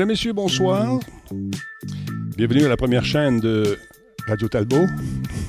Mesdames, 0.00 0.12
Messieurs, 0.12 0.32
bonsoir. 0.32 0.98
Bienvenue 2.34 2.64
à 2.64 2.70
la 2.70 2.78
première 2.78 3.04
chaîne 3.04 3.38
de 3.38 3.76
Radio 4.26 4.48
Talbot. 4.48 4.86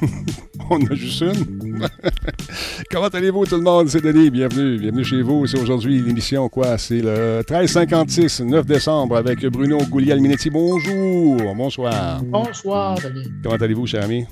On 0.70 0.86
a 0.88 0.94
juste 0.94 1.22
une. 1.22 1.88
Comment 2.92 3.08
allez-vous 3.08 3.46
tout 3.46 3.56
le 3.56 3.62
monde? 3.62 3.88
C'est 3.88 4.02
Denis, 4.02 4.30
bienvenue. 4.30 4.78
Bienvenue 4.78 5.06
chez 5.06 5.22
vous. 5.22 5.48
C'est 5.48 5.58
aujourd'hui 5.58 6.02
l'émission, 6.02 6.50
quoi? 6.50 6.78
C'est 6.78 7.00
le 7.00 7.46
1356, 7.50 8.42
9 8.42 8.66
décembre 8.66 9.16
avec 9.16 9.40
Bruno 9.46 9.78
Gouliel-Minetti. 9.86 10.50
Bonjour, 10.50 11.56
bonsoir. 11.56 12.22
Bonsoir, 12.22 12.96
Denis. 12.96 13.32
Comment 13.42 13.56
allez-vous, 13.56 13.88
cher 13.88 14.04
ami? 14.04 14.26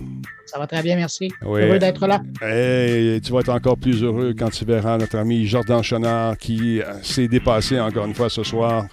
Ça 0.45 0.59
va 0.59 0.67
très 0.67 0.83
bien, 0.83 0.97
merci. 0.97 1.31
Oui. 1.45 1.61
Heureux 1.61 1.79
d'être 1.79 2.05
là. 2.07 2.21
Hey, 2.41 3.21
tu 3.21 3.31
vas 3.31 3.39
être 3.39 3.53
encore 3.53 3.77
plus 3.77 4.03
heureux 4.03 4.33
quand 4.38 4.49
tu 4.49 4.65
verras 4.65 4.97
notre 4.97 5.17
ami 5.17 5.45
Jordan 5.45 5.81
Chenard 5.81 6.38
qui 6.38 6.81
s'est 7.03 7.29
dépassé 7.29 7.79
encore 7.79 8.05
une 8.05 8.15
fois 8.15 8.29
ce 8.29 8.43
soir 8.43 8.85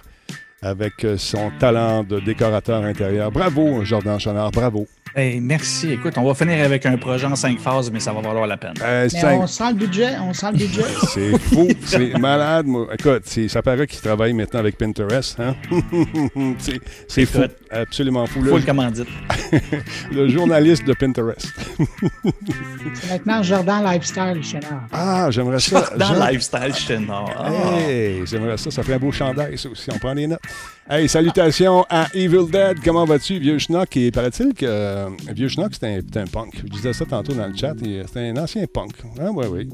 avec 0.67 1.03
euh, 1.05 1.17
son 1.17 1.51
talent 1.59 2.03
de 2.03 2.19
décorateur 2.19 2.83
intérieur. 2.83 3.31
Bravo, 3.31 3.83
Jordan 3.83 4.19
Chenard, 4.19 4.51
bravo. 4.51 4.87
Hey, 5.19 5.39
merci. 5.39 5.93
Écoute, 5.93 6.13
on 6.17 6.23
va 6.23 6.35
finir 6.35 6.63
avec 6.63 6.85
un 6.85 6.95
projet 6.95 7.25
en 7.25 7.35
cinq 7.35 7.57
phases, 7.59 7.89
mais 7.89 7.99
ça 7.99 8.13
va 8.13 8.21
valoir 8.21 8.45
la 8.45 8.55
peine. 8.55 8.75
Euh, 8.83 9.09
Mais 9.11 9.19
cinq- 9.19 9.41
on 9.41 9.47
sent 9.47 9.69
le 9.69 9.73
budget, 9.73 10.09
on 10.21 10.31
sent 10.31 10.51
le 10.51 10.57
budget. 10.59 10.83
C'est 11.11 11.39
fou, 11.39 11.67
c'est 11.85 12.19
malade. 12.19 12.67
moi. 12.67 12.85
Écoute, 12.93 13.23
c'est- 13.25 13.47
ça 13.47 13.63
paraît 13.63 13.87
qu'il 13.87 13.99
travaille 13.99 14.33
maintenant 14.33 14.59
avec 14.59 14.77
Pinterest. 14.77 15.39
Hein? 15.39 15.55
c'est 16.59 16.79
c'est 17.07 17.25
fou, 17.25 17.39
absolument 17.71 18.27
fou. 18.27 18.43
Full 18.43 18.59
Le, 18.59 18.65
commandite. 18.65 19.07
le 20.11 20.29
journaliste 20.29 20.85
de 20.85 20.93
Pinterest. 20.93 21.51
C'est 22.93 23.09
maintenant 23.11 23.41
Jordan 23.41 23.83
Lifestyle, 23.85 24.43
Chénard. 24.43 24.83
Ah, 24.91 25.29
j'aimerais 25.31 25.59
ça. 25.59 25.89
Dans 25.97 26.13
j'aime- 26.13 26.29
Lifestyle. 26.29 27.07
Ah. 27.09 27.79
Hey, 27.79 28.21
j'aimerais 28.27 28.57
ça, 28.57 28.69
ça 28.69 28.83
ferait 28.83 28.97
un 28.97 28.99
beau 28.99 29.11
chandail, 29.11 29.57
ça 29.57 29.67
aussi. 29.67 29.89
On 29.91 29.97
prend 29.97 30.13
des 30.13 30.27
notes. 30.27 30.39
Hey, 30.89 31.09
salutations 31.09 31.85
à 31.89 32.07
Evil 32.13 32.49
Dead. 32.49 32.77
Comment 32.83 33.03
vas-tu, 33.05 33.39
vieux 33.39 33.59
schnock? 33.59 33.95
Et 33.97 34.09
paraît-il 34.09 34.53
que 34.53 34.65
euh, 34.65 35.09
vieux 35.33 35.49
schnock, 35.49 35.73
c'était 35.73 35.87
un, 35.87 36.21
un 36.21 36.25
punk. 36.27 36.61
Je 36.63 36.69
disais 36.69 36.93
ça 36.93 37.05
tantôt 37.05 37.33
dans 37.33 37.47
le 37.47 37.55
chat. 37.55 37.73
euh, 37.83 38.03
C'était 38.07 38.29
un 38.29 38.37
ancien 38.37 38.65
punk. 38.73 38.93
Ah, 39.19 39.29
oui, 39.31 39.45
oui. 39.51 39.69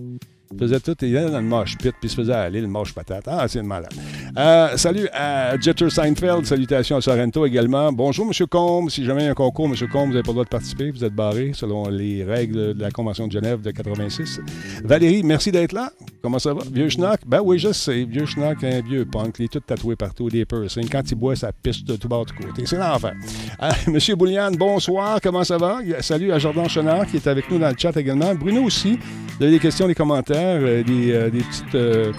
Il 0.53 0.59
faisait 0.59 0.79
tout, 0.79 0.95
il 1.01 1.17
allait 1.17 1.31
dans 1.31 1.39
le 1.39 1.47
moche 1.47 1.77
pit, 1.77 1.93
puis 1.99 2.09
se 2.09 2.15
faisait 2.15 2.33
aller, 2.33 2.61
le 2.61 2.67
moche 2.67 2.93
patate. 2.93 3.23
Ah, 3.27 3.47
c'est 3.47 3.61
malade. 3.63 3.91
Euh, 4.37 4.77
salut 4.77 5.07
à 5.11 5.59
Jeter 5.59 5.89
Seinfeld. 5.89 6.45
Salutations 6.45 6.97
à 6.97 7.01
Sorrento 7.01 7.45
également. 7.45 7.91
Bonjour, 7.91 8.27
M. 8.27 8.47
Combe. 8.47 8.89
Si 8.89 9.03
jamais 9.03 9.21
il 9.21 9.25
y 9.25 9.27
a 9.27 9.31
un 9.31 9.35
concours, 9.35 9.65
M. 9.65 9.75
Combe, 9.91 10.07
vous 10.07 10.13
n'avez 10.13 10.21
pas 10.23 10.29
le 10.29 10.33
droit 10.33 10.43
de 10.43 10.49
participer. 10.49 10.91
Vous 10.91 11.03
êtes 11.03 11.13
barré 11.13 11.51
selon 11.53 11.89
les 11.89 12.23
règles 12.23 12.75
de 12.75 12.81
la 12.81 12.91
Convention 12.91 13.27
de 13.27 13.31
Genève 13.31 13.61
de 13.61 13.71
86. 13.71 14.41
Valérie, 14.83 15.23
merci 15.23 15.51
d'être 15.51 15.71
là. 15.71 15.91
Comment 16.21 16.39
ça 16.39 16.53
va? 16.53 16.61
Vieux 16.71 16.89
schnock? 16.89 17.19
Ben 17.25 17.41
oui, 17.43 17.57
je 17.57 17.71
sais. 17.71 18.03
Vieux 18.03 18.25
schnock, 18.25 18.63
un 18.63 18.81
vieux 18.81 19.05
punk. 19.05 19.35
Il 19.39 19.45
est 19.45 19.47
tout 19.51 19.59
tatoué 19.59 19.95
partout, 19.95 20.29
des 20.29 20.45
piercings. 20.45 20.87
Quand 20.89 21.09
il 21.09 21.15
boit, 21.15 21.35
ça 21.35 21.51
piste 21.51 21.85
de 21.87 21.95
tout 21.95 22.07
bas 22.07 22.21
de 22.25 22.31
côté. 22.31 22.63
C'est 22.65 22.77
l'enfer. 22.77 23.13
Euh, 23.61 23.69
Monsieur 23.87 24.15
Boulian, 24.15 24.51
bonsoir. 24.51 25.19
Comment 25.21 25.43
ça 25.43 25.57
va? 25.57 25.79
Salut 26.01 26.31
à 26.31 26.39
Jordan 26.39 26.69
Chenard 26.69 27.07
qui 27.07 27.17
est 27.17 27.27
avec 27.27 27.49
nous 27.49 27.57
dans 27.57 27.69
le 27.69 27.75
chat 27.77 27.95
également. 27.97 28.33
Bruno 28.35 28.63
aussi. 28.63 28.99
Vous 29.37 29.43
avez 29.43 29.53
des 29.53 29.59
questions, 29.59 29.87
des 29.87 29.95
commentaires, 29.95 30.42
euh, 30.45 30.83
des, 30.83 31.11
euh, 31.11 31.29
des 31.29 31.39
petites 31.39 31.75
euh, 31.75 32.11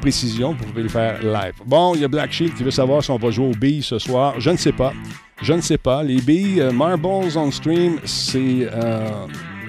précisions. 0.00 0.56
Vous 0.58 0.64
pouvez 0.64 0.88
faire 0.88 1.22
live. 1.22 1.54
Bon, 1.64 1.94
il 1.94 2.00
y 2.00 2.04
a 2.04 2.08
Black 2.08 2.32
Shield 2.32 2.54
qui 2.54 2.62
veut 2.62 2.70
savoir 2.70 3.02
si 3.02 3.10
on 3.10 3.16
va 3.16 3.30
jouer 3.30 3.46
aux 3.46 3.56
billes 3.56 3.82
ce 3.82 3.98
soir. 3.98 4.34
Je 4.38 4.50
ne 4.50 4.56
sais 4.56 4.72
pas. 4.72 4.92
Je 5.42 5.52
ne 5.52 5.60
sais 5.60 5.78
pas. 5.78 6.02
Les 6.02 6.20
billes, 6.20 6.62
Marbles 6.72 7.06
on 7.36 7.50
Stream, 7.50 7.98
c'est. 8.04 8.68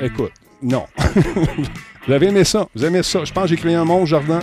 écoute, 0.02 0.32
non. 0.62 0.86
Vous 2.08 2.14
avez 2.14 2.28
aimé 2.28 2.44
ça? 2.44 2.68
Vous 2.74 2.84
aimez 2.84 3.04
ça? 3.04 3.24
Je 3.24 3.32
pense 3.32 3.44
que 3.44 3.50
j'ai 3.50 3.58
créé 3.58 3.76
un 3.76 3.86
monstre, 3.86 4.08
Jordan. 4.08 4.42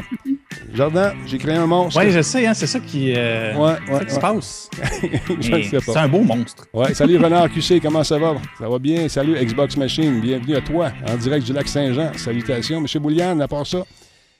Jordan, 0.75 1.15
j'ai 1.27 1.39
créé 1.39 1.55
un 1.56 1.67
monstre. 1.67 2.01
Oui, 2.01 2.11
je 2.11 2.21
sais, 2.21 2.47
hein, 2.47 2.55
c'est 2.55 2.67
ça 2.67 2.79
qui, 2.81 3.12
euh, 3.17 3.55
Ouais, 3.56 3.77
c'est 3.87 3.87
ça 3.87 3.95
ouais, 3.95 4.05
qui 4.05 4.11
se 4.11 4.17
ouais. 4.17 4.21
passe. 4.21 4.71
C'est 5.87 5.97
un 5.97 6.09
beau 6.09 6.21
monstre. 6.21 6.67
Ouais, 6.73 6.95
salut 6.95 7.17
Renard 7.17 7.49
QC, 7.53 7.81
comment 7.81 8.05
ça 8.05 8.19
va? 8.19 8.37
Ça 8.59 8.69
va 8.69 8.79
bien? 8.79 9.09
Salut 9.09 9.34
Xbox 9.34 9.77
Machine, 9.77 10.21
bienvenue 10.21 10.56
à 10.56 10.61
toi, 10.61 10.93
en 11.09 11.17
direct 11.17 11.47
du 11.47 11.53
lac 11.53 11.67
Saint-Jean. 11.69 12.12
Salutations, 12.17 12.79
M. 12.79 12.87
Boulian, 13.03 13.41
à 13.41 13.49
part 13.49 13.67
ça. 13.67 13.84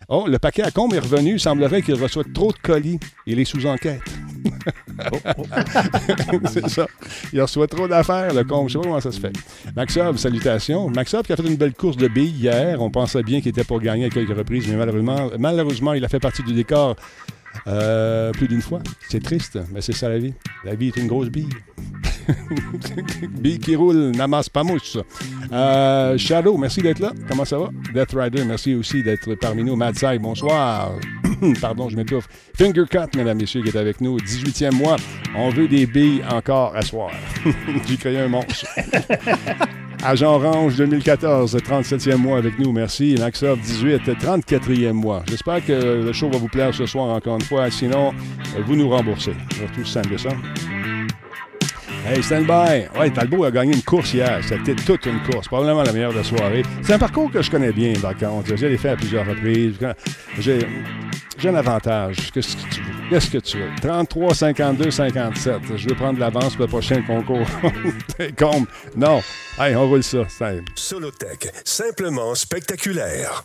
Oh, 0.09 0.27
le 0.29 0.39
paquet 0.39 0.63
à 0.63 0.71
combe 0.71 0.95
est 0.95 0.99
revenu. 1.01 1.33
Il 1.33 1.41
semblerait 1.41 1.83
qu'il 1.83 1.95
reçoit 1.95 2.25
trop 2.33 2.53
de 2.53 2.59
colis. 2.63 2.99
Il 3.27 3.39
est 3.41 3.45
sous 3.45 3.67
enquête. 3.67 4.01
C'est 6.53 6.69
ça. 6.69 6.87
Il 7.33 7.41
reçoit 7.41 7.67
trop 7.67 7.89
d'affaires, 7.89 8.35
le 8.35 8.45
combe. 8.45 8.69
Je 8.69 8.75
sais 8.75 8.79
pas 8.79 8.85
comment 8.85 9.01
ça 9.01 9.13
se 9.13 9.21
fait. 9.21 9.33
Maxov, 9.77 10.17
salutations. 10.19 10.89
Maxov 10.91 11.23
qui 11.23 11.33
a 11.33 11.37
fait 11.37 11.47
une 11.47 11.57
belle 11.57 11.75
course 11.75 11.97
de 11.97 12.09
billes 12.09 12.31
hier. 12.31 12.81
On 12.81 12.91
pensait 12.91 13.23
bien 13.23 13.41
qu'il 13.41 13.51
était 13.51 13.65
pour 13.65 13.81
gagner 13.81 14.07
à 14.07 14.11
quelques 14.11 14.37
reprises, 14.37 14.67
mais 14.69 14.77
malheureusement, 14.77 15.31
malheureusement 15.39 15.93
il 15.93 16.05
a 16.05 16.09
fait 16.09 16.21
partie 16.21 16.43
du 16.43 16.53
décor 16.53 16.97
euh, 17.67 18.33
plus 18.33 18.49
d'une 18.49 18.63
fois. 18.63 18.81
C'est 19.09 19.23
triste, 19.23 19.59
mais 19.73 19.81
c'est 19.81 19.93
ça 19.93 20.09
la 20.09 20.19
vie. 20.19 20.35
La 20.65 20.75
vie 20.75 20.89
est 20.89 20.97
une 20.97 21.07
grosse 21.07 21.29
bille. 21.29 21.49
bille 23.31 23.59
qui 23.59 23.75
roule, 23.77 24.11
n'amasse 24.11 24.49
pas 24.49 24.63
mouche. 24.63 24.99
Euh, 25.53 26.19
Shadow, 26.19 26.57
merci 26.57 26.83
d'être 26.83 26.99
là. 26.99 27.13
Comment 27.29 27.45
ça 27.45 27.59
va? 27.59 27.71
Death 27.95 28.13
Rider, 28.15 28.45
merci 28.45 28.75
aussi 28.75 29.03
d'être 29.03 29.35
parmi 29.35 29.65
nous. 29.65 29.77
Mad 29.77 29.97
Side, 29.97 30.21
bonsoir. 30.21 30.93
Pardon, 31.61 31.89
je 31.89 31.97
m'étouffe. 31.97 32.29
Finger 32.57 32.85
Cut, 32.91 33.17
mesdames, 33.17 33.39
messieurs, 33.39 33.63
qui 33.63 33.69
est 33.69 33.77
avec 33.77 34.01
nous. 34.01 34.19
18e 34.19 34.75
mois. 34.75 34.97
On 35.35 35.51
veut 35.51 35.69
des 35.69 35.87
billes 35.87 36.23
encore 36.31 36.75
à 36.77 36.83
soir. 36.83 37.11
J'ai 37.89 37.97
créé 37.97 38.19
un 38.19 38.29
monstre. 38.29 38.67
Agent 40.05 40.33
Orange 40.33 40.77
2014, 40.77 41.57
37e 41.57 42.17
mois 42.17 42.39
avec 42.39 42.59
nous, 42.59 42.73
merci. 42.73 43.17
Maxov 43.19 43.59
18, 43.61 44.09
34e 44.21 44.93
mois. 44.93 45.23
J'espère 45.29 45.65
que 45.65 45.73
le 46.05 46.13
show 46.13 46.31
va 46.31 46.39
vous 46.39 46.49
plaire 46.49 46.73
ce 46.73 46.87
soir 46.87 47.15
encore 47.15 47.35
une 47.35 47.43
fois. 47.43 47.71
Sinon, 47.71 48.13
vous 48.67 48.77
nous 48.77 48.89
remboursez. 48.89 49.33
Va 49.33 49.67
tous 49.75 49.99
Hey, 52.07 52.23
stand-by! 52.23 52.89
Ouais, 52.99 53.11
Talbot 53.11 53.45
a 53.45 53.51
gagné 53.51 53.75
une 53.75 53.83
course 53.83 54.15
hier. 54.15 54.41
C'était 54.43 54.75
toute 54.75 55.05
une 55.07 55.21
course. 55.25 55.47
Probablement 55.47 55.83
la 55.83 55.93
meilleure 55.93 56.13
de 56.13 56.19
la 56.19 56.25
soirée. 56.25 56.63
C'est 56.83 56.95
un 56.95 56.99
parcours 56.99 57.31
que 57.31 57.43
je 57.43 57.51
connais 57.51 57.73
bien, 57.73 57.93
par 58.01 58.17
contre. 58.17 58.57
Je 58.57 58.67
l'ai 58.67 58.79
fait 58.79 58.91
à 58.91 58.97
plusieurs 58.97 59.27
reprises. 59.27 59.75
J'ai, 60.39 60.67
un 61.45 61.55
avantage. 61.55 62.31
Qu'est-ce 62.33 62.57
que 62.57 62.75
tu 62.75 62.81
veux? 62.81 62.93
Qu'est-ce 63.11 63.31
que 63.31 63.39
tu 63.39 63.59
veux? 63.59 63.69
33, 63.83 64.35
52, 64.35 64.91
57. 64.91 65.57
Je 65.77 65.89
veux 65.89 65.95
prendre 65.95 66.19
l'avance 66.19 66.55
pour 66.57 66.65
le 66.65 66.69
prochain 66.71 67.03
concours. 67.03 67.47
T'es 68.17 68.33
con. 68.33 68.67
Non. 68.97 69.21
Hey, 69.59 69.77
on 69.77 69.87
roule. 69.87 70.03
Ça- 70.03 70.25
Solotech, 70.75 71.51
simplement 71.65 72.35
spectaculaire. 72.35 73.45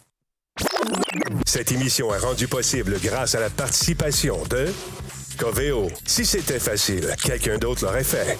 Cette 1.45 1.71
émission 1.71 2.13
est 2.13 2.19
rendue 2.19 2.47
possible 2.47 2.95
grâce 3.03 3.35
à 3.35 3.39
la 3.41 3.49
participation 3.49 4.37
de 4.49 4.67
Coveo. 5.37 5.89
Si 6.05 6.25
c'était 6.25 6.59
facile, 6.59 7.07
quelqu'un 7.23 7.57
d'autre 7.57 7.85
l'aurait 7.85 8.03
fait. 8.03 8.37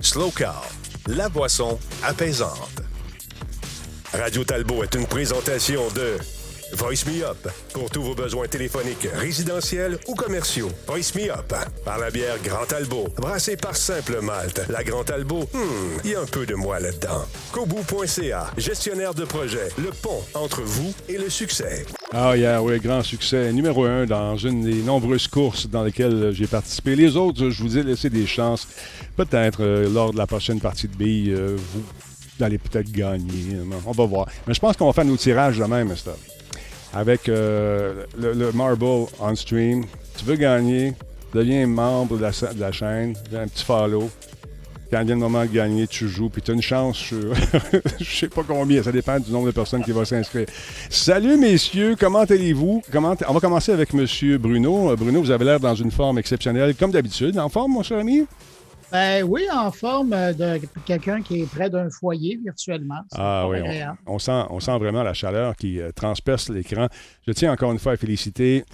Slow 0.00 0.30
Car, 0.30 0.64
la 1.06 1.28
boisson 1.28 1.78
apaisante. 2.02 2.82
Radio 4.12 4.44
Talbot 4.44 4.82
est 4.82 4.94
une 4.94 5.06
présentation 5.06 5.88
de 5.94 6.18
Voice 6.74 7.04
Me 7.06 7.22
Up 7.22 7.48
pour 7.74 7.90
tous 7.90 8.02
vos 8.02 8.14
besoins 8.14 8.46
téléphoniques, 8.46 9.06
résidentiels 9.14 9.98
ou 10.08 10.14
commerciaux. 10.14 10.70
Voice 10.86 11.12
Me 11.14 11.30
Up 11.30 11.52
par 11.84 11.98
la 11.98 12.10
bière 12.10 12.36
Grand 12.42 12.64
Talbot, 12.66 13.08
brassée 13.16 13.56
par 13.56 13.76
Simple 13.76 14.20
Malte. 14.22 14.62
La 14.70 14.82
Grand 14.82 15.02
hmm, 15.02 15.58
il 16.04 16.10
y 16.10 16.14
a 16.14 16.20
un 16.20 16.26
peu 16.26 16.46
de 16.46 16.54
moi 16.54 16.80
là-dedans. 16.80 17.24
Kobu.ca, 17.52 18.50
gestionnaire 18.56 19.12
de 19.12 19.24
projet, 19.24 19.68
le 19.76 19.90
pont 19.90 20.22
entre 20.32 20.62
vous 20.62 20.94
et 21.08 21.18
le 21.18 21.28
succès. 21.28 21.84
Ah, 22.12 22.36
yeah, 22.36 22.62
oui, 22.62 22.78
grand 22.80 23.02
succès. 23.02 23.52
Numéro 23.52 23.84
un 23.84 24.06
dans 24.06 24.36
une 24.36 24.64
des 24.64 24.82
nombreuses 24.82 25.28
courses 25.28 25.68
dans 25.68 25.84
lesquelles 25.84 26.32
j'ai 26.32 26.46
participé. 26.46 26.96
Les 26.96 27.16
autres, 27.16 27.50
je 27.50 27.62
vous 27.62 27.76
ai 27.76 27.82
laissé 27.82 28.08
des 28.08 28.26
chances. 28.26 28.66
Peut-être 29.16 29.62
euh, 29.62 29.88
lors 29.92 30.12
de 30.12 30.18
la 30.18 30.26
prochaine 30.26 30.60
partie 30.60 30.88
de 30.88 30.96
billes, 30.96 31.32
euh, 31.32 31.56
vous 31.56 32.44
allez 32.44 32.58
peut-être 32.58 32.90
gagner. 32.90 33.58
On 33.86 33.92
va 33.92 34.06
voir. 34.06 34.26
Mais 34.46 34.54
je 34.54 34.60
pense 34.60 34.76
qu'on 34.76 34.86
va 34.86 34.92
faire 34.92 35.04
nos 35.04 35.16
tirages 35.16 35.58
de 35.58 35.64
même. 35.64 35.94
Avec 36.92 37.28
euh, 37.28 38.04
le, 38.18 38.32
le 38.34 38.52
Marble 38.52 39.08
on 39.18 39.34
stream. 39.34 39.84
Tu 40.18 40.24
veux 40.24 40.36
gagner, 40.36 40.92
deviens 41.32 41.66
membre 41.66 42.16
de 42.16 42.22
la, 42.22 42.72
chaîne, 42.72 43.14
un 43.34 43.48
petit 43.48 43.64
follow. 43.64 44.10
Quand 44.90 45.02
vient 45.04 45.14
le 45.14 45.20
moment 45.22 45.42
de 45.42 45.50
gagner, 45.50 45.86
tu 45.86 46.06
joues, 46.06 46.28
puis 46.28 46.42
tu 46.42 46.50
as 46.50 46.54
une 46.54 46.60
chance 46.60 46.98
sur 46.98 47.34
je 47.98 48.04
sais 48.04 48.28
pas 48.28 48.42
combien, 48.46 48.82
ça 48.82 48.92
dépend 48.92 49.18
du 49.18 49.32
nombre 49.32 49.46
de 49.46 49.52
personnes 49.52 49.82
qui 49.82 49.90
vont 49.90 50.04
s'inscrire. 50.04 50.46
Salut 50.90 51.38
messieurs, 51.38 51.96
comment 51.98 52.20
allez-vous? 52.20 52.82
Comment 52.92 53.16
On 53.26 53.32
va 53.32 53.40
commencer 53.40 53.72
avec 53.72 53.94
monsieur 53.94 54.36
Bruno. 54.36 54.90
Euh, 54.90 54.96
Bruno, 54.96 55.22
vous 55.22 55.30
avez 55.30 55.46
l'air 55.46 55.60
dans 55.60 55.74
une 55.74 55.90
forme 55.90 56.18
exceptionnelle, 56.18 56.74
comme 56.74 56.90
d'habitude. 56.90 57.38
En 57.38 57.48
forme, 57.48 57.72
mon 57.72 57.82
cher 57.82 58.00
ami? 58.00 58.26
Ben 58.92 59.22
oui, 59.22 59.46
en 59.50 59.70
forme 59.70 60.12
euh, 60.12 60.34
de 60.34 60.60
quelqu'un 60.84 61.22
qui 61.22 61.40
est 61.40 61.46
près 61.46 61.70
d'un 61.70 61.88
foyer 61.88 62.38
virtuellement. 62.44 63.00
Ah 63.12 63.48
oui, 63.48 63.58
on 64.06 64.18
sent, 64.18 64.44
on 64.50 64.60
sent 64.60 64.78
vraiment 64.78 65.02
la 65.02 65.14
chaleur 65.14 65.56
qui 65.56 65.80
euh, 65.80 65.92
transperce 65.92 66.50
l'écran. 66.50 66.88
Je 67.26 67.32
tiens 67.32 67.52
encore 67.52 67.72
une 67.72 67.78
fois 67.78 67.92
à 67.92 67.96
féliciter 67.96 68.66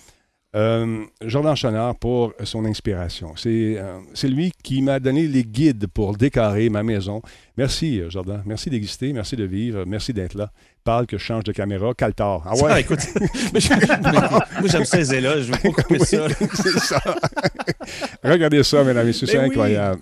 Euh, 0.57 1.05
Jordan 1.21 1.55
Chenard 1.55 1.97
pour 1.97 2.33
son 2.43 2.65
inspiration. 2.65 3.35
C'est 3.37 3.77
euh, 3.77 3.99
c'est 4.15 4.29
lui 4.29 4.51
qui 4.63 4.81
m'a 4.81 4.99
donné 4.99 5.27
les 5.29 5.45
guides 5.45 5.87
pour 5.89 6.17
décorer 6.17 6.71
ma 6.71 6.83
maison. 6.83 7.21
Merci, 7.59 8.01
euh, 8.01 8.09
Jordan. 8.09 8.43
Merci 8.47 8.71
d'exister. 8.71 9.13
Merci 9.13 9.37
de 9.37 9.45
vivre. 9.45 9.85
Merci 9.87 10.15
d'être 10.15 10.35
là. 10.35 10.51
Parle 10.85 11.07
que 11.07 11.19
je 11.19 11.23
change 11.23 11.45
de 11.45 11.53
caméra. 11.53 11.93
Caltar. 11.93 12.43
Ah 12.47 12.57
Ça, 12.57 12.65
ouais? 12.65 12.81
écoute, 12.81 13.01
moi, 13.53 13.61
j'aime 14.65 14.85
ça, 14.87 14.97
les 14.97 15.21
là. 15.21 15.39
Je 15.39 15.53
veux 15.53 15.59
pas 15.59 15.83
couper 15.83 15.99
ça. 15.99 16.27
c'est 16.55 16.79
ça. 16.79 17.03
Regardez 18.25 18.63
ça, 18.63 18.83
mesdames 18.85 19.05
et 19.05 19.09
messieurs. 19.09 19.27
C'est 19.27 19.37
Ben 19.37 19.43
oui, 19.45 19.51
incroyable. 19.51 20.01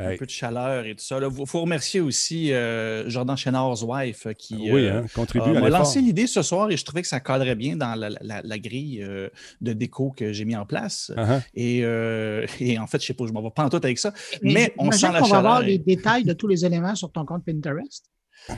Un 0.00 0.16
peu 0.16 0.26
de 0.26 0.30
chaleur 0.30 0.84
et 0.86 0.94
tout 0.94 1.04
ça. 1.04 1.18
Il 1.20 1.46
faut 1.46 1.60
remercier 1.60 2.00
aussi 2.00 2.52
euh, 2.52 3.08
Jordan 3.08 3.36
Chénard's 3.36 3.82
wife 3.82 4.26
euh, 4.26 4.32
qui 4.32 4.54
Oui, 4.70 4.86
euh, 4.86 5.00
hein, 5.00 5.06
contribue 5.14 5.50
euh, 5.50 5.56
à 5.56 5.60
m'a 5.60 5.68
lancé 5.70 6.00
l'idée 6.00 6.26
ce 6.26 6.42
soir 6.42 6.70
et 6.70 6.76
je 6.76 6.84
trouvais 6.84 7.02
que 7.02 7.08
ça 7.08 7.20
cadrait 7.20 7.54
bien 7.56 7.76
dans 7.76 7.94
la, 7.94 8.10
la- 8.20 8.42
la 8.42 8.58
grille 8.58 9.02
euh, 9.02 9.28
de 9.60 9.72
déco 9.72 10.10
que 10.16 10.32
j'ai 10.32 10.44
mis 10.44 10.56
en 10.56 10.66
place. 10.66 11.10
Et, 11.54 11.80
euh, 11.84 12.46
et 12.60 12.78
en 12.78 12.86
fait, 12.86 13.00
je 13.00 13.06
sais 13.06 13.14
pas, 13.14 13.26
je 13.26 13.32
m'en 13.32 13.42
vais 13.42 13.50
pas 13.50 13.64
en 13.64 13.68
tout 13.70 13.80
avec 13.82 13.98
ça. 13.98 14.12
Mais 14.42 14.52
Mais 14.54 14.74
on 14.78 14.90
sent 14.92 15.08
la 15.12 15.20
qu'on 15.20 15.26
va 15.28 15.38
avoir 15.38 15.56
chaleur. 15.56 15.68
les 15.68 15.78
détails 15.78 16.24
de 16.24 16.32
tous 16.32 16.46
les 16.46 16.64
éléments 16.64 16.94
sur 16.94 17.10
ton 17.10 17.24
compte 17.24 17.44
Pinterest. 17.44 18.04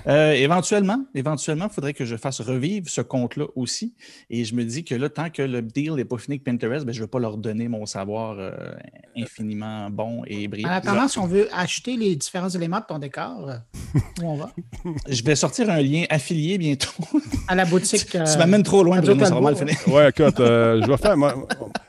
Euh, 0.07 0.33
éventuellement, 0.33 1.05
éventuellement, 1.15 1.67
il 1.67 1.73
faudrait 1.73 1.95
que 1.95 2.05
je 2.05 2.17
fasse 2.17 2.41
revivre 2.41 2.89
ce 2.89 3.01
compte-là 3.01 3.47
aussi. 3.57 3.95
Et 4.29 4.45
je 4.45 4.55
me 4.55 4.65
dis 4.65 4.85
que 4.85 4.95
là, 4.95 5.09
tant 5.09 5.31
que 5.31 5.43
le 5.43 5.63
deal 5.63 5.93
n'est 5.95 6.05
pas 6.05 6.19
fini 6.19 6.35
avec 6.35 6.45
Pinterest, 6.45 6.85
ben, 6.87 6.93
je 6.93 6.99
ne 6.99 7.05
veux 7.05 7.11
pas 7.11 7.19
leur 7.19 7.37
donner 7.37 7.69
mon 7.69 7.87
savoir 7.87 8.37
euh, 8.39 8.53
infiniment 9.17 9.91
bon 9.91 10.23
et 10.27 10.49
brillant. 10.49 10.69
En 10.69 10.73
attendant, 10.73 11.09
si 11.09 11.19
on 11.19 11.27
veut 11.27 11.49
acheter 11.53 11.97
les 11.97 12.17
différents 12.17 12.49
éléments 12.49 12.79
de 12.81 12.85
ton 12.87 12.99
décor, 12.99 13.49
euh, 13.49 13.57
où 14.23 14.27
on 14.27 14.37
va? 14.37 14.51
Je 15.09 15.23
vais 15.23 15.35
sortir 15.35 15.71
un 15.71 15.81
lien 15.81 16.05
affilié 16.11 16.59
bientôt. 16.59 16.91
À 17.49 17.55
la 17.55 17.65
boutique. 17.65 18.15
euh, 18.15 18.25
tu 18.25 18.39
m'amènes 18.39 18.63
trop 18.63 18.83
loin, 18.85 19.01
Bruno, 19.01 19.25
ça 19.25 19.35
va 19.35 19.41
mal 19.41 19.57
finir. 19.57 19.77
Ouais, 19.89 20.11
écoute, 20.11 20.41
euh, 20.41 20.81
je 20.83 20.87
vais 20.87 20.97
faire. 20.97 21.17
Moi, 21.17 21.35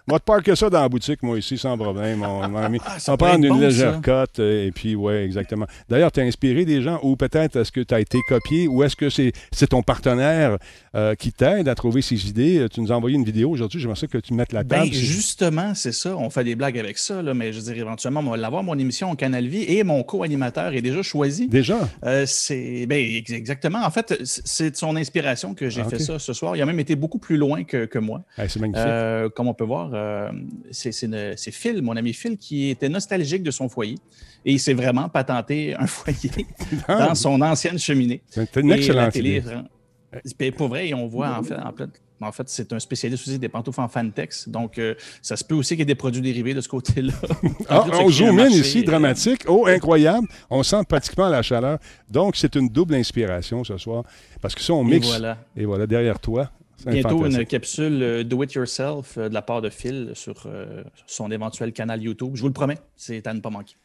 moi, 0.07 0.19
te 0.19 0.25
parker 0.25 0.55
ça 0.55 0.69
dans 0.69 0.81
la 0.81 0.89
boutique, 0.89 1.21
moi, 1.23 1.37
ici, 1.37 1.57
sans 1.57 1.77
problème, 1.77 2.19
mon, 2.19 2.47
mon 2.49 2.57
ami. 2.57 2.79
Ah, 2.83 2.95
on 2.95 2.99
ça 2.99 3.15
une 3.35 3.47
bon, 3.47 3.59
légère 3.59 3.93
ça. 3.95 4.01
cote, 4.03 4.39
et 4.39 4.71
puis, 4.73 4.95
ouais, 4.95 5.23
exactement. 5.23 5.67
D'ailleurs, 5.87 6.11
tu 6.11 6.19
as 6.19 6.23
inspiré 6.23 6.65
des 6.65 6.81
gens, 6.81 6.99
ou 7.03 7.15
peut-être 7.15 7.57
est-ce 7.57 7.71
que 7.71 7.81
tu 7.91 7.95
as 7.95 7.99
été 7.99 8.19
copié, 8.27 8.67
ou 8.69 8.83
est-ce 8.83 8.95
que 8.95 9.09
c'est 9.09 9.33
ton 9.69 9.83
partenaire 9.83 10.57
euh, 10.95 11.13
qui 11.15 11.33
t'aide 11.33 11.67
à 11.67 11.75
trouver 11.75 12.01
ces 12.01 12.29
idées? 12.29 12.65
Tu 12.71 12.79
nous 12.79 12.91
as 12.91 12.95
envoyé 12.95 13.17
une 13.17 13.25
vidéo 13.25 13.49
aujourd'hui, 13.49 13.81
j'aimerais 13.81 13.97
ça 13.99 14.07
que 14.07 14.17
tu 14.17 14.33
mettes 14.33 14.53
la 14.53 14.63
Ben, 14.63 14.79
table. 14.83 14.93
C'est- 14.93 14.99
justement, 15.01 15.73
c'est 15.75 15.91
ça. 15.91 16.15
On 16.15 16.29
fait 16.29 16.43
des 16.45 16.55
blagues 16.55 16.79
avec 16.79 16.97
ça, 16.97 17.21
là, 17.21 17.33
mais 17.33 17.51
je 17.51 17.59
veux 17.59 17.73
dire, 17.73 17.81
éventuellement, 17.81 18.21
on 18.21 18.29
va 18.31 18.37
l'avoir, 18.37 18.63
mon 18.63 18.77
émission 18.79 19.11
au 19.11 19.15
Canal 19.15 19.45
Vie, 19.47 19.63
et 19.67 19.83
mon 19.83 20.03
co-animateur 20.03 20.73
est 20.73 20.81
déjà 20.81 21.01
choisi. 21.01 21.47
Déjà? 21.49 21.79
Euh, 22.05 22.23
c'est 22.25 22.85
ben, 22.85 22.97
ex- 23.15 23.31
exactement. 23.31 23.83
En 23.83 23.91
fait, 23.91 24.21
c'est 24.23 24.71
de 24.71 24.75
son 24.77 24.95
inspiration 24.95 25.53
que 25.53 25.69
j'ai 25.69 25.81
Ah, 25.85 25.89
fait 25.89 25.99
ça 25.99 26.17
ce 26.17 26.31
soir. 26.33 26.55
Il 26.55 26.61
a 26.61 26.65
même 26.65 26.79
été 26.79 26.95
beaucoup 26.95 27.19
plus 27.19 27.35
loin 27.37 27.63
que, 27.65 27.85
que 27.85 27.99
moi. 27.99 28.21
C'est 28.37 28.57
magnifique. 28.57 28.81
Euh, 28.85 29.29
comme 29.29 29.47
on 29.49 29.53
peut 29.53 29.65
voir, 29.65 29.91
euh, 29.93 30.29
c'est 30.71 31.51
Phil, 31.51 31.81
mon 31.81 31.97
ami 31.97 32.13
Phil, 32.13 32.37
qui 32.37 32.69
était 32.69 32.89
nostalgique 32.89 33.43
de 33.43 33.51
son 33.51 33.67
foyer. 33.69 33.95
Et 34.43 34.53
il 34.53 34.59
s'est 34.59 34.73
vraiment 34.73 35.07
patenté 35.07 35.75
un 35.77 35.85
foyer 35.87 36.47
Ah, 36.87 37.07
dans 37.09 37.15
son 37.15 37.41
ancienne 37.41 37.77
cheminée. 37.81 38.21
c'est 38.29 38.55
une 38.57 38.71
Et 38.71 38.75
excellente 38.75 39.11
télé, 39.11 39.37
idée. 39.37 39.55
Puis 40.37 40.51
pour 40.51 40.67
vrai, 40.67 40.93
on 40.93 41.07
voit 41.07 41.37
en 41.37 41.43
fait, 41.43 41.55
en 41.55 41.71
fait, 41.73 41.89
en 42.21 42.31
fait, 42.31 42.49
c'est 42.49 42.71
un 42.71 42.79
spécialiste 42.79 43.27
aussi 43.27 43.39
des 43.39 43.49
pantoufles 43.49 43.81
en 43.81 43.87
Fantex. 43.87 44.47
Donc, 44.47 44.77
euh, 44.77 44.93
ça 45.23 45.35
se 45.35 45.43
peut 45.43 45.55
aussi 45.55 45.69
qu'il 45.69 45.79
y 45.79 45.81
ait 45.81 45.85
des 45.85 45.95
produits 45.95 46.21
dérivés 46.21 46.53
de 46.53 46.61
ce 46.61 46.69
côté-là. 46.69 47.13
Ah, 47.69 47.85
on 47.93 48.09
zoom 48.09 48.37
in 48.39 48.47
ici, 48.49 48.79
euh, 48.81 48.83
dramatique. 48.83 49.43
Oh, 49.47 49.65
incroyable. 49.65 50.27
On 50.49 50.61
sent 50.61 50.83
pratiquement 50.87 51.29
la 51.29 51.41
chaleur. 51.41 51.79
Donc, 52.09 52.35
c'est 52.35 52.53
une 52.55 52.69
double 52.69 52.93
inspiration 52.95 53.63
ce 53.63 53.77
soir. 53.77 54.03
Parce 54.39 54.53
que 54.53 54.61
ça, 54.61 54.73
on 54.73 54.85
et 54.87 54.91
mixe. 54.95 55.07
voilà. 55.07 55.37
Et 55.55 55.65
voilà, 55.65 55.87
derrière 55.87 56.19
toi. 56.19 56.51
Bientôt, 56.85 57.25
une 57.25 57.45
capsule 57.45 58.01
euh, 58.01 58.23
Do 58.23 58.43
It 58.43 58.53
Yourself 58.53 59.17
euh, 59.17 59.29
de 59.29 59.33
la 59.33 59.41
part 59.41 59.61
de 59.61 59.69
Phil 59.69 60.11
sur 60.13 60.43
euh, 60.45 60.83
son 61.05 61.31
éventuel 61.31 61.73
canal 61.73 62.01
YouTube. 62.01 62.31
Je 62.35 62.41
vous 62.41 62.47
le 62.47 62.53
promets, 62.53 62.77
c'est 62.95 63.25
à 63.27 63.33
ne 63.33 63.39
pas 63.39 63.49
manquer. 63.49 63.75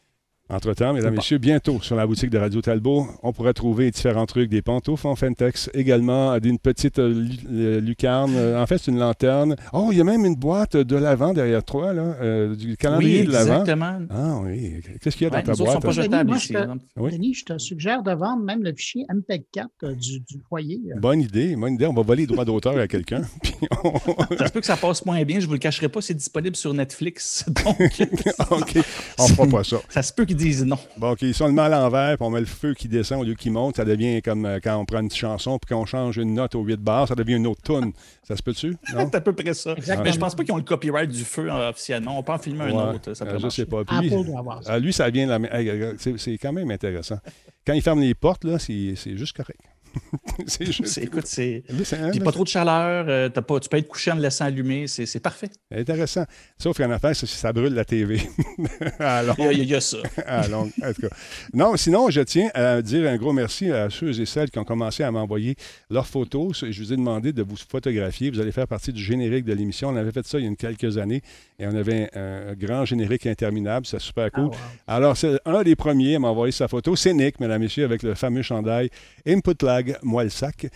Entre-temps, 0.49 0.93
mesdames 0.93 1.13
et 1.13 1.17
messieurs, 1.17 1.39
bientôt 1.39 1.81
sur 1.81 1.97
la 1.97 2.07
boutique 2.07 2.29
de 2.29 2.37
Radio 2.37 2.61
Talbot, 2.61 3.05
on 3.21 3.33
pourra 3.33 3.51
trouver 3.53 3.91
différents 3.91 4.25
trucs, 4.25 4.49
des 4.49 4.61
pantoufles 4.61 5.05
en 5.07 5.15
Fentex, 5.17 5.69
également 5.73 6.37
d'une 6.39 6.57
petite 6.57 6.99
euh, 6.99 7.25
euh, 7.51 7.81
lucarne. 7.81 8.33
Euh, 8.35 8.61
En 8.61 8.65
fait, 8.65 8.77
c'est 8.77 8.91
une 8.91 8.97
lanterne. 8.99 9.57
Oh, 9.73 9.89
il 9.91 9.97
y 9.97 10.01
a 10.01 10.05
même 10.05 10.23
une 10.25 10.35
boîte 10.35 10.77
de 10.77 10.95
l'avant 10.95 11.33
derrière 11.33 11.65
toi, 11.65 11.91
là, 11.93 12.15
euh, 12.21 12.55
du 12.55 12.77
calendrier 12.77 13.21
oui, 13.21 13.27
de 13.27 13.31
l'avant. 13.33 13.59
exactement. 13.61 13.99
Ah 14.09 14.39
oui, 14.43 14.75
qu'est-ce 15.01 15.17
qu'il 15.17 15.27
y 15.27 15.29
a 15.29 15.33
Ouais, 15.33 15.43
dans 15.43 15.51
ta 15.53 15.57
boîte? 15.63 15.73
sont 15.73 15.79
pas 15.81 15.89
hein? 15.89 15.91
jetables 15.91 16.35
ici. 16.37 16.47
je 16.47 16.53
te- 16.53 16.57
hein. 16.59 16.77
Oui. 16.95 17.11
Denis, 17.11 17.33
je 17.33 17.43
te 17.43 17.57
suggère 17.57 18.01
de 18.03 18.11
vendre 18.13 18.43
même 18.43 18.63
le 18.63 18.73
fichier 18.73 19.05
MPEG-4 19.13 19.65
euh, 19.83 19.95
du, 19.95 20.21
du 20.21 20.39
foyer. 20.47 20.79
euh. 20.95 20.99
Bonne 20.99 21.19
idée, 21.19 21.57
bonne 21.57 21.73
idée. 21.73 21.87
On 21.87 21.93
va 21.93 22.03
voler 22.03 22.21
les 22.21 22.27
droits 22.27 22.45
d'auteur 22.45 22.77
à 22.77 22.87
quelqu'un. 22.87 23.23
On- 23.83 23.93
Ça 24.37 24.47
se 24.47 24.51
peut 24.53 24.61
que 24.61 24.65
ça 24.65 24.77
passe 24.77 25.05
moins 25.05 25.21
bien, 25.23 25.41
je 25.41 25.45
vous 25.47 25.53
le 25.53 25.59
cacherai 25.59 25.89
pas, 25.89 25.99
c'est 26.01 26.13
disponible 26.13 26.55
sur 26.55 26.73
Netflix. 26.73 27.43
Donc, 27.65 27.75
OK, 28.51 28.77
on 29.19 29.27
fera 29.27 29.47
pas 29.47 29.63
ça. 29.65 29.77
ça 29.89 30.01
se 30.01 30.13
peut 30.13 30.23
qu'ils 30.25 30.36
disent 30.37 30.65
non. 30.65 30.77
Bon, 30.97 31.11
OK, 31.11 31.19
si 31.31 31.41
on 31.41 31.47
le 31.47 31.53
met 31.53 31.63
à 31.63 31.69
l'envers, 31.69 32.17
puis 32.17 32.25
on 32.25 32.29
met 32.29 32.39
le 32.39 32.45
feu 32.45 32.73
qui 32.73 32.87
descend 32.87 33.21
au 33.21 33.23
lieu 33.23 33.33
qu'il 33.35 33.51
monte, 33.51 33.77
ça 33.77 33.85
devient 33.85 34.21
comme 34.21 34.45
euh, 34.45 34.59
quand 34.63 34.77
on 34.77 34.85
prend 34.85 35.01
une 35.01 35.11
chanson, 35.11 35.59
puis 35.59 35.75
qu'on 35.75 35.85
change 35.85 36.17
une 36.17 36.33
note 36.33 36.55
au 36.55 36.61
8 36.61 36.77
bars, 36.77 37.07
ça 37.07 37.15
devient 37.15 37.35
une 37.35 37.47
autre 37.47 37.61
tune. 37.61 37.91
Ça 38.23 38.35
se 38.35 38.43
peut-tu? 38.43 38.77
C'est 38.83 39.15
à 39.15 39.21
peu 39.21 39.33
près 39.33 39.53
ça. 39.53 39.73
Exactement. 39.73 40.03
Mais 40.05 40.13
je 40.13 40.19
pense 40.19 40.35
pas 40.35 40.43
qu'ils 40.43 40.53
ont 40.53 40.57
le 40.57 40.63
copyright 40.63 41.09
du 41.09 41.23
feu 41.23 41.49
euh, 41.51 41.69
officiellement. 41.69 42.17
On 42.17 42.23
peut 42.23 42.33
en 42.33 42.37
filmer 42.37 42.65
un 42.65 42.93
autre. 42.93 43.13
Ça 43.13 43.25
euh, 43.25 43.31
peut 43.31 43.37
je 43.37 43.41
marcher. 43.43 43.61
sais 43.63 43.65
pas. 43.65 43.83
Puis 43.83 43.97
lui, 43.99 44.13
Apple 44.13 44.25
doit 44.25 44.39
avoir 44.39 44.63
ça. 44.63 44.73
ah, 44.73 44.79
lui, 44.79 44.93
ça 44.93 45.09
vient 45.09 45.27
de 45.27 45.31
la. 45.31 45.93
c'est 45.97 46.17
c'est 46.17 46.37
quand 46.37 46.53
même 46.53 46.71
intéressant. 46.71 47.17
Quand 47.65 47.73
il 47.73 47.81
ferme 47.81 47.99
les 48.01 48.13
portes, 48.13 48.43
là, 48.43 48.59
c'est 48.59 48.93
c'est 48.95 49.17
juste 49.17 49.35
correct. 49.35 49.59
c'est 50.47 50.71
juste. 50.71 50.97
Écoute, 50.99 51.25
c'est. 51.27 51.63
Puis 52.11 52.19
pas 52.19 52.31
trop 52.31 52.43
de 52.43 52.49
chaleur, 52.49 53.05
euh, 53.07 53.29
pas, 53.29 53.59
tu 53.59 53.69
peux 53.69 53.77
être 53.77 53.87
couché 53.87 54.11
en 54.11 54.15
le 54.15 54.21
laissant 54.21 54.45
allumer, 54.45 54.87
c'est 54.87 55.19
parfait. 55.19 55.49
intéressant. 55.71 56.25
Sauf 56.57 56.77
qu'en 56.77 56.89
affaire, 56.91 57.15
si 57.15 57.27
ça 57.27 57.51
brûle 57.53 57.73
la 57.73 57.85
TV. 57.85 58.19
à 58.99 59.23
Il 59.23 59.27
y, 59.27 59.31
a, 59.31 59.33
longue. 59.33 59.35
il 59.39 59.43
y 59.43 59.47
a- 59.47 59.51
il 59.53 59.69
y 59.69 59.75
a 59.75 59.81
ça. 59.81 59.97
à 60.25 60.47
longue. 60.47 60.71
En 60.83 60.93
tout 60.93 61.01
cas. 61.01 61.15
Non, 61.53 61.75
sinon, 61.77 62.09
je 62.09 62.21
tiens 62.21 62.49
à 62.53 62.81
dire 62.81 63.09
un 63.09 63.17
gros 63.17 63.33
merci 63.33 63.71
à 63.71 63.89
ceux 63.89 64.19
et 64.19 64.25
celles 64.25 64.49
qui 64.49 64.59
ont 64.59 64.63
commencé 64.63 65.03
à 65.03 65.11
m'envoyer 65.11 65.55
leurs 65.89 66.07
photos. 66.07 66.65
Je 66.69 66.81
vous 66.81 66.93
ai 66.93 66.95
demandé 66.97 67.33
de 67.33 67.43
vous 67.43 67.55
photographier. 67.57 68.29
Vous 68.31 68.39
allez 68.39 68.51
faire 68.51 68.67
partie 68.67 68.91
du 68.93 69.03
générique 69.03 69.45
de 69.45 69.53
l'émission. 69.53 69.89
On 69.89 69.95
avait 69.95 70.11
fait 70.11 70.25
ça 70.25 70.37
il 70.39 70.43
y 70.43 70.45
a 70.45 70.49
une 70.49 70.55
quelques 70.57 70.97
années 70.97 71.21
et 71.59 71.67
on 71.67 71.75
avait 71.75 72.09
un, 72.15 72.49
un 72.49 72.53
grand 72.53 72.85
générique 72.85 73.25
interminable. 73.27 73.85
C'est 73.85 73.99
super 73.99 74.31
cool. 74.31 74.49
Ah, 74.87 74.93
wow. 74.95 74.97
Alors, 74.97 75.17
c'est 75.17 75.39
un 75.45 75.63
des 75.63 75.75
premiers 75.75 76.15
à 76.15 76.19
m'envoyer 76.19 76.51
sa 76.51 76.67
photo. 76.67 76.95
C'est 76.95 77.13
Nick, 77.13 77.39
mesdames 77.39 77.61
et 77.61 77.65
messieurs, 77.65 77.85
avec 77.85 78.03
le 78.03 78.15
fameux 78.15 78.41
chandail 78.41 78.89
Input 79.27 79.63
Lag, 79.63 79.86
moi 80.03 80.23
le 80.23 80.29
sac, 80.29 80.67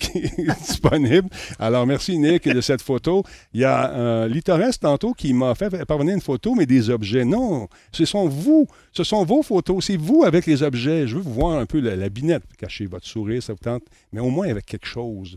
qui 0.00 0.18
est 0.18 0.58
disponible. 0.60 1.28
Alors, 1.58 1.86
merci 1.86 2.18
Nick 2.18 2.48
de 2.48 2.60
cette 2.60 2.82
photo. 2.82 3.22
Il 3.52 3.60
y 3.60 3.64
a 3.64 3.90
euh, 3.92 4.40
tantôt 4.80 5.12
qui 5.12 5.32
m'a 5.32 5.54
fait 5.54 5.84
parvenir 5.84 6.14
une 6.14 6.20
photo, 6.20 6.54
mais 6.54 6.66
des 6.66 6.90
objets. 6.90 7.24
Non, 7.24 7.68
ce 7.92 8.04
sont 8.04 8.28
vous. 8.28 8.66
Ce 8.92 9.04
sont 9.04 9.24
vos 9.24 9.42
photos. 9.42 9.84
C'est 9.86 9.96
vous 9.96 10.24
avec 10.24 10.46
les 10.46 10.62
objets. 10.62 11.06
Je 11.06 11.16
veux 11.16 11.22
vous 11.22 11.34
voir 11.34 11.58
un 11.58 11.66
peu 11.66 11.80
la, 11.80 11.96
la 11.96 12.08
binette. 12.08 12.44
Cachez 12.58 12.86
votre 12.86 13.06
sourire, 13.06 13.42
ça 13.42 13.52
vous 13.52 13.58
tente, 13.58 13.84
mais 14.12 14.20
au 14.20 14.30
moins 14.30 14.48
avec 14.48 14.66
quelque 14.66 14.86
chose 14.86 15.36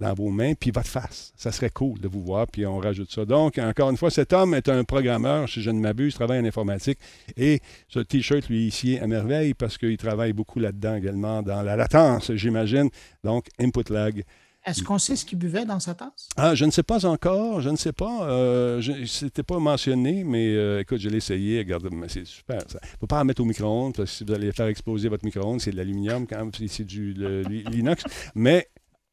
dans 0.00 0.14
vos 0.14 0.30
mains, 0.30 0.54
puis 0.54 0.70
votre 0.70 0.88
face. 0.88 1.32
Ça 1.36 1.52
serait 1.52 1.70
cool 1.70 2.00
de 2.00 2.08
vous 2.08 2.22
voir, 2.22 2.46
puis 2.46 2.66
on 2.66 2.78
rajoute 2.78 3.12
ça. 3.12 3.24
Donc, 3.24 3.58
encore 3.58 3.90
une 3.90 3.96
fois, 3.96 4.10
cet 4.10 4.32
homme 4.32 4.54
est 4.54 4.68
un 4.68 4.82
programmeur, 4.84 5.48
si 5.48 5.62
je 5.62 5.70
ne 5.70 5.78
m'abuse, 5.78 6.14
travaille 6.14 6.40
en 6.40 6.44
informatique, 6.44 6.98
et 7.36 7.60
ce 7.88 8.00
T-shirt 8.00 8.48
lui 8.48 8.66
ici 8.66 8.98
à 8.98 9.06
merveille 9.06 9.54
parce 9.54 9.78
qu'il 9.78 9.96
travaille 9.96 10.32
beaucoup 10.32 10.58
là-dedans 10.58 10.96
également, 10.96 11.42
dans 11.42 11.62
la 11.62 11.76
latence, 11.76 12.32
j'imagine. 12.34 12.88
Donc, 13.22 13.46
input 13.60 13.90
lag. 13.90 14.24
Est-ce 14.66 14.82
qu'on 14.82 14.98
sait 14.98 15.16
ce 15.16 15.24
qu'il 15.24 15.38
buvait 15.38 15.64
dans 15.64 15.80
sa 15.80 15.94
tasse? 15.94 16.28
Ah, 16.36 16.54
je 16.54 16.66
ne 16.66 16.70
sais 16.70 16.82
pas 16.82 17.06
encore, 17.06 17.62
je 17.62 17.70
ne 17.70 17.76
sais 17.76 17.94
pas. 17.94 18.28
Euh, 18.28 18.82
C'était 19.06 19.42
pas 19.42 19.58
mentionné, 19.58 20.22
mais 20.22 20.54
euh, 20.54 20.80
écoute, 20.80 21.00
je 21.00 21.08
l'ai 21.08 21.16
essayé. 21.16 21.60
Regarde, 21.60 21.88
c'est 22.08 22.26
super. 22.26 22.58
Il 22.70 22.74
ne 22.74 22.98
faut 23.00 23.06
pas 23.06 23.20
en 23.20 23.24
mettre 23.24 23.40
au 23.40 23.46
micro-ondes, 23.46 23.94
parce 23.96 24.10
que 24.10 24.16
si 24.18 24.24
vous 24.24 24.32
allez 24.34 24.52
faire 24.52 24.66
exploser 24.66 25.08
votre 25.08 25.24
micro-ondes, 25.24 25.62
c'est 25.62 25.70
de 25.70 25.76
l'aluminium 25.76 26.26
quand 26.26 26.38
même, 26.38 26.50
c'est 26.68 26.84
du 26.84 27.14
l'inox, 27.14 28.04
mais 28.34 28.68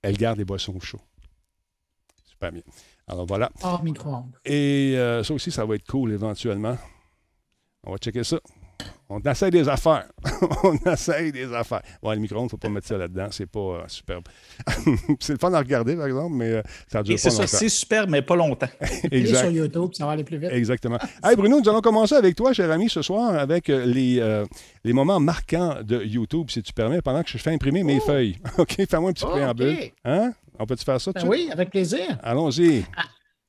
elle 0.08 0.18
garde 0.18 0.38
les 0.38 0.46
boissons 0.46 0.80
chaudes. 0.80 1.02
Super 2.24 2.54
bien. 2.54 2.62
Alors 3.08 3.26
voilà. 3.26 3.52
Hors 3.62 3.84
micro-ondes. 3.84 4.38
Et 4.46 4.94
euh, 4.96 5.22
ça 5.22 5.34
aussi, 5.34 5.52
ça 5.52 5.66
va 5.66 5.76
être 5.76 5.86
cool 5.86 6.14
éventuellement. 6.14 6.78
On 7.84 7.92
va 7.92 7.98
checker 7.98 8.24
ça. 8.24 8.40
On 9.10 9.22
essaye 9.22 9.52
des 9.52 9.70
affaires. 9.70 10.06
on 10.64 10.76
essaye 10.92 11.32
des 11.32 11.54
affaires. 11.54 11.82
Bon, 12.04 12.12
le 12.12 12.18
micro-ondes, 12.18 12.42
il 12.44 12.46
ne 12.48 12.50
faut 12.50 12.58
pas 12.58 12.68
mettre 12.68 12.88
ça 12.88 12.98
là-dedans. 12.98 13.28
C'est 13.32 13.46
pas 13.46 13.60
euh, 13.60 13.84
superbe. 13.88 14.26
c'est 15.22 15.32
le 15.34 15.40
fun 15.40 15.54
à 15.54 15.60
regarder, 15.60 15.96
par 15.96 16.08
exemple, 16.08 16.36
mais 16.36 16.52
euh, 16.52 16.62
ça 16.92 17.02
dure 17.04 17.14
Et 17.14 17.16
pas 17.16 17.22
c'est 17.22 17.30
ça, 17.30 17.44
longtemps. 17.44 17.58
c'est 17.58 17.70
super, 17.70 18.08
mais 18.10 18.22
pas 18.22 18.36
longtemps. 18.36 18.68
Allez 18.82 19.00
sur 19.28 19.38
Exact. 19.38 19.52
YouTube, 19.54 19.92
ça 19.94 20.06
va 20.06 20.12
aller 20.12 20.26
plus 20.26 20.38
vite. 20.38 20.50
Exactement. 20.52 20.98
Hey 21.24 21.38
Bruno, 21.38 21.62
nous 21.62 21.70
allons 21.70 21.80
commencer 21.80 22.16
avec 22.16 22.36
toi, 22.36 22.52
cher 22.52 22.70
ami, 22.70 22.90
ce 22.90 23.02
soir, 23.02 23.34
avec 23.36 23.70
euh, 23.70 23.86
les, 23.86 24.20
euh, 24.20 24.46
les 24.84 24.92
moments 24.92 25.22
marquants 25.22 25.78
de 25.82 26.04
YouTube, 26.04 26.50
si 26.50 26.62
tu 26.62 26.74
permets, 26.74 27.02
pendant 27.02 27.24
que 27.24 27.30
je 27.30 27.38
fais 27.38 27.52
imprimer 27.52 27.84
mes 27.84 28.00
Oh. 28.02 28.06
feuilles. 28.08 28.36
OK, 28.58 28.76
fais-moi 28.90 29.12
un 29.12 29.14
petit 29.14 29.24
Oh, 29.26 29.30
préambule. 29.32 29.70
OK. 29.70 29.94
Hein? 30.04 30.34
On 30.60 30.66
peut-tu 30.66 30.84
faire 30.84 31.00
ça 31.00 31.14
tout 31.14 31.20
Ben 31.24 31.30
de 31.30 31.34
suite? 31.34 31.46
oui, 31.48 31.52
avec 31.54 31.70
plaisir. 31.70 32.18
Allons-y. 32.22 32.84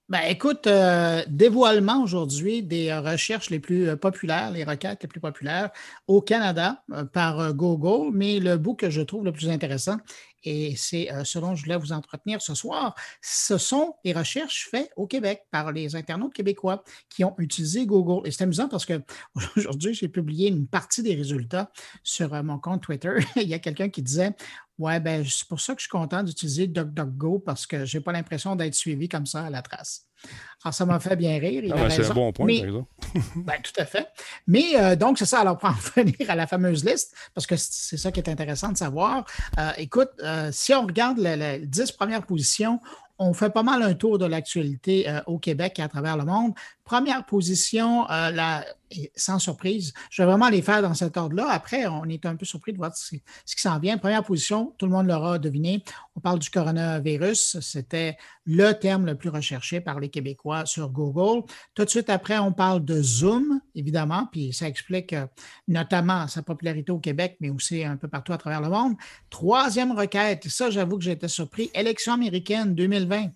Ben, 0.08 0.22
écoute, 0.26 0.66
euh, 0.66 1.22
dévoilement 1.28 2.02
aujourd'hui 2.02 2.62
des 2.62 2.88
euh, 2.88 3.02
recherches 3.02 3.50
les 3.50 3.60
plus 3.60 3.90
euh, 3.90 3.96
populaires, 3.96 4.50
les 4.50 4.64
requêtes 4.64 5.02
les 5.02 5.08
plus 5.08 5.20
populaires 5.20 5.68
au 6.06 6.22
Canada 6.22 6.82
par 7.12 7.52
Google, 7.52 8.10
mais 8.14 8.40
le 8.40 8.56
bout 8.56 8.74
que 8.74 8.88
je 8.88 9.02
trouve 9.02 9.26
le 9.26 9.32
plus 9.32 9.50
intéressant, 9.50 9.98
et 10.44 10.74
c'est 10.76 11.10
ce 11.24 11.38
dont 11.38 11.54
je 11.54 11.64
voulais 11.64 11.76
vous 11.76 11.92
entretenir 11.92 12.40
ce 12.40 12.54
soir, 12.54 12.94
ce 13.20 13.58
sont 13.58 13.96
les 14.02 14.14
recherches 14.14 14.68
faites 14.70 14.90
au 14.96 15.06
Québec 15.06 15.42
par 15.50 15.72
les 15.72 15.94
internautes 15.94 16.32
québécois 16.32 16.84
qui 17.10 17.24
ont 17.24 17.34
utilisé 17.38 17.84
Google. 17.84 18.26
Et 18.26 18.30
c'est 18.30 18.44
amusant 18.44 18.68
parce 18.68 18.86
que 18.86 19.02
aujourd'hui, 19.56 19.92
j'ai 19.92 20.08
publié 20.08 20.48
une 20.48 20.66
partie 20.66 21.02
des 21.02 21.16
résultats 21.16 21.70
sur 22.02 22.42
mon 22.42 22.58
compte 22.58 22.82
Twitter. 22.82 23.14
Il 23.36 23.48
y 23.48 23.54
a 23.54 23.58
quelqu'un 23.58 23.90
qui 23.90 24.00
disait 24.00 24.34
Ouais, 24.78 25.00
ben, 25.00 25.24
c'est 25.28 25.48
pour 25.48 25.60
ça 25.60 25.74
que 25.74 25.80
je 25.80 25.84
suis 25.84 25.90
content 25.90 26.22
d'utiliser 26.22 26.68
DuckDuckGo 26.68 27.40
parce 27.40 27.66
que 27.66 27.84
je 27.84 27.98
n'ai 27.98 28.04
pas 28.04 28.12
l'impression 28.12 28.54
d'être 28.54 28.74
suivi 28.74 29.08
comme 29.08 29.26
ça 29.26 29.46
à 29.46 29.50
la 29.50 29.60
trace. 29.60 30.08
Alors, 30.64 30.74
ça 30.74 30.86
m'a 30.86 30.98
fait 31.00 31.16
bien 31.16 31.38
rire. 31.38 31.72
Ah, 31.76 31.90
c'est 31.90 32.04
un 32.04 32.14
bon 32.14 32.32
point, 32.32 32.46
Mais, 32.46 32.62
ben, 33.36 33.54
tout 33.62 33.72
à 33.76 33.84
fait. 33.84 34.08
Mais 34.46 34.64
euh, 34.76 34.96
donc, 34.96 35.18
c'est 35.18 35.26
ça. 35.26 35.40
Alors, 35.40 35.58
pour 35.58 35.68
en 35.70 35.72
venir 35.72 36.28
à 36.28 36.34
la 36.34 36.46
fameuse 36.46 36.84
liste, 36.84 37.14
parce 37.34 37.46
que 37.46 37.56
c'est 37.56 37.96
ça 37.96 38.10
qui 38.10 38.20
est 38.20 38.28
intéressant 38.28 38.70
de 38.70 38.76
savoir. 38.76 39.24
Euh, 39.58 39.70
écoute, 39.78 40.10
euh, 40.22 40.50
si 40.52 40.74
on 40.74 40.82
regarde 40.82 41.18
les 41.18 41.60
10 41.60 41.92
premières 41.92 42.24
positions, 42.24 42.80
on 43.20 43.32
fait 43.32 43.50
pas 43.50 43.64
mal 43.64 43.82
un 43.82 43.94
tour 43.94 44.18
de 44.18 44.26
l'actualité 44.26 45.12
au 45.26 45.38
Québec 45.38 45.80
et 45.80 45.82
à 45.82 45.88
travers 45.88 46.16
le 46.16 46.24
monde. 46.24 46.52
Première 46.88 47.26
position, 47.26 48.06
la, 48.08 48.64
sans 49.14 49.38
surprise. 49.38 49.92
Je 50.10 50.22
vais 50.22 50.26
vraiment 50.26 50.48
les 50.48 50.62
faire 50.62 50.80
dans 50.80 50.94
cet 50.94 51.18
ordre-là. 51.18 51.48
Après, 51.50 51.86
on 51.86 52.04
est 52.04 52.24
un 52.24 52.34
peu 52.34 52.46
surpris 52.46 52.72
de 52.72 52.78
voir 52.78 52.96
ce, 52.96 53.16
qui 53.16 53.22
s'en 53.60 53.78
vient. 53.78 53.98
Première 53.98 54.24
position, 54.24 54.74
tout 54.78 54.86
le 54.86 54.92
monde 54.92 55.06
l'aura 55.06 55.38
deviné. 55.38 55.82
On 56.16 56.20
parle 56.20 56.38
du 56.38 56.48
coronavirus. 56.48 57.58
C'était 57.60 58.16
le 58.46 58.72
terme 58.72 59.04
le 59.04 59.16
plus 59.16 59.28
recherché 59.28 59.82
par 59.82 60.00
les 60.00 60.08
Québécois 60.08 60.64
sur 60.64 60.88
Google. 60.88 61.44
Tout 61.74 61.84
de 61.84 61.90
suite 61.90 62.08
après, 62.08 62.38
on 62.38 62.52
parle 62.52 62.82
de 62.84 63.02
Zoom, 63.02 63.60
évidemment, 63.74 64.26
puis 64.32 64.54
ça 64.54 64.66
explique 64.66 65.12
euh, 65.12 65.26
notamment 65.66 66.26
sa 66.26 66.42
popularité 66.42 66.90
au 66.90 66.98
Québec, 66.98 67.36
mais 67.40 67.50
aussi 67.50 67.84
un 67.84 67.98
peu 67.98 68.08
partout 68.08 68.32
à 68.32 68.38
travers 68.38 68.62
le 68.62 68.70
monde. 68.70 68.94
Troisième 69.28 69.92
requête, 69.92 70.48
ça, 70.48 70.70
j'avoue 70.70 70.98
que 70.98 71.08
été 71.08 71.28
surpris. 71.28 71.70
Élection 71.74 72.14
américaine 72.14 72.74
2020 72.74 73.28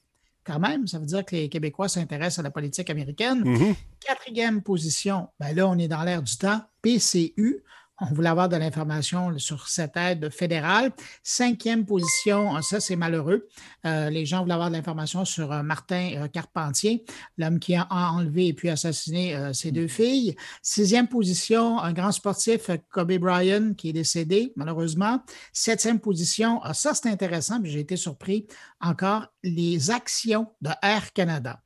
quand 0.45 0.59
même. 0.59 0.87
Ça 0.87 0.99
veut 0.99 1.07
dire 1.07 1.25
que 1.25 1.37
les 1.37 1.49
Québécois 1.49 1.89
s'intéressent 1.89 2.41
à 2.41 2.43
la 2.43 2.51
politique 2.51 2.91
américaine. 2.91 3.43
Mm-hmm. 3.45 3.75
Quatrième 4.01 4.63
position, 4.63 5.29
ben 5.39 5.55
là, 5.55 5.69
on 5.69 5.79
est 5.79 5.89
dans 5.89 6.03
l'air 6.03 6.23
du 6.23 6.37
temps. 6.37 6.61
PCU, 6.83 7.63
on 8.11 8.15
voulait 8.15 8.29
avoir 8.29 8.49
de 8.49 8.57
l'information 8.57 9.39
sur 9.39 9.69
cette 9.69 9.97
aide 9.97 10.31
fédérale. 10.31 10.91
Cinquième 11.23 11.87
position, 11.87 12.61
ça 12.63 12.81
c'est 12.81 12.97
malheureux. 12.97 13.49
Euh, 13.87 14.11
les 14.11 14.27
gens 14.27 14.43
voulaient 14.43 14.55
avoir 14.55 14.71
de 14.71 14.77
l'information 14.77 15.25
sur 15.25 15.53
euh, 15.53 15.63
Martin 15.63 16.11
euh, 16.17 16.29
Carpentier, 16.29 17.05
l'homme 17.39 17.61
qui 17.61 17.75
a 17.77 17.87
enlevé 17.91 18.49
et 18.49 18.53
puis 18.53 18.71
assassiné 18.71 19.37
ses 19.53 19.71
deux 19.71 19.89
filles. 19.89 20.35
Sixième 20.63 21.09
position, 21.09 21.79
un 21.79 21.93
grand 21.93 22.13
sportif, 22.13 22.71
Kobe 22.91 23.13
Bryant, 23.19 23.75
qui 23.75 23.91
est 23.91 23.93
décédé 23.93 24.53
malheureusement. 24.57 25.23
Septième 25.53 26.01
position, 26.01 26.61
ah, 26.63 26.75
ça 26.75 26.95
c'est 26.95 27.09
intéressant, 27.09 27.61
j'ai 27.63 27.81
été 27.81 27.97
surpris 27.97 28.47
encore, 28.81 29.29
les 29.43 29.91
actions 29.91 30.49
de 30.61 30.71
Air 30.83 31.13
Canada. 31.13 31.61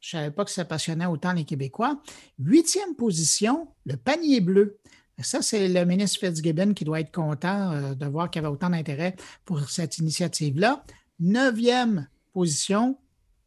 Je 0.00 0.16
ne 0.16 0.22
savais 0.22 0.34
pas 0.34 0.44
que 0.44 0.50
ça 0.50 0.64
passionnait 0.64 1.06
autant 1.06 1.32
les 1.32 1.44
Québécois. 1.44 2.00
Huitième 2.38 2.94
position, 2.94 3.68
le 3.84 3.96
panier 3.96 4.40
bleu. 4.40 4.78
Ça, 5.20 5.42
c'est 5.42 5.68
le 5.68 5.84
ministre 5.84 6.20
Fitzgibbon 6.20 6.74
qui 6.74 6.84
doit 6.84 7.00
être 7.00 7.12
content 7.12 7.72
euh, 7.72 7.94
de 7.94 8.06
voir 8.06 8.30
qu'il 8.30 8.42
y 8.42 8.44
avait 8.44 8.52
autant 8.52 8.70
d'intérêt 8.70 9.16
pour 9.44 9.68
cette 9.68 9.98
initiative-là. 9.98 10.84
Neuvième 11.18 12.06
position, 12.32 12.96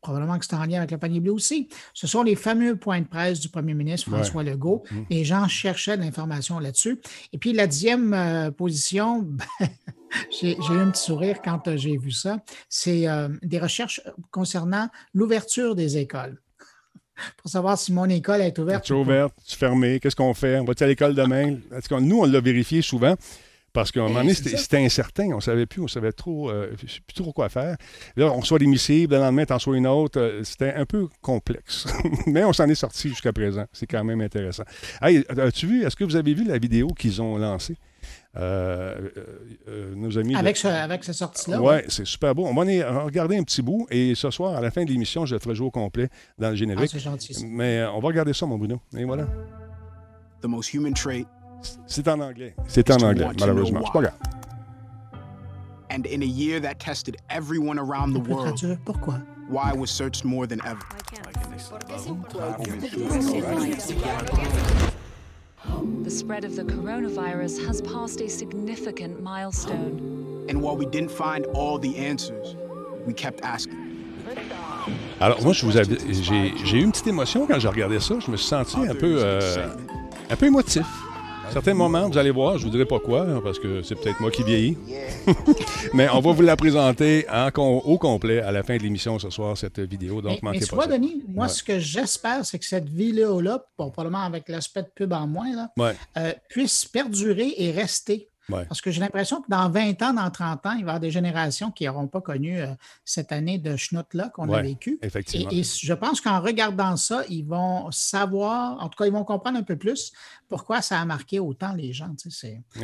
probablement 0.02 0.38
que 0.38 0.46
c'est 0.46 0.56
en 0.56 0.66
lien 0.66 0.80
avec 0.80 0.92
le 0.92 0.98
panier 0.98 1.22
bleu 1.22 1.32
aussi, 1.32 1.70
ce 1.94 2.08
sont 2.08 2.24
les 2.24 2.36
fameux 2.36 2.76
points 2.76 3.00
de 3.00 3.08
presse 3.08 3.40
du 3.40 3.48
premier 3.48 3.74
ministre 3.74 4.10
François 4.10 4.44
Legault. 4.44 4.84
Mm. 4.92 5.02
Les 5.10 5.24
gens 5.24 5.48
cherchaient 5.48 5.96
de 5.96 6.02
l'information 6.02 6.60
là-dessus. 6.60 7.00
Et 7.32 7.38
puis 7.38 7.54
la 7.54 7.68
dixième 7.68 8.14
euh, 8.14 8.52
position, 8.52 9.22
ben, 9.60 9.70
j'ai 10.30 10.58
eu 10.58 10.78
un 10.78 10.92
petit 10.92 11.04
sourire 11.04 11.42
quand 11.42 11.70
euh, 11.70 11.78
j'ai 11.78 11.98
vu 11.98 12.12
ça, 12.12 12.44
c'est 12.68 13.06
des 13.44 13.60
recherches 13.60 14.02
concernant 14.30 14.90
l'ouverture 15.14 15.76
des 15.76 15.98
écoles 15.98 16.42
pour 17.38 17.50
savoir 17.50 17.78
si 17.78 17.94
mon 17.94 18.06
école 18.06 18.42
est 18.42 18.58
ouverte. 18.60 18.90
est 18.90 18.94
ouverte, 18.94 19.34
est 19.48 19.56
fermée, 19.56 20.00
qu'est-ce 20.00 20.16
qu'on 20.16 20.34
fait? 20.34 20.60
On 20.60 20.66
va-tu 20.66 20.84
à 20.84 20.88
l'école 20.88 21.16
demain? 21.16 21.58
Nous, 22.00 22.20
on 22.20 22.26
l'a 22.26 22.42
vérifié 22.42 22.82
souvent. 22.82 23.16
Parce 23.74 23.92
qu'à 23.92 24.02
un 24.02 24.08
moment 24.10 24.20
donné, 24.20 24.34
c'était 24.34 24.84
incertain. 24.84 25.30
On 25.32 25.38
ne 25.38 25.42
savait 25.42 25.66
plus, 25.66 25.82
on 25.82 25.88
savait 25.88 26.12
trop, 26.12 26.50
euh, 26.50 26.74
plus 26.76 27.14
trop 27.14 27.32
quoi 27.32 27.48
faire. 27.48 27.78
Là, 28.18 28.26
on 28.26 28.42
reçoit 28.42 28.60
des 28.60 28.66
missives, 28.68 29.10
le 29.12 29.18
lendemain, 29.18 29.46
tu 29.46 29.54
en 29.54 29.58
reçois 29.58 29.78
une 29.78 29.88
autre. 29.88 30.20
Euh, 30.20 30.44
c'était 30.44 30.74
un 30.74 30.86
peu 30.86 31.08
complexe. 31.22 31.88
Mais 32.28 32.44
on 32.44 32.52
s'en 32.52 32.68
est 32.68 32.76
sorti 32.76 33.08
jusqu'à 33.08 33.32
présent. 33.32 33.66
C'est 33.72 33.88
quand 33.88 34.04
même 34.04 34.20
intéressant. 34.20 34.64
Hey, 35.02 35.24
as-tu 35.30 35.68
vu, 35.68 35.86
est-ce 35.86 35.96
que 35.96 36.04
vous 36.04 36.18
avez 36.18 36.34
vu 36.34 36.44
la 36.44 36.58
vidéo 36.58 36.88
qu'ils 36.88 37.22
ont 37.22 37.38
lancée? 37.38 37.78
Euh, 38.38 39.10
euh, 39.68 39.94
nos 39.96 40.18
amis. 40.18 40.36
Avec, 40.36 40.56
ce, 40.56 40.68
avec 40.68 41.04
cette 41.04 41.16
sortie-là. 41.16 41.62
Ouais, 41.62 41.84
c'est 41.90 42.06
super 42.06 42.34
beau. 42.34 42.46
On 42.46 42.54
va 42.54 42.62
en 42.62 43.06
regarder 43.06 43.38
un 43.38 43.44
petit 43.44 43.62
bout 43.62 43.88
et 43.92 44.16
ce 44.16 44.32
soir, 44.32 44.56
à 44.56 44.62
la 44.62 44.72
fin 44.72 44.86
de 44.86 44.90
l'émission, 44.90 45.26
je 45.26 45.36
le 45.36 45.40
ferai 45.40 45.54
jouer 45.54 45.68
au 45.68 45.72
complet 45.72 46.10
dans 46.38 46.50
le 46.50 46.56
générique. 46.56 46.92
Ah, 46.94 46.94
c'est 46.94 47.00
gentil. 47.00 47.46
Mais 47.46 47.80
euh, 47.80 47.92
on 47.92 48.00
va 48.00 48.08
regarder 48.08 48.34
ça, 48.34 48.46
mon 48.46 48.58
Bruno. 48.58 48.80
Et 48.96 49.04
voilà. 49.04 49.28
The 50.42 50.46
most 50.46 50.74
human 50.74 50.94
trait. 50.94 51.26
C'est 51.86 52.08
en 52.08 52.20
anglais. 52.22 52.56
C'est 52.68 52.90
en 52.90 53.02
anglais, 53.02 53.28
malheureusement. 53.40 53.82
C'est 53.86 53.94
pas 53.94 54.02
grave. 54.02 54.18
And 55.92 56.06
in 56.08 56.22
a 56.22 56.26
year 56.26 56.62
that 56.62 56.76
tested 56.80 57.18
everyone 57.30 57.78
around 57.78 58.14
the 58.14 58.30
world. 58.30 58.80
Pourquoi? 58.86 59.22
Why 59.50 59.74
was 59.74 59.88
searched 59.88 60.24
more 60.24 60.48
than 60.48 60.62
ever? 60.66 60.80
The 66.04 66.10
spread 66.10 66.44
of 66.44 66.56
the 66.56 66.64
coronavirus 66.64 67.66
has 67.68 67.82
passed 67.82 68.22
a 68.22 68.28
significant 68.30 69.22
milestone. 69.22 70.46
And 70.50 70.62
while 70.62 70.76
we 70.76 70.86
didn't 70.88 71.12
find 71.12 71.46
all 71.54 71.78
the 71.78 71.96
answers, 71.98 72.56
we 73.06 73.14
kept 73.14 73.42
asking. 73.44 73.78
Alors 75.20 75.42
moi, 75.44 75.54
je 75.54 75.66
vous 75.66 75.72
j'ai 75.72 76.78
eu 76.78 76.84
une 76.84 76.92
petite 76.92 77.08
émotion 77.08 77.46
quand 77.46 77.60
j'ai 77.60 77.68
regardé 77.68 78.00
ça. 78.00 78.16
Je 78.20 78.32
me 78.32 78.38
suis 78.38 78.48
senti 78.48 78.78
un 78.78 78.96
peu, 78.96 79.18
euh, 79.20 79.68
un 80.30 80.36
peu 80.36 80.48
émotif 80.48 80.86
certains 81.52 81.74
moments, 81.74 82.10
vous 82.10 82.18
allez 82.18 82.32
voir, 82.32 82.58
je 82.58 82.66
ne 82.66 82.66
vous 82.66 82.72
dirai 82.72 82.86
pas 82.86 83.00
quoi, 83.00 83.22
hein, 83.22 83.42
parce 83.44 83.60
que 83.60 83.84
c'est 83.84 83.96
peut-être 83.96 84.20
moi 84.20 84.32
qui 84.32 84.44
vieillis. 84.44 84.78
mais 85.94 86.08
on 86.10 86.20
va 86.20 86.32
vous 86.32 86.42
la 86.42 86.56
présenter 86.56 87.26
au 87.58 87.98
complet 87.98 88.42
à 88.42 88.52
la 88.52 88.64
fin 88.64 88.78
de 88.78 88.84
l'émission 88.84 89.20
ce 89.20 89.30
soir, 89.30 89.58
cette 89.58 89.80
vidéo. 89.80 90.22
Donc, 90.22 90.42
mais, 90.42 90.52
mais 90.52 90.60
tu 90.60 90.74
vois, 90.74 90.88
Denis, 90.88 91.24
moi, 91.28 91.48
ce 91.48 91.64
que 91.64 91.80
j'espère, 91.80 92.46
c'est 92.46 92.60
que 92.60 92.66
cette 92.66 92.90
vidéo-là, 92.90 93.64
probablement 93.78 94.24
avec 94.24 94.48
l'aspect 94.50 94.84
de 94.84 94.92
pub 94.94 95.14
en 95.14 95.28
moins, 95.28 95.70
euh, 96.18 96.34
puisse 96.50 96.86
perdurer 96.86 97.54
et 97.58 97.72
rester 97.72 98.31
parce 98.68 98.82
que 98.82 98.92
j'ai 98.92 99.02
l'impression 99.02 99.42
que 99.42 99.48
dans 99.50 99.70
20 99.70 100.02
ans, 100.02 100.14
dans 100.14 100.30
30 100.30 100.66
ans, 100.66 100.72
il 100.72 100.74
va 100.74 100.78
y 100.78 100.82
avoir 100.82 101.00
des 101.00 101.12
générations 101.12 101.72
qui 101.72 101.86
n'auront 101.86 102.08
pas 102.08 102.22
connu 102.22 102.60
euh, 102.60 102.68
cette 103.06 103.32
année 103.32 103.58
de 103.58 103.76
schnout-là 103.76 104.30
qu'on 104.30 104.52
a 104.52 104.62
vécu. 104.62 105.00
Effectivement. 105.02 105.50
Et, 105.52 105.64
je 105.64 105.94
pense 105.94 106.22
qu'en 106.22 106.40
regardant 106.42 106.98
ça, 106.98 107.24
ils 107.30 107.44
vont 107.44 107.90
savoir, 107.92 108.82
en 108.82 108.90
tout 108.90 108.98
cas, 108.98 109.06
ils 109.06 109.14
vont 109.14 109.24
comprendre 109.24 109.58
un 109.58 109.64
peu 109.64 109.76
plus 109.76 110.12
pourquoi 110.48 110.82
ça 110.82 111.00
a 111.00 111.06
marqué 111.06 111.40
autant 111.40 111.74
les 111.74 111.94
gens. 111.94 112.14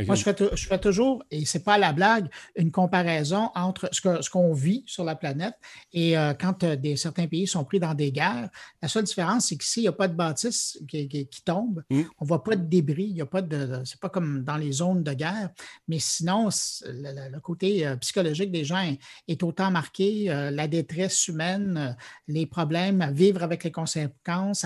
Moi, 0.05 0.15
je 0.15 0.23
fais, 0.23 0.35
je 0.55 0.67
fais, 0.67 0.79
toujours, 0.79 1.23
et 1.31 1.45
ce 1.45 1.57
n'est 1.57 1.63
pas 1.63 1.77
la 1.77 1.91
blague, 1.91 2.29
une 2.55 2.71
comparaison 2.71 3.49
entre 3.55 3.89
ce 3.91 4.29
qu'on 4.29 4.53
vit 4.53 4.83
sur 4.87 5.03
la 5.03 5.15
planète 5.15 5.55
et 5.93 6.17
euh, 6.17 6.33
quand 6.33 6.63
euh, 6.63 6.75
des, 6.75 6.95
certains 6.95 7.27
pays 7.27 7.47
sont 7.47 7.63
pris 7.63 7.79
dans 7.79 7.93
des 7.93 8.11
guerres. 8.11 8.49
La 8.81 8.87
seule 8.87 9.03
différence, 9.03 9.47
c'est 9.47 9.57
qu'ici, 9.57 9.81
il 9.81 9.83
n'y 9.83 9.89
a 9.89 9.93
pas 9.93 10.07
de 10.07 10.13
bâtisse 10.13 10.79
qui, 10.87 11.07
qui, 11.07 11.41
tombe, 11.43 11.83
mm. 11.89 12.01
on 12.19 12.23
ne 12.23 12.27
voit 12.27 12.43
pas 12.43 12.55
de 12.55 12.63
débris, 12.63 13.07
il 13.09 13.17
y 13.17 13.21
a 13.21 13.25
pas 13.25 13.41
de. 13.41 13.81
C'est 13.85 13.99
pas 13.99 14.09
comme 14.09 14.43
dans 14.43 14.57
les 14.57 14.71
zones 14.71 15.03
de 15.03 15.13
guerre. 15.13 15.49
Mais 15.87 15.99
sinon, 15.99 16.49
le, 16.85 17.39
côté 17.39 17.85
euh, 17.85 17.95
psychologique 17.97 18.51
des 18.51 18.65
gens 18.65 18.83
est, 19.27 19.43
autant 19.43 19.71
marqué. 19.71 20.29
Euh, 20.29 20.51
la 20.51 20.67
détresse 20.67 21.27
humaine, 21.27 21.77
euh, 21.77 22.03
les 22.27 22.45
problèmes, 22.45 23.11
vivre 23.13 23.43
avec 23.43 23.63
les 23.63 23.71
conséquences, 23.71 24.65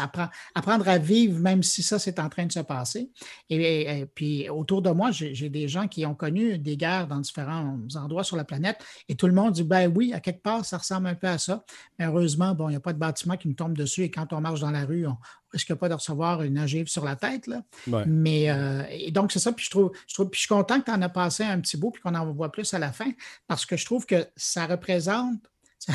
apprendre 0.55 0.87
à 0.87 0.97
vivre 0.97 1.39
même 1.39 1.63
si 1.63 1.83
ça, 1.83 1.99
c'est 1.99 2.19
en 2.19 2.29
train 2.29 2.45
de 2.45 2.51
se 2.51 2.59
passer. 2.59 3.09
Et, 3.49 4.05
puis, 4.15 4.49
autour 4.49 4.81
de 4.81 4.89
moi, 4.89 5.11
j'ai 5.11 5.49
des 5.49 5.67
gens 5.67 5.87
qui 5.87 6.05
ont 6.05 6.15
connu 6.15 6.57
des 6.57 6.77
guerres 6.77 7.07
dans 7.07 7.19
différents 7.19 7.77
endroits 7.95 8.23
sur 8.23 8.37
la 8.37 8.43
planète 8.43 8.77
et 9.09 9.15
tout 9.15 9.27
le 9.27 9.33
monde 9.33 9.53
dit, 9.53 9.63
ben 9.63 9.91
oui, 9.93 10.13
à 10.13 10.19
quelque 10.19 10.41
part, 10.41 10.65
ça 10.65 10.77
ressemble 10.77 11.07
un 11.07 11.15
peu 11.15 11.27
à 11.27 11.37
ça. 11.37 11.63
Mais 11.97 12.05
heureusement, 12.05 12.53
bon, 12.53 12.69
il 12.69 12.71
n'y 12.71 12.77
a 12.77 12.81
pas 12.81 12.93
de 12.93 12.99
bâtiment 12.99 13.37
qui 13.37 13.47
nous 13.47 13.53
tombe 13.53 13.77
dessus 13.77 14.03
et 14.03 14.11
quand 14.11 14.33
on 14.33 14.41
marche 14.41 14.59
dans 14.59 14.71
la 14.71 14.85
rue, 14.85 15.05
on, 15.07 15.17
risque 15.51 15.73
pas 15.75 15.89
de 15.89 15.93
recevoir 15.93 16.41
une 16.43 16.59
ogive 16.59 16.87
sur 16.87 17.03
la 17.03 17.15
tête. 17.15 17.47
Là? 17.47 17.63
Mais 18.05 18.49
euh, 18.49 18.83
et 18.89 19.11
donc, 19.11 19.31
c'est 19.31 19.39
ça. 19.39 19.51
Puis 19.51 19.65
je 19.65 19.71
trouve, 19.71 19.91
je 20.07 20.13
trouve, 20.13 20.29
puis 20.29 20.37
je 20.37 20.45
suis 20.45 20.53
content 20.53 20.79
que 20.79 20.85
tu 20.85 20.91
en 20.91 21.01
as 21.01 21.09
passé 21.09 21.43
un 21.43 21.59
petit 21.59 21.77
bout 21.77 21.91
puis 21.91 22.01
qu'on 22.01 22.15
en 22.15 22.31
voit 22.31 22.51
plus 22.51 22.73
à 22.73 22.79
la 22.79 22.91
fin 22.91 23.11
parce 23.47 23.65
que 23.65 23.77
je 23.77 23.85
trouve 23.85 24.05
que 24.05 24.27
ça 24.35 24.65
représente. 24.65 25.39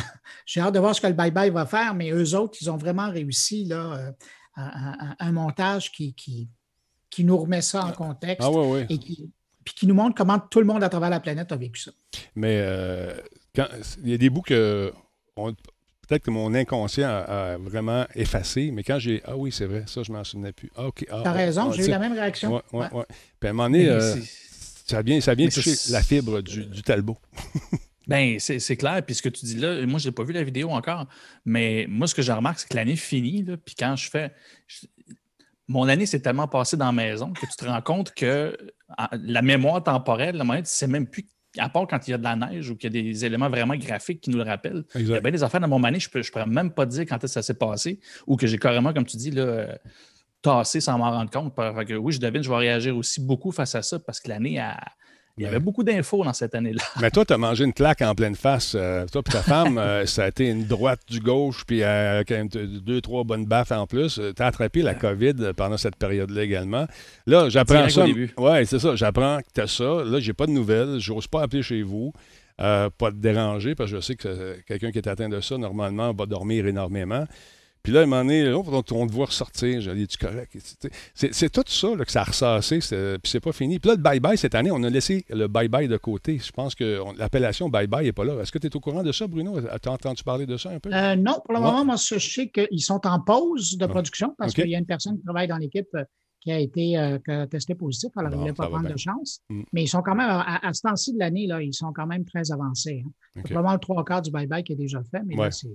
J'ai 0.47 0.61
hâte 0.61 0.75
de 0.75 0.81
voir 0.81 0.95
ce 0.95 1.01
que 1.01 1.07
le 1.07 1.15
bye-bye 1.15 1.51
va 1.51 1.67
faire, 1.67 1.95
mais 1.95 2.11
eux 2.11 2.35
autres, 2.35 2.59
ils 2.61 2.71
ont 2.71 2.77
vraiment 2.77 3.11
réussi 3.11 3.65
là, 3.65 3.95
euh, 3.95 4.13
un, 4.57 5.33
montage 5.33 5.93
qui, 5.93 6.15
qui, 6.15 6.49
qui, 7.09 7.25
nous 7.25 7.37
remet 7.37 7.63
ça 7.63 7.85
en 7.85 7.93
contexte 7.93 8.49
ah, 8.49 8.81
et 8.89 8.99
qui, 8.99 9.31
puis 9.65 9.75
qui 9.75 9.87
nous 9.87 9.95
montre 9.95 10.17
comment 10.17 10.39
tout 10.39 10.61
le 10.61 10.67
monde 10.67 10.83
à 10.83 10.89
travers 10.89 11.11
la 11.11 11.21
planète 11.21 11.53
a 11.53 11.57
vécu 11.57 11.81
ça. 11.81 11.93
Mais 12.35 12.59
euh, 12.61 13.15
quand, 13.55 13.69
il 14.03 14.11
y 14.11 14.15
a 14.15 14.19
des 14.19 14.31
bouts 14.31 14.43
que 14.43 14.93
peut-être 16.07 16.23
que 16.25 16.31
mon 16.31 16.55
inconscient 16.55 17.09
a, 17.09 17.57
vraiment 17.59 18.07
effacé, 18.15 18.71
mais 18.73 18.83
quand 18.83 18.99
j'ai. 18.99 19.23
Ah 19.25 19.37
oui, 19.37 19.53
c'est 19.53 19.67
vrai, 19.67 19.85
ça, 19.87 20.03
je 20.03 20.13
m'en 20.13 20.25
souvenais 20.25 20.53
plus. 20.53 20.71
Ah, 20.77 20.87
OK. 20.87 21.07
Ah, 21.11 21.21
T'as 21.25 21.33
raison, 21.33 21.71
ah, 21.71 21.75
j'ai 21.77 21.87
eu 21.87 21.91
la 21.91 21.99
même 21.99 22.13
réaction. 22.13 22.55
Ouais, 22.55 22.63
ouais, 22.73 22.79
Ouais. 22.81 22.93
ouais. 22.93 23.05
Puis 23.41 23.49
à 23.49 23.51
un 23.51 23.53
moment 23.55 23.69
donné, 23.71 23.89
euh, 23.89 24.15
ça 24.87 25.03
vient, 25.03 25.21
ça 25.21 25.35
vient 25.35 25.49
toucher 25.49 25.75
la 25.91 26.03
fibre 26.03 26.41
du, 26.41 26.65
du 26.67 26.83
Talbot. 26.83 27.19
Ben, 28.09 28.39
c'est 28.39 28.61
c'est 28.61 28.77
clair. 28.77 29.03
Puis 29.05 29.17
ce 29.17 29.23
que 29.23 29.29
tu 29.29 29.45
dis 29.47 29.57
là, 29.57 29.85
moi, 29.85 29.99
je 29.99 30.07
n'ai 30.07 30.13
pas 30.13 30.23
vu 30.23 30.33
la 30.33 30.45
vidéo 30.45 30.71
encore, 30.71 31.07
mais 31.45 31.87
moi, 31.89 32.07
ce 32.07 32.15
que 32.15 32.23
je 32.23 32.31
remarque, 32.31 32.61
c'est 32.61 32.69
que 32.69 32.77
l'année 32.77 32.95
finit. 32.95 33.43
Là, 33.43 33.57
puis 33.57 33.75
quand 33.77 33.97
je 33.97 34.09
fais. 34.09 34.33
je- 34.69 34.87
mon 35.67 35.89
année 35.89 36.07
s'est 36.07 36.21
tellement 36.21 36.47
passée 36.47 36.77
dans 36.77 36.87
la 36.87 36.93
maison 36.93 37.33
que 37.33 37.41
tu 37.41 37.57
te 37.57 37.65
rends 37.65 37.83
compte 37.83 38.15
que 38.15 38.57
ah, 38.97 39.11
la 39.21 39.43
mémoire 39.43 39.83
temporelle, 39.83 40.37
la 40.37 40.45
moyenne, 40.45 40.63
tu 40.63 40.69
ne 40.69 40.77
sais 40.77 40.87
même 40.87 41.09
plus, 41.09 41.27
à 41.59 41.69
part 41.69 41.87
quand 41.87 42.07
il 42.07 42.11
y 42.11 42.15
a 42.15 42.19
de 42.19 42.25
la 42.25 42.37
neige 42.37 42.71
ou 42.71 42.77
qu'il 42.77 42.95
y 42.95 42.99
a 42.99 43.03
des 43.03 43.25
éléments 43.25 43.49
vraiment 43.49 43.77
graphiques 43.77 44.21
qui 44.21 44.31
nous 44.31 44.39
le 44.39 44.45
rappellent. 44.45 44.85
Il 44.95 45.09
y 45.09 45.15
a 45.15 45.21
bien 45.21 45.31
des 45.33 45.43
affaires 45.43 45.61
dans 45.61 45.69
mon 45.69 45.83
année, 45.85 46.01
je 46.01 46.09
ne 46.15 46.23
pourrais 46.23 46.47
même 46.47 46.71
pas 46.73 46.87
dire 46.87 47.05
quand 47.09 47.25
ça 47.27 47.43
s'est 47.43 47.55
passé 47.55 48.01
ou 48.27 48.37
que 48.37 48.47
j'ai 48.47 48.59
carrément, 48.59 48.93
comme 48.93 49.07
tu 49.07 49.17
dis, 49.17 49.31
là, 49.31 49.43
euh, 49.43 49.75
tassé 50.43 50.81
sans 50.81 50.97
m'en 50.99 51.11
rendre 51.11 51.31
compte. 51.31 51.55
Fait 51.57 51.85
que 51.85 51.95
oui, 51.95 52.13
je 52.13 52.21
devine, 52.21 52.43
je 52.43 52.49
vais 52.51 52.57
réagir 52.57 52.97
aussi 52.97 53.21
beaucoup 53.21 53.51
face 53.53 53.75
à 53.75 53.83
ça 53.83 53.99
parce 53.99 54.21
que 54.21 54.29
l'année, 54.29 54.59
a- 54.59 54.79
il 55.39 55.45
y 55.45 55.47
avait 55.47 55.61
beaucoup 55.61 55.83
d'infos 55.85 56.25
dans 56.25 56.33
cette 56.33 56.55
année-là. 56.55 56.83
Mais 57.01 57.11
toi, 57.11 57.25
tu 57.25 57.33
as 57.33 57.39
mangé 57.39 57.65
une 57.65 57.73
claque 57.73 58.01
en 58.03 58.15
pleine 58.15 58.35
face. 58.35 58.75
euh, 58.75 59.05
toi 59.11 59.23
et 59.27 59.31
ta 59.31 59.43
femme, 59.43 59.77
euh, 59.79 60.07
ça 60.07 60.25
a 60.25 60.29
été 60.29 60.49
une 60.49 60.65
droite 60.65 61.01
du 61.09 61.21
gauche, 61.21 61.65
puis 61.67 61.83
euh, 61.83 62.23
quand 62.27 62.35
même 62.37 62.49
t- 62.49 62.67
deux, 62.67 63.01
trois 63.01 63.23
bonnes 63.25 63.45
baffes 63.47 63.73
en 63.73 63.87
plus. 63.87 64.21
Tu 64.35 64.43
as 64.43 64.47
attrapé 64.47 64.83
la 64.83 64.95
COVID 64.95 65.35
pendant 65.57 65.77
cette 65.77 65.97
période-là 65.97 66.43
également. 66.43 66.87
Là, 67.27 67.49
j'apprends 67.51 67.89
ça. 67.91 68.05
Oui, 68.39 68.67
c'est 68.67 68.79
ça. 68.79 68.97
J'apprends 68.97 69.39
que 69.39 69.49
tu 69.55 69.61
as 69.61 69.67
ça. 69.67 70.05
Là, 70.05 70.21
j'ai 70.21 70.33
pas 70.33 70.47
de 70.47 70.53
nouvelles. 70.53 70.99
J'ose 71.01 71.27
pas 71.27 71.43
appeler 71.43 71.63
chez 71.63 71.83
vous. 71.83 72.13
euh, 72.61 72.89
pas 72.97 73.11
te 73.11 73.17
déranger, 73.17 73.75
parce 73.75 73.91
que 73.91 73.97
je 73.97 74.01
sais 74.01 74.17
que 74.17 74.29
euh, 74.29 74.55
quelqu'un 74.67 74.91
qui 74.91 74.97
est 74.97 75.07
atteint 75.09 75.29
de 75.29 75.41
ça, 75.43 75.59
normalement, 75.59 76.15
va 76.15 76.25
dormir 76.25 76.67
énormément. 76.67 77.27
Puis 77.87 77.93
là, 77.93 78.01
à 78.01 78.03
un 78.03 78.07
moment 78.07 78.25
donné, 78.25 78.43
là, 78.43 78.59
on, 78.59 78.83
te 78.83 79.13
voit 79.13 79.27
ressortir. 79.27 79.95
Dis, 79.95 80.09
tu 80.09 80.19
correct? 80.19 80.59
C'est, 81.15 81.53
tout 81.53 81.63
ça 81.69 81.95
là, 81.95 82.05
que 82.05 82.11
ça 82.11 82.23
a 82.23 82.25
ressassé, 82.25 82.81
puis 82.81 83.31
c'est 83.31 83.39
pas 83.39 83.53
fini. 83.53 83.79
Puis 83.79 83.91
là, 83.91 83.95
le 83.95 84.03
bye-bye, 84.03 84.37
cette 84.37 84.57
année, 84.57 84.73
on 84.73 84.83
a 84.83 84.91
laissé 84.91 85.25
le 85.31 85.47
bye-bye 85.47 85.87
de 85.87 85.97
côté. 85.97 86.39
Je 86.45 86.51
pense 86.51 86.75
que 86.75 86.99
on- 87.01 87.13
l'appellation 87.13 87.69
bye-bye 87.71 88.03
n'est 88.03 88.13
pas 88.13 88.25
là. 88.25 88.41
Est-ce 88.43 88.51
que 88.51 88.59
tu 88.59 88.67
es 88.67 88.75
au 88.75 88.81
courant 88.81 89.05
de 89.05 89.13
ça, 89.13 89.29
Bruno? 89.29 89.57
As-tu 89.71 89.89
entendu 89.89 90.25
parler 90.25 90.47
de 90.47 90.57
ça 90.57 90.71
un 90.71 90.81
peu? 90.81 90.93
Euh, 90.93 91.15
non, 91.15 91.41
pour 91.45 91.55
le 91.55 91.61
moment, 91.61 91.85
moi, 91.85 91.95
je 91.95 92.19
sais 92.19 92.49
qu'ils 92.49 92.83
sont 92.83 93.07
en 93.07 93.21
pause 93.21 93.77
de 93.79 93.85
Ouais. 93.85 93.91
production 93.93 94.35
parce 94.37 94.53
qu'il 94.53 94.69
y 94.69 94.75
a 94.75 94.79
une 94.81 94.85
personne 94.87 95.17
qui 95.19 95.23
travaille 95.23 95.47
dans 95.47 95.59
l'équipe 95.59 95.87
euh, 95.95 96.03
qui 96.41 96.51
a 96.51 96.59
été 96.59 96.99
euh, 96.99 97.47
testé 97.47 97.77
positif. 97.77 98.11
Alors, 98.17 98.33
Bon, 98.33 98.43
il 98.43 98.49
ne 98.49 98.53
pas 98.53 98.67
prendre 98.67 98.85
bien. 98.87 98.95
de 98.95 98.99
chance. 98.99 99.43
Mm. 99.49 99.63
Mais 99.73 99.85
ils 99.85 99.89
sont 99.89 100.03
quand 100.03 100.17
même, 100.17 100.29
à, 100.29 100.67
à 100.67 100.73
ce 100.73 100.81
temps-ci 100.83 101.13
de 101.15 101.21
l'année, 101.21 101.47
ils 101.63 101.73
sont 101.73 101.93
quand 101.95 102.07
même 102.09 102.25
très 102.25 102.51
avancés. 102.51 103.05
hein. 103.07 103.11
OK. 103.37 103.45
C'est 103.47 103.55
vraiment 103.55 103.73
le 103.75 103.79
trois 103.79 104.05
quarts 104.05 104.23
du 104.23 104.31
bye-bye 104.33 104.65
qui 104.65 104.73
est 104.73 104.77
déjà 104.77 105.01
fait, 105.09 105.23
mais 105.25 105.37
Ouais. 105.37 105.45
là, 105.45 105.51
c'est 105.53 105.69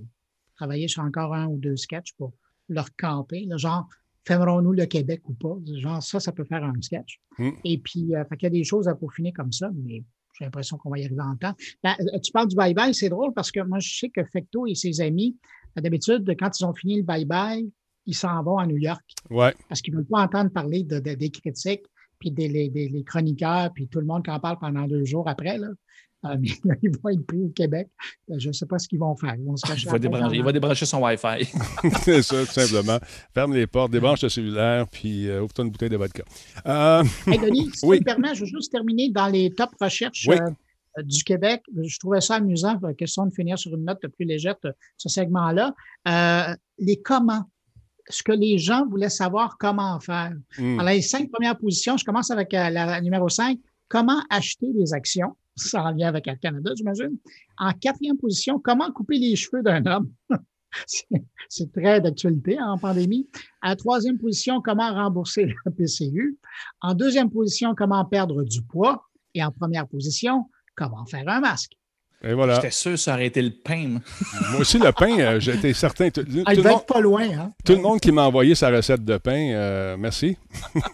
travailler 0.62 0.88
sur 0.88 1.02
encore 1.02 1.34
un 1.34 1.46
ou 1.48 1.58
deux 1.58 1.76
sketchs 1.76 2.12
pour 2.16 2.32
leur 2.68 2.88
camper. 2.96 3.46
genre, 3.56 3.88
fermerons-nous 4.24 4.72
le 4.72 4.86
Québec 4.86 5.20
ou 5.28 5.34
pas? 5.34 5.56
Genre, 5.78 6.00
ça, 6.02 6.20
ça 6.20 6.30
peut 6.32 6.44
faire 6.44 6.62
un 6.64 6.80
sketch. 6.80 7.20
Mm. 7.38 7.50
Et 7.64 7.78
puis, 7.78 8.14
euh, 8.14 8.24
fait 8.28 8.36
qu'il 8.36 8.46
y 8.46 8.46
a 8.46 8.50
des 8.50 8.64
choses 8.64 8.86
à 8.88 8.94
peaufiner 8.94 9.32
comme 9.32 9.50
ça, 9.52 9.70
mais 9.74 10.04
j'ai 10.38 10.44
l'impression 10.44 10.78
qu'on 10.78 10.90
va 10.90 10.98
y 10.98 11.04
arriver 11.04 11.20
en 11.22 11.36
temps. 11.36 11.54
Ben, 11.82 11.94
euh, 12.00 12.18
tu 12.22 12.30
parles 12.32 12.48
du 12.48 12.56
bye-bye, 12.56 12.92
c'est 12.92 13.08
drôle 13.08 13.32
parce 13.34 13.50
que 13.50 13.60
moi, 13.60 13.78
je 13.80 13.92
sais 13.98 14.08
que 14.08 14.24
Fecto 14.24 14.66
et 14.66 14.74
ses 14.76 15.00
amis, 15.00 15.36
euh, 15.76 15.80
d'habitude, 15.82 16.24
quand 16.38 16.50
ils 16.58 16.64
ont 16.64 16.72
fini 16.74 16.96
le 16.98 17.02
bye-bye, 17.02 17.68
ils 18.06 18.14
s'en 18.14 18.42
vont 18.44 18.58
à 18.58 18.66
New 18.66 18.78
York 18.78 19.02
Ouais. 19.30 19.54
parce 19.68 19.80
qu'ils 19.82 19.92
ne 19.94 19.98
veulent 19.98 20.06
pas 20.06 20.22
entendre 20.22 20.50
parler 20.50 20.84
de, 20.84 21.00
de- 21.00 21.14
des 21.14 21.30
critiques, 21.30 21.84
puis 22.20 22.30
des 22.30 22.48
les, 22.48 22.68
des- 22.68 22.88
les 22.88 23.02
chroniqueurs, 23.04 23.72
puis 23.74 23.88
tout 23.88 23.98
le 24.00 24.06
monde 24.06 24.24
qui 24.24 24.30
en 24.30 24.38
parle 24.40 24.58
pendant 24.60 24.86
deux 24.86 25.04
jours 25.04 25.28
après. 25.28 25.58
Là. 25.58 25.68
Euh, 26.24 26.36
mais 26.40 26.48
là, 26.64 26.74
ils 26.82 26.90
vont 26.90 27.08
être 27.10 27.26
pris 27.26 27.42
au 27.42 27.48
Québec. 27.48 27.88
Euh, 28.30 28.34
Je 28.38 28.48
ne 28.48 28.52
sais 28.52 28.66
pas 28.66 28.78
ce 28.78 28.86
qu'ils 28.86 29.00
vont 29.00 29.16
faire. 29.16 29.34
Ils 29.36 29.44
vont 29.44 29.56
se 29.56 29.66
Il 29.76 29.88
va, 29.88 29.98
débrancher, 29.98 30.36
il 30.36 30.44
va 30.44 30.52
débrancher 30.52 30.86
son 30.86 31.02
Wi-Fi. 31.02 31.50
c'est 32.04 32.22
ça, 32.22 32.44
tout 32.46 32.52
simplement. 32.52 32.98
Ferme 33.34 33.54
les 33.54 33.66
portes, 33.66 33.90
débranche 33.90 34.22
le 34.22 34.28
cellulaire, 34.28 34.86
puis 34.88 35.28
euh, 35.28 35.42
ouvre-toi 35.42 35.64
une 35.64 35.70
bouteille 35.72 35.88
de 35.90 35.96
vodka. 35.96 36.22
Euh, 36.66 37.02
Hey, 37.26 37.38
Denis, 37.38 37.70
si 37.74 37.84
Oui. 37.86 37.96
tu 37.98 38.02
me 38.02 38.04
permets, 38.04 38.34
je 38.34 38.40
veux 38.40 38.46
juste 38.46 38.70
terminer 38.70 39.10
dans 39.10 39.26
les 39.26 39.50
top 39.52 39.70
recherches 39.80 40.26
Oui. 40.28 40.36
euh, 40.40 40.50
euh, 40.98 41.02
du 41.02 41.24
Québec. 41.24 41.62
Je 41.76 41.98
trouvais 41.98 42.20
ça 42.20 42.36
amusant, 42.36 42.78
question 42.96 43.26
de 43.26 43.32
finir 43.34 43.58
sur 43.58 43.74
une 43.74 43.84
note 43.84 43.98
plus 44.16 44.24
légère, 44.24 44.54
ce 44.96 45.08
segment-là. 45.08 45.74
Euh, 46.06 46.54
les 46.78 47.00
comment. 47.02 47.44
Ce 48.08 48.22
que 48.22 48.32
les 48.32 48.58
gens 48.58 48.86
voulaient 48.86 49.08
savoir 49.08 49.56
comment 49.58 49.98
faire. 50.00 50.32
hmm. 50.58 50.76
Dans 50.76 50.84
les 50.84 51.02
cinq 51.02 51.30
premières 51.30 51.56
positions, 51.56 51.96
je 51.96 52.04
commence 52.04 52.30
avec 52.30 52.52
la 52.52 53.00
numéro 53.00 53.28
5. 53.28 53.58
Comment 53.88 54.22
acheter 54.30 54.66
des 54.74 54.92
actions? 54.92 55.36
Ça 55.56 55.84
en 55.84 55.90
lien 55.90 56.08
avec 56.08 56.26
Air 56.28 56.38
Canada, 56.40 56.72
j'imagine. 56.76 57.18
En 57.58 57.72
quatrième 57.72 58.16
position, 58.16 58.58
comment 58.58 58.90
couper 58.90 59.18
les 59.18 59.36
cheveux 59.36 59.62
d'un 59.62 59.84
homme? 59.86 60.10
C'est- 61.48 61.70
très 61.72 62.00
d'actualité 62.00 62.58
en 62.60 62.78
pandémie. 62.78 63.28
En 63.62 63.76
troisième 63.76 64.16
position, 64.18 64.62
comment 64.62 64.92
rembourser 64.94 65.44
le 65.44 65.70
PCU. 65.72 66.38
En 66.80 66.94
deuxième 66.94 67.30
position, 67.30 67.74
comment 67.74 68.04
perdre 68.06 68.42
du 68.42 68.62
poids? 68.62 69.04
Et 69.34 69.44
en 69.44 69.50
première 69.52 69.86
position, 69.86 70.48
comment 70.74 71.04
faire 71.04 71.28
un 71.28 71.40
masque? 71.40 71.72
Et 72.24 72.34
voilà. 72.34 72.54
J'étais 72.56 72.70
sûr 72.70 72.92
que 72.92 72.96
ça 72.96 73.14
aurait 73.14 73.26
été 73.26 73.42
le 73.42 73.50
pain. 73.50 73.86
moi. 73.88 74.00
Aussi, 74.60 74.78
le 74.78 74.92
pain, 74.92 75.18
euh, 75.18 75.40
j'étais 75.40 75.72
certain. 75.72 76.08
Tout, 76.10 76.22
tout 76.22 76.42
Ah, 76.46 76.52
il 76.52 76.58
le 76.58 76.62
va 76.62 76.70
monde, 76.70 76.78
être 76.80 76.86
pas 76.86 77.00
loin. 77.00 77.22
Hein? 77.22 77.52
tout 77.64 77.72
le 77.74 77.80
monde 77.80 77.98
qui 78.00 78.12
m'a 78.12 78.22
envoyé 78.26 78.54
sa 78.54 78.70
recette 78.70 79.04
de 79.04 79.16
pain, 79.18 79.50
euh, 79.52 79.96
merci. 79.98 80.36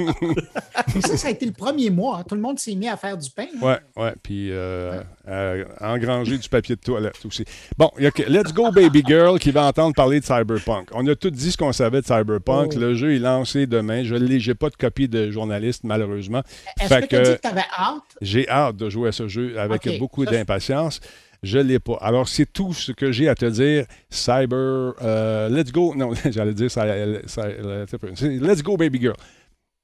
Mais 0.94 1.00
ça, 1.02 1.16
ça 1.16 1.28
a 1.28 1.30
été 1.30 1.46
le 1.46 1.52
premier 1.52 1.90
mois. 1.90 2.18
hein. 2.18 2.24
Tout 2.28 2.34
le 2.34 2.40
monde 2.40 2.58
s'est 2.58 2.74
mis 2.74 2.88
à 2.88 2.96
faire 2.96 3.16
du 3.16 3.30
pain. 3.30 3.46
hein. 3.54 3.66
Ouais, 3.66 4.02
ouais. 4.02 4.14
Puis 4.22 4.48
euh, 4.50 5.02
à 5.26 5.92
engranger 5.92 6.38
du 6.38 6.48
papier 6.48 6.76
de 6.76 6.80
toilette 6.80 7.16
aussi. 7.26 7.44
Bon, 7.76 7.90
il 7.98 8.04
y 8.04 8.06
a 8.06 8.10
que 8.10 8.22
Let's 8.22 8.52
Go 8.54 8.70
Baby 8.72 9.02
Girl 9.06 9.38
qui 9.38 9.50
va 9.50 9.64
entendre 9.66 9.94
parler 9.94 10.20
de 10.20 10.24
Cyberpunk. 10.24 10.88
On 10.92 11.06
a 11.06 11.14
tout 11.14 11.30
dit 11.30 11.52
ce 11.52 11.56
qu'on 11.56 11.72
savait 11.72 12.00
de 12.00 12.06
Cyberpunk. 12.06 12.72
Oh. 12.74 12.78
Le 12.78 12.94
jeu 12.94 13.14
est 13.14 13.18
lancé 13.18 13.66
demain. 13.66 14.02
Je 14.04 14.14
j'ai 14.38 14.54
pas 14.54 14.70
de 14.70 14.76
copie 14.76 15.08
de 15.08 15.30
journaliste, 15.30 15.84
malheureusement. 15.84 16.42
Est-ce 16.80 16.88
que 16.88 17.06
tu 17.06 17.16
as 17.16 17.22
que- 17.22 17.28
dit 17.30 17.36
que 17.36 17.40
tu 17.42 17.48
avais 17.48 17.60
hâte? 17.78 18.02
J'ai 18.20 18.48
hâte 18.48 18.76
de 18.76 18.88
jouer 18.90 19.08
à 19.08 19.12
ce 19.12 19.28
jeu 19.28 19.58
avec 19.58 19.98
beaucoup 19.98 20.24
d'impatience. 20.24 21.00
Je 21.42 21.58
ne 21.58 21.62
l'ai 21.64 21.78
pas. 21.78 21.96
Alors, 22.00 22.28
c'est 22.28 22.52
tout 22.52 22.72
ce 22.72 22.90
que 22.92 23.12
j'ai 23.12 23.28
à 23.28 23.34
te 23.34 23.46
dire. 23.46 23.84
Cyber, 24.10 24.94
euh, 25.02 25.48
let's 25.48 25.70
go. 25.72 25.94
Non, 25.94 26.10
j'allais 26.30 26.54
dire, 26.54 26.70
ça- 26.70 26.86
ça- 27.26 27.48
c'est 28.14 28.28
let's 28.38 28.62
go, 28.62 28.76
baby 28.76 29.00
girl. 29.00 29.16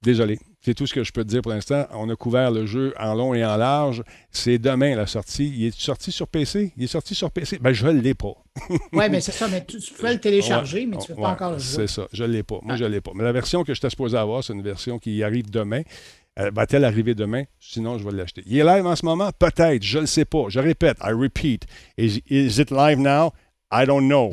Désolé. 0.03 0.39
C'est 0.61 0.75
tout 0.75 0.87
ce 0.87 0.93
que 0.93 1.03
je 1.03 1.13
peux 1.13 1.25
te 1.25 1.29
dire 1.29 1.41
pour 1.41 1.53
l'instant. 1.53 1.87
On 1.93 2.11
a 2.11 2.17
couvert 2.17 2.51
le 2.51 2.67
jeu 2.67 2.93
en 2.99 3.15
long 3.15 3.33
et 3.33 3.43
en 3.45 3.57
large. 3.57 4.03
C'est 4.31 4.59
demain 4.59 4.95
la 4.97 5.07
sortie. 5.07 5.51
Il 5.57 5.67
est 5.67 5.79
sorti 5.79 6.13
sur 6.13 6.29
PC? 6.29 6.73
Il 6.77 6.85
est 6.85 6.89
sorti 6.89 7.15
sur 7.15 7.31
PC? 7.31 7.59
Ben, 7.59 7.73
je 7.73 7.87
ne 7.87 8.01
l'ai 8.01 8.13
pas. 8.15 8.35
Oui, 8.93 9.05
mais 9.11 9.21
c'est 9.23 9.33
ça. 9.33 9.49
Mais 9.49 9.65
tu, 9.65 9.79
tu 9.79 9.95
peux 9.95 10.13
le 10.13 10.21
télécharger, 10.21 10.85
mais 10.87 10.99
tu 10.99 11.13
ne 11.13 11.17
peux 11.17 11.23
Ouais, 11.23 11.27
pas 11.29 11.33
encore 11.33 11.53
le 11.53 11.59
jouer. 11.59 11.87
C'est 11.87 11.87
ça. 11.87 12.07
Je 12.13 12.23
ne 12.25 12.29
l'ai 12.33 12.43
pas. 12.43 12.59
Moi, 12.63 12.77
je 12.77 12.85
ne 12.85 12.89
l'ai 12.91 13.01
pas. 13.01 13.13
Mais 13.15 13.25
la 13.25 13.33
version 13.33 13.65
que 13.65 13.73
j'étais 13.73 13.89
supposé 13.91 14.17
avoir, 14.19 14.45
c'est 14.45 14.53
une 14.53 14.63
version 14.63 14.99
qui 14.99 15.23
arrive 15.23 15.51
demain. 15.51 15.83
Euh, 16.39 16.51
Va-t-elle 16.53 16.85
arriver 16.85 17.15
demain? 17.15 17.45
Sinon, 17.61 17.99
je 17.99 18.05
vais 18.05 18.13
l'acheter. 18.13 18.43
Il 18.47 18.59
est 18.59 18.65
live 18.65 18.87
en 18.87 18.97
ce 18.97 19.05
moment? 19.05 19.31
Peut-être. 19.39 19.83
Je 19.83 19.99
ne 19.99 20.03
le 20.03 20.07
sais 20.07 20.25
pas. 20.25 20.47
Je 20.49 20.59
répète. 20.59 20.99
I 21.03 21.13
repeat. 21.13 21.65
Is, 21.97 22.21
is 22.29 22.61
it 22.61 22.71
live 22.71 22.99
now? 22.99 23.33
I 23.73 23.87
don't 23.87 24.07
know. 24.09 24.33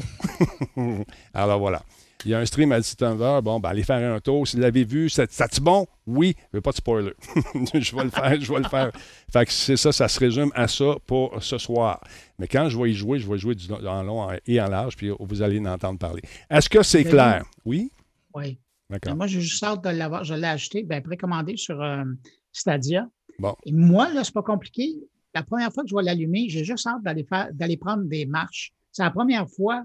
Alors 1.34 1.60
voilà. 1.60 1.84
Il 2.26 2.32
y 2.32 2.34
a 2.36 2.40
un 2.40 2.46
stream 2.46 2.72
à 2.72 2.80
17h. 2.80 3.42
Bon, 3.42 3.60
ben, 3.60 3.70
allez 3.70 3.84
faire 3.84 4.14
un 4.14 4.20
tour. 4.20 4.48
Si 4.48 4.56
vous 4.56 4.62
l'avez 4.62 4.84
vu, 4.84 5.10
ça, 5.10 5.26
ça-tu 5.30 5.62
bon? 5.62 5.88
Oui. 6.06 6.36
Je 6.52 6.58
veux 6.58 6.62
pas 6.62 6.72
de 6.72 6.76
spoiler. 6.76 7.14
je 7.74 7.96
vais 7.96 8.04
le 8.04 8.10
faire. 8.10 8.42
Je 8.42 8.52
vais 8.52 8.60
le 8.60 8.70
faire. 8.70 8.92
Fait 9.32 9.46
que 9.46 9.52
c'est 9.52 9.78
ça. 9.78 9.92
Ça 9.92 10.08
se 10.08 10.20
résume 10.20 10.52
à 10.56 10.68
ça 10.68 10.96
pour 11.06 11.42
ce 11.42 11.58
soir. 11.58 12.00
Mais 12.40 12.48
quand 12.48 12.70
je 12.70 12.80
vais 12.80 12.92
y 12.92 12.94
jouer, 12.94 13.20
je 13.20 13.30
vais 13.30 13.38
jouer 13.38 13.56
du, 13.56 13.72
en 13.72 14.04
long 14.04 14.28
et 14.46 14.62
en 14.62 14.68
large, 14.68 14.96
puis 14.96 15.12
vous 15.20 15.42
allez 15.42 15.60
en 15.60 15.66
entendre 15.66 16.00
parler. 16.00 16.22
Est-ce 16.50 16.70
que 16.70 16.84
c'est 16.84 17.04
clair? 17.04 17.44
Oui? 17.66 17.92
Oui. 18.34 18.58
D'accord. 18.92 19.16
Moi, 19.16 19.28
j'ai 19.28 19.40
juste 19.40 19.64
hâte 19.64 19.84
de 19.86 19.90
l'avoir. 19.90 20.26
Je 20.26 20.34
l'ai 20.34 20.48
acheté, 20.48 20.84
ben, 20.84 21.02
précommandé 21.02 21.56
sur 21.56 21.82
euh, 21.82 22.04
Stadia. 22.52 23.08
Bon. 23.40 23.56
Et 23.66 23.72
moi, 23.72 24.14
là, 24.14 24.26
c'est 24.26 24.34
pas 24.34 24.44
compliqué. 24.44 25.00
La 25.34 25.44
première 25.44 25.72
fois 25.72 25.84
que 25.84 25.90
je 25.90 25.96
vais 25.96 26.04
l'allumer, 26.04 26.50
j'ai 26.50 26.66
juste 26.66 26.86
hâte 26.86 27.02
d'aller 27.02 27.24
faire, 27.24 27.50
d'aller 27.54 27.78
prendre 27.78 28.04
des 28.04 28.26
marches. 28.26 28.74
C'est 28.92 29.04
la 29.04 29.12
première 29.12 29.50
fois 29.50 29.82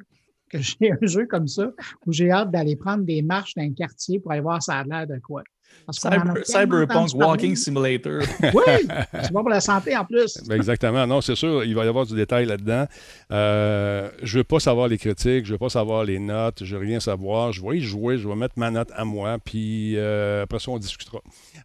que 0.50 0.58
j'ai 0.60 0.90
un 0.90 1.06
jeu 1.06 1.26
comme 1.26 1.46
ça 1.46 1.70
où 2.04 2.12
j'ai 2.12 2.32
hâte 2.32 2.50
d'aller 2.50 2.74
prendre 2.74 3.04
des 3.04 3.22
marches 3.22 3.54
dans 3.54 3.62
un 3.62 3.72
quartier 3.72 4.18
pour 4.18 4.32
aller 4.32 4.40
voir 4.40 4.60
ça 4.60 4.78
a 4.80 4.84
l'air 4.84 5.06
de 5.06 5.20
quoi. 5.20 5.44
Cyber- 5.90 6.44
Cyberpunk. 6.44 7.14
Walking 7.14 7.54
Simulator. 7.56 8.20
Oui, 8.54 8.88
c'est 9.22 9.32
bon 9.32 9.40
pour 9.40 9.50
la 9.50 9.60
santé 9.60 9.96
en 9.96 10.04
plus. 10.04 10.38
Ben, 10.48 10.56
exactement. 10.56 11.06
Non, 11.06 11.20
c'est 11.20 11.34
sûr, 11.36 11.62
il 11.64 11.74
va 11.74 11.84
y 11.84 11.88
avoir 11.88 12.06
du 12.06 12.14
détail 12.14 12.46
là-dedans. 12.46 12.86
Euh, 13.32 14.08
je 14.22 14.36
ne 14.36 14.40
veux 14.40 14.44
pas 14.44 14.60
savoir 14.60 14.88
les 14.88 14.98
critiques, 14.98 15.44
je 15.44 15.50
ne 15.50 15.54
veux 15.54 15.58
pas 15.58 15.68
savoir 15.68 16.04
les 16.04 16.18
notes, 16.18 16.64
je 16.64 16.74
ne 16.74 16.80
veux 16.80 16.86
rien 16.86 17.00
savoir. 17.00 17.52
Je 17.52 17.62
vais 17.62 17.78
y 17.78 17.80
jouer, 17.80 18.18
je 18.18 18.28
vais 18.28 18.34
mettre 18.36 18.54
ma 18.56 18.70
note 18.70 18.88
à 18.94 19.04
moi, 19.04 19.38
puis 19.44 19.94
euh, 19.96 20.42
après 20.42 20.58
ça, 20.58 20.70
on 20.70 20.78
discutera. 20.78 21.18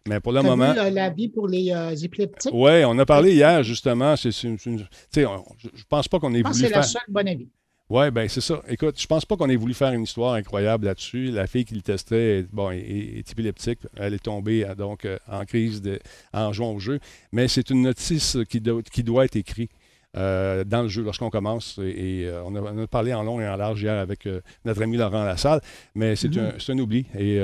Mais 0.08 0.20
pour 0.20 0.32
le 0.32 0.40
T'as 0.40 0.46
moment. 0.48 0.70
vu 0.72 0.76
la- 0.76 0.90
l'avis 0.90 1.28
pour 1.28 1.48
les 1.48 1.72
euh, 1.72 1.94
épileptiques? 1.94 2.52
Oui, 2.54 2.84
on 2.84 2.98
a 2.98 3.06
parlé 3.06 3.32
hier, 3.34 3.62
justement. 3.62 4.16
C'est, 4.16 4.32
c'est 4.32 4.48
une- 4.48 4.58
c'est 4.58 4.70
une- 4.70 4.78
tu 4.78 4.86
sais, 5.10 5.26
on- 5.26 5.44
je 5.62 5.68
ne 5.68 5.72
pense 5.88 6.08
pas 6.08 6.18
qu'on 6.18 6.32
ait 6.34 6.38
Je 6.38 6.42
pense 6.42 6.52
voulu 6.56 6.62
c'est 6.68 6.74
le 6.74 6.74
faire. 6.74 6.84
seul 6.84 7.02
bon 7.08 7.26
avis. 7.28 7.48
Oui, 7.90 8.10
ben 8.10 8.26
c'est 8.28 8.40
ça. 8.40 8.62
Écoute, 8.68 8.98
je 8.98 9.06
pense 9.06 9.26
pas 9.26 9.36
qu'on 9.36 9.50
ait 9.50 9.56
voulu 9.56 9.74
faire 9.74 9.92
une 9.92 10.04
histoire 10.04 10.32
incroyable 10.34 10.86
là-dessus. 10.86 11.26
La 11.26 11.46
fille 11.46 11.66
qui 11.66 11.74
le 11.74 11.82
testait, 11.82 12.38
est- 12.38 12.48
bon, 12.50 12.70
est, 12.70 13.30
épileptique. 13.30 13.80
Elle 13.96 14.14
est 14.14 14.22
tombée 14.22 14.64
euh, 14.64 14.74
donc 14.74 15.04
euh, 15.04 15.18
en 15.28 15.44
crise 15.44 15.82
de, 15.82 15.98
en 16.32 16.52
jouant 16.54 16.72
au 16.72 16.78
jeu. 16.78 17.00
Mais 17.32 17.48
c'est 17.48 17.68
une 17.68 17.82
notice 17.82 18.38
qui, 18.48 18.62
qui 18.90 19.02
doit 19.02 19.26
être 19.26 19.36
écrite. 19.36 19.70
Euh, 20.14 20.62
dans 20.64 20.82
le 20.82 20.88
jeu 20.88 21.02
lorsqu'on 21.02 21.30
commence. 21.30 21.78
Et, 21.78 22.26
euh, 22.26 22.42
on, 22.44 22.54
a, 22.54 22.86
parlé 22.86 23.14
en 23.14 23.22
long 23.22 23.40
et 23.40 23.48
en 23.48 23.56
large 23.56 23.80
hier 23.82 23.98
avec 23.98 24.26
euh, 24.26 24.42
notre 24.64 24.82
ami 24.82 24.98
Laurent 24.98 25.24
Lassalle, 25.24 25.60
mais 25.94 26.16
c'est 26.16 26.36
un, 26.36 26.52
un, 26.68 26.78
oubli. 26.78 27.06
Et 27.18 27.40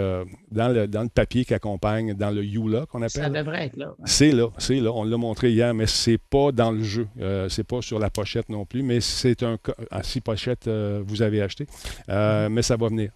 dans, 0.51 0.69
le, 0.69 0.87
dans 0.87 1.03
le 1.03 1.09
papier 1.09 1.45
qui 1.45 1.55
accompagne, 1.55 2.15
dans 2.15 2.31
le 2.31 2.45
YULA 2.45 2.87
qu'on 2.87 2.99
appelle. 2.99 3.23
Ça 3.23 3.31
devrait 3.31 3.67
être 3.67 3.77
là. 3.77 3.95
C'est 4.05 4.33
là, 4.33 4.49
c'est 4.59 4.81
là. 4.81 4.93
On 4.93 5.05
l'a 5.05 5.17
montré 5.17 5.51
hier, 5.51 5.73
mais 5.73 5.87
c'est 5.87 6.19
pas 6.19 6.53
dans 6.53 6.71
le 6.71 6.83
jeu. 6.83 7.09
c'est 7.49 7.67
pas 7.67 7.81
sur 7.81 7.99
la 7.99 8.11
pochette 8.11 8.49
non 8.49 8.65
plus, 8.65 8.83
mais 8.83 9.01
c'est 9.01 9.43
un. 9.43 9.59
À 9.91 10.03
six 10.03 10.21
pochettes, 10.21 10.69
vous 10.69 11.23
avez 11.23 11.41
acheté. 11.41 11.67
Mm-hmm. 12.09 12.49
Mais 12.51 12.63
ça 12.63 12.77
va 12.77 12.89
venir. 12.89 13.13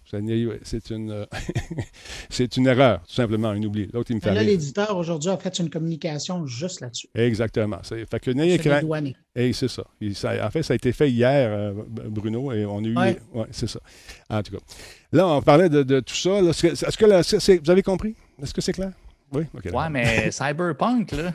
C'est 0.63 0.89
une, 0.89 1.27
c'est 2.29 2.57
une 2.57 2.67
erreur, 2.67 3.01
tout 3.07 3.13
simplement, 3.13 3.49
un 3.49 3.61
oubli. 3.61 3.89
L'autre, 3.93 4.11
il 4.11 4.15
me 4.15 4.21
fait. 4.21 4.33
Là, 4.33 4.43
l'éditeur 4.43 4.97
aujourd'hui 4.97 5.29
a 5.29 5.37
fait 5.37 5.59
une 5.59 5.69
communication 5.69 6.45
juste 6.47 6.81
là-dessus. 6.81 7.07
Exactement. 7.13 7.79
Fait 7.83 8.19
que 8.19 8.31
n'ayez 8.31 8.57
et 9.49 9.53
c'est 9.53 9.67
ça. 9.67 9.83
En 10.45 10.49
fait, 10.49 10.63
ça 10.63 10.73
a 10.73 10.75
été 10.75 10.91
fait 10.91 11.09
hier, 11.09 11.49
euh, 11.51 11.73
Bruno, 12.09 12.51
et 12.51 12.65
on 12.65 12.79
a 12.79 12.87
eu. 12.87 12.95
Oui, 13.33 13.43
c'est 13.51 13.69
ça. 13.69 13.79
En 14.29 14.41
tout 14.41 14.51
cas. 14.51 14.63
Là, 15.11 15.27
on 15.27 15.41
parlait 15.41 15.69
de, 15.69 15.99
tout 15.99 16.15
ça. 16.15 16.39
Est-ce 16.39 16.97
que 16.97 17.59
vous 17.63 17.71
avez 17.71 17.83
compris? 17.83 18.15
Est-ce 18.41 18.53
que 18.53 18.61
c'est 18.61 18.73
clair? 18.73 18.91
Oui, 19.33 19.45
OK. 19.55 19.65
Ouais, 19.73 19.89
mais 19.89 20.31
Cyberpunk, 20.31 21.11
là. 21.11 21.31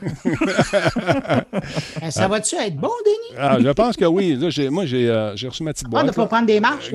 Ça 2.11 2.27
va-tu 2.27 2.55
être 2.55 2.77
bon, 2.77 2.91
Denis? 3.05 3.37
Ah, 3.37 3.57
je 3.59 3.69
pense 3.69 3.97
que 3.97 4.05
oui. 4.05 4.35
Là, 4.35 4.49
moi, 4.69 4.85
euh, 4.85 5.33
j'ai 5.35 5.47
reçu 5.47 5.63
ma 5.63 5.73
petite 5.73 5.89
boîte. 5.89 6.05
Ah, 6.05 6.09
de 6.09 6.15
pas 6.15 6.27
prendre 6.27 6.47
des 6.47 6.59
marches, 6.59 6.91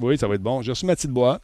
oui, 0.00 0.18
ça 0.18 0.26
va 0.26 0.34
être 0.34 0.42
bon. 0.42 0.62
J'ai 0.62 0.72
reçu 0.72 0.86
ma 0.86 0.96
petite 0.96 1.12
boîte. 1.12 1.42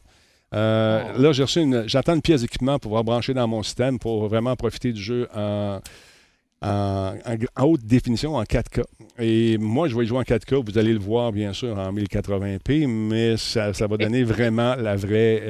Euh, 0.53 1.03
oh. 1.15 1.21
Là, 1.21 1.31
j'ai 1.31 1.43
reçu 1.43 1.61
une. 1.61 1.87
J'attends 1.87 2.15
une 2.15 2.21
pièce 2.21 2.41
d'équipement 2.41 2.73
pour 2.73 2.89
pouvoir 2.89 3.03
brancher 3.03 3.33
dans 3.33 3.47
mon 3.47 3.63
système 3.63 3.99
pour 3.99 4.27
vraiment 4.27 4.55
profiter 4.55 4.91
du 4.93 5.01
jeu 5.01 5.27
en 5.35 5.79
en, 6.61 7.15
haute 7.59 7.83
définition 7.85 8.35
en 8.35 8.43
4K. 8.43 8.83
Et 9.19 9.57
moi, 9.57 9.87
je 9.87 9.97
vais 9.97 10.05
jouer 10.05 10.19
en 10.19 10.23
4K. 10.23 10.63
Vous 10.65 10.77
allez 10.77 10.93
le 10.93 10.99
voir, 10.99 11.31
bien 11.31 11.53
sûr, 11.53 11.77
en 11.77 11.91
1080p, 11.93 12.87
mais 12.87 13.37
ça, 13.37 13.71
va 13.71 13.97
donner 13.97 14.23
vraiment 14.23 14.75
la 14.75 14.95
vraie. 14.95 15.43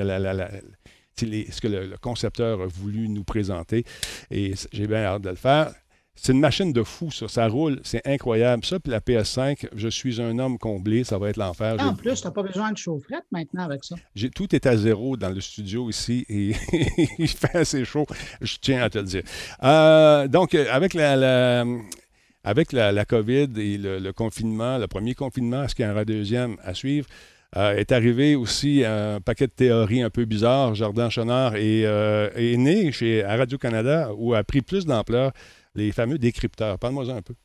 ce 1.18 1.62
que 1.62 1.68
le, 1.68 1.96
concepteur 2.02 2.62
a 2.62 2.68
voulu 2.68 3.10
nous 3.10 3.24
présenter. 3.24 3.84
Et 4.32 4.54
j'ai 4.72 4.88
bien 4.88 5.04
hâte 5.04 5.22
de 5.24 5.30
le 5.30 5.36
faire. 5.36 5.74
C'est 6.20 6.34
une 6.34 6.40
machine 6.40 6.74
de 6.74 6.84
fou, 6.84 7.12
ça. 7.12 7.28
Ça 7.28 7.48
roule, 7.48 7.80
c'est 7.84 8.06
incroyable. 8.06 8.66
Ça, 8.66 8.80
puis 8.80 8.92
la 8.92 9.00
PS5, 9.00 9.68
je 9.76 9.88
suis 9.88 10.20
un 10.22 10.40
homme 10.40 10.58
comblé, 10.58 11.04
ça 11.04 11.18
va 11.18 11.30
être 11.30 11.38
l'enfer. 11.38 11.78
En 11.80 11.94
plus, 11.94 12.20
tu 12.20 12.28
n'as 12.28 12.32
pas 12.32 12.44
besoin 12.44 12.72
de 12.72 12.78
chaufferette 12.78 13.26
maintenant 13.32 13.64
avec 13.64 13.84
ça. 13.84 13.96
Tout 14.36 14.54
est 14.56 14.66
à 14.66 14.76
zéro 14.76 15.16
dans 15.16 15.30
le 15.30 15.40
studio 15.40 15.90
ici 15.90 16.26
et 16.28 16.54
il 17.20 17.28
fait 17.28 17.56
assez 17.56 17.86
chaud, 17.86 18.06
je 18.42 18.58
tiens 18.60 18.82
à 18.82 18.90
te 18.90 18.98
le 18.98 19.06
dire. 19.06 19.24
Euh, 19.64 20.28
donc, 20.28 20.56
avec 20.56 20.94
la, 20.94 21.64
avec 22.44 22.74
la, 22.74 23.06
COVID 23.06 23.50
et 23.58 23.78
le, 23.78 24.12
confinement, 24.12 24.78
le 24.78 24.88
premier 24.88 25.14
confinement, 25.14 25.64
est-ce 25.64 25.76
qu'il 25.76 25.86
y 25.86 25.88
en 25.88 25.92
aura 25.92 26.02
un 26.02 26.06
deuxième 26.06 26.58
à 26.64 26.74
suivre? 26.74 27.08
Euh, 27.56 27.78
est 27.78 27.94
arrivé 27.94 28.36
aussi 28.36 28.84
un 28.84 29.22
paquet 29.22 29.48
de 29.48 29.52
théories 29.52 30.02
un 30.02 30.10
peu 30.10 30.26
bizarres. 30.26 30.76
Jardin 30.76 31.10
Chenard 31.10 31.56
est, 31.56 31.86
euh, 31.86 32.30
est 32.36 32.58
né 32.58 32.92
chez, 32.92 33.24
à 33.24 33.38
Radio-Canada 33.38 34.12
où 34.18 34.34
a 34.34 34.44
pris 34.44 34.62
plus 34.62 34.86
d'ampleur 34.86 35.32
les 35.78 35.92
fameux 35.92 36.18
décrypteurs. 36.18 36.78
Parle-moi 36.80 37.10
un 37.10 37.22
peu. 37.22 37.36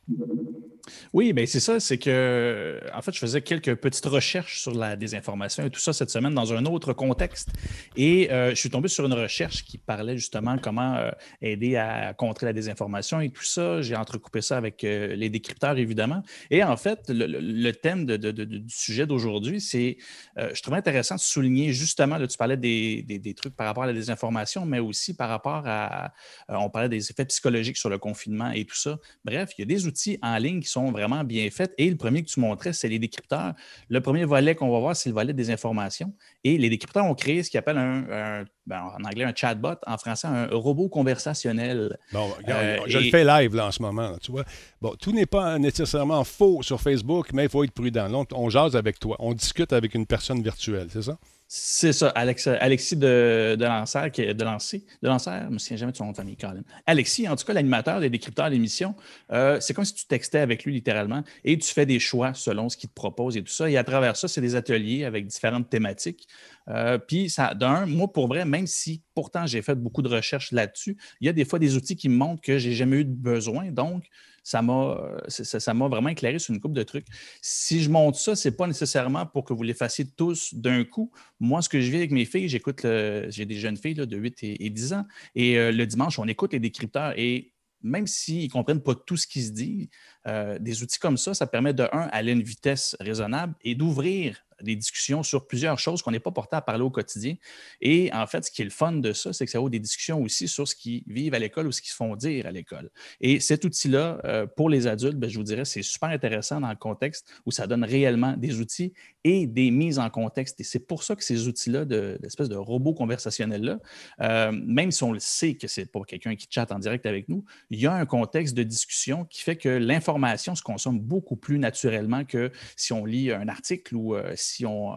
Oui, 1.13 1.31
bien 1.31 1.45
c'est 1.45 1.61
ça, 1.61 1.79
c'est 1.79 1.97
que, 1.97 2.81
en 2.93 3.01
fait, 3.01 3.13
je 3.13 3.19
faisais 3.19 3.41
quelques 3.41 3.75
petites 3.75 4.05
recherches 4.05 4.59
sur 4.59 4.73
la 4.73 4.97
désinformation 4.97 5.65
et 5.65 5.69
tout 5.69 5.79
ça 5.79 5.93
cette 5.93 6.09
semaine 6.09 6.33
dans 6.33 6.53
un 6.53 6.65
autre 6.65 6.91
contexte. 6.91 7.49
Et 7.95 8.31
euh, 8.31 8.49
je 8.49 8.55
suis 8.55 8.69
tombé 8.69 8.89
sur 8.89 9.05
une 9.05 9.13
recherche 9.13 9.63
qui 9.63 9.77
parlait 9.77 10.17
justement 10.17 10.57
comment 10.57 10.95
euh, 10.95 11.11
aider 11.41 11.77
à 11.77 12.13
contrer 12.13 12.47
la 12.47 12.53
désinformation 12.53 13.21
et 13.21 13.29
tout 13.29 13.43
ça. 13.43 13.81
J'ai 13.81 13.95
entrecoupé 13.95 14.41
ça 14.41 14.57
avec 14.57 14.83
euh, 14.83 15.15
les 15.15 15.29
décrypteurs, 15.29 15.77
évidemment. 15.77 16.21
Et 16.51 16.63
en 16.63 16.75
fait, 16.75 16.99
le, 17.09 17.71
thème 17.71 18.05
du 18.05 18.63
sujet 18.67 19.07
d'aujourd'hui, 19.07 19.59
c'est, 19.59 19.97
je 20.37 20.61
trouvais 20.61 20.77
intéressant 20.77 21.15
de 21.15 21.19
souligner 21.19 21.73
justement, 21.73 22.17
là, 22.17 22.27
tu 22.27 22.37
parlais 22.37 22.57
des, 22.57 23.01
des, 23.03 23.33
trucs 23.33 23.55
par 23.55 23.67
rapport 23.67 23.83
à 23.83 23.87
la 23.87 23.93
désinformation, 23.93 24.65
mais 24.65 24.79
aussi 24.79 25.15
par 25.15 25.29
rapport 25.29 25.63
à, 25.65 26.13
on 26.49 26.69
parlait 26.69 26.89
des 26.89 27.09
effets 27.09 27.25
psychologiques 27.25 27.77
sur 27.77 27.89
le 27.89 27.97
confinement 27.97 28.51
et 28.51 28.65
tout 28.65 28.75
ça. 28.75 28.99
Bref, 29.25 29.51
il 29.57 29.61
y 29.61 29.63
a 29.63 29.65
des 29.65 29.87
outils 29.87 30.19
en 30.21 30.37
ligne 30.37 30.61
qui 30.61 30.69
sont 30.73 30.91
vraiment 30.91 31.23
bien 31.23 31.49
faites. 31.49 31.73
Et 31.77 31.89
le 31.89 31.95
premier 31.95 32.23
que 32.23 32.29
tu 32.29 32.39
montrais, 32.39 32.73
c'est 32.73 32.89
les 32.89 32.99
décrypteurs. 32.99 33.53
Le 33.89 34.01
premier 34.01 34.25
volet 34.25 34.55
qu'on 34.55 34.71
va 34.71 34.79
voir, 34.79 34.95
c'est 34.95 35.09
le 35.09 35.15
volet 35.15 35.33
des 35.33 35.49
informations. 35.51 36.13
Et 36.43 36.57
les 36.57 36.69
décrypteurs 36.69 37.05
ont 37.05 37.15
créé 37.15 37.43
ce 37.43 37.49
qu'ils 37.49 37.57
appellent 37.59 37.77
un, 37.77 38.43
ben, 38.65 38.81
en 38.81 39.03
anglais 39.03 39.25
un 39.25 39.33
chatbot, 39.35 39.75
en 39.85 39.97
français 39.97 40.27
un 40.27 40.47
robot 40.51 40.89
conversationnel. 40.89 41.97
Bon, 42.11 42.29
euh, 42.47 42.77
je 42.87 42.97
le 42.97 43.09
fais 43.09 43.23
live 43.23 43.55
là, 43.55 43.67
en 43.67 43.71
ce 43.71 43.81
moment. 43.81 44.17
tu 44.21 44.31
vois. 44.31 44.45
Bon, 44.81 44.93
tout 44.99 45.11
n'est 45.11 45.25
pas 45.25 45.57
nécessairement 45.59 46.23
faux 46.23 46.61
sur 46.61 46.81
Facebook, 46.81 47.29
mais 47.33 47.43
il 47.43 47.49
faut 47.49 47.63
être 47.63 47.71
prudent. 47.71 48.25
on 48.31 48.49
jase 48.49 48.75
avec 48.75 48.99
toi. 48.99 49.15
On 49.19 49.33
discute 49.33 49.73
avec 49.73 49.93
une 49.93 50.05
personne 50.05 50.41
virtuelle, 50.41 50.87
c'est 50.89 51.03
ça? 51.03 51.17
C'est 51.55 51.93
ça, 51.93 52.09
Alex, 52.09 52.47
Alexis 52.47 52.95
de, 52.95 53.55
de 53.59 53.63
Lancer, 53.63 54.09
qui 54.11 54.23
je 54.23 54.31
ne 54.31 55.49
me 55.51 55.59
souviens 55.59 55.77
jamais 55.77 55.91
de 55.91 55.97
son 55.97 56.05
nom 56.05 56.11
de 56.11 56.15
famille, 56.15 56.35
Colin. 56.35 56.63
Alexis, 56.87 57.29
en 57.29 57.35
tout 57.35 57.45
cas, 57.45 57.53
l'animateur 57.53 57.99
des 57.99 58.09
décrypteurs 58.09 58.47
de 58.47 58.53
l'émission, 58.53 58.95
euh, 59.31 59.59
c'est 59.59 59.75
comme 59.75 59.85
si 59.85 59.93
tu 59.93 60.07
textais 60.07 60.39
avec 60.39 60.63
lui 60.63 60.73
littéralement 60.73 61.21
et 61.43 61.55
tu 61.55 61.71
fais 61.71 61.85
des 61.85 61.99
choix 61.99 62.33
selon 62.33 62.69
ce 62.69 62.77
qu'il 62.77 62.89
te 62.89 62.95
propose 62.95 63.37
et 63.37 63.43
tout 63.43 63.53
ça. 63.53 63.69
Et 63.69 63.77
à 63.77 63.83
travers 63.83 64.17
ça, 64.17 64.27
c'est 64.27 64.41
des 64.41 64.55
ateliers 64.55 65.03
avec 65.03 65.27
différentes 65.27 65.69
thématiques. 65.69 66.27
Euh, 66.69 66.97
puis, 66.97 67.29
ça, 67.29 67.53
d'un, 67.53 67.85
moi, 67.85 68.11
pour 68.11 68.27
vrai, 68.27 68.45
même 68.45 68.65
si 68.65 69.03
pourtant 69.13 69.45
j'ai 69.45 69.61
fait 69.61 69.75
beaucoup 69.75 70.01
de 70.01 70.09
recherches 70.09 70.51
là-dessus, 70.53 70.97
il 71.21 71.27
y 71.27 71.29
a 71.29 71.33
des 71.33 71.45
fois 71.45 71.59
des 71.59 71.75
outils 71.75 71.95
qui 71.95 72.09
me 72.09 72.15
montrent 72.15 72.41
que 72.41 72.57
j'ai 72.57 72.73
jamais 72.73 73.01
eu 73.01 73.05
de 73.05 73.13
besoin. 73.13 73.69
Donc, 73.69 74.05
ça 74.43 74.61
m'a, 74.61 74.97
ça, 75.27 75.73
m'a 75.73 75.87
vraiment 75.87 76.09
éclairé 76.09 76.37
sur 76.37 76.53
une 76.53 76.59
coupe 76.59 76.73
de 76.73 76.83
trucs. 76.83 77.07
Si 77.41 77.81
je 77.81 77.89
monte 77.89 78.15
ça, 78.15 78.35
ce 78.35 78.47
n'est 78.47 78.55
pas 78.55 78.67
nécessairement 78.67 79.25
pour 79.25 79.45
que 79.45 79.53
vous 79.53 79.63
les 79.63 79.73
fassiez 79.73 80.05
tous 80.05 80.53
d'un 80.53 80.83
coup. 80.83 81.11
Moi, 81.39 81.61
ce 81.61 81.69
que 81.69 81.79
je 81.79 81.89
vis 81.89 81.97
avec 81.97 82.11
mes 82.11 82.25
filles, 82.25 82.49
j'écoute, 82.49 82.81
j'ai 82.83 83.45
des 83.45 83.55
jeunes 83.55 83.77
filles 83.77 83.95
de 83.95 84.17
8 84.17 84.43
et, 84.43 84.69
10 84.69 84.93
ans, 84.93 85.05
et 85.35 85.57
euh, 85.57 85.71
le 85.71 85.85
dimanche, 85.85 86.19
on 86.19 86.27
écoute 86.27 86.53
les 86.53 86.59
décrypteurs. 86.59 87.13
Et 87.17 87.53
même 87.81 88.07
s'ils 88.07 88.45
ne 88.45 88.49
comprennent 88.49 88.81
pas 88.81 88.95
tout 88.95 89.17
ce 89.17 89.27
qui 89.27 89.41
se 89.43 89.51
dit, 89.51 89.89
euh, 90.27 90.57
des 90.59 90.83
outils 90.83 90.99
comme 90.99 91.17
ça, 91.17 91.33
ça 91.33 91.47
permet 91.47 91.73
de, 91.73 91.83
un, 91.91 92.09
aller 92.11 92.31
à 92.31 92.33
une 92.33 92.43
vitesse 92.43 92.95
raisonnable 92.99 93.53
et 93.63 93.75
d'ouvrir 93.75 94.43
des 94.61 94.75
discussions 94.75 95.23
sur 95.23 95.47
plusieurs 95.47 95.77
choses 95.77 96.01
qu'on 96.01 96.11
n'est 96.11 96.19
pas 96.19 96.31
porté 96.31 96.55
à 96.55 96.61
parler 96.61 96.83
au 96.83 96.89
quotidien. 96.89 97.35
Et 97.81 98.11
en 98.13 98.25
fait, 98.27 98.45
ce 98.45 98.51
qui 98.51 98.61
est 98.61 98.65
le 98.65 98.71
fun 98.71 98.93
de 98.93 99.13
ça, 99.13 99.33
c'est 99.33 99.45
que 99.45 99.51
ça 99.51 99.59
ouvre 99.59 99.69
des 99.69 99.79
discussions 99.79 100.21
aussi 100.21 100.47
sur 100.47 100.67
ce 100.67 100.75
qu'ils 100.75 101.03
vivent 101.07 101.33
à 101.33 101.39
l'école 101.39 101.67
ou 101.67 101.71
ce 101.71 101.81
qu'ils 101.81 101.91
se 101.91 101.95
font 101.95 102.15
dire 102.15 102.45
à 102.45 102.51
l'école. 102.51 102.89
Et 103.21 103.39
cet 103.39 103.65
outil-là, 103.65 104.19
euh, 104.25 104.47
pour 104.47 104.69
les 104.69 104.87
adultes, 104.87 105.17
ben, 105.17 105.29
je 105.29 105.37
vous 105.37 105.43
dirais, 105.43 105.65
c'est 105.65 105.83
super 105.83 106.09
intéressant 106.09 106.61
dans 106.61 106.69
le 106.69 106.75
contexte 106.75 107.29
où 107.45 107.51
ça 107.51 107.67
donne 107.67 107.83
réellement 107.83 108.35
des 108.37 108.59
outils 108.59 108.93
et 109.23 109.47
des 109.47 109.71
mises 109.71 109.99
en 109.99 110.09
contexte. 110.09 110.59
Et 110.59 110.63
c'est 110.63 110.79
pour 110.87 111.03
ça 111.03 111.15
que 111.15 111.23
ces 111.23 111.47
outils-là, 111.47 111.85
de, 111.85 112.19
de 112.19 112.55
robot 112.55 112.93
conversationnel-là, 112.93 113.79
euh, 114.21 114.51
même 114.51 114.91
si 114.91 115.03
on 115.03 115.11
le 115.11 115.19
sait 115.19 115.55
que 115.55 115.67
c'est 115.67 115.91
pas 115.91 116.01
quelqu'un 116.07 116.35
qui 116.35 116.47
chatte 116.49 116.71
en 116.71 116.79
direct 116.79 117.05
avec 117.05 117.29
nous, 117.29 117.43
il 117.69 117.79
y 117.79 117.87
a 117.87 117.93
un 117.93 118.05
contexte 118.05 118.55
de 118.55 118.63
discussion 118.63 119.25
qui 119.25 119.41
fait 119.41 119.55
que 119.55 119.69
l'information 119.69 120.12
se 120.55 120.61
consomme 120.61 120.99
beaucoup 120.99 121.35
plus 121.35 121.59
naturellement 121.59 122.25
que 122.25 122.51
si 122.75 122.93
on 122.93 123.05
lit 123.05 123.31
un 123.31 123.47
article 123.47 123.95
ou 123.95 124.15
euh, 124.15 124.33
si 124.35 124.65
on, 124.65 124.93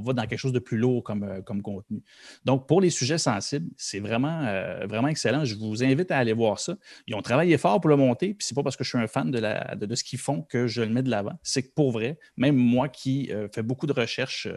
va 0.00 0.12
dans 0.12 0.26
quelque 0.26 0.38
chose 0.38 0.52
de 0.52 0.58
plus 0.58 0.78
lourd 0.78 1.02
comme, 1.02 1.24
euh, 1.24 1.42
comme 1.42 1.62
contenu. 1.62 2.02
Donc, 2.44 2.66
pour 2.66 2.80
les 2.80 2.90
sujets 2.90 3.18
sensibles, 3.18 3.70
c'est 3.76 4.00
vraiment, 4.00 4.44
euh, 4.46 4.86
vraiment 4.86 5.08
excellent. 5.08 5.44
Je 5.44 5.54
vous 5.56 5.84
invite 5.84 6.10
à 6.10 6.18
aller 6.18 6.32
voir 6.32 6.58
ça. 6.58 6.76
Ils 7.06 7.14
ont 7.14 7.22
travaillé 7.22 7.58
fort 7.58 7.80
pour 7.80 7.90
le 7.90 7.96
monter, 7.96 8.34
puis 8.34 8.46
c'est 8.46 8.54
pas 8.54 8.62
parce 8.62 8.76
que 8.76 8.84
je 8.84 8.90
suis 8.90 8.98
un 8.98 9.06
fan 9.06 9.30
de, 9.30 9.38
la, 9.38 9.74
de, 9.74 9.94
ce 9.94 10.04
qu'ils 10.04 10.18
font 10.18 10.42
que 10.42 10.66
je 10.66 10.82
le 10.82 10.88
mets 10.88 11.02
de 11.02 11.10
l'avant. 11.10 11.38
C'est 11.42 11.62
que 11.62 11.72
pour 11.74 11.92
vrai, 11.92 12.18
même 12.36 12.56
moi 12.56 12.88
qui 12.88 13.30
euh, 13.30 13.48
fais 13.54 13.62
beaucoup 13.62 13.86
de 13.86 13.92
recherches, 13.92 14.48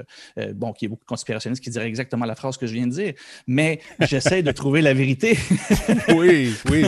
bon, 0.55 0.73
qui 0.73 0.85
est 0.85 0.87
beaucoup 0.87 1.03
de 1.03 1.09
conspirationnistes 1.09 1.63
qui 1.63 1.69
diraient 1.69 1.87
exactement 1.87 2.25
la 2.25 2.35
phrase 2.35 2.57
que 2.57 2.67
je 2.67 2.73
viens 2.73 2.87
de 2.87 2.91
dire, 2.91 3.13
mais 3.47 3.79
j'essaie 4.01 4.43
de 4.43 4.51
trouver 4.51 4.81
la 4.81 4.93
vérité. 4.93 5.37
oui, 6.15 6.53
oui. 6.69 6.85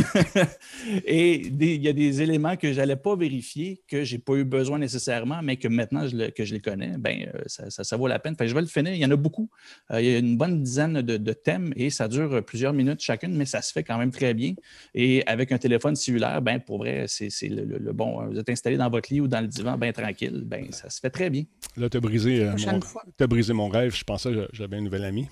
Et 1.06 1.48
il 1.48 1.84
y 1.84 1.88
a 1.88 1.94
des 1.94 2.22
éléments 2.22 2.56
que 2.56 2.72
je 2.72 2.78
n'allais 2.78 2.96
pas 3.06 3.16
vérifier, 3.16 3.84
que 3.88 4.04
je 4.04 4.16
n'ai 4.16 4.20
pas 4.20 4.34
eu 4.34 4.44
besoin 4.44 4.80
nécessairement, 4.80 5.42
mais 5.44 5.58
que 5.58 5.68
maintenant 5.68 6.08
je 6.08 6.32
que 6.32 6.44
je 6.44 6.56
les 6.56 6.60
connais, 6.60 6.98
ben, 6.98 7.32
ça, 7.46 7.98
vaut 7.98 8.08
la 8.08 8.18
peine. 8.18 8.36
je 8.40 8.52
vais 8.52 8.62
le 8.62 8.68
finir. 8.68 8.94
Il 8.94 9.00
y 9.00 9.06
en 9.06 9.12
a 9.12 9.16
beaucoup. 9.16 9.48
Euh, 9.92 10.02
il 10.02 10.08
y 10.10 10.16
a 10.16 10.18
une 10.18 10.38
bonne 10.38 10.64
dizaine 10.64 11.04
de, 11.04 11.34
thèmes 11.34 11.72
et 11.76 11.92
ça 11.92 12.08
dure 12.08 12.44
plusieurs 12.44 12.74
minutes 12.74 13.02
chacune, 13.02 13.36
mais 13.36 13.46
ça 13.46 13.62
se 13.62 13.72
fait 13.72 13.84
quand 13.84 14.00
même 14.00 14.10
très 14.10 14.34
bien. 14.34 14.56
Et 14.96 15.24
avec 15.28 15.52
un 15.52 15.60
téléphone 15.60 15.96
cellulaire, 15.96 16.42
ben, 16.42 16.60
pour 16.60 16.80
vrai, 16.80 17.06
c'est 17.08 17.30
le, 17.48 17.94
bon. 17.94 18.22
Hein. 18.22 18.30
Vous 18.32 18.40
êtes 18.40 18.50
installé 18.50 18.76
dans 18.76 18.90
votre 18.90 19.14
lit 19.14 19.22
ou 19.22 19.28
dans 19.28 19.42
le 19.42 19.48
divan, 19.48 19.78
bien 19.78 19.92
tranquille, 19.92 20.42
ben, 20.44 20.72
ça 20.72 20.90
se 20.90 21.00
fait 21.00 21.12
très 21.12 21.30
bien. 21.30 21.44
Là, 21.78 21.90
tu 21.90 21.98
as, 21.98 22.00
brisé, 22.00 22.44
euh, 22.44 22.56
mon, 22.58 23.28
brisé 23.28 23.54
mon 23.54 23.70
rêve. 23.70 23.96
Je 23.96 24.04
pensais 24.04 24.32
que 24.32 24.50
j'avais 24.52 24.78
un 24.78 24.82
nouvel 24.82 25.04
ami. 25.04 25.28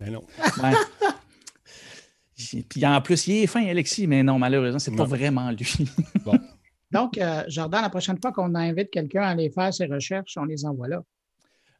Mais 0.00 0.08
non. 0.08 0.24
Puis 2.68 2.86
en 2.86 3.00
plus, 3.02 3.26
il 3.26 3.42
est 3.42 3.46
fin, 3.46 3.66
Alexis, 3.66 4.06
mais 4.06 4.22
non, 4.22 4.38
malheureusement, 4.38 4.78
c'est 4.78 4.96
pas 4.96 5.04
vraiment 5.04 5.50
lui. 5.50 5.68
Donc, 6.94 7.18
euh, 7.18 7.42
Jordan, 7.48 7.82
la 7.82 7.90
prochaine 7.90 8.18
fois 8.22 8.32
qu'on 8.32 8.54
invite 8.54 8.90
quelqu'un 8.90 9.22
à 9.22 9.30
aller 9.30 9.50
faire 9.50 9.74
ses 9.74 9.86
recherches, 9.86 10.36
on 10.38 10.44
les 10.44 10.64
envoie 10.64 10.88
là. 10.88 11.02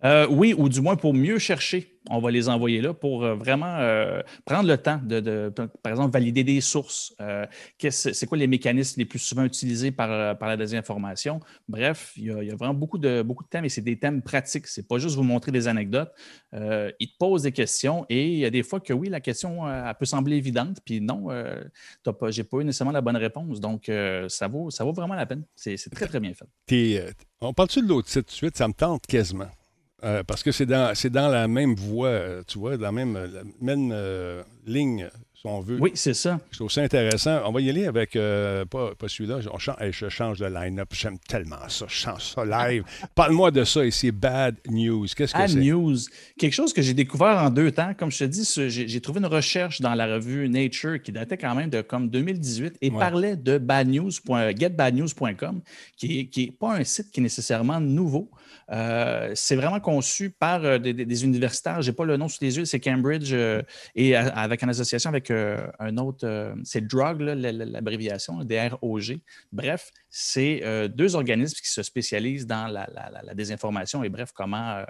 Euh, 0.04 0.26
oui, 0.30 0.54
ou 0.56 0.68
du 0.68 0.80
moins 0.80 0.96
pour 0.96 1.14
mieux 1.14 1.38
chercher 1.38 1.94
on 2.10 2.18
va 2.18 2.30
les 2.30 2.48
envoyer 2.48 2.80
là 2.80 2.92
pour 2.92 3.24
euh, 3.24 3.34
vraiment 3.34 3.78
euh, 3.78 4.20
prendre 4.44 4.68
le 4.68 4.76
temps 4.76 5.00
de, 5.02 5.52
par 5.82 5.92
exemple, 5.92 6.12
valider 6.12 6.44
des 6.44 6.60
sources. 6.60 7.14
Euh, 7.20 7.46
c'est 7.78 8.26
quoi 8.26 8.36
les 8.36 8.46
mécanismes 8.46 9.00
les 9.00 9.06
plus 9.06 9.18
souvent 9.18 9.44
utilisés 9.44 9.90
par, 9.90 10.36
par 10.36 10.48
la 10.48 10.56
désinformation? 10.56 11.40
Bref, 11.68 12.12
il 12.16 12.24
y, 12.24 12.50
a, 12.50 12.56
vraiment 12.56 12.74
beaucoup 12.74 12.98
de, 12.98 13.22
beaucoup 13.22 13.44
de 13.44 13.48
thèmes 13.48 13.64
et 13.64 13.68
c'est 13.68 13.80
des 13.80 13.98
thèmes 13.98 14.22
pratiques. 14.22 14.66
C'est 14.66 14.86
pas 14.86 14.98
juste 14.98 15.16
vous 15.16 15.22
montrer 15.22 15.50
des 15.50 15.66
anecdotes. 15.66 16.12
ils 16.52 17.08
te 17.08 17.16
posent 17.18 17.42
des 17.42 17.52
questions 17.52 18.04
et 18.08 18.28
il 18.28 18.38
y 18.38 18.44
a 18.44 18.50
des 18.50 18.62
fois 18.62 18.80
que 18.80 18.92
oui, 18.92 19.08
la 19.08 19.20
question 19.20 19.62
peut 19.98 20.04
sembler 20.04 20.36
évidente, 20.36 20.78
puis 20.84 21.00
non, 21.00 21.28
je 21.30 22.10
n'ai 22.10 22.44
pas 22.44 22.58
eu 22.58 22.64
nécessairement 22.64 22.92
la 22.92 23.00
bonne 23.00 23.16
réponse. 23.16 23.60
Donc, 23.60 23.90
ça, 24.28 24.48
vaut, 24.48 24.70
ça 24.70 24.84
vaut 24.84 24.92
vraiment 24.92 25.14
la 25.14 25.26
peine. 25.26 25.44
C'est 25.54 25.76
très, 25.90 26.06
très 26.06 26.20
bien 26.20 26.32
fait. 26.34 27.14
on 27.40 27.54
parle-tu 27.54 27.80
de 27.80 27.88
l'autre 27.88 28.08
site 28.08 28.26
de 28.26 28.32
suite? 28.32 28.56
Ça 28.56 28.68
me 28.68 28.74
tente 28.74 29.06
quasiment. 29.06 29.48
Euh, 30.04 30.22
parce 30.22 30.42
que 30.42 30.52
c'est 30.52 30.66
dans, 30.66 30.92
dans 31.10 31.28
la 31.28 31.48
même 31.48 31.74
voie, 31.74 32.08
euh, 32.08 32.42
tu 32.46 32.58
vois, 32.58 32.76
dans 32.76 32.84
la 32.84 32.92
même, 32.92 33.14
la 33.14 33.40
même 33.62 33.90
euh, 33.90 34.42
ligne, 34.66 35.08
si 35.34 35.46
on 35.46 35.60
veut. 35.60 35.78
Oui, 35.80 35.92
c'est 35.94 36.12
ça. 36.12 36.40
Je 36.50 36.58
trouve 36.58 36.70
ça 36.70 36.82
intéressant. 36.82 37.40
On 37.46 37.52
va 37.52 37.62
y 37.62 37.70
aller 37.70 37.86
avec, 37.86 38.12
pas, 38.12 38.92
celui-là, 39.06 39.40
je, 39.40 39.48
change 40.10 40.40
de 40.40 40.46
line-up. 40.46 40.90
J'aime 40.92 41.16
tellement 41.26 41.56
ça. 41.68 41.86
Je 41.88 41.94
change 41.94 42.34
ça 42.34 42.44
live. 42.44 42.84
Parle-moi 43.14 43.50
de 43.50 43.64
ça 43.64 43.86
ici, 43.86 44.12
Bad 44.12 44.56
News. 44.68 45.06
Qu'est-ce 45.16 45.32
que 45.32 45.48
c'est? 45.48 45.54
Bad 45.54 45.64
News. 45.64 45.96
Quelque 46.38 46.52
chose 46.52 46.74
que 46.74 46.82
j'ai 46.82 46.92
découvert 46.92 47.42
en 47.42 47.48
deux 47.48 47.72
temps. 47.72 47.94
Comme 47.94 48.10
je 48.10 48.18
te 48.18 48.24
dis, 48.24 48.46
j'ai 48.68 49.00
trouvé 49.00 49.20
une 49.20 49.26
recherche 49.26 49.80
dans 49.80 49.94
la 49.94 50.06
revue 50.06 50.50
Nature 50.50 51.00
qui 51.00 51.12
datait 51.12 51.38
quand 51.38 51.54
même 51.54 51.70
de 51.70 51.80
comme 51.80 52.10
2018 52.10 52.76
et 52.82 52.90
parlait 52.90 53.36
de 53.36 53.56
badnews.getbadnews.com, 53.56 55.62
qui 55.96 56.30
n'est 56.36 56.50
pas 56.50 56.74
un 56.74 56.84
site 56.84 57.10
qui 57.10 57.20
est 57.20 57.22
nécessairement 57.22 57.80
nouveau. 57.80 58.28
Euh, 58.70 59.32
c'est 59.34 59.56
vraiment 59.56 59.80
conçu 59.80 60.30
par 60.30 60.64
euh, 60.64 60.78
des, 60.78 61.24
universitaires. 61.24 61.82
Je 61.82 61.90
n'ai 61.90 61.96
pas 61.96 62.04
le 62.04 62.16
nom 62.16 62.28
sous 62.28 62.42
les 62.42 62.56
yeux, 62.56 62.64
c'est 62.64 62.80
Cambridge 62.80 63.32
euh, 63.32 63.62
et 63.94 64.16
avec 64.16 64.62
une 64.62 64.70
association 64.70 65.10
avec 65.10 65.30
un 65.30 65.96
autre, 65.98 66.54
c'est 66.64 66.86
DROG, 66.86 67.20
l'abréviation, 67.20 68.44
DROG. 68.44 69.18
Bref, 69.52 69.90
c'est 70.10 70.62
deux 70.88 71.16
organismes 71.16 71.56
qui 71.56 71.70
se 71.70 71.82
spécialisent 71.82 72.46
dans 72.46 72.66
la, 72.66 72.88
la 73.22 73.34
désinformation 73.34 74.04
et 74.04 74.08
bref, 74.08 74.32
comment 74.34 74.84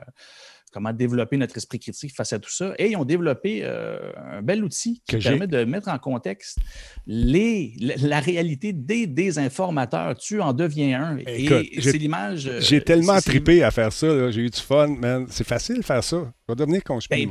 comment 0.75 0.93
développer 0.93 1.37
notre 1.37 1.57
esprit 1.57 1.79
critique 1.79 2.13
face 2.15 2.33
à 2.33 2.41
tout 2.41 2.51
ça. 2.51 2.75
Et 2.79 2.91
ils 2.91 2.97
ont 2.97 3.05
développé 3.05 3.61
euh, 3.63 4.11
un 4.17 4.43
bel 4.43 4.65
outil 4.65 5.03
qui 5.09 5.19
permet 5.19 5.47
de 5.47 5.65
mettre 5.65 5.89
en 5.89 5.99
contexte 6.01 6.59
les, 7.07 7.75
la, 7.79 8.19
réalité 8.19 8.73
des 8.73 9.07
désinformateurs. 9.07 10.17
Tu 10.17 10.41
en 10.41 10.53
deviens 10.53 11.01
un. 11.01 11.19
et 11.19 11.81
c'est 11.81 11.97
l'image. 11.97 12.49
Euh, 12.49 12.61
j'ai 12.61 12.81
tellement 12.81 13.21
tripé 13.21 13.63
à 13.63 13.71
faire 13.71 13.93
ça. 13.93 14.31
J'ai 14.33 14.43
eu 14.43 14.51
du 14.51 14.61
fun, 14.61 14.89
man. 14.89 15.27
C'est 15.31 15.47
facile 15.47 15.77
de 15.79 15.85
faire 15.85 16.03
ça. 16.03 16.33
Je 16.49 16.53
vais 16.53 16.57
devenir 16.57 16.83
conspiré. 16.83 17.29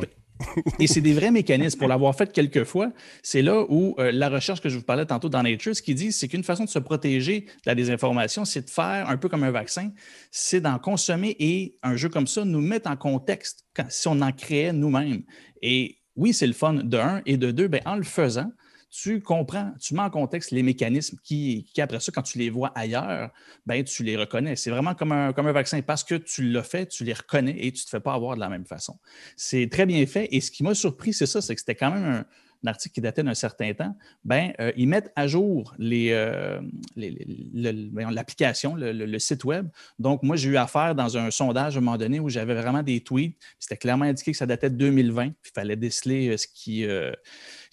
Et 0.80 0.88
c'est 0.88 1.02
des 1.02 1.14
vrais 1.14 1.32
mécanismes. 1.32 1.80
Pour 1.80 1.88
l'avoir 1.88 2.16
fait 2.16 2.32
quelques 2.32 2.64
fois, 2.64 2.92
c'est 3.22 3.42
là 3.42 3.66
où 3.70 3.96
euh, 4.00 4.12
la 4.12 4.30
recherche 4.30 4.62
que 4.62 4.70
je 4.70 4.78
vous 4.78 4.84
parlais 4.84 5.06
tantôt 5.06 5.30
dans 5.30 5.44
Nature, 5.44 5.76
ce 5.76 5.82
qui 5.82 5.96
dit, 5.96 6.12
c'est 6.12 6.28
qu'une 6.28 6.44
façon 6.44 6.66
de 6.66 6.70
se 6.70 6.80
protéger 6.80 7.42
de 7.42 7.48
la 7.66 7.76
désinformation, 7.76 8.46
c'est 8.46 8.66
de 8.66 8.70
faire 8.70 9.10
un 9.10 9.18
peu 9.18 9.30
comme 9.30 9.44
un 9.44 9.52
vaccin, 9.52 9.92
c'est 10.32 10.62
d'en 10.62 10.80
consommer 10.80 11.36
et 11.40 11.78
un 11.84 11.96
jeu 11.96 12.10
comme 12.10 12.28
ça 12.28 12.46
nous 12.46 12.62
met 12.62 12.88
en 12.88 12.96
contexte 12.96 13.66
si 13.90 14.08
on 14.08 14.22
en 14.22 14.32
créait 14.32 14.74
nous-mêmes. 14.74 15.24
Et 15.62 16.00
oui, 16.16 16.34
c'est 16.34 16.48
le 16.48 16.54
fun 16.54 16.74
de 16.76 16.98
un, 16.98 17.22
et 17.26 17.38
de 17.38 17.52
deux, 17.52 17.68
ben, 17.68 17.82
en 17.86 17.96
le 17.96 18.04
faisant, 18.04 18.52
tu 18.94 19.22
comprends, 19.22 19.74
tu 19.82 19.96
mets 19.96 20.02
en 20.02 20.12
contexte 20.12 20.52
les 20.52 20.62
mécanismes 20.62 21.18
qui, 21.24 21.66
après 21.80 22.00
ça, 22.00 22.12
quand 22.14 22.22
tu 22.22 22.38
les 22.38 22.52
vois 22.52 22.72
ailleurs, 22.76 23.32
ben, 23.66 23.84
tu 23.84 24.04
les 24.04 24.16
reconnais. 24.16 24.56
C'est 24.56 24.70
vraiment 24.70 24.94
comme 24.94 25.12
un, 25.12 25.34
comme 25.34 25.48
un 25.48 25.52
vaccin. 25.52 25.82
Parce 25.82 26.04
que 26.04 26.14
tu 26.14 26.44
l'as 26.44 26.62
fait, 26.62 26.86
tu 26.86 27.04
les 27.04 27.14
reconnais 27.14 27.56
et 27.58 27.72
tu 27.72 27.82
ne 27.82 27.86
te 27.86 27.90
fais 27.90 28.00
pas 28.00 28.14
avoir 28.14 28.36
de 28.36 28.40
la 28.40 28.50
même 28.50 28.66
façon. 28.66 29.00
C'est 29.36 29.68
très 29.72 29.88
bien 29.88 30.06
fait. 30.06 30.28
Et 30.32 30.42
ce 30.42 30.52
qui 30.52 30.62
m'a 30.62 30.76
surpris, 30.76 31.12
c'est 31.12 31.26
ça, 31.26 31.42
c'est 31.42 31.56
que 31.56 31.62
c'était 31.62 31.74
quand 31.74 31.90
même 31.90 32.06
un, 32.06 32.26
article 32.66 32.94
qui 32.94 33.02
datait 33.02 33.24
d'un 33.24 33.34
certain 33.34 33.74
temps, 33.74 33.94
ben, 34.24 34.54
euh, 34.62 34.72
ils 34.78 34.88
mettent 34.88 35.12
à 35.18 35.28
jour 35.28 35.76
euh, 35.82 36.62
l'application, 36.96 38.76
le, 38.76 38.94
le, 38.94 39.20
site 39.20 39.44
web. 39.44 39.68
Donc, 40.00 40.24
moi, 40.24 40.38
j'ai 40.38 40.50
eu 40.50 40.56
affaire 40.56 40.96
dans 40.96 41.18
un 41.18 41.30
sondage 41.30 41.76
à 41.76 41.80
un 41.80 41.82
moment 41.82 41.98
donné 41.98 42.22
où 42.22 42.30
j'avais 42.30 42.56
vraiment 42.56 42.82
des 42.82 43.02
tweets. 43.02 43.38
C'était 43.60 43.76
clairement 43.76 44.06
indiqué 44.06 44.32
que 44.32 44.38
ça 44.38 44.46
datait 44.46 44.70
de 44.70 44.78
2020. 44.78 45.26
il 45.26 45.34
fallait 45.54 45.76
déceler 45.76 46.30
euh, 46.30 46.38
ce 46.38 46.48
qui 46.48 46.86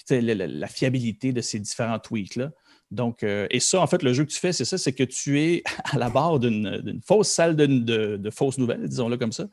la, 0.09 0.67
fiabilité 0.67 1.33
de 1.33 1.41
ces 1.41 1.59
différents 1.59 1.99
tweets-là. 1.99 2.51
Donc, 2.91 3.23
euh, 3.23 3.47
et 3.51 3.61
ça, 3.61 3.81
en 3.81 3.87
fait, 3.87 4.03
le 4.03 4.13
jeu 4.13 4.25
que 4.25 4.31
tu 4.31 4.41
fais, 4.41 4.53
c'est 4.53 4.65
ça, 4.65 4.77
c'est 4.77 4.93
que 4.93 5.05
tu 5.05 5.41
es 5.41 5.63
à 5.93 5.97
la 5.97 6.11
barre 6.11 6.41
d'une 6.41 7.01
fausse 7.07 7.29
salle 7.29 7.55
de, 7.55 8.31
fausses 8.31 8.59
nouvelles, 8.59 8.89
disons-le 8.89 9.17
comme 9.17 9.33
ça, 9.33 9.45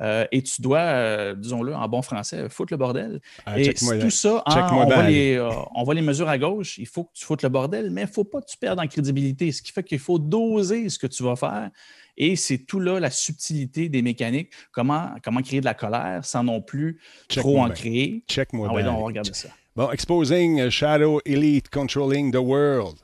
euh, 0.00 0.24
et 0.30 0.42
tu 0.42 0.62
dois, 0.62 0.78
euh, 0.78 1.34
disons-le 1.34 1.74
en 1.74 1.88
bon 1.88 2.02
français, 2.02 2.48
foutre 2.48 2.72
le 2.72 2.76
bordel. 2.76 3.20
Ah, 3.46 3.58
et 3.58 3.74
tout 3.74 4.10
ça, 4.10 4.44
on, 4.46 4.84
voit 4.84 5.02
les, 5.08 5.40
on, 5.74 5.82
voit 5.82 5.94
les, 5.94 6.02
mesures 6.02 6.28
à 6.28 6.38
gauche, 6.38 6.78
il 6.78 6.86
faut 6.86 7.04
que 7.04 7.12
tu 7.14 7.24
foutes 7.24 7.42
le 7.42 7.48
bordel, 7.48 7.90
mais 7.90 8.02
il 8.02 8.06
ne 8.06 8.10
faut 8.10 8.24
pas 8.24 8.40
que 8.40 8.46
tu 8.46 8.58
perdes 8.58 8.78
en 8.78 8.86
crédibilité, 8.86 9.50
ce 9.50 9.60
qui 9.60 9.72
fait 9.72 9.82
qu'il 9.82 9.98
faut 9.98 10.20
doser 10.20 10.88
ce 10.88 10.98
que 10.98 11.08
tu 11.08 11.24
vas 11.24 11.36
faire. 11.36 11.70
Et 12.16 12.36
c'est 12.36 12.58
tout 12.58 12.78
là 12.78 13.00
la 13.00 13.10
subtilité 13.10 13.88
des 13.88 14.02
mécaniques, 14.02 14.52
comment, 14.70 15.10
comment 15.24 15.42
créer 15.42 15.58
de 15.58 15.64
la 15.64 15.74
colère 15.74 16.24
sans 16.24 16.44
non 16.44 16.60
plus 16.60 17.00
trop 17.28 17.60
en 17.60 17.70
créer. 17.70 18.22
Check-moi 18.28 18.68
ah, 18.70 18.74
oui, 18.74 18.82
on 18.82 18.98
va 18.98 19.04
regarder 19.04 19.34
ça. 19.34 19.48
Bon, 19.76 19.90
Exposing 19.90 20.70
Shadow 20.70 21.20
Elite 21.26 21.68
Controlling 21.68 22.30
the 22.30 22.36
World. 22.36 22.94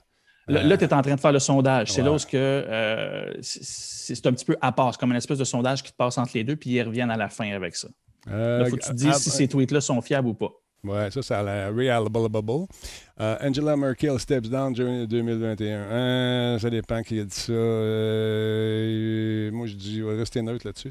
Là, 0.46 0.76
tu 0.76 0.84
es 0.84 0.94
en 0.94 1.02
train 1.02 1.16
de 1.16 1.20
faire 1.20 1.32
le 1.32 1.40
sondage. 1.40 1.90
C'est 1.92 2.02
là 2.02 2.12
où 2.12 2.16
euh, 2.34 3.34
c'est 3.40 4.26
un 4.26 4.32
petit 4.32 4.44
peu 4.44 4.56
à 4.60 4.70
part. 4.70 4.92
C'est 4.92 5.00
comme 5.00 5.10
une 5.10 5.16
espèce 5.16 5.38
de 5.38 5.44
sondage 5.44 5.82
qui 5.82 5.90
te 5.90 5.96
passe 5.96 6.16
entre 6.18 6.32
les 6.34 6.44
deux, 6.44 6.54
puis 6.56 6.70
ils 6.70 6.82
reviennent 6.82 7.10
à 7.10 7.16
la 7.16 7.28
fin 7.28 7.50
avec 7.52 7.74
ça. 7.74 7.88
Euh, 8.28 8.58
là, 8.60 8.64
il 8.66 8.70
faut 8.70 8.76
que 8.76 8.82
tu 8.82 8.90
te 8.90 8.94
dises 8.94 9.16
si 9.16 9.30
ces 9.30 9.48
tweets-là 9.48 9.80
sont 9.80 10.00
fiables 10.00 10.28
ou 10.28 10.34
pas. 10.34 10.50
Ouais, 10.84 11.10
ça, 11.10 11.22
c'est 11.22 11.42
la 11.42 11.70
Real 11.70 12.08
Uh, 13.20 13.36
Angela 13.42 13.76
Merkel 13.76 14.18
steps 14.18 14.48
down 14.48 14.72
during 14.72 15.06
2021. 15.06 15.68
Euh, 15.68 16.58
ça 16.58 16.70
dépend 16.70 17.02
qui 17.02 17.20
a 17.20 17.24
dit 17.24 17.36
ça. 17.36 17.52
Euh, 17.52 19.50
moi, 19.52 19.66
je 19.66 19.74
dis, 19.74 20.02
rester 20.02 20.40
neutre 20.40 20.66
là-dessus. 20.66 20.88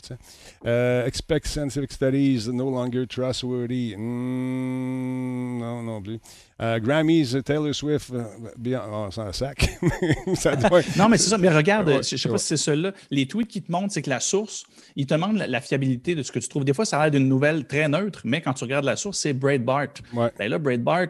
Uh, 0.63 1.07
expect 1.07 1.47
scientific 1.47 1.91
studies 1.91 2.47
no 2.47 2.69
longer 2.69 3.07
trustworthy. 3.07 3.95
Mm, 3.97 5.57
non, 5.59 5.81
non 5.81 6.03
plus. 6.03 6.19
Grammys, 6.59 7.41
Taylor 7.43 7.73
Swift, 7.73 8.11
bien, 8.57 8.83
oh, 8.91 9.07
un 9.17 9.31
sac. 9.33 9.79
ça 10.35 10.55
doit... 10.55 10.81
non, 10.97 11.09
mais 11.09 11.17
c'est 11.17 11.29
ça. 11.29 11.37
Mais 11.37 11.49
regarde, 11.49 11.87
je 11.89 11.97
ne 11.97 12.17
sais 12.17 12.29
pas 12.29 12.37
si 12.37 12.47
c'est 12.47 12.57
celui-là. 12.57 12.91
Les 13.09 13.25
tweets 13.25 13.47
qui 13.47 13.63
te 13.63 13.71
montrent, 13.71 13.93
c'est 13.93 14.01
que 14.01 14.09
la 14.09 14.19
source, 14.19 14.65
ils 14.95 15.07
te 15.07 15.13
demandent 15.15 15.37
la, 15.37 15.61
fiabilité 15.61 16.15
de 16.15 16.21
ce 16.21 16.31
que 16.31 16.39
tu 16.39 16.49
trouves. 16.49 16.65
Des 16.65 16.73
fois, 16.73 16.85
ça 16.85 16.99
a 16.99 17.03
l'air 17.03 17.11
d'une 17.11 17.29
nouvelle 17.29 17.65
très 17.65 17.87
neutre, 17.87 18.21
mais 18.25 18.41
quand 18.41 18.53
tu 18.53 18.65
regardes 18.65 18.85
la 18.85 18.97
source, 18.97 19.19
c'est 19.19 19.33
Breitbart. 19.33 19.93
Ouais. 20.13 20.31
Ben 20.37 20.49
là, 20.51 20.59
Breitbart, 20.59 21.07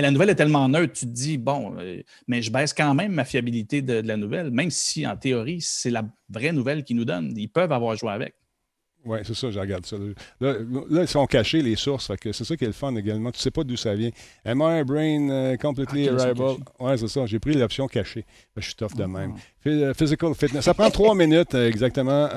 mais 0.00 0.06
la 0.06 0.12
nouvelle 0.12 0.30
est 0.30 0.34
tellement 0.34 0.66
neutre, 0.66 0.94
tu 0.94 1.04
te 1.04 1.10
dis, 1.10 1.36
bon, 1.36 1.74
euh, 1.78 2.00
mais 2.26 2.40
je 2.40 2.50
baisse 2.50 2.72
quand 2.72 2.94
même 2.94 3.12
ma 3.12 3.26
fiabilité 3.26 3.82
de, 3.82 4.00
la 4.00 4.16
nouvelle, 4.16 4.50
même 4.50 4.70
si 4.70 5.06
en 5.06 5.14
théorie, 5.14 5.58
c'est 5.60 5.90
la 5.90 6.04
vraie 6.30 6.52
nouvelle 6.52 6.84
qu'ils 6.84 6.96
nous 6.96 7.04
donnent. 7.04 7.34
Ils 7.36 7.48
peuvent 7.48 7.70
avoir 7.70 7.96
joué 7.96 8.10
avec. 8.10 8.32
Oui, 9.04 9.18
c'est 9.24 9.34
ça, 9.34 9.50
je 9.50 9.58
regarde 9.58 9.84
ça. 9.84 9.96
Là, 10.40 10.54
ils 10.90 11.08
sont 11.08 11.26
cachés, 11.26 11.60
les 11.60 11.76
sources. 11.76 12.10
c'est 12.22 12.32
ça 12.44 12.56
qui 12.56 12.64
est 12.64 12.68
le 12.68 12.72
fun 12.72 12.94
également. 12.96 13.30
Tu 13.30 13.38
ne 13.38 13.42
sais 13.42 13.50
pas 13.50 13.62
d'où 13.62 13.76
ça 13.76 13.94
vient. 13.94 14.10
MR 14.46 14.84
Brain 14.84 15.52
uh, 15.52 15.58
Completely 15.58 16.08
ah, 16.08 16.22
Arrival? 16.22 16.56
Oui, 16.78 16.92
c'est 16.98 17.08
ça. 17.08 17.26
J'ai 17.26 17.38
pris 17.38 17.54
l'option 17.54 17.86
cachée. 17.86 18.24
Je 18.56 18.62
suis 18.62 18.74
tough 18.74 18.94
de 18.94 19.04
ah. 19.04 19.06
même. 19.06 19.34
Euh, 19.66 19.94
physical 19.94 20.34
Fitness. 20.34 20.64
Ça 20.64 20.74
prend 20.74 20.90
trois 20.90 21.14
minutes 21.24 21.54
exactement. 21.54 22.28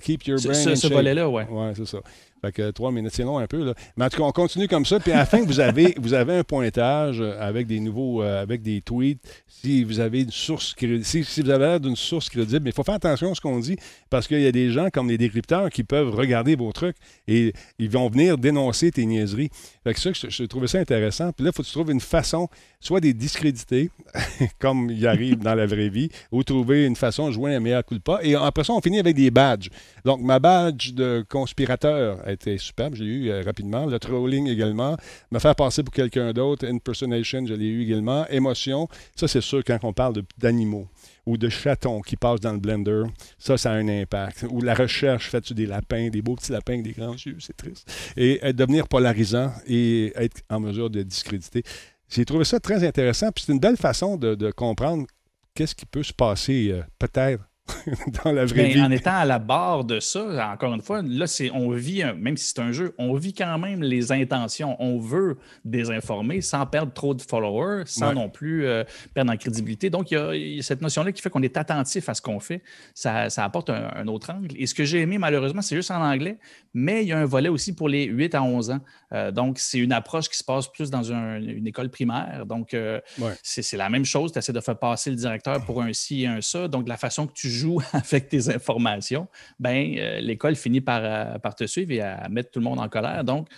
keep 0.00 0.26
your 0.26 0.40
brain. 0.42 0.54
Ce, 0.54 0.74
ce 0.74 0.86
volet-là, 0.88 1.28
oui. 1.28 1.42
Oui, 1.50 1.66
c'est 1.74 1.86
ça. 1.86 2.00
Fait 2.44 2.52
que 2.52 2.70
trois 2.72 2.90
minutes, 2.90 3.12
c'est 3.14 3.22
long 3.22 3.38
un 3.38 3.46
peu. 3.46 3.64
Là. 3.64 3.74
Mais 3.96 4.04
en 4.04 4.08
tout 4.08 4.18
cas, 4.18 4.24
on 4.24 4.32
continue 4.32 4.66
comme 4.66 4.84
ça. 4.84 4.98
Puis 4.98 5.12
à 5.12 5.18
la 5.18 5.26
fin, 5.26 5.42
vous 5.42 5.60
avez, 5.60 5.94
vous 6.00 6.12
avez 6.12 6.38
un 6.38 6.44
pointage 6.44 7.20
avec 7.20 7.66
des 7.66 7.78
nouveaux, 7.80 8.22
euh, 8.22 8.42
avec 8.42 8.62
des 8.62 8.80
tweets. 8.80 9.20
Si 9.46 9.84
vous 9.84 10.00
avez 10.00 10.22
une 10.22 10.30
source 10.30 10.74
si, 11.02 11.24
si 11.24 11.42
vous 11.42 11.50
avez 11.50 11.66
l'air 11.66 11.80
d'une 11.80 11.96
source 11.96 12.28
crédible, 12.28 12.64
mais 12.64 12.70
il 12.70 12.74
faut 12.74 12.82
faire 12.82 12.96
attention 12.96 13.30
à 13.30 13.34
ce 13.34 13.40
qu'on 13.40 13.60
dit 13.60 13.76
parce 14.10 14.26
qu'il 14.26 14.40
y 14.40 14.46
a 14.46 14.52
des 14.52 14.70
gens 14.70 14.88
comme 14.90 15.06
des 15.06 15.18
décrypteurs 15.18 15.70
qui 15.70 15.84
peuvent 15.84 16.10
regarder 16.14 16.56
vos 16.56 16.72
trucs 16.72 16.96
et 17.28 17.52
ils 17.78 17.90
vont 17.90 18.08
venir 18.08 18.38
dénoncer 18.38 18.90
tes 18.90 19.06
niaiseries. 19.06 19.50
Fait 19.84 19.94
que 19.94 20.00
ça, 20.00 20.10
je, 20.12 20.28
je 20.28 20.44
trouvais 20.44 20.66
ça 20.66 20.78
intéressant. 20.78 21.32
Puis 21.32 21.44
là, 21.44 21.50
il 21.52 21.56
faut 21.56 21.62
que 21.62 21.68
tu 21.68 21.72
trouves 21.72 21.92
une 21.92 22.00
façon, 22.00 22.48
soit 22.80 23.00
des 23.00 23.14
discréditer, 23.14 23.90
comme 24.58 24.90
il 24.90 25.06
arrive 25.06 25.38
dans 25.38 25.54
la 25.54 25.66
vraie 25.66 25.88
vie, 25.88 26.08
ou 26.32 26.42
trouver 26.42 26.86
une 26.86 26.96
façon 26.96 27.28
de 27.28 27.32
jouer 27.32 27.54
un 27.54 27.60
meilleur 27.60 27.84
coup 27.84 27.94
de 27.94 28.00
pas. 28.00 28.18
Et 28.22 28.34
après 28.34 28.64
ça, 28.64 28.72
on 28.72 28.80
finit 28.80 28.98
avec 28.98 29.14
des 29.14 29.30
badges. 29.30 29.68
Donc, 30.04 30.20
ma 30.20 30.38
badge 30.38 30.92
de 30.92 31.24
conspirateur 31.28 32.18
était 32.32 32.58
superbe, 32.58 32.94
je 32.94 33.04
l'ai 33.04 33.10
eu 33.10 33.30
euh, 33.30 33.42
rapidement. 33.42 33.86
Le 33.86 33.98
trolling 33.98 34.48
également. 34.48 34.96
Me 35.30 35.38
faire 35.38 35.54
passer 35.54 35.82
pour 35.82 35.94
quelqu'un 35.94 36.32
d'autre. 36.32 36.66
Impersonation, 36.66 37.46
je 37.46 37.54
l'ai 37.54 37.66
eu 37.66 37.82
également. 37.82 38.26
Émotion, 38.28 38.88
ça 39.14 39.28
c'est 39.28 39.40
sûr 39.40 39.62
quand 39.64 39.78
on 39.82 39.92
parle 39.92 40.14
d'animaux 40.38 40.88
ou 41.24 41.36
de 41.36 41.48
chatons 41.48 42.00
qui 42.00 42.16
passent 42.16 42.40
dans 42.40 42.52
le 42.52 42.58
blender, 42.58 43.04
ça, 43.38 43.56
ça 43.56 43.70
a 43.70 43.74
un 43.74 43.88
impact. 43.88 44.44
Ou 44.50 44.60
la 44.60 44.74
recherche, 44.74 45.30
fais-tu 45.30 45.54
des 45.54 45.66
lapins, 45.66 46.08
des 46.08 46.20
beaux 46.20 46.34
petits 46.34 46.50
lapins 46.50 46.72
avec 46.72 46.84
des 46.84 46.92
grands 46.92 47.14
yeux, 47.14 47.36
c'est 47.38 47.56
triste. 47.56 47.88
Et 48.16 48.40
devenir 48.52 48.88
polarisant 48.88 49.52
et 49.68 50.12
être 50.16 50.42
en 50.50 50.58
mesure 50.58 50.90
de 50.90 51.02
discréditer. 51.02 51.62
J'ai 52.08 52.26
trouvé 52.26 52.44
ça 52.44 52.60
très 52.60 52.86
intéressant, 52.86 53.32
puis 53.32 53.44
c'est 53.46 53.52
une 53.52 53.60
belle 53.60 53.78
façon 53.78 54.16
de, 54.16 54.50
comprendre 54.50 55.06
qu'est-ce 55.54 55.74
qui 55.74 55.86
peut 55.86 56.02
se 56.02 56.12
passer 56.12 56.70
euh, 56.70 56.82
peut-être 56.98 57.42
dans 58.24 58.32
la 58.32 58.44
vraie 58.44 58.62
Mais 58.64 58.72
vie. 58.74 58.82
en 58.82 58.90
étant 58.90 59.14
à 59.14 59.24
la 59.24 59.38
barre 59.38 59.84
de 59.84 60.00
ça, 60.00 60.50
encore 60.52 60.74
une 60.74 60.82
fois, 60.82 61.00
là, 61.02 61.26
c'est, 61.26 61.50
on 61.52 61.70
vit, 61.70 62.02
un- 62.02 62.12
même 62.14 62.36
si 62.36 62.46
c'est 62.48 62.58
un 62.60 62.72
jeu, 62.72 62.94
on 62.98 63.14
vit 63.14 63.32
quand 63.32 63.56
même 63.58 63.82
les 63.82 64.10
intentions. 64.12 64.76
On 64.80 64.98
veut 64.98 65.38
désinformer 65.64 66.40
sans 66.40 66.66
perdre 66.66 66.92
trop 66.92 67.14
de 67.14 67.22
followers, 67.22 67.84
sans 67.86 68.08
Ouais. 68.08 68.14
non 68.14 68.28
plus 68.28 68.66
euh, 68.66 68.84
perdre 69.14 69.32
en 69.32 69.36
crédibilité. 69.36 69.90
Donc, 69.90 70.10
il 70.10 70.14
y, 70.14 70.16
a, 70.16 70.34
il 70.34 70.54
y 70.56 70.58
a 70.58 70.62
cette 70.62 70.82
notion-là 70.82 71.12
qui 71.12 71.22
fait 71.22 71.30
qu'on 71.30 71.42
est 71.42 71.56
attentif 71.56 72.08
à 72.08 72.14
ce 72.14 72.20
qu'on 72.22 72.40
fait. 72.40 72.62
Ça, 72.94 73.30
ça 73.30 73.44
apporte 73.44 73.70
un, 73.70 73.90
un 73.94 74.06
autre 74.08 74.30
angle. 74.32 74.48
Et 74.56 74.66
ce 74.66 74.74
que 74.74 74.84
j'ai 74.84 75.00
aimé, 75.00 75.18
malheureusement, 75.18 75.62
c'est 75.62 75.76
juste 75.76 75.90
en 75.90 76.02
anglais, 76.02 76.38
mais 76.74 77.02
il 77.02 77.08
y 77.08 77.12
a 77.12 77.18
un 77.18 77.24
volet 77.26 77.48
aussi 77.48 77.74
pour 77.74 77.88
les 77.88 78.04
8 78.04 78.34
à 78.34 78.42
11 78.42 78.70
ans. 78.70 78.80
Euh, 79.12 79.30
donc, 79.30 79.58
c'est 79.58 79.78
une 79.78 79.92
approche 79.92 80.28
qui 80.28 80.36
se 80.36 80.44
passe 80.44 80.68
plus 80.68 80.90
dans 80.90 81.12
un- 81.12 81.40
une 81.40 81.66
école 81.66 81.90
primaire. 81.90 82.44
Donc, 82.46 82.74
euh, 82.74 83.00
Ouais. 83.20 83.32
c'est, 83.42 83.62
c'est 83.62 83.76
la 83.76 83.88
même 83.88 84.04
chose. 84.04 84.32
Tu 84.32 84.38
essaies 84.38 84.52
de 84.52 84.60
faire 84.60 84.78
passer 84.78 85.10
le 85.10 85.16
directeur 85.16 85.64
pour 85.64 85.80
un 85.82 85.92
ci 85.92 86.22
et 86.22 86.26
un 86.26 86.40
ça. 86.40 86.66
Donc, 86.68 86.88
la 86.88 86.96
façon 86.96 87.26
que 87.26 87.32
tu 87.32 87.48
joues 87.52 87.80
avec 87.92 88.28
tes 88.28 88.48
informations, 88.54 89.28
ben, 89.58 89.94
euh, 89.98 90.20
l'école 90.20 90.56
finit 90.56 90.80
par, 90.80 91.00
euh, 91.04 91.38
par 91.38 91.54
te 91.54 91.66
suivre 91.66 91.92
et 91.92 92.00
à 92.00 92.28
mettre 92.28 92.50
tout 92.50 92.58
le 92.58 92.64
monde 92.64 92.80
en 92.80 92.88
colère. 92.88 93.24
Donc, 93.24 93.48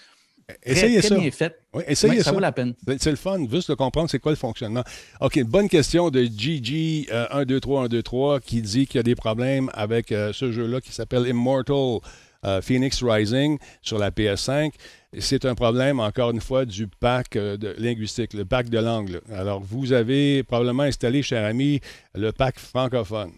Essayez 0.62 0.98
très 0.98 1.08
ça. 1.08 1.18
bien 1.18 1.30
fait. 1.30 1.58
Oui, 1.72 1.82
essayez 1.86 2.18
ça. 2.18 2.24
ça 2.24 2.32
vaut 2.32 2.38
la 2.40 2.52
peine. 2.52 2.74
C'est 2.86 3.02
c'est 3.02 3.10
le 3.10 3.16
fun, 3.16 3.38
juste 3.50 3.70
de 3.70 3.74
comprendre 3.74 4.10
c'est 4.10 4.18
quoi 4.18 4.32
le 4.32 4.36
fonctionnement. 4.36 4.84
OK, 5.20 5.42
bonne 5.44 5.68
question 5.70 6.10
de 6.10 6.22
Gigi 6.22 7.06
euh, 7.10 7.26
123 7.30 7.84
123 7.84 8.40
qui 8.40 8.60
dit 8.60 8.86
qu'il 8.86 8.96
y 8.96 9.00
a 9.00 9.02
des 9.02 9.14
problèmes 9.14 9.70
avec 9.72 10.12
euh, 10.12 10.34
ce 10.34 10.52
jeu-là 10.52 10.82
qui 10.82 10.92
s'appelle 10.92 11.26
Immortal 11.26 12.00
euh, 12.44 12.60
Phoenix 12.60 13.02
Rising 13.02 13.58
sur 13.80 13.98
la 13.98 14.10
PS5. 14.10 14.72
C'est 15.18 15.44
un 15.44 15.54
problème, 15.54 16.00
encore 16.00 16.30
une 16.30 16.40
fois, 16.40 16.64
du 16.64 16.88
pack 16.88 17.36
euh, 17.36 17.56
de 17.56 17.74
linguistique, 17.78 18.34
le 18.34 18.44
pack 18.44 18.68
de 18.68 18.78
langue. 18.78 19.10
là. 19.10 19.20
Alors, 19.34 19.60
vous 19.60 19.92
avez 19.92 20.42
probablement 20.42 20.82
installé, 20.82 21.22
cher 21.22 21.44
ami, 21.44 21.80
le 22.14 22.32
pack 22.32 22.58
francophone. 22.58 23.32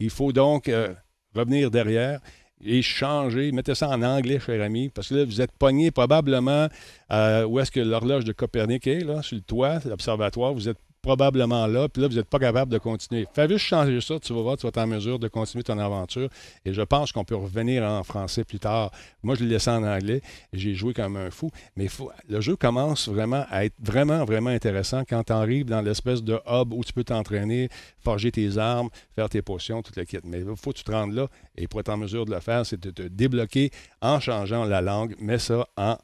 Il 0.00 0.10
faut 0.10 0.32
donc 0.32 0.68
euh, 0.68 0.94
revenir 1.34 1.70
derrière 1.70 2.20
et 2.64 2.82
changer, 2.82 3.52
mettez 3.52 3.74
ça 3.74 3.88
en 3.88 4.02
anglais, 4.02 4.40
cher 4.40 4.62
ami, 4.62 4.88
parce 4.88 5.08
que 5.08 5.16
là, 5.16 5.24
vous 5.24 5.40
êtes 5.40 5.52
pogné 5.52 5.90
probablement 5.90 6.68
euh, 7.10 7.44
où 7.44 7.58
est-ce 7.58 7.70
que 7.70 7.80
l'horloge 7.80 8.24
de 8.24 8.32
Copernic 8.32 8.86
est, 8.86 9.00
là, 9.00 9.22
sur 9.22 9.36
le 9.36 9.42
toit, 9.42 9.80
l'observatoire, 9.84 10.54
vous 10.54 10.68
êtes 10.68 10.78
probablement 11.04 11.66
là, 11.66 11.86
puis 11.86 12.00
là, 12.00 12.08
vous 12.08 12.14
n'êtes 12.14 12.30
pas 12.30 12.38
capable 12.38 12.72
de 12.72 12.78
continuer. 12.78 13.26
Fais 13.34 13.46
juste 13.46 13.66
changer 13.66 14.00
ça, 14.00 14.18
tu 14.18 14.32
vas 14.32 14.40
voir, 14.40 14.56
tu 14.56 14.62
vas 14.62 14.70
être 14.70 14.78
en 14.78 14.86
mesure 14.86 15.18
de 15.18 15.28
continuer 15.28 15.62
ton 15.62 15.78
aventure. 15.78 16.30
Et 16.64 16.72
je 16.72 16.80
pense 16.80 17.12
qu'on 17.12 17.24
peut 17.24 17.36
revenir 17.36 17.82
en 17.84 18.02
français 18.02 18.42
plus 18.42 18.58
tard. 18.58 18.90
Moi, 19.22 19.34
je 19.34 19.44
l'ai 19.44 19.50
laissé 19.50 19.68
en 19.68 19.84
anglais, 19.84 20.22
j'ai 20.54 20.74
joué 20.74 20.94
comme 20.94 21.16
un 21.16 21.30
fou. 21.30 21.50
Mais 21.76 21.88
faut- 21.88 22.10
le 22.26 22.40
jeu 22.40 22.56
commence 22.56 23.08
vraiment 23.08 23.44
à 23.50 23.66
être 23.66 23.74
vraiment, 23.78 24.24
vraiment 24.24 24.48
intéressant 24.48 25.02
quand 25.06 25.24
tu 25.24 25.32
arrives 25.34 25.66
dans 25.66 25.82
l'espèce 25.82 26.22
de 26.22 26.40
hub 26.50 26.72
où 26.72 26.82
tu 26.82 26.94
peux 26.94 27.04
t'entraîner, 27.04 27.68
forger 28.02 28.32
tes 28.32 28.56
armes, 28.56 28.88
faire 29.14 29.28
tes 29.28 29.42
potions, 29.42 29.82
tout 29.82 29.92
le 29.96 30.04
kit. 30.04 30.16
Mais 30.24 30.40
il 30.40 30.56
faut 30.56 30.72
que 30.72 30.78
tu 30.78 30.84
te 30.84 30.90
rendes 30.92 31.12
là, 31.12 31.28
et 31.56 31.68
pour 31.68 31.80
être 31.80 31.90
en 31.90 31.98
mesure 31.98 32.24
de 32.24 32.32
le 32.32 32.40
faire, 32.40 32.64
c'est 32.64 32.80
de 32.80 32.90
te 32.90 33.02
débloquer 33.02 33.70
en 34.00 34.20
changeant 34.20 34.64
la 34.64 34.80
langue. 34.80 35.14
Mets 35.20 35.38
ça 35.38 35.66
en 35.76 35.96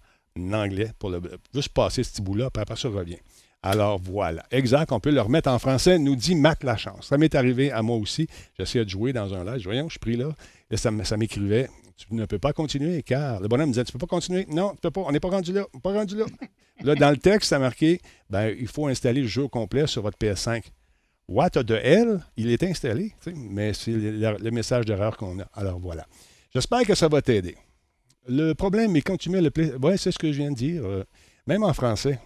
anglais 0.52 0.92
pour 0.98 1.08
le, 1.08 1.22
juste 1.54 1.70
passer 1.70 2.02
ce 2.04 2.10
petit 2.12 2.22
bout-là, 2.22 2.50
puis 2.50 2.60
après 2.60 2.76
ça 2.76 2.88
revient. 2.90 3.18
Alors 3.62 3.98
voilà. 3.98 4.42
Exact, 4.50 4.90
on 4.92 5.00
peut 5.00 5.10
le 5.10 5.20
remettre 5.20 5.50
en 5.50 5.58
français, 5.58 5.98
nous 5.98 6.16
dit 6.16 6.34
Matt 6.34 6.64
Lachance. 6.64 7.08
Ça 7.08 7.18
m'est 7.18 7.34
arrivé 7.34 7.70
à 7.70 7.82
moi 7.82 7.96
aussi. 7.96 8.26
J'essayais 8.58 8.84
de 8.84 8.90
jouer 8.90 9.12
dans 9.12 9.34
un 9.34 9.44
live. 9.44 9.62
Voyons, 9.64 9.88
je 9.88 9.92
suis 9.92 9.98
pris 9.98 10.16
là. 10.16 10.30
Et 10.70 10.76
ça, 10.76 10.90
m'écrivait 10.90 11.68
Tu 11.96 12.06
ne 12.14 12.24
peux 12.24 12.38
pas 12.38 12.52
continuer, 12.54 13.02
car 13.02 13.40
le 13.40 13.48
bonhomme 13.48 13.68
me 13.68 13.72
disait 13.74 13.84
Tu 13.84 13.92
peux 13.92 13.98
pas 13.98 14.06
continuer. 14.06 14.46
Non, 14.50 14.70
tu 14.70 14.78
peux 14.80 14.90
pas. 14.90 15.02
On 15.02 15.12
n'est 15.12 15.20
pas 15.20 15.28
rendu 15.28 15.52
là. 15.52 15.66
On 15.74 15.76
n'est 15.76 15.82
pas 15.82 15.92
rendu 15.92 16.16
là. 16.16 16.24
là, 16.82 16.94
dans 16.94 17.10
le 17.10 17.18
texte, 17.18 17.50
ça 17.50 17.58
marqué 17.58 18.00
ben, 18.30 18.54
Il 18.58 18.68
faut 18.68 18.86
installer 18.86 19.20
le 19.20 19.28
jeu 19.28 19.46
complet 19.48 19.86
sur 19.86 20.02
votre 20.02 20.16
PS5. 20.16 20.62
What 21.28 21.50
the 21.50 21.70
hell? 21.70 22.20
Il 22.36 22.50
est 22.50 22.62
installé, 22.62 23.12
mais 23.36 23.72
c'est 23.74 23.92
le, 23.92 24.36
le 24.40 24.50
message 24.50 24.84
d'erreur 24.86 25.16
qu'on 25.16 25.38
a. 25.38 25.44
Alors 25.54 25.78
voilà. 25.78 26.06
J'espère 26.52 26.82
que 26.84 26.94
ça 26.94 27.08
va 27.08 27.20
t'aider. 27.22 27.56
Le 28.26 28.54
problème 28.54 28.96
est 28.96 29.02
quand 29.02 29.16
tu 29.16 29.30
mets 29.30 29.40
le. 29.40 29.50
Ouais, 29.80 29.96
c'est 29.96 30.10
ce 30.10 30.18
que 30.18 30.32
je 30.32 30.38
viens 30.38 30.50
de 30.50 30.56
dire. 30.56 30.82
euh, 30.84 31.04
même 31.46 31.62
en 31.62 31.72
français. 31.72 32.18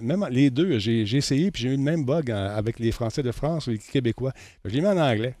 Même 0.00 0.26
les 0.30 0.50
deux, 0.50 0.78
j'ai 0.78 1.02
essayé, 1.16 1.50
puis 1.50 1.62
j'ai 1.62 1.68
eu 1.70 1.76
le 1.76 1.82
même 1.82 2.04
bug 2.04 2.30
avec 2.30 2.78
les 2.78 2.92
Français 2.92 3.22
de 3.22 3.32
France 3.32 3.66
ou 3.66 3.70
les 3.70 3.78
Québécois. 3.78 4.32
Je 4.64 4.74
l'ai 4.74 4.80
mis 4.80 4.86
en 4.86 4.98
anglais. 4.98 5.34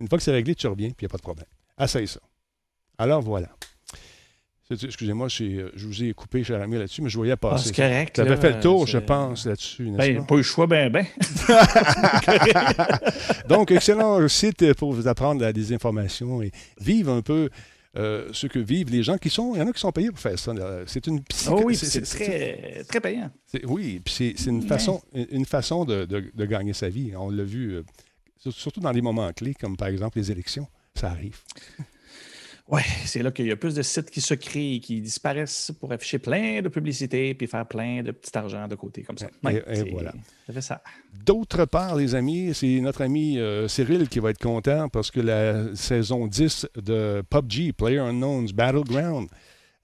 Une 0.00 0.08
fois 0.08 0.18
que 0.18 0.24
c'est 0.24 0.32
réglé, 0.32 0.54
tu 0.54 0.66
reviens, 0.66 0.88
puis 0.90 0.96
il 1.00 1.04
n'y 1.04 1.10
a 1.10 1.12
pas 1.12 1.16
de 1.16 1.22
problème. 1.22 1.46
Essaye 1.80 2.06
ça. 2.06 2.20
Alors 2.98 3.22
voilà. 3.22 3.48
Excusez-moi, 4.68 5.28
euh, 5.40 5.70
je 5.76 5.86
vous 5.86 6.02
ai 6.02 6.12
coupé, 6.12 6.42
cher 6.42 6.60
ami, 6.60 6.76
là-dessus, 6.76 7.00
mais 7.00 7.08
je 7.08 7.16
voyais 7.16 7.34
Ah, 7.34 7.36
passer. 7.36 7.68
c'est 7.68 7.76
correct. 7.76 8.16
ça 8.16 8.22
avait 8.22 8.32
là, 8.32 8.36
fait 8.36 8.52
le 8.54 8.60
tour, 8.60 8.84
je 8.86 8.98
pense, 8.98 9.46
là-dessus. 9.46 9.90
Ben, 9.90 10.26
pas? 10.26 10.34
eu 10.34 10.38
le 10.38 10.42
choix, 10.42 10.66
ben, 10.66 10.90
ben. 10.90 11.06
Donc, 13.48 13.70
excellent 13.70 14.26
site 14.28 14.74
pour 14.74 14.92
vous 14.92 15.06
apprendre 15.06 15.40
la 15.40 15.52
désinformation 15.52 16.42
et 16.42 16.50
vivre 16.80 17.12
un 17.12 17.22
peu 17.22 17.48
euh, 17.96 18.28
ce 18.32 18.46
que 18.46 18.58
vivent 18.58 18.90
les 18.90 19.02
gens 19.02 19.16
qui 19.18 19.30
sont. 19.30 19.54
Il 19.54 19.58
y 19.58 19.62
en 19.62 19.66
a 19.68 19.72
qui 19.72 19.80
sont 19.80 19.92
payés 19.92 20.10
pour 20.10 20.18
faire 20.20 20.38
ça. 20.38 20.52
C'est 20.86 21.06
une 21.06 21.22
psycho- 21.22 21.56
Oh 21.58 21.62
oui, 21.64 21.76
c'est- 21.76 22.00
très, 22.02 22.84
très 22.84 23.00
payant. 23.00 23.30
Oui, 23.64 24.00
puis 24.04 24.34
c'est 24.36 24.50
une 24.50 24.62
façon, 24.62 25.00
une 25.14 25.44
façon 25.46 25.84
de, 25.84 26.04
de- 26.04 26.30
de 26.34 26.44
gagner 26.44 26.72
sa 26.74 26.88
vie. 26.88 27.12
On 27.16 27.30
l'a 27.30 27.44
vu, 27.44 27.72
euh, 27.76 27.82
sur- 28.38 28.52
surtout 28.52 28.80
dans 28.80 28.92
des 28.92 29.02
moments 29.02 29.32
clés, 29.32 29.54
comme 29.54 29.76
par 29.76 29.88
exemple 29.88 30.18
les 30.18 30.30
élections. 30.30 30.66
Ça 30.94 31.10
arrive. 31.10 31.38
Oui, 32.68 32.80
c'est 33.04 33.22
là 33.22 33.30
qu'il 33.30 33.46
y 33.46 33.52
a 33.52 33.56
plus 33.56 33.74
de 33.76 33.82
sites 33.82 34.10
qui 34.10 34.20
se 34.20 34.34
créent 34.34 34.74
et 34.74 34.80
qui 34.80 35.00
disparaissent 35.00 35.70
pour 35.78 35.92
afficher 35.92 36.18
plein 36.18 36.60
de 36.62 36.68
publicités 36.68 37.32
puis 37.34 37.46
faire 37.46 37.64
plein 37.66 38.02
de 38.02 38.10
petit 38.10 38.36
argent 38.36 38.66
de 38.66 38.74
côté 38.74 39.02
comme 39.02 39.16
ça. 39.18 39.26
Et- 39.28 39.46
Ouais, 39.46 39.64
et 39.68 39.76
c'est- 39.76 39.90
voilà. 39.90 40.12
Ça. 40.60 40.82
D'autre 41.24 41.64
part, 41.64 41.94
les 41.94 42.14
amis, 42.16 42.52
c'est 42.54 42.80
notre 42.80 43.02
ami 43.02 43.38
euh, 43.38 43.68
Cyril 43.68 44.08
qui 44.08 44.18
va 44.18 44.30
être 44.30 44.40
content 44.42 44.88
parce 44.88 45.12
que 45.12 45.20
la 45.20 45.74
saison 45.76 46.26
10 46.26 46.66
de 46.76 47.22
PUBG, 47.30 47.72
Player 47.72 47.98
Unknown's 48.00 48.52
Battleground, 48.52 49.28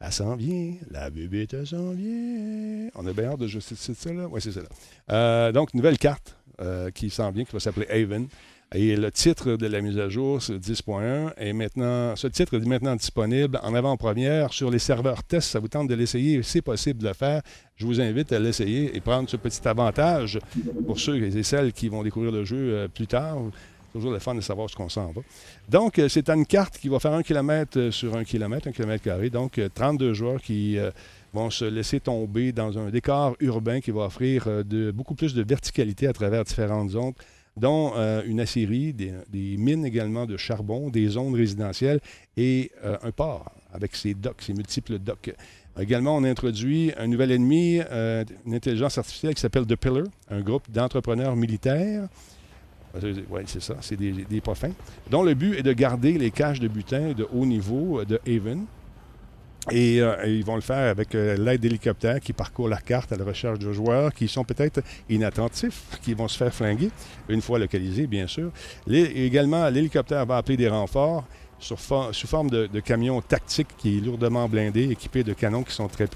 elle 0.00 0.12
s'en 0.12 0.34
vient. 0.34 0.74
La 0.90 1.08
bébête, 1.10 1.54
elle 1.54 1.66
s'en 1.66 1.92
vient. 1.92 2.88
On 2.96 3.06
a 3.06 3.12
bien 3.12 3.26
hâte 3.30 3.38
de 3.40 3.46
jouer. 3.46 3.60
C'est 3.60 3.76
c'est 3.76 3.94
ça, 3.94 4.12
là? 4.12 4.26
Oui, 4.28 4.40
c'est 4.40 4.50
ça, 4.52 4.60
là. 4.60 4.68
Euh, 5.12 5.52
donc, 5.52 5.72
nouvelle 5.74 5.98
carte 5.98 6.36
euh, 6.60 6.90
qui 6.90 7.10
s'en 7.10 7.30
vient, 7.30 7.44
qui 7.44 7.52
va 7.52 7.60
s'appeler 7.60 7.86
Haven. 7.88 8.26
Et 8.74 8.96
le 8.96 9.10
titre 9.10 9.56
de 9.56 9.66
la 9.66 9.82
mise 9.82 9.98
à 9.98 10.08
jour, 10.08 10.40
c'est 10.40 10.56
10.1. 10.56 11.32
Et 11.38 11.52
maintenant, 11.52 12.16
ce 12.16 12.26
titre 12.26 12.54
est 12.54 12.66
maintenant 12.66 12.96
disponible 12.96 13.60
en 13.62 13.74
avant-première 13.74 14.52
sur 14.52 14.70
les 14.70 14.78
serveurs 14.78 15.22
test. 15.24 15.50
Ça 15.50 15.58
vous 15.58 15.68
tente 15.68 15.88
de 15.88 15.94
l'essayer, 15.94 16.42
c'est 16.42 16.62
possible 16.62 17.02
de 17.02 17.08
le 17.08 17.14
faire. 17.14 17.42
Je 17.76 17.84
vous 17.84 18.00
invite 18.00 18.32
à 18.32 18.38
l'essayer 18.38 18.96
et 18.96 19.00
prendre 19.00 19.28
ce 19.28 19.36
petit 19.36 19.66
avantage 19.68 20.38
pour 20.86 20.98
ceux 20.98 21.22
et 21.22 21.42
celles 21.42 21.72
qui 21.72 21.88
vont 21.88 22.02
découvrir 22.02 22.32
le 22.32 22.44
jeu 22.44 22.56
euh, 22.56 22.88
plus 22.88 23.06
tard. 23.06 23.36
Toujours 23.92 24.10
le 24.10 24.18
fun 24.20 24.34
de 24.34 24.40
savoir 24.40 24.70
ce 24.70 24.76
qu'on 24.76 24.88
s'en 24.88 25.12
va. 25.12 25.20
Donc, 25.68 25.98
euh, 25.98 26.08
c'est 26.08 26.30
une 26.30 26.46
carte 26.46 26.78
qui 26.78 26.88
va 26.88 26.98
faire 26.98 27.12
un 27.12 27.22
kilomètre 27.22 27.90
sur 27.90 28.16
un 28.16 28.24
kilomètre, 28.24 28.68
un 28.68 28.72
kilomètre 28.72 29.04
carré. 29.04 29.28
Donc, 29.28 29.58
euh, 29.58 29.68
32 29.72 30.14
joueurs 30.14 30.40
qui 30.40 30.78
euh, 30.78 30.90
vont 31.34 31.50
se 31.50 31.66
laisser 31.66 32.00
tomber 32.00 32.52
dans 32.52 32.78
un 32.78 32.88
décor 32.88 33.36
urbain 33.40 33.80
qui 33.80 33.90
va 33.90 34.02
offrir 34.02 34.44
euh, 34.46 34.92
beaucoup 34.92 35.14
plus 35.14 35.34
de 35.34 35.42
verticalité 35.42 36.06
à 36.06 36.14
travers 36.14 36.44
différentes 36.44 36.90
zones 36.90 37.12
dont 37.56 37.92
euh, 37.96 38.22
une 38.26 38.40
aciérie, 38.40 38.92
des, 38.92 39.12
mines 39.32 39.84
également 39.84 40.26
de 40.26 40.36
charbon, 40.36 40.88
des 40.88 41.08
zones 41.08 41.34
résidentielles 41.34 42.00
et 42.36 42.70
euh, 42.84 42.96
un 43.02 43.10
port 43.10 43.52
avec 43.72 43.94
ses 43.96 44.14
docks, 44.14 44.42
ses 44.42 44.54
multiples 44.54 44.98
docks. 44.98 45.34
Également, 45.78 46.16
on 46.16 46.24
introduit 46.24 46.92
un 46.98 47.06
nouvel 47.06 47.30
ennemi, 47.30 47.80
euh, 47.90 48.24
une 48.46 48.54
intelligence 48.54 48.98
artificielle 48.98 49.34
qui 49.34 49.40
s'appelle 49.40 49.66
The 49.66 49.76
Pillar, 49.76 50.04
un 50.30 50.40
groupe 50.40 50.70
d'entrepreneurs 50.70 51.36
militaires. 51.36 52.08
Oui, 53.30 53.42
c'est 53.46 53.62
ça, 53.62 53.76
c'est 53.80 53.96
des, 53.96 54.12
des 54.12 54.40
pas 54.42 54.54
fins, 54.54 54.72
dont 55.10 55.22
le 55.22 55.32
but 55.32 55.54
est 55.54 55.62
de 55.62 55.72
garder 55.72 56.18
les 56.18 56.30
caches 56.30 56.60
de 56.60 56.68
butin 56.68 57.12
de 57.12 57.26
haut 57.32 57.46
niveau 57.46 58.04
de 58.04 58.20
Haven. 58.26 58.66
Et, 59.70 60.00
euh, 60.00 60.16
et 60.24 60.32
ils 60.32 60.44
vont 60.44 60.56
le 60.56 60.60
faire 60.60 60.90
avec 60.90 61.14
euh, 61.14 61.36
l'aide 61.36 61.60
d'hélicoptères 61.60 62.18
qui 62.20 62.32
parcourent 62.32 62.68
la 62.68 62.80
carte 62.80 63.12
à 63.12 63.16
la 63.16 63.24
recherche 63.24 63.60
de 63.60 63.72
joueurs 63.72 64.12
qui 64.12 64.26
sont 64.26 64.42
peut-être 64.42 64.80
inattentifs, 65.08 65.84
qui 66.02 66.14
vont 66.14 66.26
se 66.26 66.36
faire 66.36 66.52
flinguer, 66.52 66.90
une 67.28 67.40
fois 67.40 67.60
localisés, 67.60 68.08
bien 68.08 68.26
sûr. 68.26 68.50
Également, 68.88 69.68
l'hélicoptère 69.68 70.26
va 70.26 70.38
appeler 70.38 70.56
des 70.56 70.68
renforts 70.68 71.24
sous 71.60 72.26
forme 72.26 72.50
de, 72.50 72.66
de 72.66 72.80
camions 72.80 73.20
tactiques 73.20 73.68
qui 73.78 73.98
est 73.98 74.00
lourdement 74.00 74.48
blindé, 74.48 74.90
équipés 74.90 75.22
de 75.22 75.32
canons 75.32 75.62
qui 75.62 75.72
sont 75.72 75.86
très, 75.86 76.08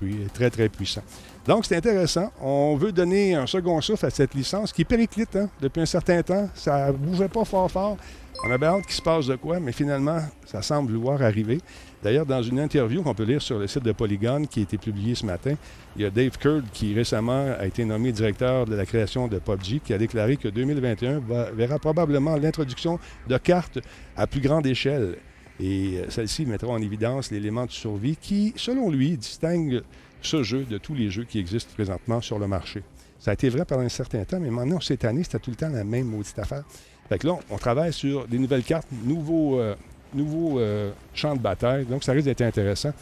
très 0.50 0.68
puissants. 0.68 1.04
Donc, 1.46 1.64
c'est 1.64 1.76
intéressant. 1.76 2.32
On 2.40 2.76
veut 2.76 2.90
donner 2.90 3.36
un 3.36 3.46
second 3.46 3.80
souffle 3.80 4.06
à 4.06 4.10
cette 4.10 4.34
licence 4.34 4.72
qui 4.72 4.84
périclite 4.84 5.36
hein, 5.36 5.48
depuis 5.60 5.82
un 5.82 5.86
certain 5.86 6.20
temps. 6.22 6.48
Ça 6.54 6.88
ne 6.88 6.92
bougeait 6.92 7.28
pas 7.28 7.44
fort 7.44 7.70
fort. 7.70 7.96
On 8.44 8.50
avait 8.50 8.66
hâte 8.66 8.84
qu'il 8.86 8.94
se 8.94 9.02
passe 9.02 9.26
de 9.26 9.36
quoi, 9.36 9.60
mais 9.60 9.72
finalement, 9.72 10.20
ça 10.44 10.60
semble 10.62 10.92
vouloir 10.92 11.22
arriver. 11.22 11.60
D'ailleurs, 12.02 12.26
dans 12.26 12.42
une 12.42 12.60
interview 12.60 13.02
qu'on 13.02 13.14
peut 13.14 13.24
lire 13.24 13.40
sur 13.42 13.58
le 13.58 13.66
site 13.66 13.82
de 13.82 13.92
Polygon 13.92 14.44
qui 14.44 14.60
a 14.60 14.62
été 14.62 14.78
publiée 14.78 15.14
ce 15.14 15.24
matin, 15.26 15.54
il 15.96 16.02
y 16.02 16.04
a 16.04 16.10
Dave 16.10 16.36
Kurd 16.38 16.64
qui 16.72 16.94
récemment 16.94 17.54
a 17.58 17.66
été 17.66 17.84
nommé 17.84 18.12
directeur 18.12 18.66
de 18.66 18.74
la 18.76 18.84
création 18.86 19.28
de 19.28 19.38
PUBG 19.38 19.80
qui 19.82 19.92
a 19.94 19.98
déclaré 19.98 20.36
que 20.36 20.48
2021 20.48 21.20
va- 21.20 21.50
verra 21.50 21.78
probablement 21.78 22.36
l'introduction 22.36 22.98
de 23.28 23.38
cartes 23.38 23.78
à 24.16 24.26
plus 24.26 24.40
grande 24.40 24.66
échelle. 24.66 25.16
Et 25.58 25.98
euh, 25.98 26.10
celle-ci 26.10 26.44
mettra 26.44 26.68
en 26.68 26.80
évidence 26.82 27.30
l'élément 27.30 27.64
de 27.64 27.70
survie 27.70 28.16
qui, 28.16 28.52
selon 28.56 28.90
lui, 28.90 29.16
distingue 29.16 29.80
ce 30.20 30.42
jeu 30.42 30.64
de 30.64 30.76
tous 30.78 30.94
les 30.94 31.08
jeux 31.10 31.24
qui 31.24 31.38
existent 31.38 31.70
présentement 31.74 32.20
sur 32.20 32.38
le 32.38 32.46
marché. 32.46 32.82
Ça 33.18 33.30
a 33.30 33.34
été 33.34 33.48
vrai 33.48 33.64
pendant 33.64 33.82
un 33.82 33.88
certain 33.88 34.22
temps, 34.24 34.38
mais 34.38 34.50
maintenant, 34.50 34.80
cette 34.80 35.04
année, 35.06 35.24
c'était 35.24 35.38
tout 35.38 35.50
le 35.50 35.56
temps 35.56 35.70
la 35.70 35.82
même 35.82 36.06
maudite 36.06 36.38
affaire. 36.38 36.62
Fait 37.08 37.18
que 37.18 37.26
là, 37.26 37.38
on 37.50 37.56
travaille 37.56 37.92
sur 37.92 38.26
des 38.28 38.38
nouvelles 38.38 38.64
cartes, 38.64 38.88
nouveaux, 39.04 39.58
euh, 39.58 39.74
nouveaux 40.14 40.58
euh, 40.58 40.90
champs 41.14 41.34
de 41.34 41.40
bataille. 41.40 41.84
Donc, 41.84 42.04
ça 42.04 42.12
risque 42.12 42.26
d'être 42.26 42.42
intéressant. 42.42 42.92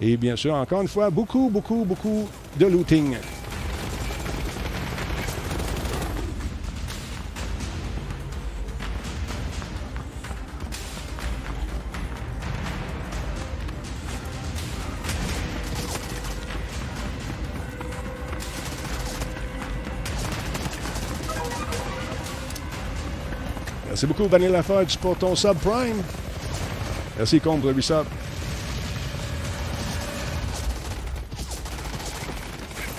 Et 0.00 0.16
bien 0.16 0.36
sûr, 0.36 0.54
encore 0.54 0.82
une 0.82 0.88
fois, 0.88 1.10
beaucoup, 1.10 1.48
beaucoup, 1.50 1.84
beaucoup 1.84 2.28
de 2.58 2.66
looting. 2.66 3.16
Merci 23.94 24.06
beaucoup, 24.06 24.26
Vanilla 24.26 24.60
Fudge, 24.60 24.96
pour 24.96 25.16
ton 25.16 25.36
subprime. 25.36 26.02
Merci, 27.16 27.38
pour 27.38 27.56
le 27.56 27.72
resub. 27.72 28.04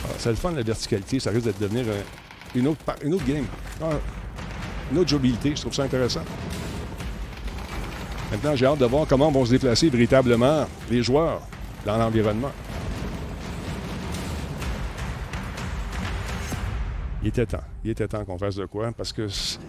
Ah, 0.04 0.14
c'est 0.18 0.30
le 0.30 0.36
fun, 0.36 0.52
la 0.52 0.64
verticalité. 0.64 1.20
Ça 1.20 1.32
risque 1.32 1.48
de 1.48 1.52
devenir 1.60 1.86
une, 2.56 2.68
autre, 2.68 2.80
une 3.04 3.14
autre 3.14 3.26
game. 3.26 3.46
Ah, 3.82 3.90
une 4.92 5.00
autre 5.00 5.10
jouabilité. 5.10 5.54
Je 5.56 5.62
trouve 5.62 5.74
ça 5.74 5.84
intéressant. 5.84 6.24
Maintenant, 8.32 8.56
j'ai 8.56 8.66
hâte 8.66 8.80
de 8.80 8.86
voir 8.86 9.06
comment 9.08 9.30
vont 9.32 9.46
se 9.46 9.52
déplacer 9.52 9.90
véritablement 9.90 10.66
les 10.90 11.04
joueurs 11.04 11.42
dans 11.86 11.98
l'environnement. 11.98 12.52
Il 17.22 17.30
était 17.30 17.46
temps. 17.46 17.64
Il 17.84 17.90
était 17.90 18.08
temps 18.08 18.24
qu'on 18.24 18.38
fasse 18.38 18.56
de 18.56 18.66
quoi. 18.66 18.92
Parce 18.94 19.12
que 19.12 19.28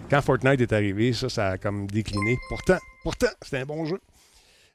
quand 0.09 0.21
Fortnite 0.21 0.61
est 0.61 0.71
arrivé, 0.71 1.11
ça, 1.11 1.27
ça 1.27 1.47
a 1.49 1.57
comme 1.57 1.87
décliné. 1.87 2.37
Pourtant, 2.47 2.77
pourtant, 3.03 3.27
c'était 3.41 3.57
un 3.57 3.65
bon 3.65 3.83
jeu. 3.85 3.99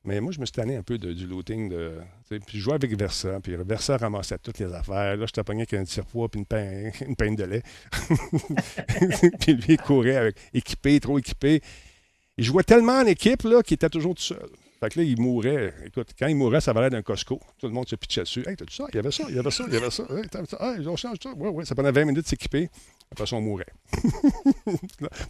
Mais 0.05 0.21
moi, 0.21 0.33
je 0.33 0.41
me 0.41 0.47
suis 0.47 0.53
tanné 0.53 0.77
un 0.77 0.83
peu 0.83 0.99
de, 0.99 1.13
du 1.13 1.27
looting. 1.27 1.69
De, 1.69 2.01
puis 2.29 2.59
je 2.59 2.59
jouais 2.59 2.75
avec 2.75 2.97
Versa. 2.97 3.39
Puis 3.41 3.55
Versa 3.57 3.97
ramassait 3.97 4.39
toutes 4.39 4.59
les 4.59 4.73
affaires. 4.73 5.17
Là, 5.17 5.27
je 5.27 5.33
t'appognais 5.33 5.63
avec 5.63 5.75
un 5.75 5.85
tire-poids 5.85 6.29
puis 6.29 6.41
une, 6.41 6.47
peine, 6.47 6.93
une 7.07 7.17
peine 7.17 7.37
de 7.37 7.45
lait. 7.45 7.63
puis 9.41 9.55
lui, 9.55 9.75
il 9.75 9.79
courait 9.79 10.17
avec, 10.17 10.37
équipé, 10.53 10.99
trop 10.99 11.19
équipé. 11.19 11.61
Il 12.37 12.45
jouait 12.45 12.65
tellement 12.65 12.99
en 12.99 13.07
équipe 13.07 13.43
qu'il 13.43 13.75
était 13.75 13.91
toujours 13.91 14.15
tout 14.15 14.23
seul. 14.23 14.49
Fait 14.81 14.89
que 14.89 14.99
là, 14.99 15.05
il 15.05 15.21
mourait. 15.21 15.73
Écoute, 15.87 16.09
quand 16.19 16.27
il 16.27 16.35
mourait, 16.35 16.61
ça 16.61 16.73
valait 16.73 16.91
d'un 16.91 17.03
Costco. 17.03 17.39
Tout 17.59 17.69
le 17.69 17.73
monde 17.73 17.89
se 17.89 17.95
pitchait 17.95 18.23
dessus. 18.23 18.43
Hey, 18.45 18.57
t'as-tu 18.57 18.75
ça? 18.75 18.87
Il 18.89 18.97
y 18.97 18.99
avait 18.99 19.13
ça, 19.13 19.25
il 19.29 19.37
y 19.37 19.39
avait 19.39 19.51
ça, 19.53 19.65
il 19.69 19.75
y 19.75 19.77
avait 19.77 19.91
ça. 19.91 20.03
Hey, 20.11 20.29
t'as 20.29 20.45
ça? 20.45 20.59
Hey, 20.61 20.89
on 20.89 20.97
change 20.97 21.19
ça. 21.23 21.33
Ouais, 21.35 21.51
ouais. 21.51 21.65
Ça 21.65 21.77
prenait 21.77 21.93
20 21.93 22.07
minutes 22.07 22.25
de 22.25 22.29
s'équiper. 22.29 22.69
Après 23.13 23.25
ça, 23.25 23.37
on 23.37 23.41
mourait. 23.41 23.73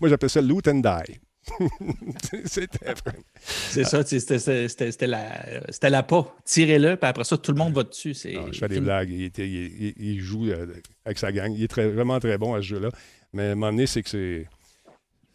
Moi, 0.01 0.09
j'appelais 0.09 0.31
ça 0.31 0.41
loot 0.41 0.67
and 0.69 0.77
die. 0.77 1.21
c'était 2.45 2.95
C'est 3.43 3.85
ça, 3.85 4.05
c'était 4.05 5.07
la, 5.07 5.61
la 5.83 6.03
pas. 6.03 6.37
Tirez-le, 6.45 6.97
puis 6.97 7.09
après 7.09 7.25
ça, 7.25 7.37
tout 7.37 7.53
le 7.53 7.59
monde 7.59 7.75
va 7.75 7.83
dessus. 7.83 8.15
Non, 8.33 8.53
je 8.53 8.59
fais 8.59 8.69
des 8.69 8.81
blagues. 8.81 9.11
Il, 9.11 9.25
était, 9.25 9.49
il, 9.49 9.95
il, 9.97 10.21
joue 10.21 10.49
euh, 10.49 10.67
avec 11.05 11.19
sa 11.19 11.33
gang. 11.33 11.53
Il 11.53 11.63
est 11.63 11.69
très, 11.69 11.89
vraiment 11.89 12.21
très 12.21 12.39
bon 12.39 12.55
à 12.55 12.59
ce 12.59 12.67
jeu-là. 12.67 12.91
Mais 13.33 13.49
à 13.49 13.53
un 13.53 13.55
moment 13.55 13.73
donné, 13.73 13.87
c'est 13.87 14.03
que 14.03 14.11
c'est. 14.11 14.47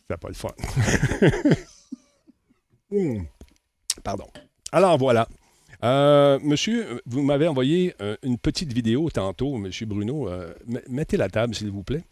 C'était 0.02 0.20
pas 0.20 0.30
le 0.30 0.34
fun. 0.34 0.54
hmm. 2.92 3.24
Pardon. 4.04 4.28
Alors 4.72 4.98
voilà. 4.98 5.28
Euh, 5.84 6.40
monsieur, 6.42 7.02
vous 7.06 7.22
m'avez 7.22 7.48
envoyé 7.48 7.94
euh, 8.02 8.16
une 8.24 8.38
petite 8.38 8.74
vidéo 8.74 9.10
tantôt, 9.10 9.58
monsieur 9.58 9.86
Bruno. 9.86 10.28
Euh, 10.28 10.54
mettez 10.90 11.18
la 11.18 11.30
table, 11.30 11.54
s'il 11.54 11.70
vous 11.70 11.84
plaît. 11.84 12.04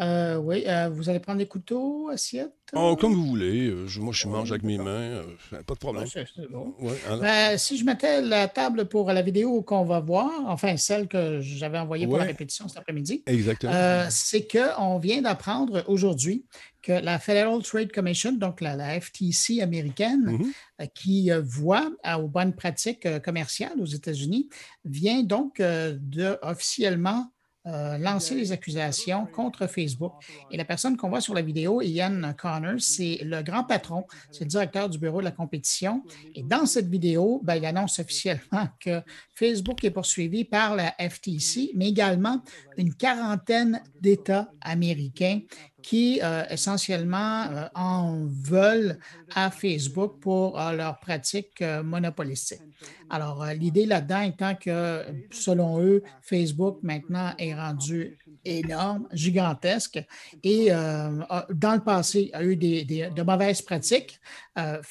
Euh, 0.00 0.36
oui, 0.36 0.64
euh, 0.66 0.88
vous 0.88 1.08
allez 1.08 1.20
prendre 1.20 1.38
des 1.38 1.46
couteaux, 1.46 2.08
assiettes? 2.08 2.52
Oh, 2.72 2.96
comme 2.96 3.14
vous 3.14 3.26
voulez. 3.26 3.68
Euh, 3.68 3.86
je, 3.86 4.00
moi, 4.00 4.12
je 4.12 4.26
mange 4.26 4.50
avec 4.50 4.64
mes 4.64 4.76
mains. 4.76 5.22
pas 5.50 5.74
de 5.74 5.78
problème. 5.78 6.06
C'est 6.06 6.26
bon. 6.50 6.74
ben, 7.20 7.56
si 7.56 7.78
je 7.78 7.84
mettais 7.84 8.20
la 8.20 8.48
table 8.48 8.86
pour 8.86 9.12
la 9.12 9.22
vidéo 9.22 9.62
qu'on 9.62 9.84
va 9.84 10.00
voir, 10.00 10.30
enfin 10.46 10.76
celle 10.76 11.06
que 11.06 11.40
j'avais 11.40 11.78
envoyée 11.78 12.06
pour 12.06 12.18
la 12.18 12.24
répétition 12.24 12.66
cet 12.66 12.78
après-midi, 12.78 13.22
Exactement. 13.26 14.06
c'est 14.10 14.48
qu'on 14.48 14.98
vient 14.98 15.22
d'apprendre 15.22 15.84
aujourd'hui 15.86 16.44
que 16.82 16.92
la 16.92 17.18
Federal 17.18 17.62
Trade 17.62 17.92
Commission, 17.92 18.32
donc 18.32 18.60
la, 18.60 19.00
FTC 19.00 19.62
américaine, 19.62 20.38
mm-hmm. 20.78 20.88
qui 20.94 21.30
voit 21.42 21.90
aux 22.18 22.28
bonnes 22.28 22.54
pratiques 22.54 23.06
commerciales 23.22 23.80
aux 23.80 23.86
États-Unis, 23.86 24.48
vient 24.84 25.22
donc 25.22 25.60
de 25.60 26.36
officiellement 26.42 27.30
euh, 27.66 27.96
lancer 27.96 28.34
les 28.34 28.52
accusations 28.52 29.26
contre 29.26 29.66
Facebook. 29.66 30.12
Et 30.50 30.56
la 30.56 30.64
personne 30.64 30.96
qu'on 30.96 31.08
voit 31.08 31.22
sur 31.22 31.32
la 31.32 31.42
vidéo, 31.42 31.80
Ian 31.80 32.34
Connors, 32.36 32.80
c'est 32.80 33.20
le 33.22 33.42
grand 33.42 33.64
patron, 33.64 34.04
c'est 34.30 34.44
le 34.44 34.50
directeur 34.50 34.90
du 34.90 34.98
bureau 34.98 35.20
de 35.20 35.24
la 35.24 35.30
compétition. 35.30 36.02
Et 36.34 36.42
dans 36.42 36.66
cette 36.66 36.88
vidéo, 36.88 37.40
ben, 37.42 37.56
il 37.56 37.64
annonce 37.64 37.98
officiellement 37.98 38.68
que 38.78 39.00
Facebook 39.34 39.82
est 39.82 39.90
poursuivi 39.90 40.44
par 40.44 40.76
la 40.76 40.94
FTC, 40.98 41.70
mais 41.74 41.88
également 41.88 42.42
une 42.76 42.94
quarantaine 42.94 43.82
d'États 44.00 44.50
américains 44.60 45.40
qui 45.84 46.18
euh, 46.22 46.44
essentiellement 46.48 47.42
euh, 47.42 47.68
en 47.74 48.24
veulent 48.26 48.98
à 49.34 49.50
Facebook 49.50 50.14
pour 50.18 50.58
euh, 50.58 50.72
leurs 50.72 50.98
pratiques 50.98 51.62
monopolistiques. 51.84 52.62
Alors, 53.10 53.44
l'idée 53.54 53.84
là-dedans 53.84 54.22
étant 54.22 54.54
que, 54.54 55.02
selon 55.30 55.80
eux, 55.82 56.02
Facebook 56.22 56.78
maintenant 56.82 57.32
est 57.38 57.54
rendu 57.54 58.18
énorme, 58.46 59.06
gigantesque, 59.12 60.02
et 60.42 60.68
dans 60.68 61.74
le 61.74 61.80
passé 61.80 62.30
a 62.32 62.42
eu 62.42 62.56
des, 62.56 62.84
de 62.84 63.22
mauvaises 63.22 63.62
pratiques 63.62 64.20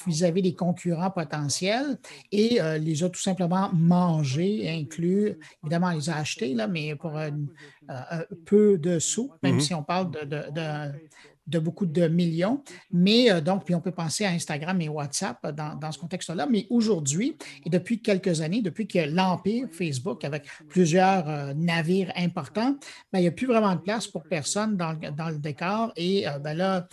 vis-à-vis 0.06 0.42
des 0.42 0.54
concurrents 0.54 1.10
potentiels 1.10 1.98
et 2.32 2.58
les 2.80 3.04
a 3.04 3.08
tout 3.10 3.20
simplement 3.20 3.70
mangés, 3.72 4.68
inclus, 4.68 5.36
évidemment, 5.62 5.90
les 5.90 6.08
a 6.10 6.16
achetés, 6.16 6.54
là, 6.54 6.66
mais 6.66 6.96
pour 6.96 7.18
peu 8.44 8.78
de 8.78 8.98
sous, 8.98 9.30
même 9.42 9.58
mm-hmm. 9.58 9.60
si 9.60 9.74
on 9.74 9.82
parle 9.82 10.10
de, 10.10 10.24
de, 11.46 11.58
beaucoup 11.58 11.86
de 11.86 12.08
millions. 12.08 12.62
Mais 12.90 13.30
euh, 13.30 13.40
donc, 13.40 13.64
puis 13.64 13.74
on 13.74 13.80
peut 13.80 13.92
penser 13.92 14.24
à 14.24 14.30
Instagram 14.30 14.80
et 14.80 14.88
WhatsApp 14.88 15.46
dans, 15.54 15.92
ce 15.92 15.98
contexte-là. 15.98 16.46
Mais 16.50 16.66
aujourd'hui, 16.70 17.36
et 17.64 17.70
depuis 17.70 18.00
quelques 18.00 18.40
années, 18.40 18.62
depuis 18.62 18.86
que 18.86 18.98
l'empire 18.98 19.68
Facebook, 19.70 20.24
avec 20.24 20.44
plusieurs 20.68 21.28
euh, 21.28 21.54
navires 21.54 22.12
importants, 22.16 22.76
ben, 23.12 23.18
il 23.18 23.22
n'y 23.22 23.28
a 23.28 23.32
plus 23.32 23.46
vraiment 23.46 23.74
de 23.74 23.80
place 23.80 24.06
pour 24.06 24.24
personne 24.24 24.76
dans, 24.76 24.92
le 24.92 25.38
décor. 25.38 25.92
Et 25.96 26.26
euh, 26.26 26.38
ben 26.38 26.54
là, 26.54 26.88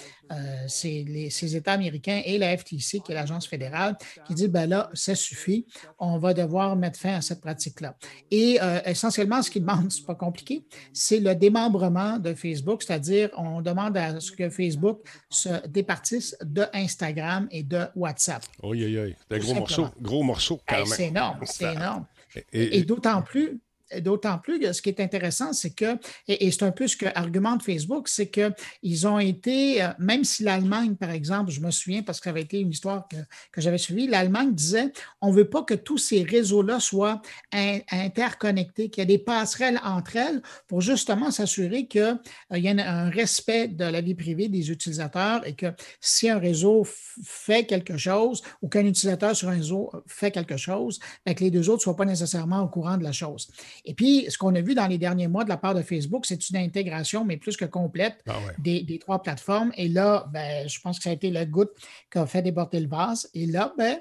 c'est 0.67 1.29
ces 1.29 1.55
États 1.55 1.73
américains 1.73 2.21
et 2.25 2.37
la 2.37 2.57
FTC, 2.57 2.99
qui 2.99 3.11
est 3.11 3.15
l'agence 3.15 3.47
fédérale, 3.47 3.97
qui 4.25 4.33
dit, 4.33 4.47
ben 4.47 4.67
là, 4.67 4.89
ça 4.93 5.15
suffit, 5.15 5.65
on 5.99 6.17
va 6.17 6.33
devoir 6.33 6.75
mettre 6.75 6.99
fin 6.99 7.15
à 7.15 7.21
cette 7.21 7.41
pratique-là. 7.41 7.95
Et 8.29 8.59
essentiellement, 8.85 9.41
ce 9.41 9.49
qu'ils 9.51 9.61
demandent, 9.61 9.91
ce 9.91 9.99
n'est 9.99 10.05
pas 10.05 10.15
compliqué, 10.15 10.63
c'est 10.93 11.19
le 11.19 11.35
démembrement 11.35 12.17
de 12.17 12.33
Facebook, 12.33 12.83
c'est-à-dire 12.83 13.29
on 13.37 13.61
demande 13.61 13.97
à 13.97 14.19
ce 14.19 14.31
que 14.31 14.49
Facebook 14.49 14.99
se 15.29 15.67
départisse 15.67 16.37
de 16.43 16.65
Instagram 16.73 17.47
et 17.51 17.63
de 17.63 17.85
WhatsApp. 17.95 18.43
Oui, 18.63 18.83
oui, 18.85 18.97
oui. 18.99 19.15
C'est 19.29 19.35
un 19.35 19.39
gros 19.39 19.53
morceau, 19.53 19.87
gros 20.01 20.23
morceau 20.23 20.61
quand 20.67 20.77
même. 20.77 20.85
C'est 20.85 21.07
énorme, 21.07 21.39
c'est 21.45 21.73
énorme. 21.73 22.05
et 22.53 22.83
d'autant 22.83 23.21
plus, 23.21 23.59
D'autant 23.99 24.37
plus 24.37 24.59
que 24.59 24.71
ce 24.73 24.81
qui 24.81 24.89
est 24.89 24.99
intéressant, 24.99 25.53
c'est 25.53 25.71
que, 25.71 25.97
et, 26.27 26.51
c'est 26.51 26.63
un 26.63 26.71
peu 26.71 26.87
ce 26.87 26.95
que 26.95 27.05
argumente 27.15 27.63
Facebook, 27.63 28.07
c'est 28.07 28.29
qu'ils 28.29 29.07
ont 29.07 29.19
été, 29.19 29.83
euh, 29.83 29.89
même 29.99 30.23
si 30.23 30.43
l'Allemagne, 30.43 30.95
par 30.95 31.11
exemple, 31.11 31.51
je 31.51 31.59
me 31.59 31.71
souviens 31.71 32.03
parce 32.03 32.19
que 32.19 32.25
ça 32.25 32.29
avait 32.29 32.41
été 32.41 32.59
une 32.59 32.71
histoire 32.71 33.07
que, 33.07 33.17
j'avais 33.57 33.77
suivie, 33.77 34.07
l'Allemagne 34.07 34.53
disait 34.53 34.91
on 35.21 35.31
ne 35.31 35.35
veut 35.35 35.49
pas 35.49 35.63
que 35.63 35.73
tous 35.73 35.97
ces 35.97 36.23
réseaux-là 36.23 36.79
soient 36.79 37.21
interconnectés, 37.51 38.89
qu'il 38.89 39.01
y 39.01 39.03
ait 39.03 39.17
des 39.17 39.17
passerelles 39.17 39.79
entre 39.83 40.15
elles 40.15 40.41
pour 40.67 40.81
justement 40.81 41.31
s'assurer 41.31 41.85
qu'il 41.85 42.01
euh, 42.01 42.57
y 42.57 42.67
a 42.67 42.71
un 42.71 43.09
respect 43.09 43.67
de 43.67 43.85
la 43.85 44.01
vie 44.01 44.15
privée 44.15 44.47
des 44.47 44.71
utilisateurs 44.71 45.45
et 45.45 45.53
que 45.53 45.67
si 45.99 46.29
un 46.29 46.39
réseau 46.39 46.85
fait 47.23 47.65
quelque 47.65 47.97
chose 47.97 48.41
ou 48.61 48.67
qu'un 48.67 48.85
utilisateur 48.85 49.35
sur 49.35 49.49
un 49.49 49.53
réseau 49.53 49.91
fait 50.07 50.31
quelque 50.31 50.57
chose, 50.57 50.99
ben, 51.25 51.35
que 51.35 51.43
les 51.43 51.51
deux 51.51 51.69
autres 51.69 51.79
ne 51.79 51.83
soient 51.83 51.95
pas 51.95 52.05
nécessairement 52.05 52.61
au 52.61 52.67
courant 52.67 52.97
de 52.97 53.03
la 53.03 53.11
chose. 53.11 53.49
Et 53.85 53.93
puis, 53.93 54.25
ce 54.29 54.37
qu'on 54.37 54.53
a 54.55 54.61
vu 54.61 54.75
dans 54.75 54.87
les 54.87 54.97
derniers 54.97 55.27
mois 55.27 55.43
de 55.43 55.49
la 55.49 55.57
part 55.57 55.75
de 55.75 55.81
Facebook, 55.81 56.25
c'est 56.25 56.49
une 56.49 56.57
intégration, 56.57 57.25
mais 57.25 57.37
plus 57.37 57.57
que 57.57 57.65
complète, 57.65 58.23
ah 58.27 58.33
des, 58.59 58.99
trois 58.99 59.21
plateformes. 59.21 59.71
Et 59.75 59.87
là, 59.87 60.27
ben, 60.31 60.67
je 60.67 60.79
pense 60.79 60.97
que 60.97 61.03
ça 61.03 61.09
a 61.09 61.13
été 61.13 61.31
la 61.31 61.45
goutte 61.45 61.71
qui 62.11 62.17
a 62.17 62.25
fait 62.25 62.41
déborder 62.41 62.79
le 62.79 62.87
vase. 62.87 63.29
Et 63.33 63.45
là, 63.45 63.73
ben, 63.77 63.99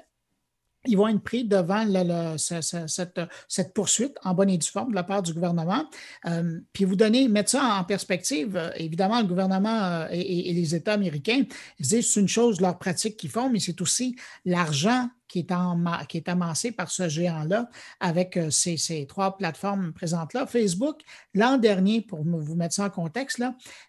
ils 0.85 0.97
vont 0.97 1.07
être 1.07 1.21
pris 1.21 1.43
devant 1.43 1.85
cette, 2.37 3.73
poursuite 3.73 4.17
en 4.23 4.33
bonne 4.33 4.49
et 4.49 4.57
due 4.57 4.67
forme 4.67 4.91
de 4.91 4.95
la 4.95 5.03
part 5.03 5.21
du 5.21 5.33
gouvernement. 5.33 5.85
Euh, 6.25 6.59
puis 6.73 6.85
vous 6.85 6.95
donnez, 6.95 7.27
mettre 7.27 7.51
ça 7.51 7.77
en 7.79 7.83
perspective, 7.83 8.57
euh, 8.57 8.71
évidemment, 8.75 9.21
le 9.21 9.27
gouvernement 9.27 9.83
euh, 9.83 10.07
et, 10.11 10.49
et, 10.49 10.53
les 10.53 10.73
États 10.73 10.93
américains, 10.93 11.43
ils 11.79 11.85
disent 11.85 12.11
c'est 12.11 12.19
une 12.19 12.27
chose, 12.27 12.61
leur 12.61 12.79
pratique 12.79 13.17
qu'ils 13.17 13.29
font, 13.29 13.49
mais 13.49 13.59
c'est 13.59 13.79
aussi 13.81 14.15
l'argent 14.43 15.09
qui 15.31 15.39
est, 16.17 16.29
amassé 16.29 16.71
par 16.71 16.91
ce 16.91 17.07
géant-là 17.07 17.69
avec 17.99 18.37
euh, 18.37 18.49
ces, 18.49 19.05
trois 19.07 19.37
plateformes 19.37 19.93
présentes-là. 19.93 20.45
Facebook, 20.45 21.01
l'an 21.33 21.57
dernier, 21.57 22.01
pour 22.01 22.23
vous 22.23 22.55
mettre 22.55 22.75
ça 22.75 22.85
en 22.85 22.89
contexte, 22.89 23.41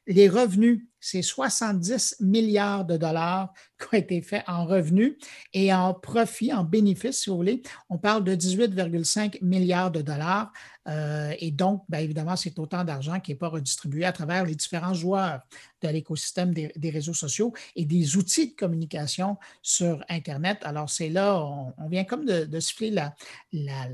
les 0.07 0.29
revenus 0.29 0.87
c'est 1.05 1.21
70 1.21 2.19
milliards 2.21 2.85
de 2.85 2.97
dollars 2.97 3.53
qui 3.79 3.87
ont 3.87 3.99
été 3.99 4.23
faits 4.23 4.45
en 4.47 4.65
revenus 4.65 5.17
et 5.53 5.75
en 5.75 5.93
profit, 5.93 6.53
en 6.55 6.63
bénéfice, 6.63 7.23
si 7.23 7.31
vous 7.31 7.37
voulez. 7.37 7.63
On 7.91 7.99
parle 7.99 8.23
de 8.23 8.37
18,5 8.37 9.39
milliards 9.43 9.91
de 9.91 10.01
dollars. 10.01 10.53
Euh, 10.89 11.35
et 11.41 11.51
donc, 11.51 11.83
bien 11.89 11.99
évidemment, 11.99 12.37
c'est 12.37 12.57
autant 12.59 12.85
d'argent 12.85 13.19
qui 13.19 13.33
n'est 13.33 13.37
pas 13.37 13.49
redistribué 13.49 14.05
à 14.05 14.13
travers 14.13 14.45
les 14.45 14.55
différents 14.55 14.95
joueurs 14.95 15.41
de 15.83 15.89
l'écosystème 15.89 16.53
des, 16.55 16.91
réseaux 16.91 17.15
sociaux 17.15 17.53
et 17.77 17.85
des 17.85 18.17
outils 18.17 18.51
de 18.51 18.57
communication 18.57 19.37
sur 19.63 20.05
Internet. 20.09 20.59
Alors, 20.63 20.91
c'est 20.91 21.09
là, 21.09 21.41
on, 21.79 21.89
vient 21.89 22.05
comme 22.05 22.25
de, 22.25 22.61
siffler 22.61 22.91
la, 22.91 23.15
la, 23.53 23.87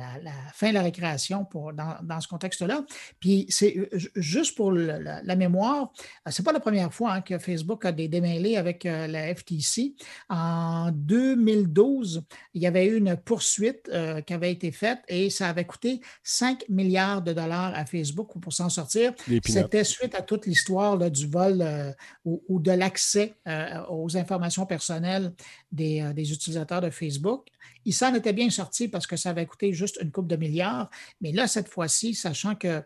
fin 0.53 0.69
de 0.69 0.75
la 0.75 0.83
récréation 0.83 1.45
pour, 1.45 1.73
dans, 1.73 2.21
ce 2.21 2.29
contexte-là. 2.29 2.85
Puis, 3.21 3.47
c'est 3.49 3.77
euh, 3.77 3.89
juste 4.17 4.57
pour 4.57 4.73
la, 4.73 5.37
mémoire, 5.37 5.93
euh, 6.27 6.31
ce 6.31 6.41
n'est 6.41 6.45
pas 6.45 6.53
la 6.53 6.61
première 6.61 6.93
fois 6.93 7.13
hein, 7.13 7.21
que 7.21 7.39
Facebook 7.39 7.85
a 7.85 7.93
des 7.93 8.09
démêlés 8.09 8.57
avec 8.57 8.87
euh, 8.87 9.07
la 9.07 9.35
FTC. 9.35 9.95
En 10.29 10.91
2012, 10.93 12.25
il 12.55 12.63
y 12.63 12.67
avait 12.67 12.87
eu 12.87 12.97
une 12.97 13.17
poursuite 13.17 13.91
qui 14.27 14.35
avait 14.35 14.53
été 14.53 14.73
faite 14.73 15.01
et 15.09 15.31
ça 15.31 15.49
avait 15.49 15.65
coûté 15.65 16.01
5 16.23 16.65
milliards 16.69 17.23
de 17.23 17.33
dollars 17.33 17.73
à 17.75 17.85
Facebook 17.85 18.39
pour 18.41 18.53
s'en 18.53 18.69
sortir. 18.69 19.13
C'était 19.45 19.85
suite 19.85 20.15
à 20.15 20.23
toute 20.23 20.47
l'histoire 20.47 20.99
du 21.11 21.27
vol 21.27 21.61
euh, 21.61 21.78
ou, 22.25 22.61
de 22.61 22.73
l'accès 22.73 23.35
euh, 23.47 23.85
aux 23.89 24.17
informations 24.17 24.67
personnelles 24.67 25.33
euh, 25.81 26.13
des, 26.13 26.33
utilisateurs 26.33 26.81
de 26.81 26.91
Facebook. 26.91 27.49
Il 27.85 27.93
s'en 27.93 28.15
était 28.15 28.33
bien 28.33 28.51
sorti 28.51 28.89
parce 28.89 29.07
que 29.07 29.17
ça 29.17 29.31
avait 29.31 29.47
coûté 29.47 29.73
juste 29.73 29.99
une 30.03 30.11
coupe 30.11 30.29
de 30.29 30.37
milliards. 30.37 30.91
Mais 31.21 31.33
là, 31.33 31.47
cette 31.47 31.69
fois-ci, 31.69 32.15
sachant 32.15 32.55
que 32.55 32.83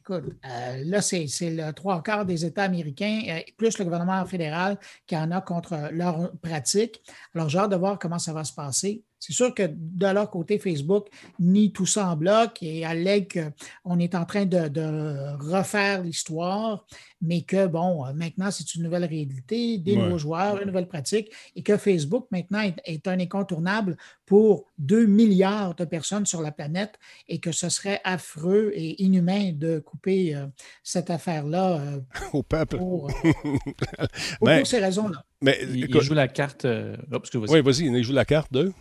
écoute, 0.00 0.24
là, 0.42 1.02
c'est 1.02 1.26
le 1.40 1.72
trois 1.72 2.02
quarts 2.02 2.26
des 2.26 2.44
États 2.44 2.64
américains, 2.64 3.40
plus 3.56 3.78
le 3.78 3.84
gouvernement 3.84 4.24
fédéral 4.26 4.78
qui 5.06 5.16
en 5.16 5.30
a 5.32 5.40
contre 5.40 5.90
leur 5.92 6.32
pratique. 6.38 7.02
Alors, 7.34 7.48
j'ai 7.48 7.58
hâte 7.58 7.70
de 7.70 7.76
voir 7.76 7.98
comment 7.98 8.18
ça 8.18 8.32
va 8.32 8.44
se 8.44 8.52
passer. 8.52 9.02
C'est 9.18 9.32
sûr 9.32 9.54
que 9.54 9.62
de 9.68 10.06
leur 10.06 10.30
côté, 10.30 10.58
Facebook 10.58 11.08
nie 11.40 11.72
tout 11.72 11.86
ça 11.86 12.10
en 12.10 12.16
bloc 12.16 12.62
et 12.62 12.84
allègue 12.84 13.52
qu'on 13.82 13.98
est 13.98 14.14
en 14.14 14.24
train 14.24 14.44
de, 14.44 15.36
refaire 15.38 16.02
l'histoire, 16.02 16.86
mais 17.22 17.42
que, 17.42 17.66
bon, 17.66 18.04
maintenant, 18.14 18.50
c'est 18.50 18.74
une 18.74 18.82
nouvelle 18.82 19.04
réalité, 19.04 19.78
des 19.78 19.96
nouveaux 19.96 20.18
joueurs, 20.18 20.60
une 20.60 20.66
nouvelle 20.66 20.88
pratique, 20.88 21.32
et 21.54 21.62
que 21.62 21.76
Facebook, 21.76 22.26
maintenant, 22.30 22.60
est, 22.84 23.08
un 23.08 23.18
incontournable 23.18 23.96
pour 24.26 24.66
2 24.78 25.06
milliards 25.06 25.74
de 25.74 25.84
personnes 25.84 26.26
sur 26.26 26.42
la 26.42 26.52
planète 26.52 26.98
et 27.28 27.38
que 27.38 27.52
ce 27.52 27.68
serait 27.68 28.00
affreux 28.04 28.72
et 28.74 29.02
inhumain 29.02 29.52
de 29.52 29.78
couper 29.78 30.34
euh, 30.34 30.46
cette 30.82 31.10
affaire-là 31.10 31.80
euh, 31.80 32.00
au 32.32 32.42
peuple. 32.42 32.78
Pour, 32.78 33.08
euh, 33.08 34.64
ces 34.64 34.78
raisons-là. 34.78 35.24
Mais 35.42 35.58
il, 35.62 36.00
joue 36.00 36.14
la 36.14 36.28
carte. 36.28 36.66
oui, 36.66 37.60
vas-y, 37.60 37.86
il 37.86 38.02
joue 38.02 38.12
la 38.12 38.24
carte 38.24 38.52
de 38.52 38.72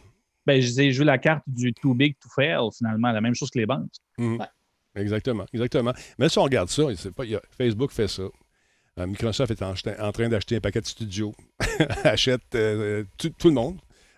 ben, 0.45 0.61
je 0.61 0.67
disais, 0.67 0.91
joue 0.91 1.03
la 1.03 1.17
carte 1.17 1.43
du 1.47 1.73
too 1.73 1.93
big 1.93 2.15
to 2.19 2.29
fail, 2.29 2.69
finalement, 2.77 3.11
la 3.11 3.21
même 3.21 3.35
chose 3.35 3.49
que 3.49 3.59
les 3.59 3.65
banques. 3.65 3.91
Mhm. 4.17 4.45
Exactement, 4.95 5.45
exactement. 5.53 5.93
Mais 6.17 6.29
si 6.29 6.39
on 6.39 6.43
regarde 6.43 6.69
ça, 6.69 6.83
pas, 7.15 7.23
Facebook 7.57 7.91
fait 7.91 8.07
ça. 8.07 8.23
Euh, 8.97 9.07
Microsoft 9.07 9.51
est 9.51 9.61
en, 9.61 10.11
train 10.13 10.29
d'acheter 10.29 10.55
un 10.55 10.61
paquet 10.61 10.79
de 10.79 10.85
studios. 10.85 11.33
Achète 12.03 12.55
euh, 12.55 13.03
tout, 13.17 13.49
le 13.49 13.53
monde. 13.53 13.77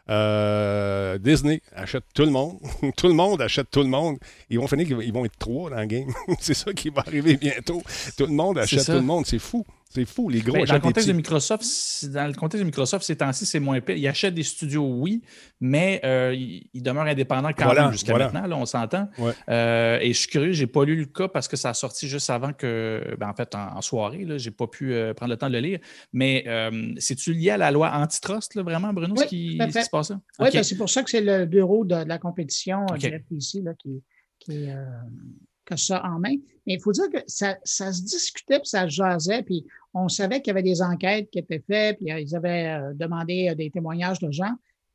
Euh, 0.09 1.17
Disney 1.17 1.61
achète 1.73 2.03
tout 2.13 2.23
le 2.23 2.32
monde. 2.32 2.59
tout 2.97 3.07
le 3.07 3.13
monde 3.13 3.41
achète 3.41 3.69
tout 3.71 3.82
le 3.82 3.89
monde. 3.89 4.17
Ils 4.49 4.59
vont 4.59 4.67
finir 4.67 4.86
qu'ils 4.86 5.13
vont 5.13 5.25
être 5.25 5.38
trois 5.38 5.71
dans 5.71 5.80
le 5.80 5.86
game. 5.86 6.13
c'est 6.39 6.53
ça 6.53 6.71
qui 6.73 6.89
va 6.89 7.01
arriver 7.01 7.38
bientôt. 7.38 7.82
Tout 8.17 8.28
le 8.28 8.34
monde 8.34 8.59
achète 8.59 8.86
tout 8.86 8.91
le 8.91 9.01
monde. 9.01 9.25
C'est 9.25 9.39
fou. 9.39 9.65
C'est 9.89 10.05
fou, 10.05 10.29
les 10.29 10.41
gros 10.41 10.53
ben, 10.53 10.65
dans 10.65 10.73
le 10.73 10.79
contexte 10.79 11.07
de 11.07 11.13
Microsoft, 11.13 11.63
dans 12.11 12.27
le 12.27 12.33
contexte 12.33 12.61
de 12.61 12.65
Microsoft, 12.65 13.05
ces 13.05 13.15
temps-ci, 13.15 13.45
c'est 13.45 13.59
moins 13.59 13.79
pire. 13.79 13.95
Ils 13.95 14.07
achètent 14.07 14.33
des 14.33 14.43
studios, 14.43 14.85
oui, 14.85 15.21
mais 15.61 16.01
euh, 16.03 16.35
ils, 16.35 16.83
demeurent 16.83 17.05
indépendants 17.05 17.51
quand 17.57 17.73
même 17.73 17.91
jusqu'à 17.91 18.17
maintenant, 18.17 18.45
là, 18.45 18.57
on 18.57 18.65
s'entend. 18.65 19.09
Euh, 19.49 19.99
et 20.01 20.13
je 20.13 20.19
suis 20.19 20.27
curieux, 20.27 20.51
je 20.51 20.61
n'ai 20.61 20.67
pas 20.67 20.83
lu 20.83 20.95
le 20.95 21.05
cas 21.05 21.27
parce 21.27 21.47
que 21.47 21.55
ça 21.55 21.69
a 21.69 21.73
sorti 21.73 22.07
juste 22.07 22.29
avant 22.29 22.53
que, 22.53 23.15
ben, 23.17 23.29
en 23.29 23.33
fait, 23.33 23.55
en, 23.55 23.81
soirée, 23.81 24.25
je 24.38 24.49
n'ai 24.49 24.55
pas 24.55 24.67
pu 24.67 24.93
euh, 24.93 25.13
prendre 25.13 25.31
le 25.31 25.38
temps 25.38 25.47
de 25.47 25.53
le 25.53 25.59
lire. 25.59 25.79
Mais 26.13 26.45
c'est-tu 26.97 27.33
lié 27.33 27.51
à 27.51 27.57
la 27.57 27.71
loi 27.71 27.91
antitrust, 27.93 28.55
là, 28.55 28.63
vraiment, 28.63 28.93
Bruno, 28.93 29.15
ce, 29.15 29.25
qui, 29.25 29.57
se 29.57 29.89
passe 29.89 30.09
là? 30.09 30.19
Oui, 30.39 30.49
ben, 30.53 30.63
c'est 30.63 30.77
pour 30.77 30.89
ça 30.89 31.03
que 31.03 31.09
c'est 31.09 31.21
le 31.21 31.45
bureau 31.45 31.85
de, 31.85 31.95
la 31.95 32.17
compétition 32.17 32.85
du 32.97 33.07
FTC 33.07 33.61
là, 33.63 33.73
qui, 33.73 34.03
qui 34.39 34.67
que 35.68 35.76
ça 35.76 36.03
en 36.05 36.20
main. 36.20 36.36
Mais 36.65 36.74
il 36.74 36.82
faut 36.82 36.91
dire 36.91 37.09
que 37.11 37.20
ça, 37.28 37.57
se 37.63 38.01
discutait, 38.01 38.59
puis 38.59 38.70
ça 38.70 38.84
se 38.86 38.95
jasait, 38.95 39.43
puis 39.43 39.65
on 39.93 40.07
savait 40.09 40.41
qu'il 40.41 40.47
y 40.47 40.51
avait 40.51 40.63
des 40.63 40.82
enquêtes 40.82 41.30
qui 41.30 41.39
étaient 41.39 41.63
faites, 41.65 41.97
puis 41.97 42.11
euh, 42.11 42.20
ils 42.20 42.36
avaient 42.36 42.68
euh, 42.68 42.93
demandé 42.93 43.49
euh, 43.49 43.55
des 43.55 43.70
témoignages 43.70 44.20
de 44.20 44.32
gens, 44.32 44.53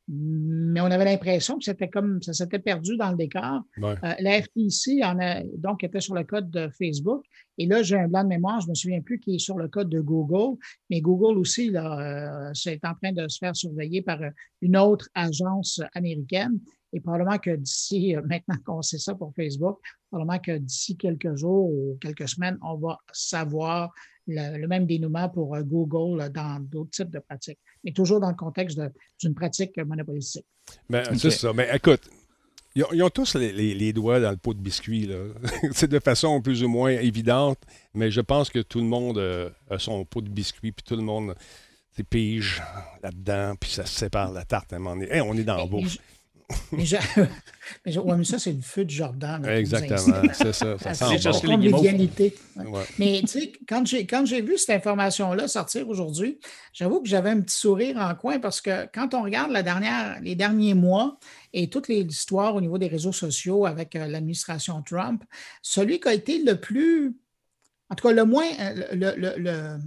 mais 0.09 0.81
on 0.81 0.85
avait 0.85 1.05
l'impression 1.05 1.57
que 1.57 1.63
c'était 1.63 1.87
comme 1.87 2.21
ça 2.21 2.33
s'était 2.33 2.59
perdu 2.59 2.97
dans 2.97 3.09
le 3.11 3.15
décor. 3.15 3.61
la 3.77 4.41
FTC 4.41 5.01
en 5.01 5.17
a, 5.17 5.41
donc 5.57 5.81
était 5.85 6.01
sur 6.01 6.13
le 6.13 6.25
code 6.25 6.51
de 6.51 6.67
Facebook. 6.77 7.23
Et 7.57 7.67
là, 7.67 7.83
j'ai 7.83 7.97
un 7.97 8.09
blanc 8.09 8.23
de 8.23 8.27
mémoire, 8.27 8.59
je 8.59 8.65
ne 8.65 8.71
me 8.71 8.75
souviens 8.75 8.99
plus 8.99 9.17
qui 9.19 9.35
est 9.35 9.39
sur 9.39 9.57
le 9.57 9.69
code 9.69 9.87
de 9.87 10.01
Google, 10.01 10.57
mais 10.89 10.99
Google 10.99 11.37
aussi, 11.37 11.69
là, 11.69 12.51
c'est 12.53 12.83
en 12.83 12.95
train 12.95 13.13
de 13.13 13.29
se 13.29 13.37
faire 13.37 13.55
surveiller 13.55 14.01
par 14.01 14.19
une 14.61 14.75
autre 14.75 15.07
agence 15.15 15.79
américaine. 15.93 16.59
Et 16.93 16.99
probablement 16.99 17.39
que 17.39 17.55
d'ici, 17.55 18.15
euh, 18.15 18.21
maintenant 18.21 18.55
qu'on 18.65 18.81
sait 18.81 18.99
ça 18.99 19.15
pour 19.15 19.33
Facebook, 19.35 19.79
probablement 20.09 20.39
que 20.39 20.57
d'ici 20.57 20.95
quelques 20.95 21.35
jours 21.35 21.69
ou 21.69 21.97
quelques 21.99 22.29
semaines, 22.29 22.57
on 22.61 22.77
va 22.77 22.99
savoir 23.11 23.91
le, 24.27 24.65
même 24.67 24.85
dénouement 24.85 25.27
pour 25.27 25.55
euh, 25.55 25.63
Google 25.63 26.29
dans 26.31 26.59
d'autres 26.61 26.91
types 26.91 27.09
de 27.09 27.19
pratiques, 27.19 27.59
mais 27.83 27.91
toujours 27.91 28.19
dans 28.19 28.29
le 28.29 28.35
contexte 28.35 28.79
d'une 29.19 29.33
pratique 29.33 29.77
monopolistique. 29.77 30.45
Ben, 30.89 31.03
c'est 31.17 31.31
ça. 31.31 31.51
Mais 31.51 31.67
écoute, 31.73 32.09
ils 32.75 33.03
ont, 33.03 33.09
tous 33.09 33.35
les, 33.35 33.93
doigts 33.93 34.19
dans 34.19 34.31
le 34.31 34.37
pot 34.37 34.53
de 34.53 34.59
biscuit. 34.59 35.09
c'est 35.71 35.89
de 35.89 35.99
façon 35.99 36.41
plus 36.41 36.63
ou 36.63 36.69
moins 36.69 36.91
évidente, 36.91 37.59
mais 37.93 38.11
je 38.11 38.21
pense 38.21 38.49
que 38.49 38.59
tout 38.59 38.79
le 38.79 38.85
monde 38.85 39.17
euh, 39.17 39.49
a 39.69 39.79
son 39.79 40.05
pot 40.05 40.21
de 40.21 40.29
biscuit, 40.29 40.71
puis 40.71 40.83
tout 40.83 40.95
le 40.95 41.03
monde 41.03 41.35
pige 42.09 42.63
là-dedans, 43.03 43.53
puis 43.59 43.69
ça 43.69 43.85
se 43.85 43.93
sépare 43.93 44.31
la 44.31 44.45
tarte 44.45 44.73
à 44.73 44.77
un 44.77 44.79
moment 44.79 44.95
donné. 44.95 45.21
on 45.21 45.35
est 45.35 45.43
dans 45.43 45.63
le 45.63 45.69
bouffe 45.69 45.97
mais, 46.71 46.83
mais, 47.85 48.23
ça, 48.23 48.39
c'est 48.39 48.51
le 48.51 48.61
feu 48.61 48.85
du 48.85 48.95
Jordan. 48.95 49.45
Exactement, 49.45 50.21
c'est 50.33 50.53
ça. 50.53 50.77
Ça, 50.77 50.93
sent 50.93 51.57
bon. 51.57 51.83
Mais 52.99 53.21
tu 53.21 53.27
sais, 53.27 53.53
quand 53.67 53.85
j'ai, 53.85 54.05
quand 54.05 54.25
j'ai 54.25 54.41
vu 54.41 54.57
cette 54.57 54.71
information-là 54.71 55.47
sortir 55.47 55.87
aujourd'hui, 55.87 56.39
j'avoue 56.73 57.01
que 57.01 57.07
j'avais 57.07 57.29
un 57.29 57.41
petit 57.41 57.57
sourire 57.57 57.97
en 57.97 58.13
coin 58.15 58.39
parce 58.39 58.61
que 58.61 58.87
quand 58.93 59.13
on 59.13 59.23
regarde 59.23 59.51
la 59.51 59.63
dernière, 59.63 60.19
les 60.21 60.35
derniers 60.35 60.73
mois 60.73 61.17
et 61.53 61.69
toutes 61.69 61.87
les 61.87 62.01
histoires 62.01 62.55
au 62.55 62.61
niveau 62.61 62.77
des 62.77 62.87
réseaux 62.87 63.13
sociaux 63.13 63.65
avec 63.65 63.95
euh, 63.95 64.07
l'administration 64.07 64.81
Trump, 64.81 65.23
celui 65.61 65.99
qui 65.99 66.07
a 66.07 66.13
été 66.13 66.43
le 66.43 66.59
plus, 66.59 67.15
en 67.89 67.95
tout 67.95 68.07
cas 68.07 68.13
le 68.13 68.25
moins, 68.25 68.47
euh, 68.59 68.87
le 69.37 69.77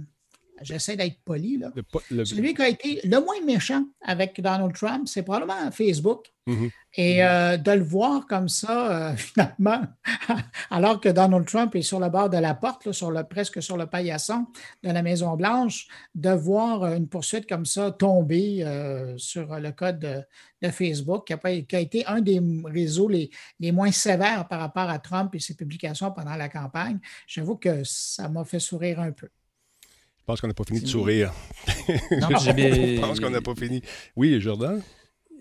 j'essaie 0.61 0.95
d'être 0.95 1.19
poli, 1.23 1.57
là. 1.57 1.71
celui 2.25 2.53
qui 2.53 2.61
a 2.61 2.69
été 2.69 3.01
le 3.03 3.19
moins 3.19 3.41
méchant 3.45 3.85
avec 4.01 4.41
Donald 4.41 4.73
Trump, 4.73 5.07
c'est 5.07 5.23
probablement 5.23 5.71
Facebook. 5.71 6.27
Mm-hmm. 6.47 6.71
Et 6.95 7.23
euh, 7.23 7.57
de 7.57 7.71
le 7.71 7.83
voir 7.83 8.25
comme 8.25 8.47
ça, 8.47 9.09
euh, 9.09 9.15
finalement, 9.17 9.81
alors 10.71 10.99
que 10.99 11.09
Donald 11.09 11.45
Trump 11.45 11.75
est 11.75 11.81
sur 11.81 11.99
le 11.99 12.09
bord 12.09 12.29
de 12.29 12.37
la 12.37 12.55
porte, 12.55 12.91
sur 12.91 13.11
le, 13.11 13.23
presque 13.23 13.61
sur 13.61 13.77
le 13.77 13.85
paillasson 13.85 14.47
de 14.83 14.89
la 14.89 15.01
Maison-Blanche, 15.01 15.87
de 16.15 16.29
voir 16.31 16.85
une 16.93 17.07
poursuite 17.07 17.47
comme 17.47 17.65
ça 17.65 17.91
tomber 17.91 18.63
euh, 18.63 19.17
sur 19.17 19.59
le 19.59 19.71
code 19.71 19.99
de, 19.99 20.23
Facebook, 20.71 21.27
qui 21.27 21.33
a, 21.33 21.37
qui 21.37 21.75
a, 21.75 21.79
été 21.79 22.05
un 22.07 22.21
des 22.21 22.41
réseaux 22.65 23.09
les, 23.09 23.29
les, 23.59 23.71
moins 23.71 23.91
sévères 23.91 24.47
par 24.47 24.59
rapport 24.59 24.89
à 24.89 24.97
Trump 24.97 25.35
et 25.35 25.39
ses 25.39 25.55
publications 25.55 26.11
pendant 26.11 26.35
la 26.35 26.49
campagne, 26.49 26.97
j'avoue 27.27 27.57
que 27.57 27.83
ça 27.83 28.27
m'a 28.27 28.43
fait 28.43 28.59
sourire 28.59 28.99
un 28.99 29.11
peu. 29.11 29.27
Je 30.27 30.33
pense 30.33 30.41
qu'on 30.41 30.47
n'a 30.47 30.53
pas 30.53 30.65
fini 30.65 30.81
de 30.81 30.87
sourire. 30.87 31.31
Non, 32.11 32.27
je 32.37 32.99
pense 32.99 33.21
qu'on 33.21 33.29
n'a 33.29 33.39
pas 33.39 33.55
fini. 33.55 33.81
Oui, 34.17 34.41
Jordan? 34.41 34.81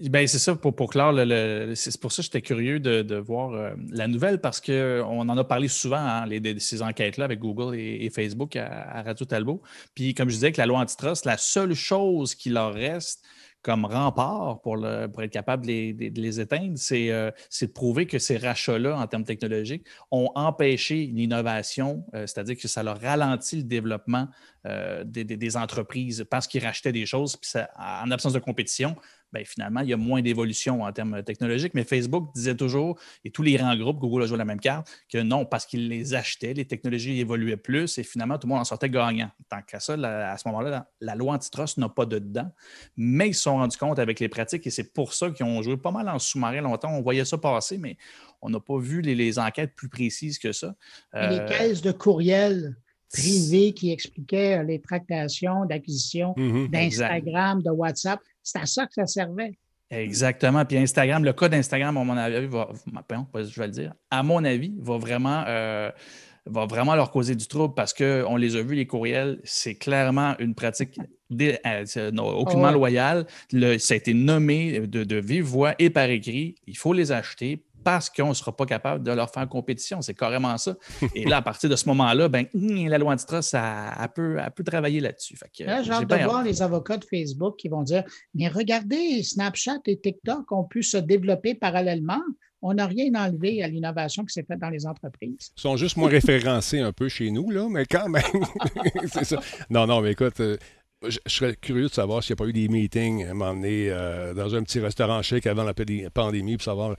Ben, 0.01 0.28
c'est 0.28 0.39
ça, 0.39 0.55
pour, 0.55 0.76
pour 0.76 0.91
clore, 0.91 1.12
c'est 1.74 2.01
pour 2.01 2.12
ça 2.12 2.22
que 2.22 2.24
j'étais 2.24 2.41
curieux 2.41 2.78
de, 2.78 3.16
voir 3.16 3.55
euh, 3.55 3.70
la 3.91 4.07
nouvelle 4.07 4.41
parce 4.41 4.61
qu'on 4.61 5.28
en 5.28 5.37
a 5.37 5.43
parlé 5.43 5.66
souvent, 5.66 5.97
hein, 5.97 6.26
les, 6.26 6.61
ces 6.61 6.82
enquêtes-là 6.82 7.24
avec 7.24 7.41
Google 7.41 7.74
et, 7.76 8.09
Facebook 8.11 8.55
à, 8.55 9.03
Radio 9.03 9.26
Talbot. 9.26 9.61
Puis, 9.97 10.14
comme 10.14 10.28
je 10.28 10.34
disais, 10.34 10.53
que 10.53 10.61
la 10.61 10.66
loi 10.66 10.78
antitrust, 10.78 11.24
la 11.24 11.37
seule 11.37 11.74
chose 11.74 12.37
qui 12.37 12.51
leur 12.51 12.72
reste, 12.72 13.24
comme 13.67 13.85
rempart 13.85 14.61
pour, 14.61 14.77
pour 15.12 15.23
être 15.25 15.33
capable 15.33 15.67
de 15.67 16.21
les, 16.21 16.41
éteindre, 16.41 16.79
euh, 16.93 17.31
c'est 17.51 17.67
de 17.67 17.73
prouver 17.73 18.07
que 18.07 18.21
ces 18.21 18.37
rachats-là, 18.37 18.97
en 18.97 19.05
termes 19.09 19.25
technologiques, 19.25 19.85
ont 20.12 20.31
empêché 20.37 21.07
l'innovation, 21.07 22.05
euh, 22.14 22.29
c'est-à-dire 22.29 22.57
que 22.57 22.69
ça 22.69 22.85
leur 22.85 23.01
ralentit 23.01 23.57
le 23.57 23.62
développement 23.64 24.29
euh, 24.67 25.03
des, 25.05 25.57
entreprises 25.57 26.25
parce 26.31 26.47
qu'ils 26.47 26.64
rachetaient 26.64 26.93
des 26.93 27.07
choses, 27.07 27.37
en 27.77 28.09
absence 28.12 28.35
de 28.35 28.39
compétition, 28.39 28.95
ben, 29.33 29.45
finalement, 29.45 29.81
il 29.81 29.89
y 29.89 29.93
a 29.93 29.97
moins 29.97 30.22
d'évolution 30.22 30.83
en 30.83 30.93
termes 30.93 31.22
technologiques. 31.22 31.74
Mais 31.74 31.85
Facebook 31.85 32.31
disait 32.35 32.55
toujours, 32.55 32.99
et 33.24 33.31
tous 33.31 33.43
les 33.43 33.55
grands 33.55 33.77
groupes, 33.77 33.99
Google 33.99 34.22
a 34.22 34.27
joué 34.27 34.39
la 34.39 34.45
même 34.45 34.61
carte, 34.61 34.89
que 35.11 35.18
non, 35.18 35.45
parce 35.45 35.66
qu'ils 35.66 35.89
les 35.89 36.14
achetaient, 36.14 36.55
les 36.55 36.64
technologies 36.64 37.18
évoluaient 37.20 37.57
plus 37.57 37.99
et 37.99 38.03
finalement, 38.03 38.39
tout 38.39 38.47
le 38.47 38.53
monde 38.53 38.61
en 38.61 38.64
sortait 38.64 38.91
gagnant. 38.91 39.31
Tant 39.49 39.62
qu'à 39.62 39.81
ça, 39.81 39.95
à 39.95 40.37
ce 40.37 40.49
moment-là, 40.49 40.89
la, 41.01 41.14
loi 41.14 41.35
antitrust 41.35 41.79
n'a 41.79 41.89
pas 41.89 42.07
de 42.07 42.18
dedans. 42.18 42.51
Mais 42.97 43.29
ils 43.29 43.35
se 43.35 43.43
sont 43.43 43.57
rendus 43.57 43.77
compte 43.77 43.99
avec 43.99 44.20
les 44.20 44.29
pratiques 44.29 44.66
et 44.66 44.70
c'est 44.70 44.93
pour 44.93 45.12
ça 45.12 45.31
qu'ils 45.31 45.47
ont 45.47 45.62
joué 45.62 45.77
pas 45.77 45.91
mal 45.91 46.09
en 46.09 46.18
sous-marin 46.18 46.61
longtemps. 46.61 46.93
On 46.93 47.03
voyait 47.03 47.24
ça 47.24 47.39
passer, 47.39 47.79
mais 47.79 47.97
on 48.43 48.51
n'a 48.51 48.61
pas 48.61 48.79
vu 48.79 49.01
les, 49.01 49.39
enquêtes 49.39 49.74
plus 49.74 49.89
précises 49.89 50.39
que 50.39 50.53
ça. 50.53 50.74
les 51.12 51.39
euh, 51.39 51.49
caisses 51.49 51.83
de 51.83 51.93
courriel 51.93 52.77
privées 53.12 53.72
qui 53.72 53.93
expliquaient 53.93 54.62
les 54.64 54.81
tractations 54.81 55.64
d'acquisition 55.64 56.35
mhm. 56.37 56.68
d'Instagram, 56.68 57.62
de 57.62 57.70
WhatsApp, 57.70 58.20
c'est 58.47 58.61
à 58.61 58.67
ça 58.67 58.87
que 58.87 58.93
ça 58.95 59.07
servait. 59.07 59.59
Exactement. 59.91 60.65
Puis 60.65 60.79
Instagram, 60.79 61.25
le 61.25 61.33
cas 61.33 61.49
d'Instagram, 61.49 61.97
à 61.97 62.05
mon 62.05 62.17
avis, 62.17 62.47
va, 62.47 62.69
je 63.35 63.61
vais 63.61 63.67
le 63.67 63.73
dire, 63.73 63.95
à 64.11 64.23
mon 64.23 64.45
avis, 64.45 64.73
va 64.79 64.99
vraiment, 64.99 65.45
euh, 65.47 65.91
va 66.47 66.67
vraiment 66.67 66.95
leur 66.95 67.11
causer 67.11 67.35
du 67.35 67.47
trouble 67.47 67.75
parce 67.75 67.93
qu'on 67.93 68.37
les 68.37 68.57
a 68.57 68.63
vus, 68.63 68.77
les 68.77 68.87
courriels, 68.87 69.41
c'est 69.45 69.75
clairement 69.75 70.37
une 70.39 70.55
pratique 70.55 70.99
euh, 71.41 72.13
aucunement 72.19 72.71
loyale. 72.71 73.27
ça 73.79 73.95
a 73.95 73.97
été 73.97 74.15
nommé 74.15 74.81
de, 74.81 75.03
de 75.03 75.17
vive 75.17 75.45
voix 75.45 75.75
et 75.81 75.91
par 75.91 76.09
écrit. 76.09 76.55
Il 76.67 76.77
faut 76.77 76.93
les 76.93 77.11
acheter 77.11 77.65
parce 77.87 78.11
qu'on 78.11 78.30
ne 78.30 78.34
sera 78.34 78.51
pas 78.51 78.66
capable 78.66 79.05
de 79.05 79.12
leur 79.12 79.30
faire 79.30 79.49
compétition. 79.49 80.03
C'est 80.03 80.12
carrément 80.12 80.59
ça. 80.59 80.76
Et 81.14 81.24
là, 81.24 81.37
à 81.37 81.43
partir 81.43 81.70
de 81.70 81.76
ce 81.76 81.89
moment-là, 81.91 82.28
ben, 82.28 82.47
hum, 82.53 82.89
la 82.89 82.99
loi 82.99 83.12
antitrust, 83.12 83.51
ça, 83.51 83.95
elle, 84.03 84.09
peut, 84.09 84.39
elle 84.45 84.51
peut 84.51 84.64
travailler 84.64 84.99
là-dessus. 84.99 85.39
Là, 85.61 85.84
j'ai 85.84 85.93
hâte 85.93 86.11
de 86.11 86.24
voir 86.24 86.43
les 86.43 86.62
avocats 86.62 86.97
de 86.97 87.05
Facebook 87.05 87.55
qui 87.57 87.68
vont 87.68 87.84
dire 87.84 88.03
Mais 88.34 88.49
regardez, 88.49 89.22
Snapchat 89.22 89.78
et 89.87 90.01
TikTok 90.01 90.51
ont 90.51 90.64
pu 90.64 90.82
se 90.82 90.97
développer 90.97 91.55
parallèlement. 91.55 92.20
On 92.61 92.74
n'a 92.74 92.87
rien 92.87 93.14
enlevé 93.14 93.62
à 93.62 93.68
l'innovation 93.68 94.24
qui 94.24 94.32
s'est 94.32 94.43
faite 94.43 94.59
dans 94.59 94.70
les 94.70 94.84
entreprises. 94.84 95.53
Ils 95.57 95.61
sont 95.61 95.76
juste 95.76 95.97
moins 95.97 96.09
référencés 96.09 96.80
un 96.80 96.93
peu 96.93 97.09
chez 97.09 97.30
nous, 97.30 97.53
là, 97.53 97.68
mais 97.70 97.87
quand 97.87 98.09
même. 98.09 98.24
c'est 99.12 99.26
ça. 99.26 99.41
Non, 99.70 99.87
non, 99.87 100.01
mais 100.01 100.11
écoute. 100.11 100.41
Euh, 100.41 100.57
je, 101.07 101.18
serais 101.26 101.55
curieux 101.55 101.87
de 101.87 101.93
savoir 101.93 102.24
s'il 102.24 102.34
n'y 102.34 102.39
a 102.39 102.43
pas 102.43 102.49
eu 102.49 102.53
des 102.53 102.68
meetings 102.68 103.26
à 103.26 103.30
un 103.30 103.34
moment 103.34 103.55
donné 103.55 103.91
euh, 103.91 104.34
dans 104.34 104.57
un 104.57 104.62
petit 104.64 104.80
restaurant 104.80 105.22
chic 105.22 105.47
avant 105.47 105.62
la 105.62 105.74
pandémie 106.11 106.57
pour 106.57 106.64
savoir 106.64 106.97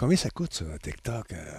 Combien 0.00 0.16
ça 0.16 0.30
coûte, 0.30 0.54
ça, 0.54 0.64
TikTok? 0.82 1.30
Euh, 1.34 1.58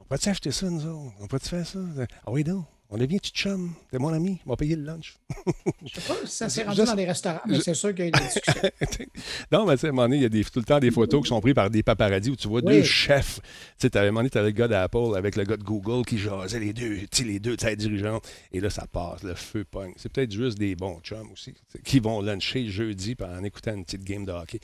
on 0.00 0.04
peut-tu 0.04 0.28
acheter 0.28 0.50
ça, 0.50 0.68
nous 0.68 0.84
autres? 0.84 1.14
On 1.20 1.28
peut-tu 1.28 1.48
faire 1.48 1.64
ça? 1.64 1.78
Ah 2.26 2.32
oui, 2.32 2.42
donc. 2.42 2.66
On 2.90 2.98
est 2.98 3.06
bien 3.06 3.18
tu 3.18 3.30
chum. 3.30 3.72
T'es 3.88 3.98
mon 3.98 4.12
ami. 4.12 4.40
On 4.46 4.50
va 4.50 4.56
payer 4.56 4.74
le 4.74 4.82
lunch. 4.82 5.16
je 5.86 5.94
sais 5.94 6.08
pas 6.08 6.16
si 6.24 6.36
ça 6.36 6.48
s'est 6.48 6.64
rendu 6.64 6.82
dans 6.82 6.96
des 6.96 7.04
restaurants, 7.04 7.38
mais 7.46 7.60
c'est 7.60 7.74
sûr 7.74 7.94
qu'il 7.94 8.00
y 8.00 8.02
a 8.02 8.08
eu 8.08 8.10
des 8.10 8.18
discussions. 8.18 9.06
non, 9.52 9.64
mais 9.64 9.74
tu 9.74 9.82
sais, 9.82 9.86
à 9.86 9.90
un 9.90 9.92
moment 9.92 10.08
donné, 10.08 10.16
il 10.16 10.22
y 10.22 10.26
a 10.26 10.28
des, 10.28 10.42
tout 10.42 10.58
le 10.58 10.64
temps 10.64 10.80
des 10.80 10.90
photos 10.90 11.22
qui 11.22 11.28
sont 11.28 11.40
prises 11.40 11.54
par 11.54 11.70
des 11.70 11.84
paparazzis 11.84 12.30
où 12.30 12.36
tu 12.36 12.48
vois 12.48 12.62
deux 12.62 12.82
chefs. 12.82 13.38
Tu 13.78 13.86
sais, 13.86 13.96
à 13.96 14.00
un 14.00 14.06
moment 14.06 14.20
donné, 14.20 14.30
tu 14.30 14.38
le 14.40 14.50
gars 14.50 14.66
d'Apple 14.66 15.14
avec 15.16 15.36
le 15.36 15.44
gars 15.44 15.56
de 15.56 15.62
Google 15.62 16.04
qui 16.04 16.18
jasait 16.18 16.58
les 16.58 16.72
deux, 16.72 17.02
tu 17.12 17.22
les 17.22 17.38
deux, 17.38 17.56
tu 17.56 17.64
sais, 17.64 17.76
dirigeants. 17.76 18.20
Et 18.50 18.58
là, 18.58 18.70
ça 18.70 18.88
passe, 18.88 19.22
le 19.22 19.36
feu 19.36 19.64
pogne. 19.64 19.92
C'est 19.98 20.10
peut-être 20.10 20.32
juste 20.32 20.58
des 20.58 20.74
bons 20.74 20.98
chums 21.02 21.30
aussi, 21.30 21.54
qui 21.84 22.00
vont 22.00 22.22
luncher 22.22 22.66
jeudi 22.66 23.14
en 23.22 23.44
écoutant 23.44 23.74
une 23.74 23.84
petite 23.84 24.02
game 24.02 24.24
de 24.24 24.32
hockey. 24.32 24.58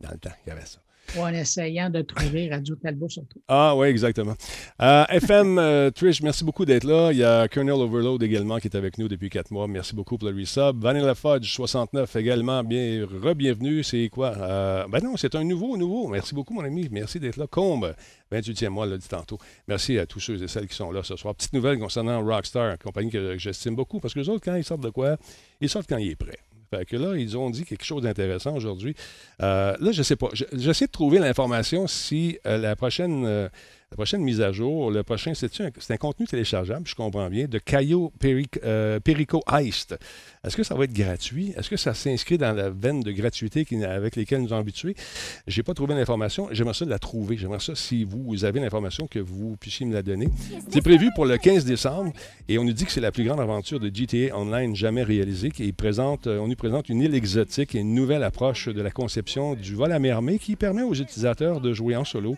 Dans 0.00 0.12
le 0.12 0.18
temps, 0.18 0.30
il 0.46 0.50
y 0.50 0.52
avait 0.52 0.66
ça. 0.66 0.78
Ou 1.16 1.22
en 1.22 1.32
essayant 1.32 1.90
de 1.90 2.02
trouver 2.02 2.48
Radio 2.50 2.76
Talbot 2.76 3.08
surtout. 3.08 3.40
Ah 3.48 3.74
oui, 3.76 3.88
exactement. 3.88 4.34
Euh, 4.80 5.04
FM, 5.08 5.58
euh, 5.58 5.90
Trish, 5.90 6.22
merci 6.22 6.44
beaucoup 6.44 6.64
d'être 6.64 6.84
là. 6.84 7.10
Il 7.12 7.18
y 7.18 7.24
a 7.24 7.48
Colonel 7.48 7.74
Overload 7.74 8.22
également 8.22 8.58
qui 8.58 8.68
est 8.68 8.76
avec 8.76 8.96
nous 8.98 9.08
depuis 9.08 9.28
quatre 9.28 9.50
mois. 9.50 9.66
Merci 9.66 9.94
beaucoup 9.94 10.18
pour 10.18 10.28
le 10.28 10.36
resub. 10.36 10.80
Vanilla 10.80 11.14
Fudge 11.14 11.52
69 11.52 12.14
également, 12.16 12.62
bien 12.62 13.04
re-bienvenue. 13.04 13.82
C'est 13.82 14.08
quoi? 14.08 14.34
Euh, 14.36 14.86
ben 14.88 15.02
non, 15.02 15.16
c'est 15.16 15.34
un 15.34 15.42
nouveau, 15.42 15.76
nouveau. 15.76 16.06
Merci 16.08 16.34
beaucoup, 16.34 16.54
mon 16.54 16.64
ami. 16.64 16.88
Merci 16.90 17.18
d'être 17.18 17.36
là. 17.36 17.46
Combe, 17.48 17.94
28e 18.32 18.68
mois, 18.68 18.86
l'a 18.86 18.96
dit 18.96 19.08
tantôt. 19.08 19.38
Merci 19.66 19.98
à 19.98 20.06
tous 20.06 20.20
ceux 20.20 20.42
et 20.42 20.48
celles 20.48 20.68
qui 20.68 20.76
sont 20.76 20.92
là 20.92 21.02
ce 21.02 21.16
soir. 21.16 21.34
Petite 21.34 21.52
nouvelle 21.52 21.78
concernant 21.78 22.24
Rockstar, 22.24 22.78
compagnie 22.78 23.10
que, 23.10 23.36
j'estime 23.36 23.74
beaucoup, 23.74 23.98
parce 23.98 24.14
que 24.14 24.20
les 24.20 24.28
autres, 24.28 24.44
quand 24.44 24.54
ils 24.54 24.64
sortent 24.64 24.82
de 24.82 24.90
quoi, 24.90 25.16
ils 25.60 25.68
sortent 25.68 25.88
quand 25.88 25.98
il 25.98 26.10
est 26.10 26.16
prêt. 26.16 26.38
Fait 26.70 26.84
que 26.84 26.96
là, 26.96 27.16
ils 27.16 27.36
ont 27.36 27.50
dit 27.50 27.64
quelque 27.64 27.84
chose 27.84 28.02
d'intéressant 28.02 28.54
aujourd'hui. 28.54 28.94
Euh, 29.42 29.76
là, 29.80 29.90
je 29.90 29.98
ne 29.98 30.02
sais 30.04 30.14
pas. 30.14 30.28
J'essaie 30.52 30.86
de 30.86 30.92
trouver 30.92 31.18
l'information 31.18 31.88
si 31.88 32.38
euh, 32.46 32.58
la 32.58 32.76
prochaine 32.76 33.24
euh, 33.26 33.48
la 33.92 33.96
prochaine 33.96 34.22
mise 34.22 34.40
à 34.40 34.52
jour, 34.52 34.92
le 34.92 35.02
prochain, 35.02 35.32
c'est 35.34 35.50
un, 35.60 35.96
contenu 35.96 36.24
téléchargeable, 36.24 36.86
je 36.86 36.94
comprends 36.94 37.28
bien, 37.28 37.48
de 37.48 37.58
Caio 37.58 38.12
euh, 38.62 39.00
Perico 39.00 39.42
Heist. 39.50 39.98
Est-ce 40.44 40.56
que 40.56 40.62
ça 40.62 40.76
va 40.76 40.84
être 40.84 40.92
gratuit? 40.92 41.52
Est-ce 41.56 41.68
que 41.68 41.76
ça 41.76 41.92
s'inscrit 41.92 42.38
dans 42.38 42.52
la 42.52 42.70
veine 42.70 43.00
de 43.00 43.10
gratuité 43.10 43.66
avec 43.84 44.14
lesquelles 44.14 44.42
nous 44.42 44.52
avons 44.52 44.60
habitués? 44.60 44.94
Je 45.48 45.58
n'ai 45.58 45.64
pas 45.64 45.74
trouvé 45.74 45.96
l'information. 45.96 46.48
J'aimerais 46.52 46.74
ça 46.74 46.84
la 46.84 47.00
trouver. 47.00 47.36
J'aimerais 47.36 47.58
ça, 47.58 47.74
si 47.74 48.04
vous 48.04 48.44
avez 48.44 48.60
l'information, 48.60 49.08
que 49.08 49.18
vous 49.18 49.56
puissiez 49.56 49.84
me 49.86 49.92
la 49.92 50.02
donner. 50.02 50.28
C'est 50.68 50.82
prévu 50.82 51.10
pour 51.16 51.26
le 51.26 51.36
15 51.36 51.64
décembre 51.64 52.12
et 52.48 52.58
on 52.58 52.64
nous 52.64 52.72
dit 52.72 52.84
que 52.84 52.92
c'est 52.92 53.00
la 53.00 53.10
plus 53.10 53.24
grande 53.24 53.40
aventure 53.40 53.80
de 53.80 53.90
GTA 53.92 54.38
Online 54.38 54.76
jamais 54.76 55.02
réalisée. 55.02 55.50
Présente, 55.76 56.28
euh, 56.28 56.38
on 56.38 56.46
nous 56.46 56.56
présente 56.56 56.88
une 56.90 57.00
île 57.00 57.14
exotique 57.14 57.74
et 57.74 57.78
une 57.80 57.94
nouvelle 57.94 58.22
approche 58.22 58.68
de 58.68 58.80
la 58.82 58.90
conception 58.90 59.54
du 59.54 59.74
vol 59.74 59.90
à 59.90 59.98
mer 59.98 60.16
armée 60.16 60.38
qui 60.38 60.54
permet 60.54 60.82
aux 60.82 60.94
utilisateurs 60.94 61.60
de 61.60 61.72
jouer 61.72 61.96
en 61.96 62.04
solo 62.04 62.36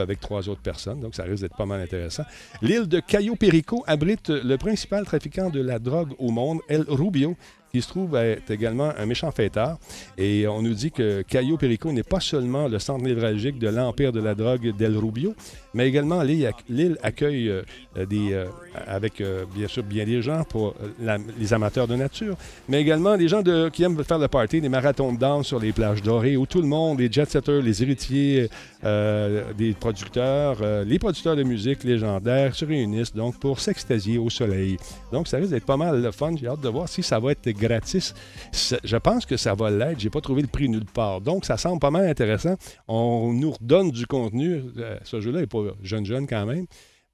avec 0.00 0.20
trois 0.20 0.48
autres 0.48 0.62
personnes. 0.62 1.00
Donc, 1.00 1.14
ça 1.14 1.24
risque 1.24 1.42
d'être 1.42 1.56
pas 1.56 1.66
mal 1.66 1.80
intéressant. 1.80 2.24
L'île 2.60 2.86
de 2.86 3.00
Cayo 3.00 3.36
Perico 3.36 3.84
abrite 3.86 4.30
le 4.30 4.56
principal 4.56 5.04
trafiquant 5.04 5.50
de 5.50 5.60
la 5.60 5.78
drogue 5.78 6.12
au 6.18 6.30
monde, 6.30 6.60
El 6.68 6.84
Rubio, 6.88 7.36
qui 7.72 7.80
se 7.80 7.88
trouve 7.88 8.16
être 8.16 8.50
également 8.50 8.92
un 8.96 9.06
méchant 9.06 9.30
fêtard. 9.30 9.78
Et 10.18 10.46
on 10.46 10.62
nous 10.62 10.74
dit 10.74 10.90
que 10.90 11.22
Cayo 11.22 11.56
Perico 11.56 11.90
n'est 11.90 12.02
pas 12.02 12.20
seulement 12.20 12.68
le 12.68 12.78
centre 12.78 13.02
névralgique 13.02 13.58
de 13.58 13.68
l'empire 13.68 14.12
de 14.12 14.20
la 14.20 14.34
drogue 14.34 14.76
d'El 14.76 14.96
Rubio, 14.96 15.34
mais 15.72 15.88
également 15.88 16.22
l'île 16.22 16.98
accueille 17.02 17.48
euh, 17.48 17.62
des, 18.06 18.34
euh, 18.34 18.46
avec 18.86 19.20
euh, 19.20 19.44
bien 19.54 19.68
sûr 19.68 19.82
bien 19.82 20.04
des 20.04 20.22
gens 20.22 20.44
pour 20.44 20.74
les 21.38 21.52
amateurs 21.52 21.88
de 21.88 21.96
nature, 21.96 22.36
mais 22.68 22.80
également 22.80 23.16
des 23.16 23.28
gens 23.28 23.42
de, 23.42 23.68
qui 23.68 23.82
aiment 23.82 24.02
faire 24.04 24.18
le 24.18 24.28
party, 24.28 24.60
des 24.60 24.68
marathons 24.68 25.12
de 25.12 25.18
danse 25.18 25.46
sur 25.46 25.58
les 25.58 25.72
plages 25.72 26.02
dorées 26.02 26.36
où 26.36 26.46
tout 26.46 26.60
le 26.60 26.68
monde, 26.68 27.00
les 27.00 27.10
jet-setters, 27.10 27.62
les 27.62 27.82
héritiers 27.82 28.48
des 28.82 29.74
producteurs, 29.78 30.56
les 30.84 30.98
producteurs 30.98 31.36
de 31.36 31.42
musique 31.42 31.84
légendaires 31.84 32.54
se 32.54 32.64
réunissent 32.64 33.14
donc 33.14 33.38
pour 33.38 33.60
s'extasier 33.60 34.18
au 34.18 34.30
soleil. 34.30 34.76
Donc 35.12 35.28
ça 35.28 35.36
risque 35.36 35.50
d'être 35.50 35.66
pas 35.66 35.76
mal 35.76 36.02
le 36.02 36.10
fun. 36.10 36.34
J'ai 36.36 36.48
hâte 36.48 36.60
de 36.60 36.68
voir 36.68 36.88
si 36.88 37.02
ça 37.02 37.18
va 37.18 37.32
être 37.32 37.48
gratis. 37.50 38.14
Je 38.52 38.96
pense 38.96 39.26
que 39.26 39.36
ça 39.36 39.54
va 39.54 39.70
l'être. 39.70 40.00
J'ai 40.00 40.10
pas 40.10 40.20
trouvé 40.20 40.42
le 40.42 40.48
prix 40.48 40.68
nulle 40.68 40.84
part. 40.84 41.20
Donc, 41.20 41.44
ça 41.44 41.56
semble 41.56 41.80
pas 41.80 41.90
mal 41.90 42.06
intéressant. 42.06 42.56
On 42.88 43.32
nous 43.32 43.52
redonne 43.52 43.90
du 43.90 44.06
contenu. 44.06 44.62
Euh, 44.78 44.98
ce 45.04 45.20
jeu-là 45.20 45.40
n'est 45.40 45.46
pas 45.46 45.62
jeune 45.82 46.06
jeune 46.06 46.26
quand 46.26 46.46
même. 46.46 46.66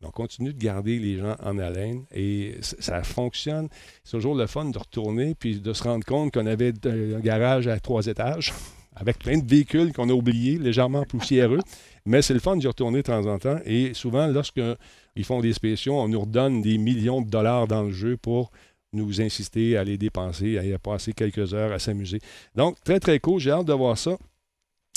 On 0.05 0.11
continue 0.11 0.53
de 0.53 0.59
garder 0.59 1.01
les 1.01 1.19
gens 1.19 1.35
en 1.43 1.59
haleine 1.59 2.05
et 2.15 2.57
ça 2.61 3.03
fonctionne. 3.03 3.69
C'est 4.05 4.13
toujours 4.13 4.37
le 4.37 4.47
fun 4.47 4.67
de 4.67 4.79
retourner 4.79 5.35
puis 5.35 5.61
de 5.61 5.73
se 5.73 5.83
rendre 5.83 6.05
compte 6.05 6.33
qu'on 6.33 6.47
avait 6.47 6.73
un 6.85 7.19
garage 7.19 7.67
à 7.67 7.81
trois 7.81 8.07
étages 8.07 8.53
avec 8.95 9.19
plein 9.19 9.39
de 9.39 9.49
véhicules 9.49 9.93
qu'on 9.93 10.09
a 10.09 10.13
oubliés, 10.13 10.57
légèrement 10.57 11.03
poussiéreux. 11.03 11.59
Mais 12.07 12.23
c'est 12.23 12.35
le 12.35 12.39
fun 12.39 12.57
d'y 12.57 12.69
retourner 12.69 12.99
de 12.99 13.07
temps 13.09 13.27
en 13.27 13.41
temps. 13.41 13.59
Et 13.65 13.93
souvent, 13.93 14.29
lorsqu'ils 14.29 15.25
font 15.25 15.41
des 15.41 15.53
spéciaux, 15.53 15.95
on 15.99 16.09
nous 16.09 16.21
redonne 16.21 16.63
des 16.63 16.79
millions 16.79 17.21
de 17.21 17.29
dollars 17.29 17.67
dans 17.67 17.83
le 17.83 17.91
jeu 17.91 18.17
pour 18.17 18.53
nous 18.93 19.21
insister 19.21 19.77
à 19.77 19.83
les 19.83 19.99
dépenser, 19.99 20.59
à 20.59 20.65
y 20.65 20.79
passer 20.79 21.13
quelques 21.13 21.55
heures, 21.55 21.73
à 21.73 21.81
s'amuser. 21.81 22.21
Donc, 22.55 22.81
très, 22.85 23.01
très 23.01 23.19
cool. 23.19 23.41
J'ai 23.41 23.51
hâte 23.51 23.67
de 23.67 23.73
voir 23.73 23.99
ça. 23.99 24.17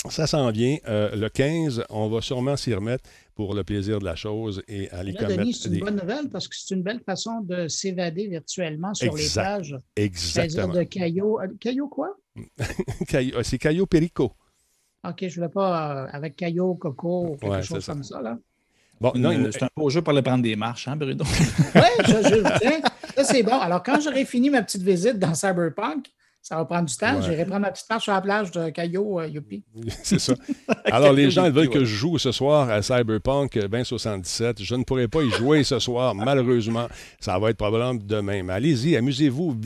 Ça 0.08 0.26
s'en 0.26 0.50
vient. 0.50 0.78
Euh, 0.88 1.14
le 1.14 1.28
15, 1.28 1.84
on 1.88 2.08
va 2.08 2.20
sûrement 2.20 2.56
s'y 2.56 2.74
remettre 2.74 3.04
pour 3.34 3.54
le 3.54 3.62
plaisir 3.62 3.98
de 4.00 4.04
la 4.04 4.16
chose 4.16 4.62
et 4.66 4.90
aller 4.90 5.14
commettre. 5.14 5.40
Denis, 5.40 5.54
c'est 5.54 5.68
une 5.68 5.80
bonne 5.80 5.96
nouvelle 5.96 6.28
parce 6.28 6.48
que 6.48 6.56
c'est 6.56 6.74
une 6.74 6.82
belle 6.82 7.00
façon 7.00 7.40
de 7.40 7.68
s'évader 7.68 8.26
virtuellement 8.26 8.94
sur 8.94 9.14
les 9.14 9.28
plages. 9.32 9.78
Exactement. 9.96 10.74
de 10.74 10.82
Caillot. 10.82 11.40
Euh, 11.40 11.48
Caillot 11.60 11.88
quoi? 11.88 12.16
Euh, 13.14 13.42
c'est 13.42 13.58
Caillot 13.58 13.84
Perico. 13.84 14.32
OK, 15.06 15.16
je 15.20 15.26
ne 15.26 15.34
voulais 15.34 15.48
pas 15.48 16.04
avec 16.04 16.36
Caillot 16.36 16.74
Coco 16.76 17.32
ou 17.32 17.36
quelque 17.36 17.62
chose 17.62 17.84
comme 17.84 18.02
ça. 18.02 18.22
Là. 18.22 18.38
Bon, 19.00 19.12
non, 19.16 19.50
c'est 19.50 19.64
un 19.64 19.68
beau 19.76 19.90
jeu 19.90 20.00
pour 20.00 20.12
aller 20.12 20.22
prendre 20.22 20.42
des 20.42 20.56
marches, 20.56 20.88
hein, 20.88 20.96
Bruno? 20.96 21.24
oui, 21.74 21.80
je, 22.06 22.12
je, 22.12 22.82
ça, 23.16 23.24
c'est 23.24 23.42
bon. 23.42 23.58
Alors, 23.58 23.82
quand 23.82 24.00
j'aurai 24.00 24.24
fini 24.24 24.48
ma 24.48 24.62
petite 24.62 24.82
visite 24.82 25.18
dans 25.18 25.34
Cyberpunk, 25.34 26.06
ça 26.42 26.56
va 26.56 26.64
prendre 26.64 26.88
du 26.88 26.96
temps. 26.96 27.22
J'irai 27.22 27.44
prendre 27.44 27.60
ma 27.60 27.70
petite 27.70 27.88
marche 27.88 28.02
sur 28.02 28.12
la 28.12 28.20
plage 28.20 28.50
de 28.50 28.70
Caillou, 28.70 29.20
euh, 29.20 29.28
Youpi. 29.28 29.62
C'est 30.02 30.18
ça. 30.18 30.34
Alors, 30.86 31.12
les 31.12 31.30
gens 31.30 31.48
veulent 31.48 31.70
que 31.70 31.84
je 31.84 31.94
joue 31.94 32.18
ce 32.18 32.32
soir 32.32 32.68
à 32.68 32.82
Cyberpunk 32.82 33.56
2077. 33.56 34.60
Je 34.60 34.74
ne 34.74 34.82
pourrai 34.82 35.06
pas 35.06 35.22
y 35.22 35.30
jouer 35.30 35.62
ce 35.62 35.78
soir, 35.78 36.14
malheureusement. 36.16 36.88
Ça 37.20 37.38
va 37.38 37.50
être 37.50 37.56
probablement 37.56 37.94
demain. 37.94 38.42
Mais 38.42 38.54
allez-y, 38.54 38.96
amusez-vous, 38.96 39.56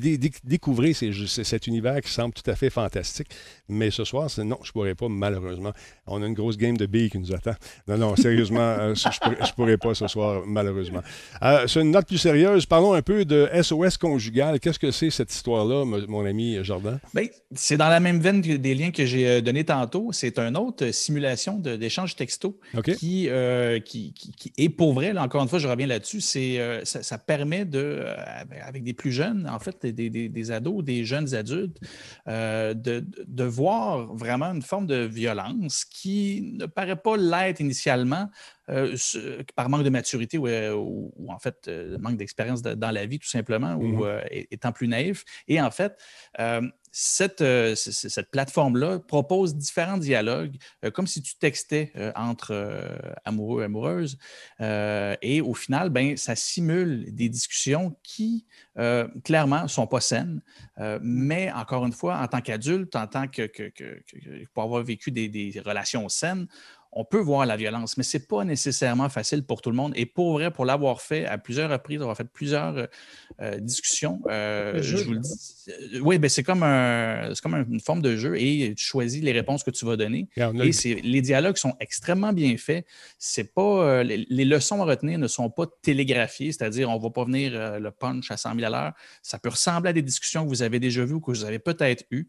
découvrez 0.45 0.93
cet 0.93 1.67
univers 1.67 1.99
qui 2.03 2.13
semble 2.13 2.35
tout 2.35 2.49
à 2.51 2.55
fait 2.55 2.69
fantastique. 2.69 3.29
Mais 3.69 3.91
ce 3.91 4.05
soir, 4.05 4.29
non, 4.39 4.59
je 4.63 4.69
ne 4.69 4.73
pourrai 4.73 4.95
pas, 4.95 5.09
malheureusement. 5.09 5.73
On 6.07 6.23
a 6.23 6.27
une 6.27 6.35
grosse 6.35 6.57
game 6.57 6.77
de 6.77 6.87
billes 6.87 7.11
qui 7.11 7.19
nous 7.19 7.33
attend. 7.35 7.55
Non, 7.89 7.99
non, 7.99 8.17
sérieusement, 8.17 8.61
euh, 8.79 8.95
je 8.95 9.09
ne 9.09 9.55
pourrai, 9.55 9.77
pas 9.77 9.95
ce 9.95 10.07
soir, 10.07 10.43
malheureusement. 10.47 11.03
Euh, 11.43 11.67
sur 11.67 11.81
une 11.81 11.91
note 11.91 12.07
plus 12.07 12.19
sérieuse, 12.19 12.67
parlons 12.67 12.93
un 12.93 13.03
peu 13.03 13.25
de 13.25 13.49
SOS 13.61 13.97
conjugal. 13.99 14.61
Qu'est-ce 14.61 14.79
que 14.79 14.91
c'est 14.91 15.11
cette 15.11 15.33
histoire-là, 15.33 15.85
mon 15.85 16.25
ami 16.25 16.63
Jardin? 16.63 17.01
Ben, 17.13 17.27
c'est 17.55 17.77
dans 17.77 17.89
la 17.89 17.99
même 17.99 18.21
veine 18.21 18.41
des 18.41 18.75
liens 18.75 18.91
que 18.93 19.05
j'ai 19.05 19.43
donnés 19.43 19.65
tantôt. 19.65 20.11
C'est 20.13 20.39
une 20.39 20.57
autre 20.57 20.91
simulation 20.93 21.59
d'échange 21.59 22.15
texto 22.15 22.61
qui, 22.85 23.29
qui, 23.85 24.13
qui, 24.15 24.53
est 24.57 24.69
pour 24.69 24.93
vrai. 24.95 25.17
encore 25.19 25.43
une 25.43 25.49
fois, 25.49 25.59
je 25.59 25.69
reviens 25.69 25.87
là-dessus. 25.87 26.21
Ça, 26.21 27.03
ça, 27.03 27.19
permet 27.19 27.65
de, 27.65 28.05
avec 28.65 28.85
des 28.85 28.93
plus 28.93 29.13
jeunes, 29.13 29.49
en 29.53 29.59
fait, 29.59 29.85
des, 29.87 30.09
des, 30.11 30.29
des 30.29 30.51
ados, 30.53 30.85
des 30.85 31.05
jeunes 31.05 31.35
adultes, 31.35 31.79
de, 32.27 33.05
de, 33.27 33.45
voir 33.57 34.15
vraiment 34.15 34.53
une 34.53 34.63
forme 34.63 34.87
de 34.87 34.97
violence 34.97 35.85
qui 35.85 36.53
ne 36.59 36.67
paraît 36.67 36.97
pas 36.97 37.17
l'être 37.17 37.61
initialement, 37.61 38.29
euh, 38.69 38.97
par 39.55 39.69
manque 39.69 39.85
de 39.85 39.91
maturité 39.91 40.39
ou, 40.39 40.47
euh, 40.49 40.75
en 41.29 41.39
fait 41.39 41.69
euh, 41.69 41.97
manque 41.99 42.17
d'expérience 42.17 42.63
dans 42.63 42.91
la 42.91 43.07
vie 43.07 43.19
tout 43.19 43.29
simplement 43.29 43.75
ou 43.75 44.05
mmh 44.05 44.21
étant 44.51 44.73
plus 44.73 44.89
naïf. 44.89 45.25
Et 45.49 45.61
en 45.61 45.71
fait, 45.71 45.97
cette, 46.99 47.45
cette 47.75 48.31
plateforme-là 48.31 49.01
propose 49.01 49.55
différents 49.55 49.99
dialogues, 49.99 50.57
comme 50.95 51.07
si 51.07 51.21
tu 51.21 51.37
textais 51.37 51.93
entre 52.15 52.55
amoureux 53.27 53.61
et 53.61 53.65
amoureuses. 53.67 54.17
et 54.61 55.43
au 55.43 55.53
final, 55.53 55.91
ben, 55.91 56.17
ça 56.17 56.35
simule 56.35 57.15
des 57.15 57.29
discussions 57.29 57.95
qui, 58.03 58.47
clairement, 59.25 59.65
ne 59.65 59.69
sont 59.69 59.87
pas 59.87 60.01
saines. 60.01 60.41
mais 61.03 61.53
encore 61.53 61.85
une 61.85 61.93
fois, 61.93 62.19
en 62.19 62.29
tant 62.29 62.41
qu'adulte, 62.41 62.97
en 62.97 63.07
tant 63.07 63.29
que, 63.29 63.47
pour 64.55 64.63
avoir 64.63 64.83
vécu 64.83 65.11
des 65.11 65.63
relations 65.67 66.09
saines, 66.09 66.47
on 66.99 67.05
peut 67.05 67.21
voir 67.21 67.45
la 67.45 67.57
violence, 67.59 67.99
mais 67.99 68.03
ce 68.03 68.17
n'est 68.17 68.25
pas 68.25 68.43
nécessairement 68.43 69.11
facile 69.11 69.45
pour 69.45 69.61
tout 69.61 69.71
le 69.71 69.77
monde. 69.77 69.93
Et 69.97 70.07
pour 70.07 70.33
vrai, 70.33 70.51
pour 70.51 70.65
l'avoir 70.65 71.03
fait 71.03 71.27
à 71.27 71.37
plusieurs 71.37 71.71
reprises, 71.71 72.01
avoir 72.01 72.17
fait 72.17 72.25
plusieurs 72.25 72.79
euh, 72.79 72.87
euh, 73.43 73.59
discussions, 73.59 74.23
euh, 74.31 74.83
je 74.83 74.97
vous 74.97 75.13
le 75.13 75.19
dis. 75.19 76.01
oui, 76.01 76.19
ben 76.19 76.31
c'est 76.31 76.43
comme, 76.43 76.63
un, 76.63 77.33
comme 77.43 77.55
une 77.71 77.81
forme 77.81 78.01
de 78.01 78.17
jeu 78.17 78.41
et 78.41 78.73
tu 78.75 78.83
choisis 78.83 79.23
les 79.23 79.33
réponses 79.33 79.63
que 79.63 79.71
tu 79.71 79.85
vas 79.85 79.97
donner. 79.97 80.27
Et, 80.39 80.95
les 81.03 81.21
dialogues 81.21 81.59
sont 81.59 81.75
extrêmement 81.81 82.33
bien 82.33 82.57
faits. 82.57 82.87
C'est 83.19 83.53
pas, 83.53 84.03
les, 84.03 84.45
leçons 84.47 84.81
à 84.81 84.87
retenir 84.87 85.19
ne 85.19 85.29
sont 85.29 85.51
pas 85.51 85.67
télégraphiées, 85.83 86.53
c'est-à-dire 86.53 86.89
on 86.89 86.97
ne 86.97 87.03
va 87.03 87.11
pas 87.11 87.25
venir 87.25 87.79
le 87.79 87.91
punch 87.91 88.31
à 88.31 88.39
100 88.39 88.55
000 88.55 88.67
à 88.67 88.71
l'heure. 88.71 88.93
Ça 89.21 89.39
peut 89.39 89.51
ressembler 89.51 89.91
à 89.91 89.93
des 89.93 90.03
discussions 90.03 90.45
que 90.45 90.49
vous 90.49 90.63
avez 90.63 90.81
déjà 90.81 91.05
vues 91.05 91.15
ou 91.15 91.21
que 91.21 91.31
vous 91.31 91.45
avez 91.45 91.59
peut-être 91.59 92.05
eues. 92.11 92.27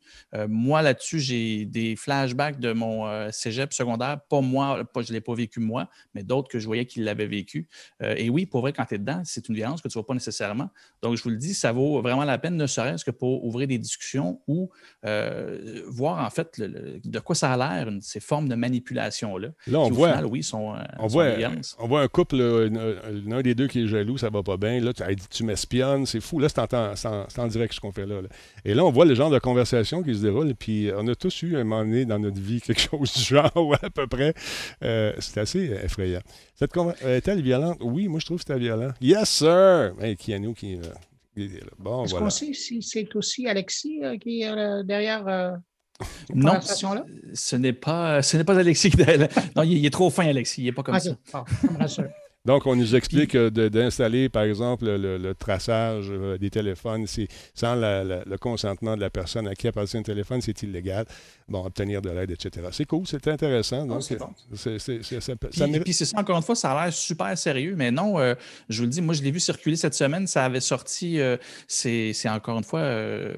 moi, 0.49 0.81
là-dessus, 0.81 1.19
j'ai 1.19 1.63
des 1.63 1.95
flashbacks 1.95 2.59
de 2.59 2.73
mon 2.73 3.31
cégep 3.31 3.71
secondaire, 3.71 4.19
pas 4.29 4.41
moi 4.41 4.56
je 4.61 5.11
ne 5.11 5.13
l'ai 5.13 5.21
pas 5.21 5.33
vécu 5.33 5.59
moi, 5.59 5.89
mais 6.13 6.23
d'autres 6.23 6.49
que 6.49 6.59
je 6.59 6.65
voyais 6.65 6.85
qui 6.85 7.01
l'avaient 7.01 7.27
vécu. 7.27 7.67
Euh, 8.01 8.15
et 8.17 8.29
oui, 8.29 8.45
pour 8.45 8.61
vrai, 8.61 8.73
quand 8.73 8.85
tu 8.85 8.95
es 8.95 8.97
dedans, 8.97 9.21
c'est 9.25 9.47
une 9.49 9.55
violence 9.55 9.81
que 9.81 9.87
tu 9.87 9.97
ne 9.97 10.01
vois 10.01 10.07
pas 10.07 10.13
nécessairement. 10.13 10.69
Donc, 11.01 11.15
je 11.15 11.23
vous 11.23 11.29
le 11.29 11.37
dis, 11.37 11.53
ça 11.53 11.71
vaut 11.71 12.01
vraiment 12.01 12.23
la 12.23 12.37
peine, 12.37 12.55
ne 12.55 12.67
serait-ce 12.67 13.05
que 13.05 13.11
pour 13.11 13.45
ouvrir 13.45 13.67
des 13.67 13.77
discussions 13.77 14.41
ou 14.47 14.69
euh, 15.05 15.81
voir 15.87 16.23
en 16.25 16.29
fait 16.29 16.59
de 16.59 17.19
quoi 17.19 17.35
ça 17.35 17.53
a 17.53 17.57
l'air, 17.57 17.91
ces 18.01 18.19
formes 18.19 18.49
de 18.49 18.55
manipulation-là. 18.55 19.49
Là, 19.67 19.79
on 19.79 19.89
voit. 19.89 20.21
oui, 20.23 20.43
sont, 20.43 20.75
euh, 20.75 20.79
on, 20.99 21.07
voit 21.07 21.25
on 21.79 21.87
voit 21.87 22.01
un 22.01 22.07
couple, 22.07 22.37
l'un 22.37 23.41
des 23.41 23.55
deux 23.55 23.67
qui 23.67 23.83
est 23.83 23.87
jaloux, 23.87 24.17
ça 24.17 24.29
va 24.29 24.43
pas 24.43 24.57
bien. 24.57 24.79
Là, 24.79 24.93
tu 24.93 25.03
dit 25.15 25.27
tu 25.29 25.43
m'espionnes, 25.43 26.05
c'est 26.05 26.21
fou. 26.21 26.39
Là, 26.39 26.47
c'est 26.49 27.39
en, 27.39 27.47
direct 27.47 27.73
ce 27.73 27.79
qu'on 27.79 27.91
fait 27.91 28.05
là, 28.05 28.21
Et 28.65 28.73
là, 28.73 28.85
on 28.85 28.91
voit 28.91 29.05
le 29.05 29.15
genre 29.15 29.29
de 29.29 29.39
conversation 29.39 30.03
qui 30.03 30.15
se 30.15 30.21
déroule. 30.21 30.53
Puis, 30.55 30.89
on 30.95 31.07
a 31.07 31.15
tous 31.15 31.41
eu 31.43 31.55
un 31.55 31.63
moment 31.63 31.83
donné 31.83 32.05
dans 32.05 32.19
notre 32.19 32.39
vie 32.39 32.61
quelque 32.61 32.81
chose 32.89 33.13
du 33.13 33.21
genre, 33.21 33.51
à 33.81 33.89
peu 33.89 34.07
près. 34.07 34.33
Euh, 34.83 35.13
c'est 35.19 35.39
assez 35.39 35.71
effrayant. 35.83 36.21
Cette 36.55 36.71
est-elle 37.05 37.41
violente? 37.41 37.77
Oui, 37.81 38.07
moi, 38.07 38.19
je 38.19 38.25
trouve 38.25 38.37
que 38.37 38.43
c'était 38.47 38.59
violent. 38.59 38.91
Yes, 39.01 39.29
sir! 39.29 39.93
Hey, 39.99 40.15
Kianou 40.15 40.53
qui 40.53 40.73
est 40.73 40.81
là? 40.81 40.93
Bon, 41.77 42.03
Est-ce 42.03 42.15
qu'on 42.15 42.29
sait 42.31 42.53
si 42.53 42.81
c'est 42.81 43.15
aussi 43.15 43.47
Alexis 43.47 44.03
euh, 44.03 44.17
qui 44.17 44.41
est 44.41 44.49
euh, 44.49 44.81
derrière 44.81 45.59
non, 46.33 46.59
ce 46.61 47.55
n'est 47.55 47.73
pas, 47.73 48.21
ce 48.21 48.37
n'est 48.37 48.43
pas 48.43 48.57
Alexis. 48.57 48.91
non, 49.55 49.63
il, 49.63 49.83
est 49.83 49.89
trop 49.89 50.09
fin, 50.09 50.27
Alexis. 50.27 50.61
Il 50.61 50.65
n'est 50.65 50.71
pas 50.71 50.83
comme 50.83 50.99
ça. 50.99 51.17
ça 51.25 51.43
me 51.71 51.77
rassure. 51.77 52.09
Donc, 52.47 52.65
on 52.65 52.77
nous 52.77 52.95
explique 52.95 53.35
d'installer, 53.35 54.29
par 54.29 54.43
exemple, 54.43 54.85
le, 54.85 55.33
traçage 55.33 56.05
euh, 56.09 56.37
des 56.37 56.49
téléphones 56.49 57.05
sans 57.53 57.75
le 57.75 58.37
consentement 58.37 58.95
de 58.95 59.01
la 59.01 59.09
personne 59.09 59.47
à 59.49 59.53
qui 59.53 59.67
appartient 59.67 59.97
un 59.97 60.01
téléphone, 60.01 60.39
c'est 60.41 60.63
illégal. 60.63 61.05
Bon, 61.49 61.65
obtenir 61.65 62.01
de 62.01 62.09
l'aide, 62.09 62.31
etc. 62.31 62.67
C'est 62.71 62.85
cool, 62.85 63.05
c'est 63.05 63.27
intéressant. 63.27 63.85
Donc, 63.85 64.01
c'est 64.03 64.17
bon. 64.17 64.29
puis, 65.83 65.93
c'est 65.93 66.05
ça, 66.05 66.17
encore 66.17 66.37
une 66.37 66.43
fois, 66.43 66.55
ça 66.55 66.71
a 66.71 66.85
l'air 66.85 66.93
super 66.93 67.37
sérieux, 67.37 67.75
mais 67.77 67.91
non, 67.91 68.17
euh, 68.17 68.33
je 68.69 68.79
vous 68.79 68.85
le 68.85 68.91
dis, 68.91 69.01
moi, 69.01 69.13
je 69.13 69.21
l'ai 69.23 69.31
vu 69.31 69.41
circuler 69.41 69.75
cette 69.75 69.93
semaine, 69.93 70.25
ça 70.25 70.45
avait 70.45 70.61
sorti, 70.61 71.19
euh, 71.19 71.35
c'est 71.67 72.13
encore 72.29 72.57
une 72.57 72.63
fois 72.63 72.81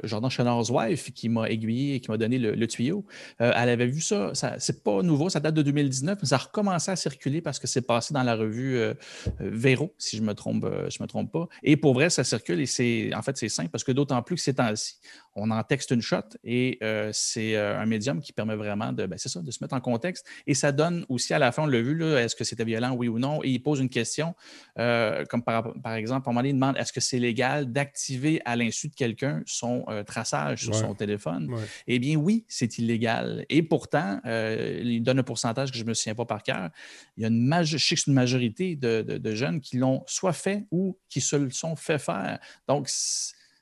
Jordan 0.04 0.30
Chenard's 0.30 0.70
wife 0.70 1.12
qui 1.14 1.30
m'a 1.30 1.50
aiguillé 1.50 1.96
et 1.96 2.00
qui 2.00 2.12
m'a 2.12 2.18
donné 2.18 2.38
le, 2.38 2.68
tuyau. 2.68 3.04
elle 3.40 3.70
avait 3.70 3.88
vu 3.88 4.02
ça, 4.02 4.36
ça 4.36 4.56
c'est 4.60 4.84
pas 4.84 5.02
nouveau, 5.02 5.30
ça 5.30 5.40
date 5.40 5.56
de 5.56 5.64
2019, 5.64 6.20
mais 6.22 6.28
ça 6.28 6.36
a 6.36 6.40
recommencé 6.40 6.92
à 6.92 6.96
circuler 6.96 7.42
parce 7.42 7.58
que 7.58 7.66
c'est 7.66 7.82
passé 7.82 8.14
dans 8.14 8.24
la 8.24 8.36
revue 8.36 8.78
euh, 8.78 8.94
Véro, 9.40 9.94
si 9.98 10.18
je 10.18 10.22
ne 10.22 10.28
me, 10.28 10.34
trompe, 10.34 10.64
euh, 10.66 10.90
je 10.90 11.02
me 11.02 11.08
trompe 11.08 11.32
pas. 11.32 11.48
Et 11.64 11.78
pour 11.78 11.94
vrai, 11.94 12.10
ça 12.10 12.24
circule 12.24 12.60
et 12.60 12.66
c'est 12.66 13.14
en 13.16 13.22
fait 13.22 13.38
c'est 13.38 13.50
simple 13.50 13.70
parce 13.70 13.84
que 13.84 13.92
d'autant 13.92 14.22
plus 14.22 14.36
que 14.36 14.42
ces 14.42 14.56
temps-ci, 14.56 14.96
on 15.36 15.52
en 15.52 15.64
texte 15.64 15.92
une 15.92 16.02
shot 16.02 16.22
et 16.44 16.78
euh, 16.84 17.10
c'est 17.14 17.56
un 17.56 17.86
médium 17.86 18.22
qui 18.22 18.34
permet 18.34 18.56
vraiment 18.56 18.92
de, 18.92 19.06
ben, 19.06 19.18
ça, 19.18 19.42
de 19.42 19.52
se 19.52 19.64
mettre 19.64 19.76
en 19.76 19.82
contexte. 19.82 20.26
Et 20.48 20.54
ça 20.54 20.72
donne 20.72 21.06
aussi 21.10 21.34
à 21.34 21.40
la 21.40 21.52
fin, 21.52 21.64
on 21.64 21.68
l'a 21.68 21.82
vu, 21.82 22.04
est-ce 22.04 22.36
que 22.36 22.44
c'était 22.44 22.66
violent, 22.66 22.94
oui 22.94 23.08
ou 23.08 23.20
non, 23.20 23.44
et 23.44 23.50
il 23.50 23.60
pose 23.60 23.80
une 23.80 23.90
question, 23.90 24.36
comme 24.76 25.44
par, 25.44 25.74
par, 25.82 25.94
exemple, 25.94 26.28
à 26.28 26.30
un 26.30 26.34
moment 26.34 26.42
donné, 26.42 26.50
il 26.50 26.54
demande 26.54 26.78
est-ce 26.78 26.94
que 26.94 27.02
c'est 27.02 27.20
légal 27.20 27.72
d'activer 27.72 28.42
à 28.46 28.56
l'insu 28.56 28.90
de 28.90 28.96
quelqu'un 28.96 29.42
son 29.46 29.86
traçage 30.06 30.64
sur 30.64 30.76
son 30.76 30.96
téléphone? 30.96 31.50
Eh 31.88 32.00
bien 32.00 32.16
oui, 32.16 32.46
c'est 32.48 32.78
illégal. 32.78 33.46
Et 33.50 33.64
pourtant, 33.64 34.20
il 34.26 35.02
donne 35.02 35.20
un 35.20 35.24
pourcentage 35.24 35.72
que 35.72 35.78
je 35.78 35.84
ne 35.84 35.90
me 35.90 35.94
souviens 35.94 36.16
pas 36.16 36.26
par 36.26 36.44
cœur. 36.44 36.70
Il 37.18 37.24
y 37.24 37.26
a 37.26 37.30
une, 37.30 37.64
je 37.64 37.78
sais 37.78 37.96
que 37.96 38.02
c'est 38.02 38.08
une 38.08 38.14
majorité 38.14 38.76
de, 38.76 39.02
de, 39.02 39.36
jeunes 39.36 39.62
qui 39.62 39.78
l'ont 39.78 40.04
soit 40.08 40.34
fait 40.34 40.66
ou 40.72 40.98
qui 41.10 41.22
se 41.22 41.36
le 41.36 41.50
sont 41.52 41.76
fait 41.76 42.00
faire. 42.00 42.40
Donc, 42.68 42.90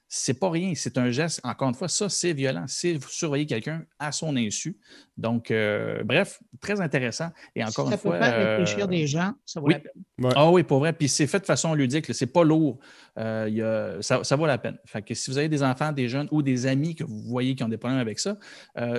c'est 0.10 0.40
pas 0.40 0.50
rien, 0.50 0.74
c'est 0.76 0.98
un 0.98 1.12
geste. 1.12 1.42
Encore 1.44 1.68
une 1.68 1.76
fois, 1.76 1.90
ça, 1.90 2.08
c'est 2.08 2.32
violent. 2.32 2.64
C'est 2.68 2.98
surveiller 3.10 3.46
quelqu'un 3.46 3.84
à 4.00 4.14
son 4.14 4.38
insu. 4.38 4.78
Donc, 5.18 5.52
euh, 5.52 6.02
bref, 6.04 6.40
très 6.62 6.80
intéressant. 6.80 7.30
Et 7.56 7.64
encore 7.64 7.92
une 7.92 7.98
fois. 7.98 8.22
Ça 8.22 8.32
peut 8.32 8.48
réfléchir 8.48 8.86
euh, 8.86 8.88
des 8.88 9.06
gens, 9.06 9.34
ça 9.46 9.60
vaut 9.60 9.68
la 9.68 9.80
peine. 9.80 9.92
Ah 10.36 10.50
oui, 10.50 10.64
pour 10.64 10.80
vrai. 10.80 10.94
Puis 10.94 11.10
c'est 11.10 11.28
fait 11.28 11.40
de 11.40 11.46
façon 11.46 11.74
ludique, 11.74 12.14
c'est 12.14 12.32
pas 12.32 12.44
lourd. 12.44 12.80
Euh, 13.18 14.02
ça, 14.02 14.36
vaut 14.36 14.46
la 14.46 14.58
peine. 14.58 14.78
Fait 14.86 15.02
que 15.02 15.14
si 15.14 15.30
vous 15.30 15.38
avez 15.38 15.50
des 15.50 15.64
enfants, 15.64 15.92
des 15.92 16.08
jeunes 16.08 16.30
ou 16.32 16.42
des 16.42 16.68
amis 16.68 16.96
que 16.96 17.04
vous 17.04 17.24
voyez 17.24 17.56
qui 17.56 17.64
ont 17.64 17.70
des 17.70 17.78
problèmes 17.78 18.00
avec 18.00 18.20
ça, 18.20 18.38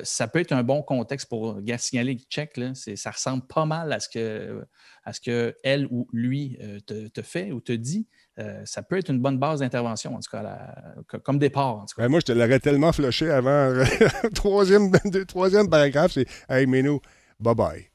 ça 0.03 0.29
peut 0.29 0.41
être 0.41 0.53
un 0.53 0.63
bon 0.63 0.83
contexte 0.83 1.29
pour 1.29 1.59
signaler 1.79 2.19
check. 2.29 2.57
Là, 2.57 2.73
ça 2.75 3.11
ressemble 3.11 3.47
pas 3.47 3.65
mal 3.65 3.93
à 3.93 4.01
ce 4.01 4.09
que 4.09 4.63
à 5.09 5.13
ce 5.15 5.21
qu'elle 5.23 5.87
ou 5.91 6.07
lui 6.13 6.59
euh, 6.61 6.81
te, 6.81 7.23
fait 7.23 7.51
ou 7.51 7.61
te 7.61 7.73
dit, 7.73 8.07
euh, 8.39 8.61
ça 8.67 8.83
peut 8.83 8.99
être 8.99 9.11
une 9.11 9.21
bonne 9.21 9.39
base 9.39 9.61
d'intervention, 9.61 10.15
en 10.15 10.21
tout 10.21 10.31
cas, 10.31 11.19
comme 11.25 11.39
départ. 11.39 11.87
Ben, 11.97 12.09
moi, 12.09 12.21
je 12.21 12.27
te 12.27 12.33
l'aurais 12.33 12.61
tellement 12.61 12.93
flushé 12.93 13.31
avant. 13.31 13.73
troisième, 14.35 14.91
troisième 15.27 15.71
paragraphe, 15.71 16.13
c'est 16.13 16.27
Hey, 16.51 16.67
Menou, 16.67 17.01
bye 17.41 17.55
bye. 17.55 17.89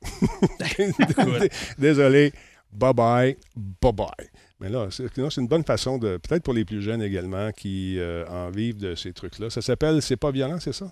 Désolé, 1.78 2.34
bye 2.72 2.94
bye, 2.96 3.38
bye 3.56 3.94
bye. 3.94 4.30
Mais 4.60 4.70
là, 4.70 4.88
c'est 4.90 5.18
une 5.18 5.48
bonne 5.48 5.64
façon 5.64 6.00
de. 6.00 6.18
Peut-être 6.18 6.42
pour 6.42 6.56
les 6.56 6.66
plus 6.66 6.82
jeunes 6.82 7.04
également 7.04 7.52
qui 7.52 8.00
euh, 8.00 8.26
en 8.28 8.50
vivent 8.50 8.78
de 8.78 8.96
ces 8.96 9.14
trucs-là. 9.14 9.52
Ça 9.52 9.62
s'appelle 9.62 10.02
C'est 10.02 10.18
pas 10.18 10.32
violent, 10.32 10.60
c'est 10.60 10.74
ça? 10.74 10.92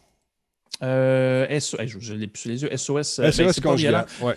Euh, 0.84 1.60
SOS, 1.60 2.00
je, 2.00 2.14
l'ai 2.14 2.28
plus 2.28 2.46
les 2.46 2.62
yeux. 2.62 2.70
SOS, 2.78 3.16
SOS 3.16 3.20
ben, 3.20 3.32
c'est 3.32 3.62
pas 3.64 3.76
violent. 3.76 4.06
Ouais. 4.22 4.36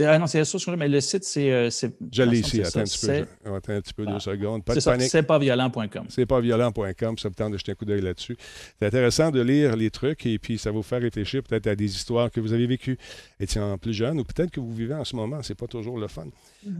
Ah 0.00 0.18
non, 0.18 0.26
c'est 0.26 0.42
ça, 0.44 0.76
mais 0.76 0.88
le 0.88 1.00
site, 1.00 1.24
c'est. 1.24 1.52
Euh, 1.52 1.68
je 2.10 2.22
l'ai 2.22 2.40
ici, 2.40 2.62
attends 2.62 2.80
un, 2.80 2.84
petit 2.84 3.06
peu, 3.06 3.26
attends 3.44 3.72
un 3.72 3.80
petit 3.82 3.92
peu, 3.92 4.06
deux 4.06 4.14
ah. 4.14 4.20
secondes. 4.20 4.64
Pas 4.64 4.74
de 4.74 4.80
panique. 4.80 5.10
C'est 5.10 5.22
pas 5.22 5.38
violent.com. 5.38 6.06
C'est 6.08 6.24
pas 6.24 6.40
violent.com, 6.40 7.18
ça 7.18 7.28
me 7.28 7.34
tente 7.34 7.52
de 7.52 7.58
jeter 7.58 7.72
un 7.72 7.74
coup 7.74 7.84
d'œil 7.84 8.00
là-dessus. 8.00 8.36
C'est 8.78 8.86
intéressant 8.86 9.30
de 9.30 9.42
lire 9.42 9.76
les 9.76 9.90
trucs 9.90 10.24
et 10.24 10.38
puis 10.38 10.56
ça 10.56 10.70
va 10.70 10.76
vous 10.76 10.82
faire 10.82 11.02
réfléchir 11.02 11.42
peut-être 11.42 11.66
à 11.66 11.76
des 11.76 11.94
histoires 11.94 12.30
que 12.30 12.40
vous 12.40 12.54
avez 12.54 12.66
vécues 12.66 12.98
étant 13.38 13.76
plus 13.76 13.92
jeune 13.92 14.20
ou 14.20 14.24
peut-être 14.24 14.50
que 14.50 14.60
vous 14.60 14.72
vivez 14.72 14.94
en 14.94 15.04
ce 15.04 15.16
moment. 15.16 15.42
C'est 15.42 15.54
pas 15.54 15.66
toujours 15.66 15.98
le 15.98 16.08
fun. 16.08 16.26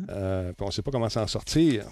Euh, 0.09 0.53
on 0.59 0.67
ne 0.67 0.71
sait 0.71 0.83
pas 0.83 0.91
comment 0.91 1.11
s'en 1.11 1.27
sortir. 1.27 1.85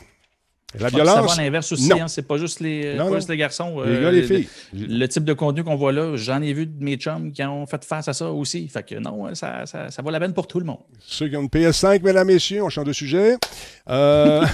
La 0.79 0.89
violence. 0.89 1.35
Ça 1.35 1.43
l'inverse 1.43 1.73
aussi, 1.73 1.93
hein, 1.93 2.09
c'est 2.09 2.27
pas 2.27 2.39
juste 2.39 2.61
les, 2.61 2.97
pas 2.97 3.13
juste 3.15 3.29
les 3.29 3.37
garçons. 3.37 3.83
Les 3.83 4.01
gars, 4.01 4.11
les 4.11 4.23
euh, 4.23 4.27
filles. 4.27 4.49
Le, 4.73 5.07
type 5.07 5.25
de 5.25 5.33
contenu 5.33 5.65
qu'on 5.65 5.77
voit 5.77 5.93
là, 5.93 6.17
j'en 6.17 6.41
ai 6.41 6.53
vu 6.53 6.67
de 6.67 6.83
mes 6.83 6.97
chums 6.97 7.33
qui 7.33 7.43
ont 7.43 7.67
fait 7.67 7.85
face 7.85 8.09
à 8.09 8.13
ça 8.13 8.31
aussi. 8.31 8.69
Fait 8.69 8.83
que 8.83 8.95
non, 8.95 9.35
ça, 9.35 9.67
ça, 9.67 9.91
ça 9.91 10.03
vaut 10.03 10.11
la 10.11 10.21
peine 10.21 10.33
pour 10.33 10.47
tout 10.47 10.59
le 10.59 10.65
monde. 10.65 10.79
Ceux 11.01 11.29
qui 11.29 11.37
ont 11.37 11.43
une 11.43 11.49
PS5, 11.49 12.03
mesdames, 12.03 12.27
messieurs, 12.27 12.63
on 12.63 12.71
change 12.71 12.87
de 12.87 12.93
sujet. 12.93 13.37
Euh, 13.91 14.45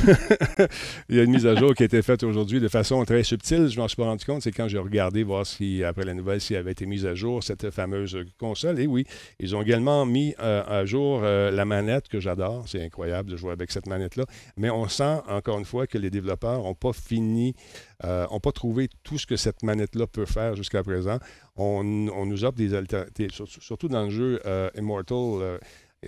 il 1.08 1.16
y 1.16 1.20
a 1.20 1.22
une 1.22 1.30
mise 1.30 1.46
à 1.46 1.54
jour 1.54 1.74
qui 1.74 1.82
a 1.82 1.86
été 1.86 2.02
faite 2.02 2.22
aujourd'hui 2.22 2.60
de 2.60 2.68
façon 2.68 3.04
très 3.04 3.22
subtile. 3.22 3.68
Je 3.68 3.78
m'en 3.78 3.86
suis 3.86 3.96
pas 3.96 4.04
rendu 4.04 4.24
compte. 4.24 4.42
C'est 4.42 4.52
quand 4.52 4.66
j'ai 4.66 4.78
regardé 4.78 5.22
voir 5.22 5.46
si, 5.46 5.84
après 5.84 6.04
la 6.04 6.14
nouvelle, 6.14 6.40
s'il 6.40 6.56
avait 6.56 6.72
été 6.72 6.86
mise 6.86 7.06
à 7.06 7.14
jour 7.14 7.44
cette 7.44 7.70
fameuse 7.70 8.18
console. 8.38 8.80
Et 8.80 8.86
oui, 8.86 9.04
ils 9.38 9.54
ont 9.54 9.62
également 9.62 10.04
mis 10.04 10.34
euh, 10.40 10.62
à 10.66 10.84
jour 10.84 11.20
la 11.20 11.64
manette 11.64 12.08
que 12.08 12.18
j'adore. 12.18 12.64
C'est 12.66 12.82
incroyable 12.82 13.30
de 13.30 13.36
jouer 13.36 13.52
avec 13.52 13.70
cette 13.70 13.86
manette-là. 13.86 14.24
Mais 14.56 14.70
on 14.70 14.88
sent 14.88 15.18
encore 15.28 15.58
une 15.58 15.64
fois 15.64 15.86
que 15.86 15.98
les 15.98 16.07
les 16.08 16.10
développeurs 16.10 16.62
n'ont 16.62 16.74
pas 16.74 16.92
fini, 16.92 17.54
n'ont 18.04 18.40
pas 18.40 18.52
trouvé 18.52 18.88
tout 19.02 19.18
ce 19.18 19.26
que 19.26 19.36
cette 19.36 19.62
manette-là 19.62 20.06
peut 20.06 20.26
faire 20.26 20.56
jusqu'à 20.56 20.82
présent. 20.82 21.18
On, 21.56 21.82
nous 21.84 22.44
offre 22.44 22.56
des 22.56 22.74
alternatives, 22.74 23.30
surtout 23.60 23.88
dans 23.88 24.04
le 24.04 24.10
jeu 24.10 24.40
Immortal 24.76 25.58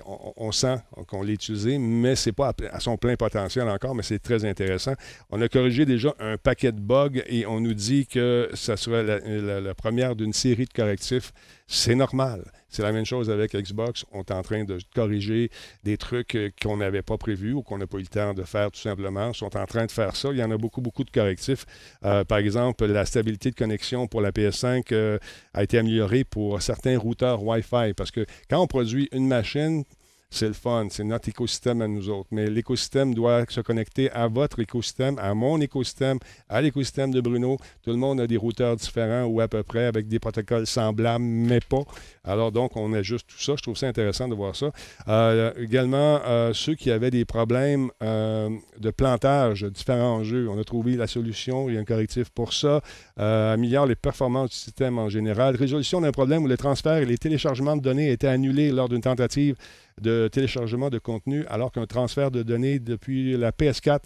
on, 0.05 0.53
sent 0.53 0.77
qu'on 1.09 1.23
l'a 1.23 1.33
utilisé, 1.33 1.79
mais 1.79 2.15
ce 2.15 2.29
n'est 2.29 2.33
pas 2.33 2.55
à, 2.71 2.81
son 2.81 2.97
plein 2.97 3.17
potentiel 3.17 3.69
encore, 3.69 3.95
mais 3.95 4.03
c'est 4.03 4.21
très 4.21 4.45
intéressant. 4.45 4.95
On 5.31 5.41
a 5.43 5.49
corrigé 5.49 5.85
déjà 5.85 6.15
un 6.21 6.37
paquet 6.37 6.73
de 6.73 6.81
bugs 6.81 7.23
et 7.27 7.47
on 7.47 7.61
nous 7.61 7.75
dit 7.75 8.07
que 8.07 8.49
ça 8.55 8.77
sera 8.77 9.03
la 9.03 9.75
première 9.75 10.15
d'une 10.15 10.33
série 10.33 10.67
de 10.67 10.73
correctifs 10.73 11.33
c'est 11.71 11.95
normal. 11.95 12.51
C'est 12.68 12.83
la 12.83 12.91
même 12.91 13.05
chose 13.05 13.31
avec 13.31 13.55
Xbox. 13.55 14.05
On 14.11 14.21
est 14.21 14.33
en 14.33 14.43
train 14.43 14.64
de 14.64 14.79
corriger 14.93 15.51
des 15.85 15.97
trucs 15.97 16.35
euh, 16.35 16.51
qu'on 16.61 16.77
n'avait 16.77 17.03
pas 17.03 17.16
prévus 17.16 17.53
ou 17.53 17.62
qu'on 17.62 17.79
n'a 17.79 17.87
pas 17.87 17.99
eu 17.99 18.03
le 18.03 18.07
temps 18.09 18.35
de 18.35 18.43
faire 18.43 18.73
tout 18.73 18.81
simplement. 18.81 19.29
Ils 19.29 19.37
sont 19.37 19.57
en 19.57 19.66
train 19.66 19.87
de 19.87 19.91
faire 19.93 20.16
ça. 20.16 20.31
Il 20.33 20.39
y 20.39 20.43
en 20.43 20.51
a 20.51 20.57
beaucoup, 20.57 20.81
beaucoup 20.81 21.05
de 21.05 21.11
correctifs. 21.11 21.66
Euh, 22.05 22.25
par 22.25 22.39
exemple, 22.39 22.87
la 22.87 23.07
stabilité 23.07 23.51
de 23.51 23.55
connexion 23.55 24.09
pour 24.09 24.21
la 24.21 24.33
PS5 24.33 24.83
euh, 24.91 25.18
a 25.55 25.62
été 25.62 25.79
améliorée 25.79 26.25
pour 26.25 26.61
certains 26.61 26.99
routeurs 26.99 27.43
Wi-Fi 27.45 27.95
parce 27.97 28.11
que 28.11 28.27
quand 28.49 28.61
on 28.61 28.66
produit 28.66 29.09
une 29.12 29.29
machine, 29.29 29.85
c'est 30.31 30.47
le 30.47 30.53
fun, 30.53 30.87
c'est 30.91 31.05
notre 31.05 31.28
écosystème 31.28 31.83
à 31.83 31.89
nous 31.89 32.09
autres. 32.09 32.28
Mais 32.31 32.49
l'écosystème 32.49 33.14
doit 33.14 33.45
se 33.49 33.61
connecter 33.61 34.11
à 34.12 34.28
votre 34.28 34.61
écosystème, 34.61 35.18
à 35.18 35.35
mon 35.35 35.61
écosystème, 35.61 36.18
à 36.49 36.61
l'écosystème 36.61 37.11
de 37.11 37.20
Bruno. 37.20 37.57
Tout 37.83 37.91
le 37.91 37.97
monde 37.97 38.20
a 38.20 38.26
des 38.26 38.37
routeurs 38.37 38.76
différents 38.76 39.24
ou 39.24 39.41
à 39.41 39.49
peu 39.49 39.62
près 39.62 39.87
avec 39.87 40.07
des 40.07 40.20
protocoles 40.20 40.66
semblables, 40.66 41.24
mais 41.24 41.61
pas. 41.61 41.83
Alors 42.24 42.53
donc, 42.53 42.76
on 42.76 42.93
ajuste 42.93 43.26
tout 43.26 43.41
ça. 43.41 43.55
Je 43.57 43.62
trouve 43.62 43.76
ça 43.76 43.89
intéressant 43.89 44.28
de 44.28 44.35
voir 44.35 44.55
ça. 44.55 44.70
Euh, 45.09 45.53
également, 45.59 46.20
euh, 46.26 46.53
ceux 46.53 46.74
qui 46.74 46.91
avaient 46.91 47.11
des 47.11 47.24
problèmes 47.24 47.91
euh, 48.03 48.51
de 48.78 48.91
plantage, 48.91 49.64
différents 49.64 50.22
jeux, 50.22 50.49
on 50.49 50.59
a 50.59 50.64
trouvé 50.64 50.97
la 50.97 51.07
solution. 51.07 51.68
Il 51.68 51.74
y 51.74 51.78
a 51.78 51.81
un 51.81 51.85
correctif 51.85 52.31
pour 52.31 52.53
ça. 52.53 52.81
améliore 53.16 53.87
les 53.87 53.97
performances 53.97 54.51
du 54.51 54.57
système 54.57 54.99
en 54.99 55.09
général. 55.09 55.57
Résolution 55.57 56.01
d'un 56.01 56.12
problème 56.12 56.45
où 56.45 56.47
les 56.47 56.57
transferts 56.57 56.99
et 56.99 57.07
les 57.07 57.18
téléchargements 57.18 57.76
de 57.76 57.83
données 57.83 58.12
étaient 58.12 58.28
annulés 58.28 58.70
lors 58.70 58.89
d'une 58.89 59.01
tentative 59.01 59.57
de 60.01 60.29
téléchargement 60.29 60.91
de 60.91 60.99
contenu, 60.99 61.45
alors 61.47 61.73
qu'un 61.73 61.87
transfert 61.87 62.31
de 62.31 62.43
données 62.43 62.79
depuis 62.79 63.37
la 63.37 63.53
PS4 63.53 64.01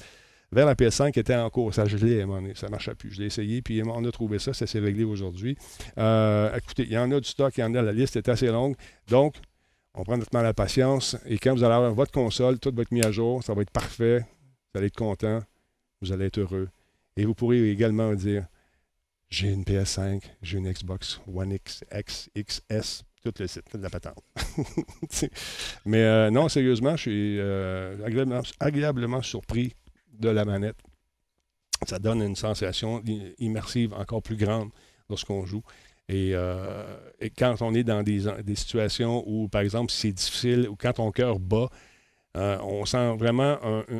vers 0.52 0.66
la 0.66 0.74
PS5 0.74 1.18
était 1.18 1.34
en 1.34 1.50
cours. 1.50 1.74
Ça, 1.74 1.84
je 1.84 1.96
l'ai, 1.96 2.20
ça 2.54 2.66
ne 2.66 2.70
marchait 2.70 2.94
plus. 2.94 3.10
Je 3.12 3.20
l'ai 3.20 3.26
essayé, 3.26 3.62
puis 3.62 3.82
on 3.84 4.04
a 4.04 4.12
trouvé 4.12 4.38
ça. 4.38 4.54
Ça 4.54 4.66
s'est 4.66 4.78
réglé 4.78 5.04
aujourd'hui. 5.04 5.56
Euh, 5.98 6.54
écoutez, 6.56 6.84
il 6.84 6.92
y 6.92 6.98
en 6.98 7.10
a 7.10 7.20
du 7.20 7.28
stock, 7.28 7.56
il 7.56 7.60
y 7.60 7.64
en 7.64 7.74
a. 7.74 7.82
La 7.82 7.92
liste 7.92 8.16
est 8.16 8.28
assez 8.28 8.46
longue. 8.46 8.76
Donc, 9.08 9.34
on 9.94 10.04
prend 10.04 10.18
à 10.18 10.42
la 10.42 10.54
patience. 10.54 11.16
Et 11.26 11.38
quand 11.38 11.54
vous 11.54 11.64
allez 11.64 11.74
avoir 11.74 11.94
votre 11.94 12.12
console, 12.12 12.58
tout 12.58 12.72
va 12.74 12.82
être 12.82 12.92
mis 12.92 13.04
à 13.04 13.10
jour. 13.10 13.42
Ça 13.42 13.54
va 13.54 13.62
être 13.62 13.70
parfait. 13.70 14.20
Vous 14.72 14.78
allez 14.78 14.86
être 14.88 14.96
content. 14.96 15.40
Vous 16.00 16.12
allez 16.12 16.26
être 16.26 16.38
heureux. 16.38 16.68
Et 17.16 17.24
vous 17.24 17.34
pourrez 17.34 17.70
également 17.70 18.12
dire 18.14 18.46
j'ai 19.30 19.48
une 19.48 19.64
PS5, 19.64 20.22
j'ai 20.42 20.58
une 20.58 20.70
Xbox 20.70 21.20
One 21.32 21.52
X, 21.52 21.84
X, 22.36 23.04
tout 23.24 23.42
le 23.42 23.46
site, 23.46 23.64
de 23.74 23.82
la 23.82 23.90
patente. 23.90 24.22
Mais 25.86 26.02
euh, 26.02 26.30
non, 26.30 26.48
sérieusement, 26.48 26.96
je 26.96 27.02
suis 27.02 27.38
euh, 27.38 27.96
agréablement, 28.60 29.22
surpris 29.22 29.74
de 30.12 30.28
la 30.28 30.44
manette. 30.44 30.76
Ça 31.86 31.98
donne 31.98 32.22
une 32.22 32.36
sensation 32.36 33.02
immersive 33.38 33.94
encore 33.94 34.22
plus 34.22 34.36
grande 34.36 34.70
lorsqu'on 35.08 35.44
joue. 35.44 35.62
Et, 36.08 36.32
euh, 36.34 36.84
quand 37.36 37.56
on 37.62 37.74
est 37.74 37.82
dans 37.82 38.02
des, 38.02 38.20
situations 38.54 39.24
où, 39.26 39.48
par 39.48 39.62
exemple, 39.62 39.90
c'est 39.90 40.12
difficile 40.12 40.68
ou 40.68 40.76
quand 40.76 40.92
ton 40.94 41.10
cœur 41.10 41.38
bat, 41.38 41.68
on 42.34 42.84
sent 42.84 43.16
vraiment 43.16 43.58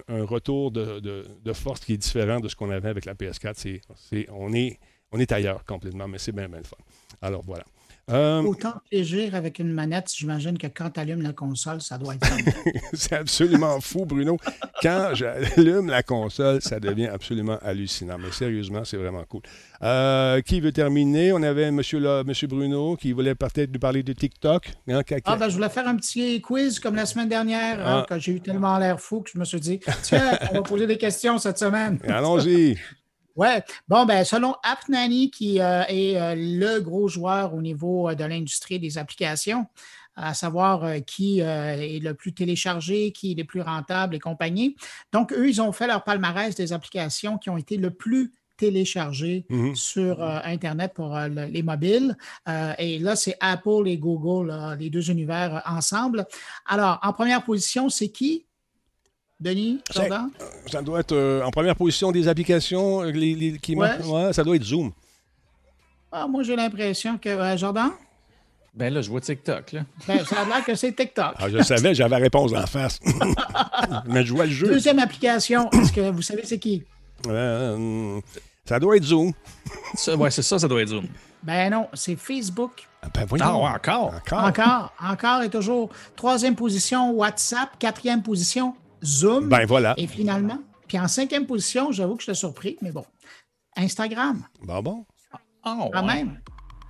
un, 0.08 0.24
retour 0.24 0.70
de, 0.70 1.52
force 1.54 1.80
qui 1.80 1.94
est 1.94 1.98
différent 1.98 2.40
de 2.40 2.48
ce 2.48 2.56
qu'on 2.56 2.70
avait 2.70 2.90
avec 2.90 3.06
la 3.06 3.14
PS4. 3.14 3.80
on, 4.30 4.52
est, 4.52 4.78
on 5.12 5.18
est 5.18 5.32
ailleurs 5.32 5.64
complètement, 5.64 6.08
mais 6.08 6.18
c'est 6.18 6.32
bien, 6.32 6.48
bien 6.48 6.58
le 6.58 6.64
fun. 6.64 6.76
Alors 7.22 7.42
voilà. 7.44 7.64
Euh, 8.10 8.42
Autant 8.42 8.74
plaisir 8.90 9.34
avec 9.34 9.58
une 9.58 9.72
manette, 9.72 10.12
j'imagine 10.14 10.58
que 10.58 10.66
quand 10.66 10.90
tu 10.90 11.00
allumes 11.00 11.22
la 11.22 11.32
console, 11.32 11.80
ça 11.80 11.96
doit 11.96 12.14
être. 12.14 12.26
c'est 12.92 13.14
absolument 13.14 13.80
fou, 13.80 14.04
Bruno. 14.04 14.36
Quand 14.82 15.10
j'allume 15.14 15.88
la 15.88 16.02
console, 16.02 16.60
ça 16.60 16.80
devient 16.80 17.06
absolument 17.06 17.58
hallucinant. 17.62 18.18
Mais 18.18 18.30
sérieusement, 18.30 18.84
c'est 18.84 18.98
vraiment 18.98 19.24
cool. 19.28 19.42
Euh, 19.82 20.40
qui 20.42 20.60
veut 20.60 20.72
terminer? 20.72 21.32
On 21.32 21.42
avait 21.42 21.64
M. 21.64 21.74
Monsieur, 21.76 22.22
Monsieur 22.24 22.46
Bruno 22.46 22.96
qui 22.96 23.12
voulait 23.12 23.34
peut-être 23.34 23.72
nous 23.72 23.78
parler 23.78 24.02
de 24.02 24.12
TikTok. 24.12 24.72
Hein, 24.88 25.02
ah, 25.24 25.36
ben, 25.36 25.48
je 25.48 25.54
voulais 25.54 25.68
faire 25.68 25.86
un 25.88 25.96
petit 25.96 26.40
quiz 26.40 26.78
comme 26.80 26.94
la 26.94 27.06
semaine 27.06 27.28
dernière, 27.28 27.80
hein, 27.80 28.00
ah. 28.02 28.06
quand 28.08 28.18
j'ai 28.18 28.32
eu 28.32 28.40
tellement 28.40 28.78
l'air 28.78 29.00
fou 29.00 29.20
que 29.20 29.30
je 29.32 29.38
me 29.38 29.44
suis 29.44 29.60
dit, 29.60 29.80
tiens, 30.02 30.38
on 30.50 30.54
va 30.54 30.62
poser 30.62 30.86
des 30.86 30.98
questions 30.98 31.38
cette 31.38 31.58
semaine. 31.58 31.98
Allons-y. 32.08 32.78
Oui. 33.36 33.48
Bon, 33.88 34.04
ben, 34.04 34.24
selon 34.24 34.54
AppNanny, 34.62 35.30
qui 35.30 35.60
euh, 35.60 35.82
est 35.88 36.16
euh, 36.16 36.34
le 36.36 36.80
gros 36.80 37.08
joueur 37.08 37.54
au 37.54 37.60
niveau 37.60 38.08
euh, 38.08 38.14
de 38.14 38.24
l'industrie 38.24 38.78
des 38.78 38.96
applications, 38.96 39.66
à 40.16 40.32
savoir 40.32 41.02
qui 41.04 41.40
est 41.40 42.00
le 42.00 42.14
plus 42.14 42.32
téléchargé, 42.32 43.10
qui 43.10 43.32
est 43.32 43.34
le 43.34 43.42
plus 43.42 43.62
rentable 43.62 44.14
et 44.14 44.20
compagnie. 44.20 44.76
Donc, 45.10 45.32
eux, 45.32 45.48
ils 45.48 45.60
ont 45.60 45.72
fait 45.72 45.88
leur 45.88 46.04
palmarès 46.04 46.54
des 46.54 46.72
applications 46.72 47.36
qui 47.36 47.50
ont 47.50 47.56
été 47.56 47.76
le 47.76 47.90
plus 47.90 48.32
téléchargées 48.56 49.44
mm-hmm. 49.50 49.74
sur 49.74 50.22
Internet 50.22 50.92
pour 50.94 51.18
les 51.18 51.64
mobiles. 51.64 52.16
et 52.78 53.00
là, 53.00 53.16
c'est 53.16 53.36
Apple 53.40 53.88
et 53.88 53.98
Google, 53.98 54.54
les 54.78 54.88
deux 54.88 55.10
univers 55.10 55.60
ensemble. 55.66 56.26
Alors, 56.64 57.00
en 57.02 57.12
première 57.12 57.42
position, 57.42 57.88
c'est 57.88 58.10
qui? 58.10 58.46
Denis, 59.44 59.82
Jordan? 59.92 60.30
Ça 60.72 60.80
doit 60.80 61.00
être 61.00 61.12
euh, 61.12 61.42
en 61.42 61.50
première 61.50 61.76
position 61.76 62.10
des 62.10 62.28
applications 62.28 63.02
euh, 63.02 63.12
qui 63.60 63.76
ouais. 63.76 64.32
ça 64.32 64.42
doit 64.42 64.56
être 64.56 64.64
Zoom. 64.64 64.90
Ah, 66.10 66.26
moi, 66.26 66.42
j'ai 66.42 66.56
l'impression 66.56 67.18
que. 67.18 67.28
Euh, 67.28 67.56
Jordan? 67.58 67.90
Ben 68.72 68.92
là, 68.92 69.02
je 69.02 69.10
vois 69.10 69.20
TikTok. 69.20 69.72
Là. 69.72 69.82
Ben, 70.08 70.24
ça 70.24 70.40
a 70.40 70.44
l'air 70.46 70.64
que 70.64 70.74
c'est 70.74 70.92
TikTok. 70.92 71.34
Ah, 71.36 71.50
je 71.50 71.62
savais, 71.62 71.94
j'avais 71.94 72.10
la 72.10 72.16
réponse 72.16 72.54
en 72.54 72.66
face. 72.66 72.98
Mais 74.06 74.24
je 74.24 74.32
vois 74.32 74.46
le 74.46 74.50
jeu. 74.50 74.66
Deuxième 74.66 74.98
application, 74.98 75.70
est-ce 75.72 75.92
que 75.92 76.10
vous 76.10 76.22
savez 76.22 76.42
c'est 76.44 76.58
qui? 76.58 76.82
ça 77.22 78.80
doit 78.80 78.96
être 78.96 79.04
Zoom. 79.04 79.32
Oui, 80.16 80.28
c'est 80.30 80.42
ça, 80.42 80.58
ça 80.58 80.66
doit 80.66 80.80
être 80.80 80.88
Zoom. 80.88 81.06
Ben 81.42 81.70
non, 81.70 81.88
c'est 81.92 82.16
Facebook. 82.16 82.88
Ah, 83.02 83.08
ben 83.12 83.26
voyons. 83.26 83.44
Ah, 83.66 83.74
encore. 83.74 84.14
Encore. 84.14 84.44
Encore. 84.44 84.92
Encore 85.02 85.42
et 85.42 85.50
toujours. 85.50 85.90
Troisième 86.16 86.56
position, 86.56 87.12
WhatsApp. 87.12 87.78
Quatrième 87.78 88.22
position, 88.22 88.74
Zoom. 89.04 89.48
Ben 89.48 89.66
voilà. 89.66 89.94
Et 89.96 90.06
finalement, 90.06 90.58
puis 90.88 90.98
en 90.98 91.08
cinquième 91.08 91.46
position, 91.46 91.92
j'avoue 91.92 92.16
que 92.16 92.22
je 92.22 92.32
suis 92.32 92.36
surpris, 92.36 92.76
mais 92.82 92.92
bon, 92.92 93.04
Instagram. 93.76 94.44
Ben 94.62 94.82
bon. 94.82 95.06
Oh, 95.66 95.90
Quand 95.92 96.04
même. 96.04 96.40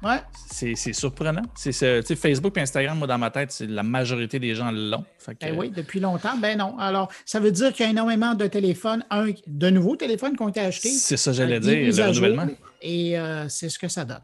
Ouais. 0.03 0.21
C'est 0.51 0.75
surprenant. 0.93 1.43
C'est 1.55 2.17
Facebook 2.17 2.57
et 2.59 2.61
Instagram, 2.61 2.99
moi, 2.99 3.07
dans 3.07 3.19
ma 3.19 3.31
tête, 3.31 3.53
c'est 3.53 3.67
la 3.67 3.83
majorité 3.83 4.39
des 4.39 4.55
gens 4.55 4.71
l'ont. 4.71 5.05
Ben 5.41 5.57
oui, 5.57 5.71
depuis 5.71 6.01
longtemps. 6.01 6.37
Ben 6.37 6.59
non. 6.59 6.79
Alors, 6.79 7.11
ça 7.25 7.41
veut 7.41 7.53
dire 7.53 7.73
qu'il 7.73 7.85
y 7.85 7.89
a 7.89 7.91
énormément 7.91 8.35
de 8.35 8.47
téléphones, 8.47 9.05
un, 9.11 9.31
de 9.47 9.71
nouveaux 9.71 9.97
téléphones 9.97 10.37
qui 10.37 10.43
ont 10.43 10.49
été 10.49 10.61
achetés. 10.61 10.91
C'est 10.91 11.17
ça, 11.17 11.33
j'allais 11.33 11.61
dire, 11.61 11.73
le 11.73 12.09
renouvellement. 12.09 12.47
Et 12.83 13.19
euh, 13.19 13.49
c'est 13.49 13.71
ce 13.71 13.79
que 13.79 13.89
ça 13.89 14.05
donne. 14.05 14.21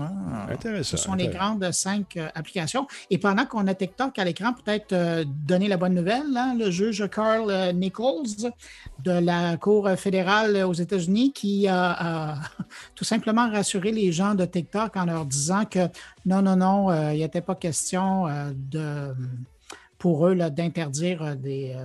Ah, 0.00 0.46
intéressant. 0.50 0.96
Ce 0.96 1.02
sont 1.02 1.14
les 1.14 1.28
grandes 1.28 1.70
cinq 1.70 2.16
euh, 2.16 2.28
applications. 2.34 2.86
Et 3.10 3.18
pendant 3.18 3.46
qu'on 3.46 3.66
a 3.68 3.74
TikTok 3.74 4.18
à 4.18 4.24
l'écran, 4.24 4.52
peut-être 4.52 4.92
euh, 4.92 5.24
donner 5.26 5.68
la 5.68 5.76
bonne 5.76 5.94
nouvelle, 5.94 6.36
hein, 6.36 6.56
le 6.58 6.70
juge 6.70 7.08
Carl 7.10 7.48
euh, 7.48 7.72
Nichols 7.72 8.50
de 9.04 9.12
la 9.12 9.56
Cour 9.56 9.88
fédérale 9.96 10.64
aux 10.64 10.72
États-Unis 10.72 11.32
qui 11.32 11.68
a 11.68 12.38
tout 12.94 13.04
simplement 13.04 13.48
rassuré 13.50 13.92
les 13.92 14.10
gens 14.10 14.34
de 14.34 14.44
TikTok 14.44 14.96
en 14.96 15.04
leur 15.04 15.26
disant 15.26 15.64
que 15.64 15.88
non, 16.26 16.42
non, 16.42 16.56
non, 16.56 17.12
il 17.12 17.18
n'était 17.18 17.40
pas 17.40 17.54
question 17.54 18.26
de, 18.54 19.14
pour 19.98 20.26
eux 20.26 20.34
d'interdire 20.34 21.36
des, 21.36 21.76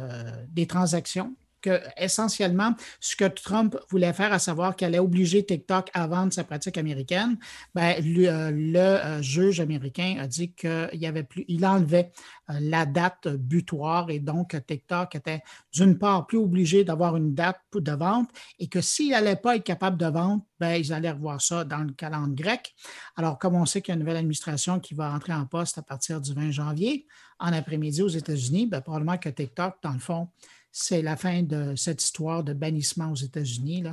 des 0.54 0.66
transactions 0.66 1.34
que 1.62 1.80
essentiellement, 1.98 2.74
ce 3.00 3.16
que 3.16 3.26
Trump 3.26 3.78
voulait 3.90 4.14
faire, 4.14 4.34
à 4.34 4.40
savoir 4.40 4.76
qu'elle 4.76 4.90
allait 4.90 5.00
obliger 5.00 5.46
TikTok 5.46 5.90
à 5.94 6.08
vendre 6.08 6.34
sa 6.34 6.44
pratique 6.44 6.78
américaine, 6.78 7.38
ben, 7.76 7.96
euh, 8.00 8.52
le, 8.52 8.80
euh, 8.80 9.22
juge 9.22 9.60
américain 9.60 10.18
a 10.20 10.28
dit 10.28 10.54
qu'il 10.54 11.06
avait 11.06 11.24
plus, 11.24 11.46
il 11.48 11.66
enlevait 11.66 12.12
euh, 12.50 12.54
la 12.62 12.86
date 12.86 13.28
butoir 13.28 14.10
et 14.10 14.20
donc 14.20 14.56
TikTok 14.66 15.16
était 15.16 15.42
d'une 15.74 15.98
part 15.98 16.26
plus 16.26 16.38
obligé 16.38 16.84
d'avoir 16.84 17.18
une 17.18 17.34
date 17.34 17.60
de 17.74 17.92
vente 17.92 18.30
et 18.60 18.68
que 18.68 18.82
s'il 18.82 19.12
n'allait 19.12 19.36
pas 19.36 19.56
être 19.56 19.64
capable 19.64 19.98
de 19.98 20.06
vendre, 20.06 20.44
ben, 20.60 20.76
ils 20.76 20.92
allaient 20.94 21.12
revoir 21.12 21.42
ça 21.42 21.64
dans 21.64 21.80
le 21.80 21.94
calendrier 21.94 22.30
grec. 22.34 22.74
Alors, 23.16 23.38
comme 23.38 23.56
on 23.56 23.66
sait 23.66 23.82
qu'il 23.82 23.92
y 23.92 23.94
a 23.94 23.96
une 23.96 24.02
nouvelle 24.02 24.18
administration 24.18 24.80
qui 24.80 24.94
va 24.94 25.12
entrer 25.12 25.34
en 25.34 25.46
poste 25.46 25.78
à 25.78 25.82
partir 25.82 26.22
du 26.22 26.34
20 26.34 26.52
janvier, 26.52 27.08
en 27.40 27.54
après-midi 27.54 28.02
aux 28.02 28.08
États-Unis, 28.08 28.68
ben, 28.68 28.82
probablement 28.82 29.18
que 29.18 29.30
TikTok, 29.30 29.76
dans 29.82 29.94
le 29.94 30.00
fond, 30.00 30.30
c'est 30.72 31.02
la 31.02 31.16
fin 31.16 31.44
de 31.44 31.76
cette 31.76 32.04
histoire 32.04 32.44
de 32.44 32.54
bannissement 32.54 33.12
aux 33.12 33.16
États-Unis. 33.16 33.84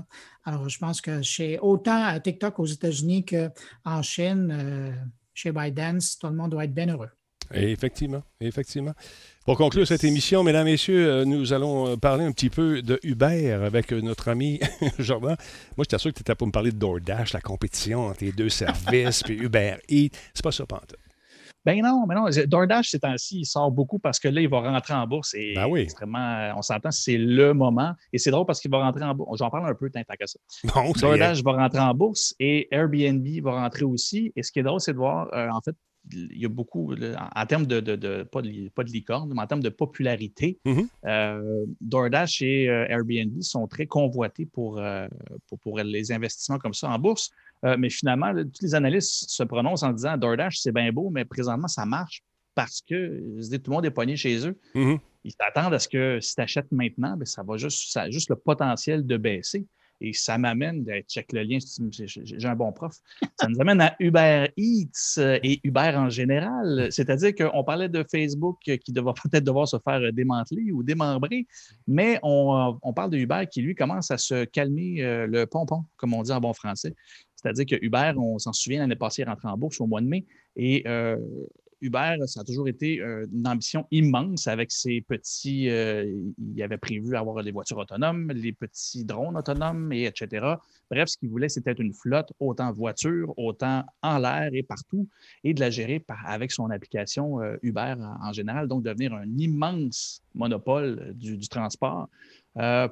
Alors, 0.45 0.69
je 0.69 0.79
pense 0.79 1.01
que 1.01 1.23
chez 1.23 1.59
autant 1.59 2.05
à 2.05 2.21
TikTok 2.21 2.59
aux 2.59 2.67
États-Unis 2.67 3.25
qu'en 3.25 4.03
Chine, 4.03 4.51
euh, 4.53 4.93
chez 5.35 5.53
Biden, 5.53 5.99
tout 6.21 6.27
le 6.27 6.35
monde 6.35 6.51
doit 6.51 6.65
être 6.65 6.75
bien 6.75 6.89
heureux. 6.89 7.11
effectivement, 7.53 8.23
effectivement. 8.41 8.93
Pour 9.45 9.57
conclure 9.57 9.87
cette 9.87 10.05
émission, 10.05 10.43
mesdames, 10.43 10.65
messieurs, 10.65 11.07
euh, 11.07 11.25
nous 11.25 11.53
allons 11.53 11.89
euh, 11.89 11.97
parler 11.97 12.25
un 12.25 12.33
petit 12.33 12.51
peu 12.51 12.83
de 12.83 12.99
Uber 13.03 13.53
avec 13.53 13.93
notre 13.93 14.29
ami 14.29 14.61
Jordan. 14.99 15.37
Moi, 15.77 15.85
j'étais 15.85 15.99
sûr 15.99 16.11
que 16.11 16.17
tu 16.17 16.23
étais 16.23 16.35
pour 16.35 16.47
me 16.47 16.53
parler 16.53 16.73
de 16.73 16.79
DoorDash, 16.79 17.33
la 17.33 17.41
compétition 17.41 18.07
entre 18.07 18.25
les 18.25 18.33
deux 18.33 18.49
services, 18.49 19.23
puis 19.25 19.37
Uber 19.37 19.77
Eats. 19.89 20.11
C'est 20.35 20.43
pas 20.43 20.53
ça, 20.53 20.67
Pante. 20.67 20.95
Ben 21.67 21.83
non, 21.83 22.07
mais 22.09 22.15
non. 22.15 22.27
DoorDash, 22.47 22.91
ces 22.91 23.01
temps-ci, 23.01 23.41
il 23.41 23.45
sort 23.45 23.71
beaucoup 23.73 23.99
parce 23.99 24.19
que 24.21 24.29
là, 24.29 24.41
il 24.41 24.49
va 24.49 24.61
rentrer 24.61 24.95
en 24.95 25.07
bourse. 25.07 25.35
Et 25.35 25.55
Ben 25.55 25.67
oui. 25.69 25.81
extrêmement, 25.81 26.55
on 26.57 26.63
s'entend, 26.63 26.91
c'est 26.93 27.19
le 27.19 27.53
moment. 27.53 27.93
Et 28.13 28.19
c'est 28.19 28.31
drôle 28.31 28.47
parce 28.47 28.61
qu'il 28.61 28.71
va 28.71 28.79
rentrer 28.85 29.05
en 29.05 29.15
bourse. 29.15 29.39
J'en 29.41 29.51
parle 29.51 29.69
un 29.69 29.75
peu, 29.75 29.91
tant 29.91 30.01
qu'à 30.19 30.27
ça. 30.27 30.39
Non. 30.75 30.93
DoorDash 30.93 31.43
va 31.43 31.53
rentrer 31.53 31.81
en 31.81 31.93
bourse 31.93 32.35
et 32.39 32.69
Airbnb 32.71 33.27
va 33.43 33.61
rentrer 33.63 33.85
aussi. 33.85 34.33
Et 34.37 34.43
ce 34.45 34.53
qui 34.53 34.61
est 34.61 34.63
drôle, 34.63 34.81
c'est 34.81 34.93
de 34.93 34.99
voir, 34.99 35.29
euh, 35.35 35.49
en 35.51 35.61
fait, 35.61 35.75
il 36.13 36.39
y 36.41 36.45
a 36.45 36.49
beaucoup, 36.49 36.95
en 36.95 37.47
termes 37.47 37.67
de, 37.67 37.81
de- 37.81 37.97
de- 37.97 38.23
pas, 38.23 38.41
de, 38.41 38.69
pas 38.69 38.85
de 38.85 38.91
licorne, 38.91 39.33
mais 39.35 39.43
en 39.43 39.47
termes 39.49 39.63
de 39.63 39.69
popularité, 39.71 40.61
Mhm. 40.65 40.87
euh, 41.05 41.65
DoorDash 41.81 42.43
et 42.43 42.69
euh, 42.69 42.87
Airbnb 42.89 43.43
sont 43.43 43.67
très 43.67 43.87
convoités 43.87 44.47
pour, 44.47 44.79
euh, 44.79 45.09
pour, 45.49 45.59
pour 45.59 45.79
les 45.81 46.13
investissements 46.13 46.59
comme 46.59 46.75
ça 46.75 46.91
en 46.91 46.99
bourse. 47.01 47.31
Euh, 47.65 47.77
mais 47.79 47.91
finalement, 47.91 48.33
là, 48.33 48.45
tous 48.45 48.63
les 48.63 48.75
analystes 48.75 49.31
se 49.31 49.43
prononcent 49.43 49.83
en 49.83 49.93
disant 49.93 50.17
DoorDash, 50.17 50.59
c'est 50.59 50.73
bien 50.73 50.93
beau, 50.93 51.11
mais 51.11 51.25
présentement, 51.25 51.69
ça 51.69 51.87
marche 51.87 52.23
parce 52.55 52.81
que 52.81 53.23
je 53.39 53.49
dis, 53.49 53.61
tout 53.61 53.71
le 53.71 53.77
monde 53.77 53.87
est 53.87 53.91
poigné 53.91 54.17
chez 54.17 54.47
eux. 54.47 54.59
Mhm. 54.75 54.99
Ils 55.25 55.33
s'attendent 55.33 55.75
à 55.75 55.79
ce 55.79 55.89
que 55.89 56.21
si 56.21 56.35
tu 56.35 56.41
achètes 56.41 56.71
maintenant, 56.71 57.17
ben, 57.17 57.25
ça 57.25 57.43
va 57.43 57.57
juste, 57.57 57.93
ça 57.93 58.03
a 58.03 58.11
juste 58.11 58.31
le 58.31 58.37
potentiel 58.37 59.07
de 59.07 59.17
baisser. 59.17 59.67
Et 60.01 60.13
ça 60.13 60.37
m'amène, 60.37 60.85
ben, 60.85 61.03
check 61.05 61.33
le 61.33 61.43
lien, 61.43 61.59
j'ai 61.99 62.47
un 62.47 62.55
bon 62.55 62.73
prof, 62.73 62.95
ça 63.41 63.49
nous 63.49 63.61
amène 63.61 63.81
à 63.81 63.97
Uber 63.99 64.49
Eats 64.57 65.19
euh, 65.19 65.39
et 65.43 65.61
Uber 65.65 65.93
en 65.95 66.11
général. 66.11 66.89
C'est-à-dire 66.91 67.35
qu'on 67.35 67.65
parlait 67.65 67.89
de 67.89 68.05
Facebook 68.11 68.59
qui 68.61 68.93
va 68.93 69.13
peut-être 69.13 69.45
devoir 69.45 69.67
se 69.67 69.79
faire 69.79 70.01
euh, 70.01 70.13
démanteler 70.13 70.71
ou 70.73 70.83
démembrer, 70.83 71.47
mais 71.87 72.19
on, 72.23 72.79
parle 72.95 73.11
de 73.11 73.19
Uber 73.19 73.45
qui, 73.51 73.63
lui, 73.63 73.75
commence 73.75 74.11
à 74.11 74.19
se 74.19 74.45
calmer 74.45 75.03
euh, 75.03 75.27
le 75.27 75.47
pompon, 75.47 75.85
comme 75.97 76.15
on 76.15 76.23
dit 76.23 76.33
en 76.33 76.41
bon 76.41 76.53
français. 76.53 76.95
C'est-à-dire 77.35 77.67
que 77.67 77.85
Uber, 77.85 78.13
on 78.17 78.39
s'en 78.39 78.53
souvient, 78.53 78.81
l'année 78.81 78.97
passée, 78.97 79.23
est 79.23 79.27
rentré 79.27 79.49
en 79.49 79.57
bourse 79.57 79.81
au 79.81 79.87
mois 79.87 80.01
de 80.01 80.07
mai. 80.07 80.25
Et 80.57 80.85
Uber, 81.87 82.17
ça 82.27 82.41
a 82.41 82.45
toujours 82.45 82.69
été 82.69 83.01
euh, 83.01 83.27
une 83.33 83.47
ambition 83.47 83.87
immense 83.91 84.47
avec 84.47 84.73
ses 84.73 85.01
petits. 85.01 85.69
euh, 85.69 86.05
il 86.39 86.63
avait 86.63 86.79
prévu 86.79 87.17
avoir 87.17 87.43
des 87.45 87.53
voitures 87.53 87.79
autonomes, 87.79 88.31
les 88.33 88.53
petits 88.53 89.05
drones 89.05 89.37
autonomes, 89.37 89.93
et 89.93 90.05
etc. 90.05 90.47
Bref, 90.91 91.09
ce 91.09 91.17
qu'il 91.17 91.29
voulait, 91.29 91.49
c'était 91.49 91.73
une 91.73 91.93
flotte, 91.93 92.33
autant 92.41 92.73
voiture, 92.73 93.33
autant 93.37 93.85
en 94.03 94.19
l'air 94.19 94.51
et 94.53 94.63
partout, 94.63 95.09
et 95.45 95.55
de 95.55 95.61
la 95.61 95.71
gérer 95.71 96.05
avec 96.25 96.53
son 96.53 96.71
application 96.71 97.41
euh, 97.41 97.57
Uber 97.63 97.95
en, 98.23 98.33
général, 98.33 98.69
donc 98.69 98.83
devenir 98.83 99.15
un 99.15 99.29
immense 99.39 100.23
monopole 100.35 101.13
du, 101.15 101.39
transport. 101.49 102.09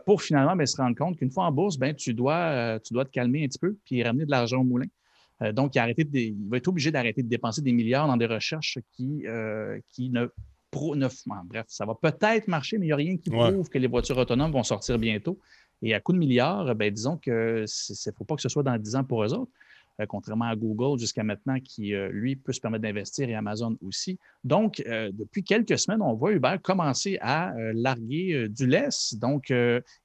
pour 0.06 0.22
finalement 0.22 0.56
ben, 0.56 0.66
se 0.66 0.76
rendre 0.76 0.96
compte 0.96 1.16
qu'une 1.16 1.30
fois 1.30 1.44
en 1.44 1.52
bourse, 1.52 1.76
ben, 1.76 1.94
tu, 1.94 2.14
dois, 2.14 2.78
tu 2.80 2.94
dois 2.94 3.04
te 3.04 3.10
calmer 3.10 3.44
un 3.44 3.48
petit 3.48 3.58
peu 3.58 3.76
puis 3.84 4.02
ramener 4.02 4.24
de 4.24 4.30
l'argent 4.30 4.60
au 4.60 4.64
moulin. 4.64 4.86
Euh, 5.42 5.52
donc, 5.52 5.74
il, 5.74 5.78
a 5.78 5.82
arrêté 5.82 6.04
de 6.04 6.18
il 6.18 6.48
va 6.48 6.56
être 6.58 6.68
obligé 6.68 6.90
d'arrêter 6.90 7.22
de 7.22 7.28
dépenser 7.28 7.62
des 7.62 7.72
milliards 7.72 8.06
dans 8.06 8.16
des 8.16 8.26
recherches 8.26 8.78
qui, 8.92 9.26
euh, 9.26 9.78
qui 9.90 10.10
ne, 10.10 10.26
pro- 10.70 10.94
Bref, 11.46 11.66
ça 11.68 11.84
va 11.84 11.94
peut-être 11.94 12.48
marcher, 12.48 12.78
mais 12.78 12.86
il 12.86 12.88
n'y 12.88 12.92
a 12.92 12.96
rien 12.96 13.16
qui 13.16 13.30
Ouais. 13.30 13.50
prouve 13.52 13.68
que 13.68 13.78
les 13.78 13.88
voitures 13.88 14.18
autonomes 14.18 14.52
vont 14.52 14.62
sortir 14.62 14.98
bientôt. 14.98 15.38
Et 15.82 15.92
à 15.92 16.00
coup 16.00 16.12
de 16.12 16.18
milliards, 16.18 16.74
ben, 16.74 16.92
disons 16.92 17.16
que 17.18 17.62
ne 17.62 18.12
faut 18.16 18.24
pas 18.24 18.36
que 18.36 18.42
ce 18.42 18.48
soit 18.48 18.62
dans 18.62 18.78
10 18.78 18.96
ans 18.96 19.04
pour 19.04 19.24
eux 19.24 19.34
autres. 19.34 19.50
Euh, 20.00 20.06
contrairement 20.06 20.46
à 20.46 20.56
Google 20.56 20.98
jusqu'à 20.98 21.22
maintenant, 21.22 21.58
qui, 21.60 21.94
euh, 21.94 22.08
lui, 22.10 22.34
peut 22.36 22.52
se 22.52 22.60
permettre 22.60 22.82
d'investir 22.82 23.28
et 23.28 23.34
Amazon 23.34 23.76
aussi. 23.86 24.18
Donc, 24.42 24.82
euh, 24.86 25.10
depuis 25.12 25.44
quelques 25.44 25.78
semaines, 25.78 26.02
on 26.02 26.14
voit 26.14 26.32
Uber 26.32 26.56
commencer 26.62 27.18
à 27.20 27.52
larguer 27.72 28.48
du 28.48 28.66
lest. 28.66 29.18
Donc, 29.18 29.52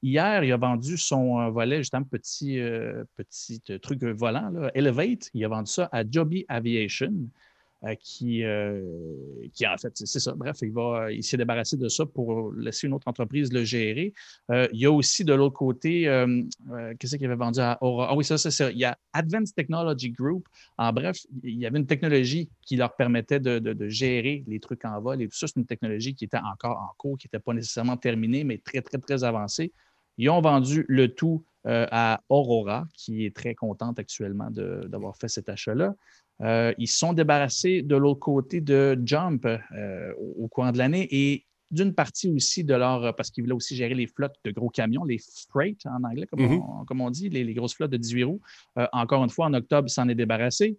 hier, 0.01 0.43
il 0.43 0.51
a 0.51 0.57
vendu 0.57 0.97
son 0.97 1.49
volet, 1.49 1.77
justement, 1.77 2.03
petit, 2.03 2.59
petit 3.15 3.61
truc 3.81 4.03
volant, 4.03 4.51
Elevate. 4.73 5.29
Il 5.33 5.43
a 5.43 5.47
vendu 5.47 5.71
ça 5.71 5.89
à 5.91 6.03
Joby 6.09 6.45
Aviation. 6.47 7.13
Euh, 7.85 7.95
qui, 7.95 8.43
euh, 8.43 8.81
qui, 9.53 9.65
en 9.65 9.77
fait, 9.77 9.93
c'est 9.95 10.19
ça. 10.19 10.33
Bref, 10.35 10.57
il, 10.61 10.73
il 11.11 11.23
s'est 11.23 11.37
débarrassé 11.37 11.77
de 11.77 11.87
ça 11.87 12.05
pour 12.05 12.51
laisser 12.51 12.87
une 12.87 12.93
autre 12.93 13.07
entreprise 13.07 13.53
le 13.53 13.63
gérer. 13.63 14.13
Euh, 14.51 14.67
il 14.73 14.81
y 14.81 14.85
a 14.85 14.91
aussi 14.91 15.23
de 15.23 15.33
l'autre 15.33 15.55
côté, 15.55 16.03
qu'est-ce 16.99 17.15
qu'il 17.15 17.25
avait 17.25 17.35
vendu 17.35 17.61
à 17.61 17.77
Aura? 17.79 18.09
Ah 18.11 18.15
oui, 18.17 18.25
ça, 18.25 18.37
c'est 18.37 18.51
ça. 18.51 18.69
Il 18.69 18.77
y 18.77 18.83
a 18.83 18.97
Advanced 19.13 19.55
Technology 19.55 20.11
Group. 20.11 20.45
En 20.77 20.91
bref, 20.91 21.19
il 21.41 21.57
y 21.57 21.65
avait 21.65 21.79
une 21.79 21.85
technologie 21.85 22.49
qui 22.65 22.75
leur 22.75 22.97
permettait 22.97 23.39
de, 23.39 23.87
gérer 23.87 24.43
les 24.45 24.59
trucs 24.59 24.83
en 24.83 24.99
vol 24.99 25.21
et 25.21 25.29
tout 25.29 25.37
ça. 25.37 25.47
C'est 25.47 25.57
une 25.57 25.65
technologie 25.65 26.13
qui 26.13 26.25
était 26.25 26.37
encore 26.37 26.77
en 26.77 26.93
cours, 26.97 27.17
qui 27.17 27.27
n'était 27.27 27.39
pas 27.39 27.53
nécessairement 27.53 27.95
terminée, 27.95 28.43
mais 28.43 28.57
très, 28.57 28.81
très, 28.81 28.97
très 28.97 29.23
avancée. 29.23 29.71
Ils 30.17 30.29
ont 30.29 30.41
vendu 30.41 30.83
le 30.89 31.15
tout 31.15 31.45
à 31.63 32.19
Aurora, 32.27 32.87
qui 32.93 33.25
est 33.25 33.33
très 33.33 33.55
contente 33.55 33.99
actuellement 33.99 34.49
d'avoir 34.51 35.15
fait 35.15 35.29
cet 35.29 35.47
achat-là. 35.47 35.95
Euh, 36.41 36.73
ils 36.77 36.87
sont 36.87 37.13
débarrassés 37.13 37.81
de 37.81 37.95
l'autre 37.95 38.19
côté 38.21 38.61
de 38.61 38.97
Jump 39.03 39.45
euh, 39.45 40.13
au, 40.17 40.43
au 40.45 40.47
courant 40.47 40.71
de 40.71 40.77
l'année 40.77 41.07
et 41.11 41.45
d'une 41.71 41.93
partie 41.93 42.29
aussi 42.33 42.63
de 42.63 42.73
leur, 42.73 43.13
parce 43.15 43.29
qu'ils 43.29 43.43
voulaient 43.43 43.53
aussi 43.55 43.75
gérer 43.75 43.93
les 43.93 44.07
flottes 44.07 44.37
de 44.43 44.49
gros 44.51 44.69
camions, 44.69 45.03
les 45.03 45.19
freight 45.49 45.85
en 45.85 46.03
anglais, 46.03 46.25
comme, 46.25 46.41
Mhm. 46.41 46.61
on, 46.61 46.85
comme 46.85 47.01
on 47.01 47.11
dit, 47.11 47.29
les, 47.29 47.43
les 47.43 47.53
grosses 47.53 47.75
flottes 47.75 47.91
de 47.91 47.97
18 47.97 48.23
roues. 48.23 48.41
Euh, 48.77 48.87
encore 48.91 49.23
une 49.23 49.29
fois, 49.29 49.45
en 49.45 49.53
octobre, 49.53 49.87
ils 49.87 49.91
s'en 49.91 50.07
est 50.09 50.15
débarrassé. 50.15 50.77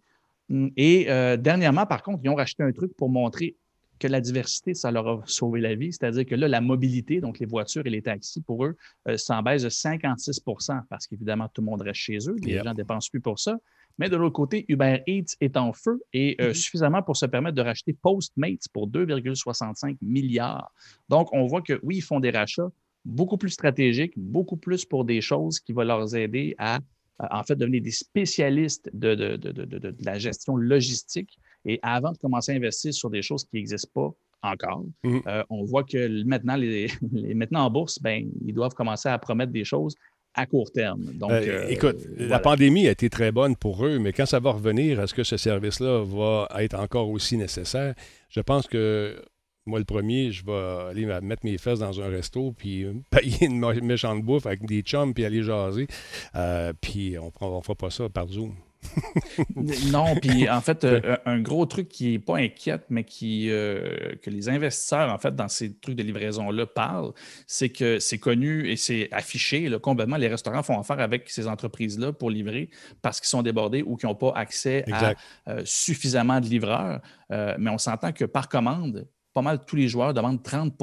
Hum, 0.51 0.71
Et 0.77 1.07
euh, 1.11 1.37
dernièrement, 1.37 1.87
par 1.87 2.03
contre, 2.03 2.21
ils 2.25 2.29
ont 2.31 2.35
racheté 2.35 2.63
un 2.65 2.73
truc 2.73 2.93
pour 2.97 3.09
montrer 3.09 3.55
que 4.01 4.09
la 4.09 4.21
diversité, 4.23 4.73
ça 4.75 4.91
leur 4.91 5.07
a 5.07 5.23
sauvé 5.27 5.61
la 5.61 5.75
vie. 5.77 5.93
C'est-à-dire 5.93 6.25
que 6.25 6.35
là, 6.35 6.49
la 6.49 6.61
mobilité, 6.63 7.21
donc 7.21 7.39
les 7.39 7.47
voitures 7.47 7.87
et 7.87 7.91
les 7.91 8.01
taxis, 8.03 8.41
pour 8.41 8.65
eux, 8.65 8.75
euh, 9.09 9.17
s'en 9.19 9.43
baisse 9.43 9.63
de 9.63 9.69
56% 9.69 10.81
parce 10.89 11.07
qu'évidemment, 11.07 11.49
tout 11.53 11.61
le 11.61 11.67
monde 11.67 11.83
reste 11.83 12.01
chez 12.01 12.19
eux. 12.29 12.35
Les 12.43 12.53
Yep. 12.55 12.65
gens 12.65 12.71
ne 12.71 12.77
dépensent 12.77 13.11
plus 13.11 13.21
pour 13.21 13.39
ça. 13.39 13.59
Mais 14.01 14.09
de 14.09 14.17
l'autre 14.17 14.33
côté, 14.35 14.65
Uber 14.69 15.03
Eats 15.07 15.37
est 15.41 15.57
en 15.57 15.73
feu 15.73 16.01
et 16.13 16.35
euh, 16.41 16.55
suffisamment 16.55 17.03
pour 17.03 17.17
se 17.17 17.27
permettre 17.27 17.55
de 17.55 17.63
racheter 17.63 17.93
Postmates 17.93 18.67
pour 18.73 18.89
2,65 18.89 19.97
milliards. 20.03 20.73
Donc, 21.09 21.29
on 21.33 21.47
voit 21.47 21.63
que 21.63 21.79
oui, 21.83 21.97
ils 21.99 22.01
font 22.03 22.19
des 22.19 22.31
rachats 22.31 22.71
beaucoup 23.05 23.37
plus 23.37 23.51
stratégiques, 23.51 24.15
beaucoup 24.17 24.57
plus 24.57 24.85
pour 24.85 25.05
des 25.05 25.21
choses 25.21 25.61
qui 25.61 25.73
vont 25.73 25.83
leur 25.85 26.15
aider 26.17 26.55
à, 26.59 26.79
à, 27.19 27.39
en 27.41 27.45
fait, 27.45 27.57
devenir 27.57 27.83
des 27.83 27.91
spécialistes 27.91 28.91
de, 28.93 29.15
de- 29.15 29.37
de- 29.37 29.53
de- 29.53 29.95
la 30.05 30.19
gestion 30.19 30.57
logistique. 30.57 31.39
Et 31.67 31.79
avant 31.83 32.13
de 32.13 32.19
commencer 32.19 32.53
à 32.53 32.55
investir 32.57 32.93
sur 32.95 33.11
des 33.11 33.23
choses 33.23 33.45
qui 33.45 33.57
n'existent 33.57 33.91
pas 33.95 34.11
encore, 34.53 34.83
Mhm. 35.05 35.21
euh, 35.27 35.45
on 35.51 35.65
voit 35.65 35.85
que 35.85 36.25
maintenant, 36.25 36.57
les, 36.57 36.87
les- 37.13 37.35
maintenant 37.35 37.67
en 37.67 37.71
bourse, 37.71 37.99
ben, 38.01 38.31
ils 38.47 38.55
doivent 38.55 38.75
commencer 38.75 39.09
à 39.11 39.19
promettre 39.19 39.53
des 39.53 39.65
choses 39.65 39.95
à 40.35 40.47
court 40.47 40.71
terme. 40.73 41.05
Donc, 41.15 41.31
Euh, 41.33 41.65
euh, 41.65 41.69
écoute, 41.69 41.97
la 42.17 42.39
pandémie 42.39 42.87
a 42.89 42.93
été 42.93 43.11
très 43.11 43.33
bonne 43.33 43.57
pour 43.57 43.85
eux, 43.85 43.99
mais 43.99 44.13
quand 44.13 44.27
ça 44.27 44.39
va 44.41 44.53
revenir, 44.53 45.01
est-ce 45.01 45.15
que 45.15 45.25
ce 45.25 45.37
service-là 45.37 46.05
va 46.05 46.49
être 46.63 46.79
encore 46.79 47.09
aussi 47.11 47.37
nécessaire? 47.37 47.95
Je 48.29 48.41
pense 48.41 48.67
que 48.67 49.21
moi, 49.67 49.79
le 49.79 49.85
premier, 49.85 50.31
je 50.33 50.45
vais 50.45 50.89
aller 50.91 51.07
me 51.07 51.21
mettre 51.21 51.45
mes 51.45 51.59
fesses 51.59 51.81
dans 51.81 52.01
un 52.01 52.09
resto, 52.09 52.53
puis 52.53 52.87
payer 53.11 53.47
une 53.47 53.61
méchante 53.83 54.23
bouffe 54.23 54.47
avec 54.47 54.65
des 54.67 54.83
chums, 54.83 55.15
puis 55.15 55.25
aller 55.25 55.43
jaser. 55.43 55.87
Euh, 56.35 56.73
puis 56.81 57.17
on 57.19 57.27
ne 57.27 57.63
fera 57.63 57.75
pas 57.75 57.91
ça 57.91 58.09
par 58.09 58.29
Zoom. 58.29 58.55
Non, 59.93 60.17
puis 60.17 60.49
en 60.49 60.61
fait, 60.61 60.85
euh, 60.85 61.17
un 61.25 61.41
gros 61.41 61.67
truc 61.67 61.89
qui 61.89 62.13
n'est 62.13 62.19
pas 62.19 62.39
inquiète, 62.39 62.85
mais 62.91 63.05
qui, 63.05 63.51
euh, 63.51 64.15
que 64.23 64.31
les 64.31 64.49
investisseurs, 64.49 65.13
en 65.13 65.19
fait, 65.19 65.35
dans 65.35 65.49
ces 65.49 65.77
trucs 65.77 65.97
de 65.97 66.03
livraison-là 66.03 66.67
parlent, 66.67 67.13
c'est 67.47 67.69
que 67.69 67.99
c'est 67.99 68.19
connu 68.19 68.69
et 68.69 68.77
c'est 68.77 69.09
affiché 69.13 69.69
là, 69.69 69.79
complètement. 69.79 70.17
Les 70.17 70.29
restaurants 70.29 70.63
font 70.63 70.79
affaire 70.79 71.01
avec 71.01 71.29
ces 71.31 71.47
entreprises-là 71.47 72.13
pour 72.13 72.31
livrer 72.31 72.71
parce 73.03 73.21
qu'ils 73.21 73.29
sont 73.29 73.43
débordés 73.43 73.83
ou 73.83 73.97
qu'ils 73.97 74.09
n'ont 74.09 74.15
pas 74.15 74.33
accès 74.35 74.85
Exact. 74.87 75.19
à 75.47 75.51
euh, 75.53 75.63
suffisamment 75.65 76.41
de 76.41 76.47
livreurs. 76.47 77.01
Mais 77.31 77.71
on 77.71 77.79
s'entend 77.79 78.13
que 78.13 78.25
par 78.25 78.49
commande, 78.49 79.07
pas 79.33 79.43
mal 79.43 79.65
tous 79.65 79.77
les 79.77 79.87
joueurs 79.87 80.15
demandent 80.15 80.43
30 80.43 80.75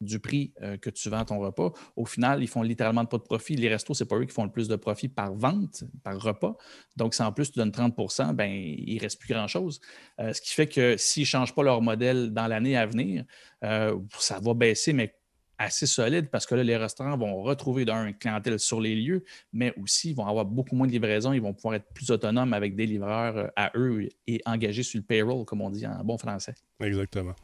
du 0.00 0.18
prix 0.18 0.52
euh, 0.62 0.76
que 0.76 0.90
tu 0.90 1.08
vends 1.08 1.24
ton 1.24 1.38
repas. 1.38 1.72
Au 1.96 2.04
final, 2.04 2.42
ils 2.42 2.48
font 2.48 2.62
littéralement 2.62 3.04
pas 3.04 3.18
de 3.18 3.22
profit. 3.22 3.56
Les 3.56 3.68
restos, 3.68 3.94
c'est 3.94 4.06
pas 4.06 4.16
eux 4.16 4.24
qui 4.24 4.34
font 4.34 4.44
le 4.44 4.50
plus 4.50 4.68
de 4.68 4.76
profit 4.76 5.08
par 5.08 5.34
vente, 5.34 5.84
par 6.02 6.20
repas. 6.20 6.56
Donc, 6.96 7.14
si 7.14 7.22
en 7.22 7.32
plus 7.32 7.52
tu 7.52 7.58
donnes 7.58 7.70
30% 7.70 8.34
ben, 8.34 8.50
il 8.50 8.98
reste 8.98 9.20
plus 9.20 9.32
grand-chose. 9.32 9.80
Euh, 10.20 10.32
ce 10.32 10.40
qui 10.40 10.54
fait 10.54 10.66
que 10.66 10.96
s'ils 10.96 11.22
ne 11.22 11.26
changent 11.26 11.54
pas 11.54 11.62
leur 11.62 11.82
modèle 11.82 12.30
dans 12.30 12.46
l'année 12.46 12.76
à 12.76 12.86
venir, 12.86 13.24
euh, 13.62 13.96
ça 14.18 14.40
va 14.40 14.54
baisser, 14.54 14.92
mais 14.92 15.14
assez 15.58 15.86
solide 15.86 16.30
parce 16.30 16.46
que 16.46 16.54
là, 16.54 16.64
les 16.64 16.76
restaurants 16.76 17.16
vont 17.16 17.42
retrouver 17.42 17.84
d'un 17.84 18.06
une 18.06 18.14
clientèle 18.14 18.58
sur 18.58 18.80
les 18.80 18.96
lieux, 18.96 19.24
mais 19.52 19.72
aussi 19.80 20.12
vont 20.12 20.26
avoir 20.26 20.44
beaucoup 20.44 20.74
moins 20.74 20.86
de 20.86 20.92
livraisons. 20.92 21.32
Ils 21.32 21.40
vont 21.40 21.54
pouvoir 21.54 21.76
être 21.76 21.86
plus 21.94 22.10
autonomes 22.10 22.52
avec 22.52 22.74
des 22.74 22.86
livreurs 22.86 23.50
à 23.56 23.70
eux 23.76 24.08
et 24.26 24.40
engagés 24.46 24.82
sur 24.82 24.98
le 24.98 25.04
payroll, 25.04 25.44
comme 25.44 25.60
on 25.60 25.70
dit 25.70 25.86
en 25.86 26.04
bon 26.04 26.18
français. 26.18 26.54
Exactement. 26.80 27.34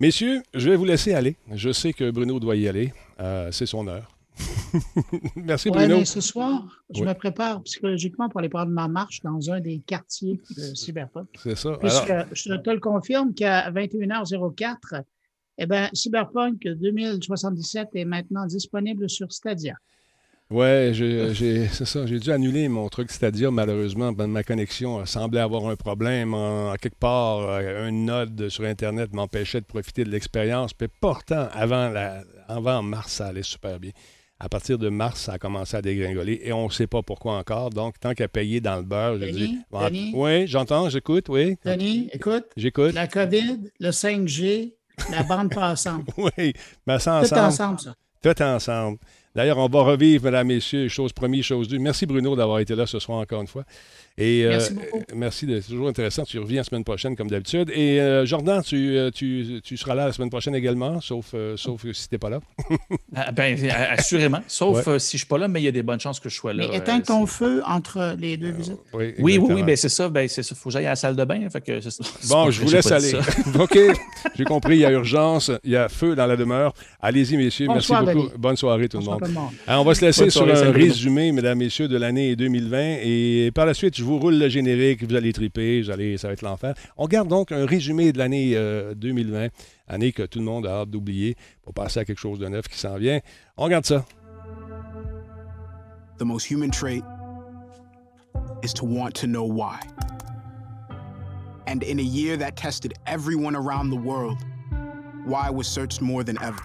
Messieurs, 0.00 0.42
je 0.52 0.70
vais 0.70 0.76
vous 0.76 0.84
laisser 0.84 1.14
aller. 1.14 1.36
Je 1.52 1.72
sais 1.72 1.92
que 1.92 2.10
Bruno 2.10 2.40
doit 2.40 2.56
y 2.56 2.68
aller. 2.68 2.92
Euh, 3.20 3.50
c'est 3.52 3.66
son 3.66 3.86
heure. 3.86 4.10
Merci, 5.36 5.68
Ouais, 5.70 5.76
Bruno. 5.86 5.98
mais 5.98 6.04
ce 6.04 6.20
soir, 6.20 6.82
je 6.92 7.02
Oui. 7.02 7.06
me 7.06 7.14
prépare 7.14 7.62
psychologiquement 7.62 8.28
pour 8.28 8.40
aller 8.40 8.48
prendre 8.48 8.72
ma 8.72 8.88
marche 8.88 9.20
dans 9.22 9.50
un 9.52 9.60
des 9.60 9.78
quartiers 9.86 10.40
de 10.56 10.74
Cyberpunk. 10.74 11.28
C'est 11.40 11.56
ça. 11.56 11.76
Puisque 11.80 12.10
Alors, 12.10 12.26
je 12.32 12.54
te 12.54 12.70
le 12.70 12.80
confirme 12.80 13.32
qu'à 13.34 13.70
21h04, 13.70 15.02
Eh 15.56 15.66
bien, 15.66 15.88
Cyberpunk 15.92 16.62
2077 16.66 17.90
est 17.94 18.04
maintenant 18.04 18.44
disponible 18.46 19.08
sur 19.08 19.30
Stadia. 19.30 19.76
Ouais, 20.50 20.92
c'est 21.72 21.84
ça. 21.84 22.06
J'ai 22.06 22.18
dû 22.18 22.30
annuler 22.30 22.68
mon 22.68 22.88
truc 22.88 23.10
Stadia, 23.10 23.50
malheureusement. 23.50 24.12
Ma 24.12 24.42
connexion 24.42 25.04
semblait 25.06 25.40
avoir 25.40 25.66
un 25.68 25.76
problème. 25.76 26.34
En, 26.34 26.74
quelque 26.74 26.98
part, 26.98 27.40
euh, 27.40 27.88
un 27.88 27.92
node 27.92 28.48
sur 28.48 28.64
Internet 28.64 29.12
m'empêchait 29.12 29.60
de 29.60 29.66
profiter 29.66 30.04
de 30.04 30.10
l'expérience. 30.10 30.74
Puis 30.74 30.88
pourtant, 31.00 31.48
avant, 31.52 31.88
la, 31.88 32.22
avant 32.46 32.82
mars, 32.82 33.14
ça 33.14 33.26
allait 33.26 33.42
super 33.42 33.80
bien. 33.80 33.92
À 34.38 34.48
partir 34.48 34.78
de 34.78 34.88
mars, 34.90 35.22
ça 35.22 35.34
a 35.34 35.38
commencé 35.38 35.76
à 35.76 35.80
dégringoler 35.80 36.40
et 36.44 36.52
on 36.52 36.66
ne 36.66 36.70
sait 36.70 36.88
pas 36.88 37.02
pourquoi 37.02 37.38
encore. 37.38 37.70
Donc, 37.70 37.98
tant 37.98 38.12
qu'à 38.12 38.28
payer 38.28 38.60
dans 38.60 38.76
le 38.76 38.82
beurre, 38.82 39.18
je 39.18 39.26
dis. 39.26 39.58
Oui, 40.12 40.46
j'entends, 40.46 40.90
j'écoute, 40.90 41.28
oui. 41.28 41.56
Denis, 41.64 42.10
écoute. 42.12 42.44
J'écoute. 42.56 42.92
La 42.92 43.06
COVID, 43.06 43.70
le 43.80 43.90
5G, 43.90 44.74
la 45.10 45.22
bande 45.22 45.50
passante. 45.54 46.06
oui, 46.18 46.52
mais 46.86 46.98
ça 46.98 47.20
ensemble. 47.20 47.28
Tout 47.28 47.46
ensemble, 47.46 47.80
ça. 47.80 47.94
Tout 48.22 48.42
ensemble. 48.42 48.98
D'ailleurs, 49.34 49.58
on 49.58 49.68
va 49.68 49.82
revivre, 49.82 50.24
mesdames, 50.24 50.46
messieurs, 50.46 50.88
chose 50.88 51.12
première, 51.12 51.42
chose 51.42 51.68
due. 51.68 51.78
Merci, 51.78 52.06
Bruno, 52.06 52.36
d'avoir 52.36 52.60
été 52.60 52.74
là 52.74 52.86
ce 52.86 52.98
soir 52.98 53.18
encore 53.18 53.40
une 53.40 53.48
fois. 53.48 53.64
Et, 54.16 54.44
merci 54.46 54.72
euh, 54.72 54.74
beaucoup. 54.76 55.04
merci, 55.16 55.46
c'est 55.48 55.68
toujours 55.72 55.88
intéressant. 55.88 56.22
Tu 56.22 56.38
reviens 56.38 56.58
la 56.58 56.64
semaine 56.64 56.84
prochaine, 56.84 57.16
comme 57.16 57.28
d'habitude. 57.28 57.68
Et 57.74 58.00
euh, 58.00 58.24
Jordan, 58.24 58.62
tu, 58.62 58.96
euh, 58.96 59.10
tu, 59.10 59.60
tu, 59.64 59.76
seras 59.76 59.96
là 59.96 60.06
la 60.06 60.12
semaine 60.12 60.30
prochaine 60.30 60.54
également, 60.54 61.00
sauf, 61.00 61.34
sauf 61.56 61.84
si 61.92 62.08
tu 62.08 62.14
n'es 62.14 62.18
pas 62.18 62.30
là. 62.30 62.40
Ah, 63.16 63.30
ben, 63.30 63.56
assurément. 63.90 64.40
Sauf 64.48 64.82
si 64.98 65.12
je 65.12 65.16
ne 65.16 65.18
suis 65.18 65.26
pas 65.26 65.38
là, 65.38 65.46
mais 65.46 65.60
il 65.60 65.64
y 65.64 65.68
a 65.68 65.72
des 65.72 65.84
bonnes 65.84 66.00
chances 66.00 66.18
que 66.18 66.28
je 66.28 66.34
sois 66.34 66.52
là. 66.52 66.66
Mais 66.68 66.76
éteins 66.76 67.00
ton 67.00 67.26
feu 67.26 67.62
entre 67.64 68.16
les 68.18 68.36
deux 68.36 68.50
visites. 68.50 68.78
oui, 68.92 69.14
oui, 69.18 69.38
oui, 69.38 69.62
ben, 69.62 69.76
c'est 69.76 69.88
ça. 69.88 70.08
Ben, 70.08 70.28
c'est 70.28 70.42
ça. 70.42 70.54
faut 70.54 70.68
que 70.68 70.72
j'aille 70.72 70.86
à 70.86 70.90
la 70.90 70.96
salle 70.96 71.14
de 71.14 71.24
bain. 71.24 71.48
Fait 71.48 71.60
que 71.60 71.80
bon, 72.28 72.50
je 72.50 72.62
vous 72.62 72.70
laisse 72.70 72.90
aller. 72.90 73.14
OK, 73.58 73.78
j'ai 74.34 74.44
compris. 74.44 74.76
Il 74.76 74.80
y 74.80 74.84
a 74.84 74.90
urgence. 74.90 75.50
Il 75.62 75.72
y 75.72 75.76
a 75.76 75.88
feu 75.88 76.14
dans 76.14 76.26
la 76.26 76.36
demeure. 76.36 76.74
Allez-y, 77.00 77.36
messieurs. 77.36 77.66
merci 77.68 77.92
beaucoup. 77.92 78.30
Bonne 78.36 78.56
soirée, 78.56 78.88
tout 78.88 78.98
le 78.98 79.04
monde. 79.04 79.23
On 79.68 79.84
va 79.84 79.94
se 79.94 80.04
laisser 80.04 80.30
sur 80.30 80.48
un 80.48 80.70
résumé, 80.70 81.32
mesdames, 81.32 81.58
messieurs, 81.58 81.88
de 81.88 81.96
l'année 81.96 82.36
2020. 82.36 82.98
Et 83.02 83.50
par 83.54 83.66
la 83.66 83.74
suite, 83.74 83.96
je 83.96 84.04
vous 84.04 84.18
roule 84.18 84.38
le 84.38 84.48
générique, 84.48 85.04
vous 85.04 85.14
allez 85.14 85.32
triper, 85.32 85.82
vous 85.82 85.90
allez, 85.90 86.16
ça 86.16 86.28
va 86.28 86.34
être 86.34 86.42
l'enfer. 86.42 86.74
On 86.96 87.06
garde 87.06 87.28
donc 87.28 87.52
un 87.52 87.66
résumé 87.66 88.12
de 88.12 88.18
l'année 88.18 88.56
2020, 88.96 89.36
euh, 89.36 89.48
année 89.88 90.12
que 90.12 90.22
tout 90.22 90.38
le 90.38 90.44
monde 90.44 90.66
a 90.66 90.80
hâte 90.80 90.90
d'oublier 90.90 91.36
pour 91.62 91.74
passer 91.74 92.00
à 92.00 92.04
quelque 92.04 92.20
chose 92.20 92.38
de 92.38 92.48
neuf 92.48 92.68
qui 92.68 92.78
s'en 92.78 92.96
vient. 92.96 93.20
On 93.56 93.64
regarde 93.64 93.86
ça. 93.86 94.04
The 96.18 96.24
most 96.24 96.48
human 96.48 96.70
trait 96.70 97.02
is 98.62 98.72
to 98.74 98.84
want 98.84 99.12
to 99.20 99.26
know 99.26 99.44
why. 99.44 99.80
And 101.66 101.82
in 101.82 101.98
a 101.98 102.02
year 102.02 102.36
that 102.36 102.52
tested 102.56 102.94
everyone 103.06 103.56
around 103.56 103.90
the 103.90 103.96
world, 103.96 104.38
why 105.24 105.50
was 105.50 105.66
searched 105.66 106.00
more 106.00 106.22
than 106.22 106.40
ever. 106.42 106.60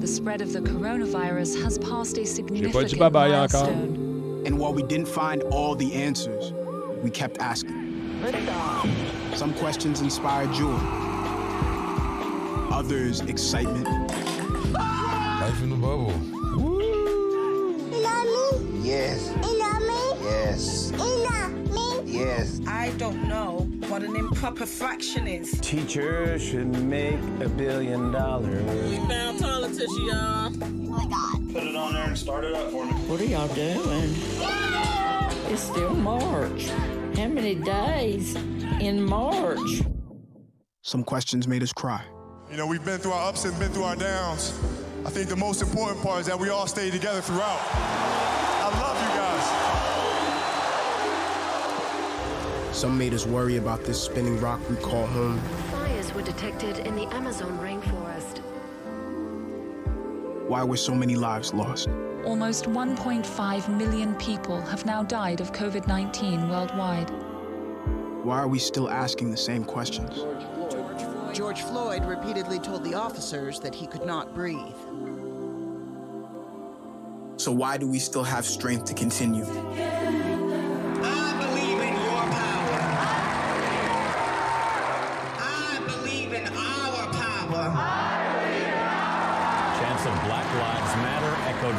The 0.00 0.06
spread 0.06 0.40
of 0.40 0.52
the 0.52 0.60
coronavirus 0.60 1.62
has 1.62 1.78
passed 1.78 2.18
a 2.18 2.26
significant 2.26 3.12
milestone. 3.12 4.42
And 4.46 4.58
while 4.58 4.74
we 4.74 4.82
didn't 4.82 5.08
find 5.08 5.42
all 5.44 5.74
the 5.74 5.92
answers, 5.94 6.52
we 7.02 7.10
kept 7.10 7.38
asking. 7.38 7.82
Some 9.34 9.54
questions 9.54 10.00
inspired 10.00 10.52
joy, 10.52 10.78
others 12.72 13.20
excitement. 13.20 13.86
Life 14.72 15.62
in 15.62 15.70
the 15.70 15.76
bubble. 15.76 16.33
What 23.94 24.02
an 24.02 24.16
improper 24.16 24.66
fraction 24.66 25.28
is. 25.28 25.52
Teacher 25.60 26.36
should 26.36 26.66
make 26.66 27.14
a 27.40 27.48
billion 27.48 28.10
dollars. 28.10 28.90
We 28.90 28.96
found 29.06 29.38
toilet 29.38 29.68
tissue, 29.68 30.02
y'all. 30.02 30.50
Oh 30.50 30.66
my 30.66 31.06
God. 31.06 31.52
Put 31.52 31.62
it 31.62 31.76
on 31.76 31.92
there 31.92 32.02
and 32.02 32.18
start 32.18 32.42
it 32.42 32.56
up 32.56 32.72
for 32.72 32.84
me. 32.84 32.90
What 32.90 33.20
are 33.20 33.24
y'all 33.24 33.46
doing? 33.54 34.12
It's 35.52 35.62
still 35.62 35.94
March. 35.94 36.70
How 37.16 37.28
many 37.28 37.54
days 37.54 38.34
in 38.80 39.00
March? 39.00 39.82
Some 40.82 41.04
questions 41.04 41.46
made 41.46 41.62
us 41.62 41.72
cry. 41.72 42.04
You 42.50 42.56
know, 42.56 42.66
we've 42.66 42.84
been 42.84 42.98
through 42.98 43.12
our 43.12 43.28
ups 43.28 43.44
and 43.44 43.56
been 43.60 43.70
through 43.70 43.84
our 43.84 43.94
downs. 43.94 44.58
I 45.06 45.10
think 45.10 45.28
the 45.28 45.36
most 45.36 45.62
important 45.62 46.02
part 46.02 46.22
is 46.22 46.26
that 46.26 46.36
we 46.36 46.48
all 46.48 46.66
stay 46.66 46.90
together 46.90 47.20
throughout. 47.20 48.13
Some 52.74 52.98
made 52.98 53.14
us 53.14 53.24
worry 53.24 53.56
about 53.56 53.84
this 53.84 54.02
spinning 54.02 54.40
rock 54.40 54.60
we 54.68 54.74
call 54.74 55.06
home. 55.06 55.38
Fires 55.70 56.12
were 56.12 56.22
detected 56.22 56.80
in 56.80 56.96
the 56.96 57.06
Amazon 57.14 57.56
rainforest. 57.60 58.40
Why 60.48 60.64
were 60.64 60.76
so 60.76 60.92
many 60.92 61.14
lives 61.14 61.54
lost? 61.54 61.88
Almost 62.24 62.64
1.5 62.64 63.68
million 63.68 64.16
people 64.16 64.60
have 64.62 64.84
now 64.84 65.04
died 65.04 65.40
of 65.40 65.52
COVID 65.52 65.86
19 65.86 66.48
worldwide. 66.48 67.10
Why 68.24 68.40
are 68.40 68.48
we 68.48 68.58
still 68.58 68.90
asking 68.90 69.30
the 69.30 69.36
same 69.36 69.62
questions? 69.62 70.24
George 71.32 71.62
Floyd 71.62 72.04
repeatedly 72.04 72.58
told 72.58 72.82
the 72.82 72.94
officers 72.94 73.60
that 73.60 73.74
he 73.74 73.86
could 73.86 74.04
not 74.04 74.34
breathe. 74.34 74.74
So, 77.36 77.52
why 77.52 77.76
do 77.76 77.86
we 77.86 78.00
still 78.00 78.24
have 78.24 78.44
strength 78.44 78.86
to 78.86 78.94
continue? 78.94 79.44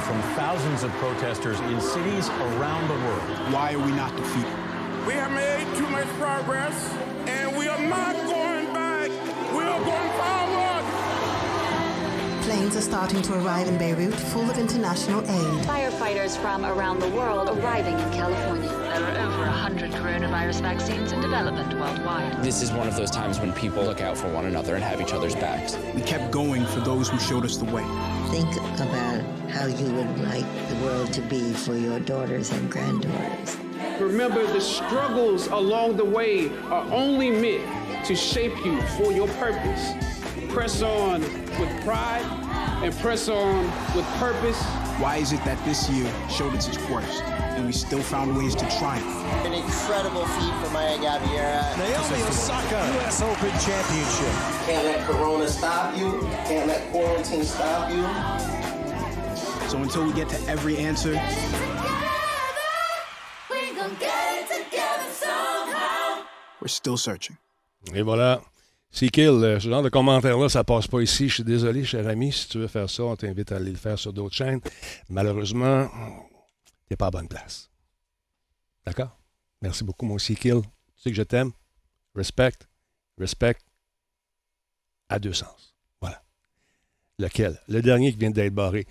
From 0.06 0.22
thousands 0.36 0.84
of 0.84 0.91
protesters 0.93 1.60
in 1.62 1.82
cities 1.82 2.30
around 2.30 2.88
the 2.88 2.93
world. 2.93 3.51
Why 3.51 3.74
are 3.74 3.80
we 3.80 3.91
not 3.91 4.16
defeated? 4.16 4.53
We 5.08 5.14
have 5.14 5.32
made 5.32 5.66
too 5.76 5.88
much 5.89 6.08
progress, 6.20 6.76
and 7.28 7.58
we 7.58 7.68
are 7.68 7.82
not 7.82 8.16
going 8.28 8.72
back. 8.72 9.10
We 9.51 9.64
are 9.64 9.80
going 9.84 10.12
forward. 10.20 10.45
Planes 12.43 12.76
are 12.76 12.82
starting 12.82 13.24
to 13.24 13.34
arrive 13.34 13.68
in 13.68 13.80
Beirut 13.80 14.14
full 14.14 14.47
of 14.47 14.60
international 14.60 15.22
aid. 15.22 15.66
Firefighters 15.66 16.38
from 16.38 16.64
around 16.64 16.99
the 16.99 17.10
world 17.10 17.49
arriving 17.49 17.97
in 17.97 18.12
California. 18.12 18.70
There 18.70 19.03
are 19.03 19.28
over 19.28 19.45
100 19.47 19.89
coronavirus 19.89 20.62
vaccines 20.62 21.14
in 21.14 21.22
development 21.22 21.74
worldwide. 21.80 22.43
This 22.43 22.62
is 22.62 22.72
one 22.72 22.88
of 22.88 22.95
those 22.95 23.10
times 23.10 23.39
when 23.39 23.51
people 23.53 23.84
look 23.84 24.01
out 24.01 24.16
for 24.16 24.32
one 24.32 24.45
another 24.45 24.76
and 24.76 24.84
have 24.84 25.01
each 25.01 25.14
other's 25.14 25.34
backs. 25.34 25.76
We 25.95 26.03
kept 26.03 26.30
going 26.32 26.64
for 26.68 26.82
those 26.82 27.10
who 27.10 27.18
showed 27.18 27.43
us 27.43 27.58
the 27.58 27.66
way. 27.66 27.84
Think 28.32 28.55
about 28.80 29.21
how 29.49 29.67
you 29.67 29.86
would 29.93 30.19
like 30.19 30.45
the 30.67 30.76
world 30.84 31.13
to 31.13 31.21
be 31.21 31.53
for 31.53 31.76
your 31.76 31.99
daughters 31.99 32.51
and 32.51 32.69
granddaughters. 32.69 33.57
Remember, 33.99 34.45
the 34.45 34.59
struggles 34.59 35.47
along 35.47 35.97
the 35.97 36.05
way 36.05 36.49
are 36.65 36.84
only 36.91 37.32
meant 37.32 38.05
to 38.05 38.15
shape 38.15 38.53
you 38.65 38.82
for 38.97 39.11
your 39.11 39.28
purpose. 39.39 39.93
Press 40.49 40.82
on 40.82 41.21
with 41.21 41.84
pride 41.84 42.26
and 42.84 42.93
press 42.97 43.30
on 43.30 43.63
with 43.95 44.05
purpose. 44.17 44.84
Why 44.98 45.18
is 45.18 45.34
it 45.34 45.43
that 45.43 45.60
this 45.66 45.89
year 45.89 46.10
showed 46.30 46.56
us 46.56 46.70
its 46.70 46.78
worst 46.89 47.22
and 47.24 47.66
we 47.66 47.74
still 47.74 48.02
found 48.02 48.38
ways 48.38 48.56
to 48.56 48.66
triumph? 48.80 49.06
An 49.46 49.52
incredible 49.52 50.26
feat 50.26 50.54
for 50.64 50.72
Maya 50.72 50.98
Gaviera. 50.98 51.78
Naomi 51.78 52.24
Osaka, 52.24 52.80
U.S. 52.96 53.22
Open 53.22 53.52
Championship. 53.60 54.34
Can't 54.66 54.86
let 54.86 55.05
Corona 55.05 55.50
stop 55.50 55.97
you. 55.97 56.22
Can't 56.47 56.67
let 56.70 56.89
quarantine 56.92 57.43
stop 57.43 57.92
you. 57.92 58.04
So 59.67 59.82
until 59.82 60.05
we 60.05 60.13
get 60.13 60.30
to 60.30 60.42
every 60.47 60.78
answer, 60.78 61.22
we're 66.62 66.67
still 66.70 66.96
searching. 66.96 67.38
Et 67.93 68.01
voilà. 68.01 68.42
C'est 68.96 69.09
kill. 69.09 69.42
Ce 69.59 69.67
genre 69.67 69.84
de 69.84 69.89
commentaire-là, 69.89 70.47
ça 70.47 70.63
passe 70.63 70.88
pas 70.88 71.01
ici. 71.01 71.28
Je 71.28 71.34
suis 71.34 71.43
désolé, 71.43 71.84
cher 71.84 72.08
ami. 72.08 72.32
Si 72.32 72.47
tu 72.47 72.59
veux 72.59 72.67
faire 72.67 72.89
ça, 72.89 73.04
on 73.04 73.17
t'invite 73.17 73.51
à 73.51 73.58
aller 73.58 73.72
le 73.72 73.78
faire 73.78 74.00
sur 74.00 74.13
d'autres 74.13 74.34
chaînes. 74.34 74.62
Malheureusement, 75.09 75.89
t'es 76.88 76.96
pas 76.96 77.08
à 77.08 77.12
bonne 77.12 77.28
place. 77.28 77.70
D'accord? 78.86 79.20
Merci 79.62 79.84
beaucoup, 79.84 80.05
mon 80.05 80.16
kill. 80.16 80.38
Tu 80.38 80.62
sais 80.96 81.09
que 81.09 81.16
je 81.17 81.24
t'aime. 81.24 81.51
Respect. 82.16 82.54
Respect. 83.17 83.58
À 85.09 85.20
deux 85.20 85.34
sens. 85.34 85.76
Voilà. 86.00 86.24
Lequel? 87.20 87.59
Le 87.67 87.82
dernier 87.82 88.13
qui 88.13 88.17
vient 88.17 88.32
d'être 88.32 88.54
barré. 88.54 88.88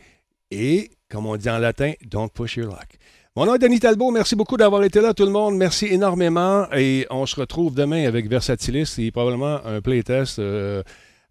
Et, 0.50 0.98
comme 1.08 1.24
on 1.24 1.38
dit 1.38 1.48
en 1.48 1.56
latin, 1.56 1.94
don't 2.04 2.28
push 2.28 2.56
your 2.56 2.68
luck. 2.68 2.98
Mon 3.36 3.46
nom 3.46 3.56
est 3.56 3.58
Denis 3.58 3.80
Talbot. 3.80 4.12
Merci 4.12 4.36
beaucoup 4.36 4.56
d'avoir 4.56 4.84
été 4.84 5.00
là, 5.00 5.12
tout 5.12 5.24
le 5.24 5.32
monde. 5.32 5.56
Merci 5.56 5.86
énormément. 5.86 6.68
Et 6.72 7.04
on 7.10 7.26
se 7.26 7.34
retrouve 7.34 7.74
demain 7.74 8.06
avec 8.06 8.28
Versatilis 8.28 8.94
et 8.98 9.10
probablement 9.10 9.58
un 9.66 9.80
playtest 9.80 10.38
euh, 10.38 10.84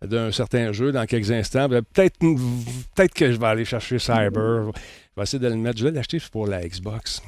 d'un 0.06 0.30
certain 0.34 0.74
jeu 0.74 0.92
dans 0.92 1.06
quelques 1.06 1.32
instants. 1.32 1.70
Peut-être 1.70 2.20
peut 2.20 3.08
que 3.08 3.32
je 3.32 3.40
vais 3.40 3.46
aller 3.46 3.64
chercher 3.64 4.00
Cyber. 4.00 4.66
Je 4.66 4.72
vais 5.16 5.24
essayer 5.24 5.40
de 5.40 5.48
le 5.48 5.56
mettre. 5.56 5.80
Je 5.80 5.86
vais 5.86 5.92
l'acheter 5.92 6.18
pour 6.30 6.46
la 6.46 6.68
Xbox. 6.68 7.22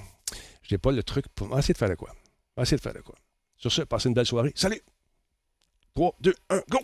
Je 0.62 0.74
n'ai 0.74 0.78
pas 0.78 0.92
le 0.92 1.04
truc 1.04 1.24
pour. 1.34 1.50
On 1.50 1.58
essayer 1.58 1.74
de 1.74 1.78
faire 1.78 1.90
de 1.90 1.96
quoi? 1.96 2.10
On 2.58 2.64
essayer 2.64 2.76
de 2.76 2.82
faire 2.82 2.94
de 2.94 3.00
quoi? 3.00 3.16
Sur 3.56 3.72
ce, 3.72 3.84
passez 3.84 4.10
une 4.10 4.14
belle 4.14 4.26
soirée. 4.26 4.52
Salut! 4.56 4.82
3, 5.94 6.18
2, 6.20 6.36
1, 6.50 6.62
go! 6.70 6.80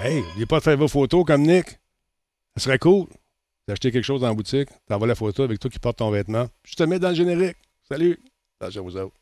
Hey, 0.00 0.22
n'oubliez 0.22 0.46
pas 0.46 0.58
de 0.58 0.62
faire 0.62 0.76
vos 0.76 0.86
photos 0.86 1.24
comme 1.24 1.42
Nick. 1.42 1.70
Ça 2.56 2.62
serait 2.62 2.78
cool 2.78 3.08
d'acheter 3.66 3.90
quelque 3.90 4.04
chose 4.04 4.20
dans 4.20 4.28
la 4.28 4.34
boutique, 4.34 4.68
t'envoies 4.86 5.08
la 5.08 5.16
photo 5.16 5.42
avec 5.42 5.58
toi 5.58 5.68
qui 5.68 5.80
porte 5.80 5.98
ton 5.98 6.10
vêtement. 6.10 6.46
Je 6.62 6.76
te 6.76 6.84
mets 6.84 7.00
dans 7.00 7.08
le 7.08 7.16
générique. 7.16 7.56
Salut! 7.82 8.16
Attention 8.60 8.84
vous 8.84 8.96
autres. 8.96 9.17